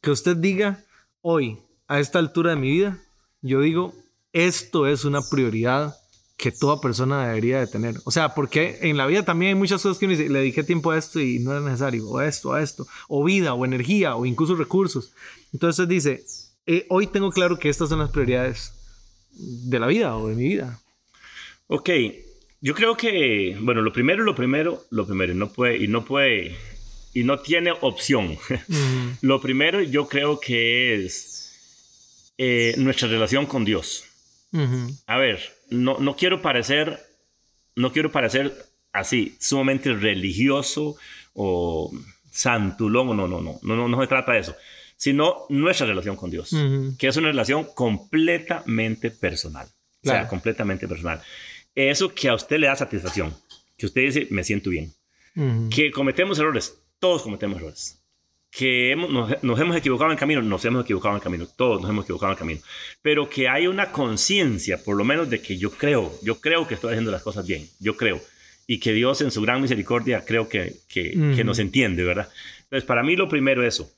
que 0.00 0.10
usted 0.10 0.36
diga 0.36 0.84
hoy, 1.20 1.58
a 1.88 1.98
esta 1.98 2.18
altura 2.20 2.50
de 2.50 2.56
mi 2.56 2.70
vida, 2.70 2.98
yo 3.42 3.60
digo, 3.60 3.92
esto 4.32 4.86
es 4.86 5.04
una 5.04 5.20
prioridad 5.28 5.96
que 6.36 6.52
toda 6.52 6.80
persona 6.80 7.26
debería 7.26 7.58
de 7.58 7.66
tener. 7.66 7.96
O 8.04 8.10
sea, 8.12 8.34
porque 8.34 8.78
en 8.82 8.96
la 8.96 9.06
vida 9.06 9.24
también 9.24 9.50
hay 9.50 9.54
muchas 9.56 9.82
cosas 9.82 9.98
que 9.98 10.06
uno 10.06 10.16
dice, 10.16 10.30
le 10.30 10.40
dije 10.40 10.62
tiempo 10.62 10.92
a 10.92 10.96
esto 10.98 11.18
y 11.20 11.40
no 11.40 11.50
era 11.52 11.60
necesario, 11.60 12.08
o 12.08 12.20
esto, 12.20 12.52
a 12.52 12.62
esto, 12.62 12.86
o 13.08 13.24
vida, 13.24 13.52
o 13.54 13.64
energía, 13.64 14.14
o 14.14 14.24
incluso 14.24 14.54
recursos. 14.54 15.12
Entonces 15.52 15.88
dice, 15.88 16.24
eh, 16.74 16.86
hoy 16.88 17.06
tengo 17.06 17.30
claro 17.30 17.58
que 17.58 17.68
estas 17.68 17.88
son 17.88 17.98
las 17.98 18.10
prioridades 18.10 18.72
de 19.30 19.78
la 19.78 19.86
vida 19.86 20.16
o 20.16 20.28
de 20.28 20.34
mi 20.34 20.44
vida. 20.44 20.80
Ok, 21.66 21.90
yo 22.60 22.74
creo 22.74 22.96
que, 22.96 23.56
bueno, 23.60 23.82
lo 23.82 23.92
primero, 23.92 24.22
lo 24.24 24.34
primero, 24.34 24.84
lo 24.90 25.06
primero, 25.06 25.32
y 25.32 25.36
no 25.36 25.52
puede, 25.52 25.76
y 25.78 25.88
no 25.88 26.04
puede, 26.04 26.56
y 27.14 27.22
no 27.22 27.38
tiene 27.38 27.72
opción. 27.80 28.36
lo 29.22 29.40
primero 29.40 29.80
yo 29.82 30.08
creo 30.08 30.40
que 30.40 31.04
es 31.04 32.32
eh, 32.38 32.74
nuestra 32.78 33.08
relación 33.08 33.46
con 33.46 33.64
Dios. 33.64 34.04
Ujú. 34.52 34.94
A 35.06 35.18
ver, 35.18 35.40
no, 35.70 35.98
no 35.98 36.16
quiero 36.16 36.42
parecer 36.42 37.10
no 37.76 37.92
quiero 37.92 38.10
parecer 38.10 38.54
así, 38.92 39.36
sumamente 39.40 39.92
religioso 39.92 40.96
o 41.34 41.90
santulón, 42.30 43.16
no, 43.16 43.28
no, 43.28 43.40
no, 43.40 43.58
no, 43.62 43.76
no, 43.76 43.88
no 43.88 44.00
se 44.00 44.06
trata 44.06 44.32
de 44.32 44.40
eso, 44.40 44.56
sino 45.00 45.46
nuestra 45.48 45.86
relación 45.86 46.14
con 46.14 46.30
Dios, 46.30 46.54
que 46.98 47.08
es 47.08 47.16
una 47.16 47.28
relación 47.28 47.64
completamente 47.74 49.10
personal, 49.10 49.66
o 50.04 50.06
sea, 50.06 50.28
completamente 50.28 50.86
personal. 50.86 51.22
Eso 51.74 52.14
que 52.14 52.28
a 52.28 52.34
usted 52.34 52.58
le 52.58 52.66
da 52.66 52.76
satisfacción, 52.76 53.34
que 53.78 53.86
usted 53.86 54.02
dice, 54.02 54.26
me 54.28 54.44
siento 54.44 54.68
bien, 54.68 54.92
que 55.70 55.90
cometemos 55.90 56.38
errores, 56.38 56.82
todos 56.98 57.22
cometemos 57.22 57.56
errores, 57.56 57.98
que 58.50 58.94
nos, 58.94 59.58
hemos 59.58 59.74
equivocado 59.74 60.10
en 60.10 60.18
camino, 60.18 60.42
nos 60.42 60.62
hemos 60.66 60.84
equivocado 60.84 61.14
en 61.14 61.22
camino, 61.22 61.46
todos 61.46 61.80
nos 61.80 61.88
hemos 61.88 62.04
equivocado 62.04 62.32
en 62.32 62.38
camino, 62.38 62.60
pero 63.00 63.30
que 63.30 63.48
hay 63.48 63.68
una 63.68 63.92
conciencia, 63.92 64.84
por 64.84 64.98
lo 64.98 65.04
menos, 65.04 65.30
de 65.30 65.40
que 65.40 65.56
yo 65.56 65.70
creo, 65.70 66.12
yo 66.22 66.42
creo 66.42 66.68
que 66.68 66.74
estoy 66.74 66.90
haciendo 66.90 67.10
las 67.10 67.22
cosas 67.22 67.46
bien, 67.46 67.66
yo 67.78 67.96
creo, 67.96 68.20
y 68.66 68.80
que 68.80 68.92
Dios 68.92 69.22
en 69.22 69.30
su 69.30 69.40
gran 69.40 69.62
misericordia 69.62 70.26
creo 70.26 70.46
que, 70.46 70.74
que, 70.88 71.42
nos 71.42 71.58
entiende, 71.58 72.04
¿verdad? 72.04 72.28
Entonces, 72.64 72.84
para 72.84 73.02
mí 73.02 73.16
lo 73.16 73.30
primero 73.30 73.66
eso. 73.66 73.90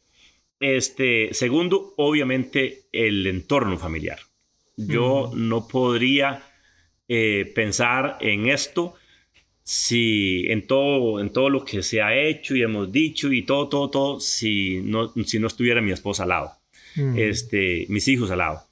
Este, 0.62 1.34
segundo, 1.34 1.92
obviamente, 1.96 2.84
el 2.92 3.26
entorno 3.26 3.76
familiar. 3.78 4.20
Yo 4.76 5.32
no 5.34 5.66
podría 5.66 6.40
eh, 7.08 7.50
pensar 7.52 8.16
en 8.20 8.46
esto 8.48 8.94
si 9.64 10.44
en 10.48 10.68
todo, 10.68 11.18
en 11.18 11.32
todo 11.32 11.50
lo 11.50 11.64
que 11.64 11.82
se 11.82 12.00
ha 12.00 12.14
hecho 12.14 12.54
y 12.54 12.62
hemos 12.62 12.92
dicho 12.92 13.32
y 13.32 13.42
todo, 13.42 13.68
todo, 13.68 13.90
todo, 13.90 14.20
si 14.20 14.80
no, 14.84 15.12
si 15.24 15.40
no 15.40 15.48
estuviera 15.48 15.80
mi 15.80 15.90
esposa 15.90 16.22
al 16.22 16.28
lado, 16.28 16.52
este, 17.16 17.86
mis 17.88 18.06
hijos 18.06 18.30
al 18.30 18.38
lado. 18.38 18.62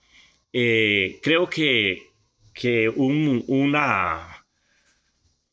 Eh, 0.52 1.18
creo 1.24 1.50
que, 1.50 2.04
que 2.54 2.88
un, 2.88 3.42
una, 3.48 4.46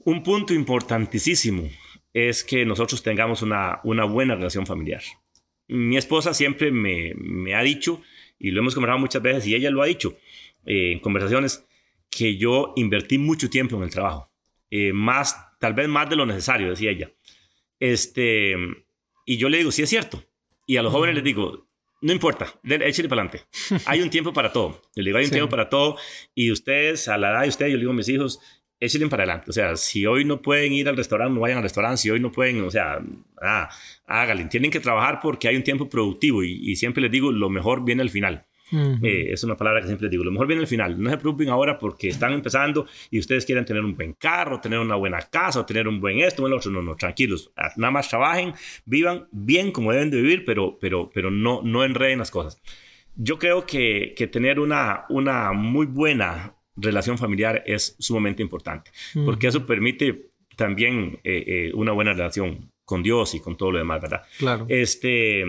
un 0.05 0.21
punto 0.21 0.53
importantísimo 0.53 1.67
es 2.13 2.43
que 2.43 2.63
nosotros 2.63 3.01
tengamos 3.01 3.41
una, 3.41 3.79
una 3.83 4.05
buena 4.05 4.35
relación 4.35 4.67
familiar. 4.67 5.01
Mi 5.67 5.97
esposa 5.97 6.33
siempre 6.33 6.71
me, 6.71 7.13
me, 7.15 7.55
ha 7.55 7.61
dicho, 7.61 8.01
y 8.39 8.51
lo 8.51 8.61
hemos 8.61 8.73
conversado 8.73 8.99
muchas 8.99 9.21
veces, 9.21 9.47
y 9.47 9.55
ella 9.55 9.69
lo 9.69 9.81
ha 9.81 9.85
dicho 9.85 10.17
eh, 10.65 10.93
en 10.93 10.99
conversaciones, 10.99 11.65
que 12.09 12.37
yo 12.37 12.73
invertí 12.75 13.17
mucho 13.17 13.49
tiempo 13.49 13.77
en 13.77 13.83
el 13.83 13.89
trabajo. 13.89 14.31
Eh, 14.69 14.93
más, 14.93 15.35
tal 15.59 15.73
vez 15.73 15.87
más 15.87 16.09
de 16.09 16.15
lo 16.15 16.25
necesario, 16.25 16.69
decía 16.69 16.91
ella. 16.91 17.11
Este, 17.79 18.55
y 19.25 19.37
yo 19.37 19.49
le 19.49 19.59
digo, 19.59 19.71
sí 19.71 19.81
es 19.83 19.89
cierto. 19.89 20.23
Y 20.65 20.77
a 20.77 20.83
los 20.83 20.91
jóvenes 20.91 21.15
les 21.15 21.23
digo, 21.23 21.67
no 22.01 22.11
importa, 22.11 22.53
échale 22.63 23.09
para 23.09 23.21
adelante. 23.21 23.47
Hay 23.85 24.01
un 24.01 24.09
tiempo 24.09 24.33
para 24.33 24.51
todo. 24.51 24.81
Yo 24.95 25.03
le 25.03 25.09
digo, 25.09 25.17
hay 25.17 25.25
un 25.25 25.31
tiempo 25.31 25.49
para 25.49 25.69
todo. 25.69 25.97
Y 26.35 26.51
ustedes, 26.51 27.07
a 27.07 27.17
la 27.17 27.31
edad 27.31 27.41
de 27.43 27.49
ustedes, 27.49 27.71
yo 27.71 27.77
le 27.77 27.81
digo 27.81 27.91
a 27.91 27.95
mis 27.95 28.09
hijos, 28.09 28.39
échenle 28.79 29.07
para 29.07 29.23
adelante. 29.23 29.49
O 29.49 29.53
sea, 29.53 29.75
si 29.75 30.05
hoy 30.05 30.25
no 30.25 30.41
pueden 30.41 30.73
ir 30.73 30.87
al 30.87 30.97
restaurante, 30.97 31.33
no 31.33 31.41
vayan 31.41 31.57
al 31.57 31.63
restaurante. 31.63 31.97
Si 31.97 32.09
hoy 32.09 32.19
no 32.19 32.31
pueden, 32.31 32.61
o 32.61 32.71
sea, 32.71 33.01
ah, 33.41 33.69
háganle. 34.05 34.45
Tienen 34.45 34.71
que 34.71 34.79
trabajar 34.79 35.19
porque 35.21 35.47
hay 35.47 35.55
un 35.55 35.63
tiempo 35.63 35.89
productivo 35.89 36.43
y, 36.43 36.75
siempre 36.75 37.01
les 37.01 37.11
digo, 37.11 37.31
lo 37.31 37.49
mejor 37.49 37.83
viene 37.83 38.01
al 38.01 38.09
final. 38.09 38.45
Eh, 38.69 39.29
es 39.31 39.45
una 39.45 39.55
palabra 39.55 39.79
que 39.79 39.87
siempre 39.87 40.05
les 40.05 40.11
digo, 40.11 40.25
lo 40.25 40.31
mejor 40.31 40.45
viene 40.47 40.61
al 40.61 40.67
final. 40.67 41.01
No 41.01 41.09
se 41.09 41.17
preocupen 41.17 41.49
ahora 41.49 41.77
porque 41.77 42.09
están 42.09 42.33
empezando 42.33 42.85
y 43.09 43.19
ustedes 43.19 43.45
quieren 43.45 43.63
tener 43.63 43.83
un 43.83 43.95
buen 43.95 44.13
carro, 44.13 44.59
tener 44.59 44.79
una 44.79 44.95
buena 44.95 45.21
casa, 45.21 45.61
o 45.61 45.65
tener 45.65 45.87
un 45.87 46.01
buen 46.01 46.19
esto, 46.19 46.41
bueno, 46.41 46.57
otro. 46.57 46.69
No, 46.69 46.81
no, 46.81 46.95
tranquilos. 46.95 47.51
Ah, 47.55 47.71
nada 47.77 47.91
más 47.91 48.09
trabajen, 48.09 48.53
vivan 48.85 49.27
bien 49.31 49.71
como 49.71 49.93
deben 49.93 50.11
de 50.11 50.21
vivir, 50.21 50.43
pero, 50.45 50.77
pero, 50.79 51.09
pero 51.13 51.31
no, 51.31 51.61
no 51.63 51.85
enreden 51.85 52.19
las 52.19 52.29
cosas. 52.29 52.61
Yo 53.15 53.39
creo 53.39 53.65
que, 53.65 54.13
que 54.15 54.27
tener 54.27 54.59
una, 54.59 55.05
una 55.09 55.53
muy 55.53 55.87
buena 55.87 56.56
relación 56.77 57.17
familiar 57.17 57.63
es 57.65 57.95
sumamente 57.99 58.41
importante, 58.41 58.91
porque 59.25 59.47
eso 59.47 59.65
permite 59.65 60.29
también 60.55 61.19
eh, 61.23 61.43
eh, 61.47 61.71
una 61.73 61.91
buena 61.91 62.13
relación 62.13 62.71
con 62.85 63.03
Dios 63.03 63.35
y 63.35 63.39
con 63.39 63.57
todo 63.57 63.71
lo 63.71 63.79
demás, 63.79 64.01
¿verdad? 64.01 64.23
Claro. 64.37 64.65
Este, 64.69 65.43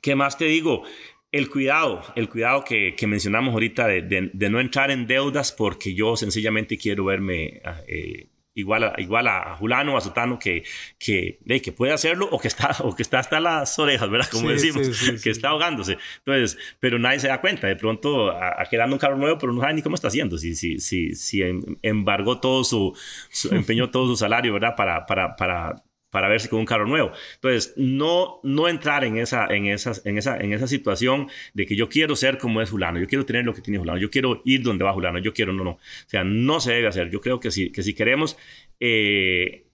¿qué 0.00 0.14
más 0.14 0.38
te 0.38 0.44
digo? 0.44 0.84
El 1.30 1.50
cuidado, 1.50 2.02
el 2.16 2.28
cuidado 2.28 2.64
que, 2.64 2.94
mencionamos 3.06 3.52
ahorita 3.52 3.86
de, 3.86 4.30
no 4.50 4.60
entrar 4.60 4.90
en 4.90 5.06
deudas 5.06 5.52
porque 5.52 5.94
yo 5.94 6.16
sencillamente 6.16 6.78
quiero 6.78 7.04
verme 7.04 7.60
ah, 7.64 7.80
eh, 7.86 8.28
igual 8.58 8.84
a, 8.84 8.94
igual 8.98 9.28
a 9.28 9.56
Julano 9.56 9.94
o 9.94 9.96
a 9.96 10.00
Sotano 10.00 10.38
que, 10.38 10.64
que, 10.98 11.38
que 11.62 11.72
puede 11.72 11.92
hacerlo 11.92 12.28
o 12.30 12.38
que, 12.38 12.48
está, 12.48 12.74
o 12.80 12.94
que 12.94 13.02
está 13.02 13.20
hasta 13.20 13.40
las 13.40 13.78
orejas, 13.78 14.10
¿verdad? 14.10 14.28
Como 14.30 14.50
decimos, 14.50 14.88
que 15.22 15.30
está 15.30 15.50
ahogándose. 15.50 15.96
Entonces, 16.18 16.58
pero 16.80 16.98
nadie 16.98 17.20
se 17.20 17.28
da 17.28 17.40
cuenta. 17.40 17.66
De 17.66 17.76
pronto, 17.76 18.30
a, 18.30 18.64
quedando 18.68 18.96
un 18.96 19.00
carro 19.00 19.16
nuevo, 19.16 19.38
pero 19.38 19.52
no 19.52 19.60
sabe 19.60 19.74
ni 19.74 19.82
cómo 19.82 19.94
está 19.94 20.08
haciendo. 20.08 20.36
Si, 20.38 20.54
si, 20.54 20.80
si, 20.80 21.14
si 21.14 21.42
em, 21.42 21.62
embargó 21.82 22.40
todo 22.40 22.64
su, 22.64 22.96
su 23.30 23.54
empeñó 23.54 23.90
todo 23.90 24.08
su 24.08 24.16
salario, 24.16 24.52
¿verdad? 24.52 24.74
Para, 24.76 25.06
para, 25.06 25.36
para 25.36 25.84
para 26.10 26.28
verse 26.28 26.48
con 26.48 26.60
un 26.60 26.66
carro 26.66 26.86
nuevo. 26.86 27.12
Entonces, 27.34 27.74
no, 27.76 28.40
no 28.42 28.68
entrar 28.68 29.04
en 29.04 29.18
esa, 29.18 29.46
en, 29.48 29.66
esas, 29.66 30.04
en, 30.06 30.18
esa, 30.18 30.38
en 30.38 30.52
esa 30.52 30.66
situación 30.66 31.28
de 31.54 31.66
que 31.66 31.76
yo 31.76 31.88
quiero 31.88 32.16
ser 32.16 32.38
como 32.38 32.62
es 32.62 32.70
Julano, 32.70 32.98
yo 32.98 33.06
quiero 33.06 33.26
tener 33.26 33.44
lo 33.44 33.54
que 33.54 33.60
tiene 33.60 33.78
Julano, 33.78 33.98
yo 33.98 34.10
quiero 34.10 34.42
ir 34.44 34.62
donde 34.62 34.84
va 34.84 34.92
Julano, 34.92 35.18
yo 35.18 35.32
quiero, 35.32 35.52
no, 35.52 35.64
no. 35.64 35.70
O 35.72 35.78
sea, 36.06 36.24
no 36.24 36.60
se 36.60 36.72
debe 36.72 36.88
hacer. 36.88 37.10
Yo 37.10 37.20
creo 37.20 37.40
que 37.40 37.50
si, 37.50 37.70
que 37.70 37.82
si 37.82 37.94
queremos 37.94 38.36
eh, 38.80 39.67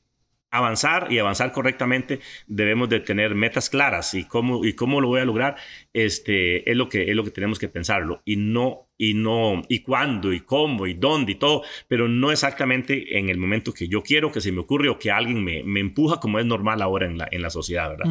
avanzar 0.55 1.09
y 1.10 1.18
avanzar 1.18 1.51
correctamente, 1.52 2.20
debemos 2.47 2.89
de 2.89 3.01
tener 3.01 3.35
metas 3.35 3.68
claras 3.68 4.14
y 4.14 4.24
cómo, 4.24 4.64
y 4.64 4.74
cómo 4.74 5.01
lo 5.01 5.09
voy 5.09 5.20
a 5.20 5.24
lograr, 5.24 5.56
este, 5.93 6.70
es, 6.70 6.76
lo 6.76 6.89
que, 6.89 7.10
es 7.10 7.16
lo 7.16 7.24
que 7.24 7.31
tenemos 7.31 7.59
que 7.59 7.68
pensarlo 7.68 8.22
y 8.24 8.36
no, 8.36 8.89
y 8.97 9.14
no, 9.14 9.62
y 9.68 9.81
cuándo, 9.81 10.32
y 10.32 10.40
cómo, 10.40 10.86
y 10.86 10.94
dónde, 10.94 11.32
y 11.32 11.35
todo, 11.35 11.62
pero 11.89 12.06
no 12.09 12.31
exactamente 12.31 13.18
en 13.18 13.28
el 13.31 13.39
momento 13.39 13.74
que 13.74 13.89
yo 13.89 14.02
quiero, 14.02 14.31
que 14.31 14.40
se 14.40 14.52
me 14.52 14.60
ocurre 14.60 14.89
o 14.89 14.98
que 14.98 15.10
alguien 15.10 15.43
me, 15.43 15.64
me 15.64 15.81
empuja 15.81 16.20
como 16.20 16.39
es 16.39 16.47
normal 16.47 16.81
ahora 16.82 17.06
en 17.06 17.18
la, 17.18 17.28
en 17.31 17.43
la 17.43 17.51
sociedad, 17.51 17.90
¿verdad? 17.90 18.06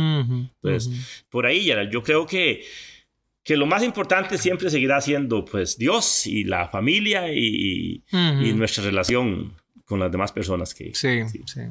Entonces, 0.62 1.26
por 1.30 1.46
ahí, 1.46 1.66
ya, 1.66 1.90
yo 1.90 2.04
creo 2.04 2.28
que 2.28 2.64
que 3.46 3.58
lo 3.58 3.66
más 3.66 3.84
importante 3.84 4.38
siempre 4.38 4.70
seguirá 4.70 5.02
siendo 5.02 5.44
pues 5.44 5.78
Dios 5.78 6.26
y 6.28 6.46
la 6.46 6.70
familia 6.70 7.30
y, 7.34 8.02
y 8.10 8.54
nuestra 8.54 8.86
relación 8.86 9.54
con 9.86 10.00
las 10.00 10.10
demás 10.10 10.32
personas 10.32 10.74
que... 10.74 10.94
sí. 11.28 11.40
sí. 11.46 11.62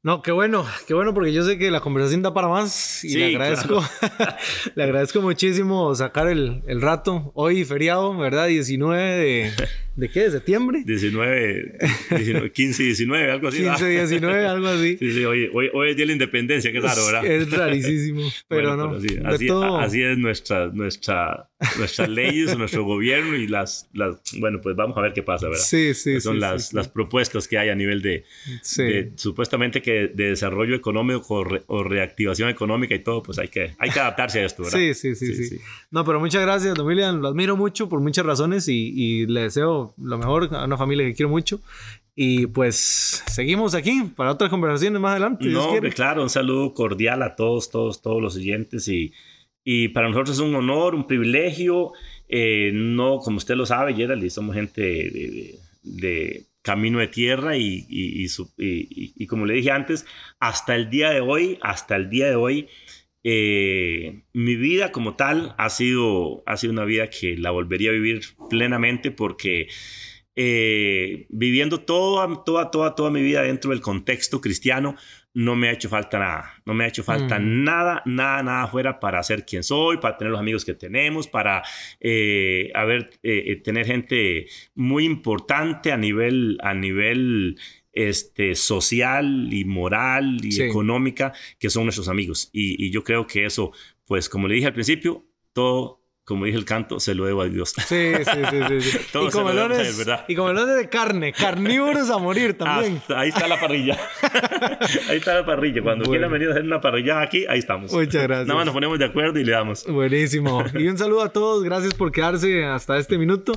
No, 0.00 0.22
qué 0.22 0.30
bueno, 0.30 0.64
qué 0.86 0.94
bueno, 0.94 1.12
porque 1.12 1.32
yo 1.32 1.42
sé 1.42 1.58
que 1.58 1.72
la 1.72 1.80
conversación 1.80 2.22
da 2.22 2.32
para 2.32 2.46
más 2.46 3.02
y 3.02 3.16
le 3.16 3.26
agradezco, 3.26 3.82
le 4.76 4.84
agradezco 4.84 5.20
muchísimo 5.20 5.92
sacar 5.96 6.28
el, 6.28 6.62
el, 6.68 6.80
rato. 6.80 7.32
Hoy 7.34 7.64
feriado, 7.64 8.16
¿verdad? 8.16 8.46
19 8.46 9.02
de, 9.02 9.52
¿de 9.98 10.08
qué? 10.08 10.20
¿De 10.20 10.30
septiembre? 10.30 10.82
19, 10.86 11.78
15 12.54 12.82
y 12.82 12.86
19, 12.86 13.30
algo 13.32 13.48
así. 13.48 13.58
15 13.58 13.92
y 13.92 13.96
19, 13.96 14.46
algo 14.46 14.68
así. 14.68 14.96
Sí, 14.96 15.12
sí, 15.12 15.24
hoy, 15.24 15.50
hoy, 15.52 15.70
hoy, 15.74 15.90
es 15.90 15.96
Día 15.96 16.04
de 16.04 16.06
la 16.06 16.12
Independencia, 16.12 16.70
qué 16.70 16.80
raro, 16.80 17.04
¿verdad? 17.04 17.26
Es 17.26 17.50
rarísimo, 17.50 18.22
pero 18.48 18.76
no. 18.76 18.94
así, 18.94 19.18
así, 19.76 20.02
es 20.02 20.16
nuestra, 20.16 20.68
nuestra, 20.68 21.50
nuestras 21.76 22.08
leyes, 22.20 22.56
nuestro 22.56 22.84
gobierno 22.84 23.34
y 23.34 23.48
las, 23.48 23.90
las, 23.92 24.20
bueno, 24.38 24.60
pues 24.60 24.76
vamos 24.76 24.96
a 24.96 25.00
ver 25.00 25.12
qué 25.12 25.24
pasa, 25.24 25.48
¿verdad? 25.48 25.64
Sí, 25.64 25.92
sí, 25.94 26.20
son 26.20 26.38
las, 26.38 26.72
las 26.72 26.88
propuestas 26.88 27.48
que 27.48 27.58
hay 27.58 27.68
a 27.68 27.74
nivel 27.74 28.00
de, 28.00 28.24
de 28.76 29.12
supuestamente 29.16 29.82
que 29.82 30.12
de 30.14 30.30
desarrollo 30.30 30.76
económico 30.76 31.44
o, 31.66 31.82
reactivación 31.82 32.48
económica 32.48 32.94
y 32.94 33.00
todo, 33.00 33.22
pues 33.22 33.38
hay 33.38 33.48
que, 33.48 33.74
hay 33.78 33.90
que 33.90 33.98
adaptarse 33.98 34.40
a 34.40 34.46
esto, 34.46 34.62
¿verdad? 34.62 34.78
Sí, 34.78 34.94
sí, 34.94 35.14
sí, 35.14 35.34
sí, 35.34 35.60
No, 35.90 36.04
pero 36.04 36.20
muchas 36.20 36.42
gracias, 36.42 36.74
don 36.74 36.86
William. 36.86 37.20
Lo 37.20 37.28
admiro 37.28 37.56
mucho 37.56 37.88
por 37.88 38.00
muchas 38.00 38.24
razones 38.24 38.68
y, 38.68 39.26
le 39.26 39.42
deseo 39.42 39.87
lo 39.96 40.18
mejor 40.18 40.48
a 40.54 40.64
una 40.64 40.76
familia 40.76 41.06
que 41.06 41.14
quiero 41.14 41.30
mucho. 41.30 41.60
Y 42.14 42.46
pues 42.48 43.22
seguimos 43.28 43.74
aquí 43.74 44.02
para 44.16 44.32
otras 44.32 44.50
conversaciones 44.50 45.00
más 45.00 45.12
adelante. 45.12 45.46
No, 45.46 45.78
claro, 45.94 46.22
un 46.22 46.30
saludo 46.30 46.74
cordial 46.74 47.22
a 47.22 47.36
todos, 47.36 47.70
todos, 47.70 48.02
todos 48.02 48.20
los 48.20 48.36
oyentes 48.36 48.88
y, 48.88 49.12
y 49.62 49.88
para 49.88 50.08
nosotros 50.08 50.36
es 50.36 50.42
un 50.42 50.54
honor, 50.54 50.94
un 50.96 51.06
privilegio. 51.06 51.92
Eh, 52.28 52.72
no, 52.74 53.18
como 53.18 53.36
usted 53.36 53.54
lo 53.54 53.66
sabe, 53.66 53.94
Gerald, 53.94 54.28
somos 54.30 54.56
gente 54.56 55.60
de 55.82 56.48
camino 56.62 56.98
de 56.98 57.08
tierra 57.08 57.56
y, 57.56 57.86
y, 57.88 59.26
como 59.26 59.46
le 59.46 59.54
dije 59.54 59.70
antes, 59.70 60.04
hasta 60.38 60.74
el 60.74 60.90
día 60.90 61.10
de 61.10 61.20
hoy, 61.20 61.58
hasta 61.62 61.96
el 61.96 62.10
día 62.10 62.26
de 62.26 62.34
hoy, 62.34 62.68
eh, 63.24 64.22
mi 64.32 64.56
vida 64.56 64.92
como 64.92 65.16
tal 65.16 65.54
ha 65.58 65.70
sido, 65.70 66.42
ha 66.46 66.56
sido 66.56 66.72
una 66.72 66.84
vida 66.84 67.10
que 67.10 67.36
la 67.36 67.50
volvería 67.50 67.90
a 67.90 67.94
vivir 67.94 68.20
plenamente 68.48 69.10
porque 69.10 69.68
eh, 70.40 71.26
viviendo 71.30 71.80
toda, 71.80 72.44
toda, 72.44 72.70
toda, 72.70 72.94
toda 72.94 73.10
mi 73.10 73.20
vida 73.22 73.42
dentro 73.42 73.72
del 73.72 73.80
contexto 73.80 74.40
cristiano, 74.40 74.94
no 75.34 75.56
me 75.56 75.68
ha 75.68 75.72
hecho 75.72 75.88
falta 75.88 76.18
nada. 76.20 76.52
No 76.64 76.74
me 76.74 76.84
ha 76.84 76.86
hecho 76.86 77.02
falta 77.02 77.40
mm. 77.40 77.64
nada, 77.64 78.02
nada, 78.06 78.42
nada 78.44 78.66
fuera 78.68 79.00
para 79.00 79.20
ser 79.24 79.44
quien 79.44 79.64
soy, 79.64 79.96
para 79.96 80.16
tener 80.16 80.30
los 80.30 80.38
amigos 80.40 80.64
que 80.64 80.74
tenemos, 80.74 81.26
para 81.26 81.64
eh, 81.98 82.70
haber, 82.74 83.10
eh, 83.24 83.60
tener 83.64 83.86
gente 83.86 84.46
muy 84.76 85.04
importante 85.04 85.90
a 85.90 85.96
nivel, 85.96 86.56
a 86.62 86.72
nivel 86.72 87.58
este, 87.98 88.54
social 88.54 89.48
y 89.52 89.64
moral 89.64 90.38
y 90.42 90.62
económica 90.62 91.32
que 91.58 91.68
son 91.68 91.84
nuestros 91.84 92.08
amigos. 92.08 92.48
Y, 92.52 92.86
y, 92.86 92.90
yo 92.90 93.02
creo 93.02 93.26
que 93.26 93.44
eso, 93.44 93.72
pues 94.04 94.28
como 94.28 94.46
le 94.46 94.54
dije 94.54 94.68
al 94.68 94.72
principio, 94.72 95.26
todo 95.52 95.97
como 96.28 96.44
dije 96.44 96.58
el 96.58 96.66
canto, 96.66 97.00
se 97.00 97.14
lo 97.14 97.24
debo 97.24 97.40
a 97.40 97.46
Dios. 97.46 97.70
Sí, 97.70 98.12
sí, 98.18 98.40
sí, 98.50 98.80
sí. 98.82 98.98
Todo 99.12 99.28
y, 99.28 99.30
comelones, 99.30 99.96
¿verdad? 99.96 100.26
y 100.28 100.34
comelones 100.34 100.76
de 100.76 100.86
carne, 100.90 101.32
carnívoros 101.32 102.10
a 102.10 102.18
morir 102.18 102.52
también. 102.52 102.98
Hasta 102.98 103.20
ahí 103.20 103.30
está 103.30 103.48
la 103.48 103.58
parrilla. 103.58 103.98
ahí 105.08 105.16
está 105.16 105.32
la 105.36 105.46
parrilla. 105.46 105.82
Cuando 105.82 106.04
Bueno. 106.04 106.10
quieran 106.10 106.30
venir 106.32 106.48
a 106.48 106.50
hacer 106.50 106.64
una 106.64 106.82
parrilla 106.82 107.22
aquí, 107.22 107.46
ahí 107.48 107.60
estamos. 107.60 107.90
Muchas 107.94 108.24
gracias. 108.24 108.46
Nada 108.46 108.58
más 108.58 108.66
nos 108.66 108.74
ponemos 108.74 108.98
de 108.98 109.06
acuerdo 109.06 109.38
y 109.38 109.44
le 109.44 109.52
damos. 109.52 109.86
Buenísimo. 109.86 110.62
Y 110.74 110.86
un 110.86 110.98
saludo 110.98 111.22
a 111.22 111.30
todos. 111.30 111.64
Gracias 111.64 111.94
por 111.94 112.12
quedarse 112.12 112.62
hasta 112.66 112.98
este 112.98 113.16
minuto. 113.16 113.52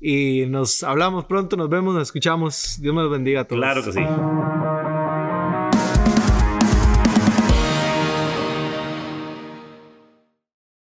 Y 0.00 0.46
nos 0.48 0.82
hablamos 0.82 1.26
pronto, 1.26 1.56
nos 1.56 1.70
vemos, 1.70 1.94
nos 1.94 2.02
escuchamos. 2.02 2.78
Dios 2.80 2.92
me 2.92 3.02
los 3.02 3.10
bendiga 3.12 3.42
a 3.42 3.44
todos. 3.44 3.60
Claro 3.60 3.84
que 3.84 3.92
sí. 3.92 4.00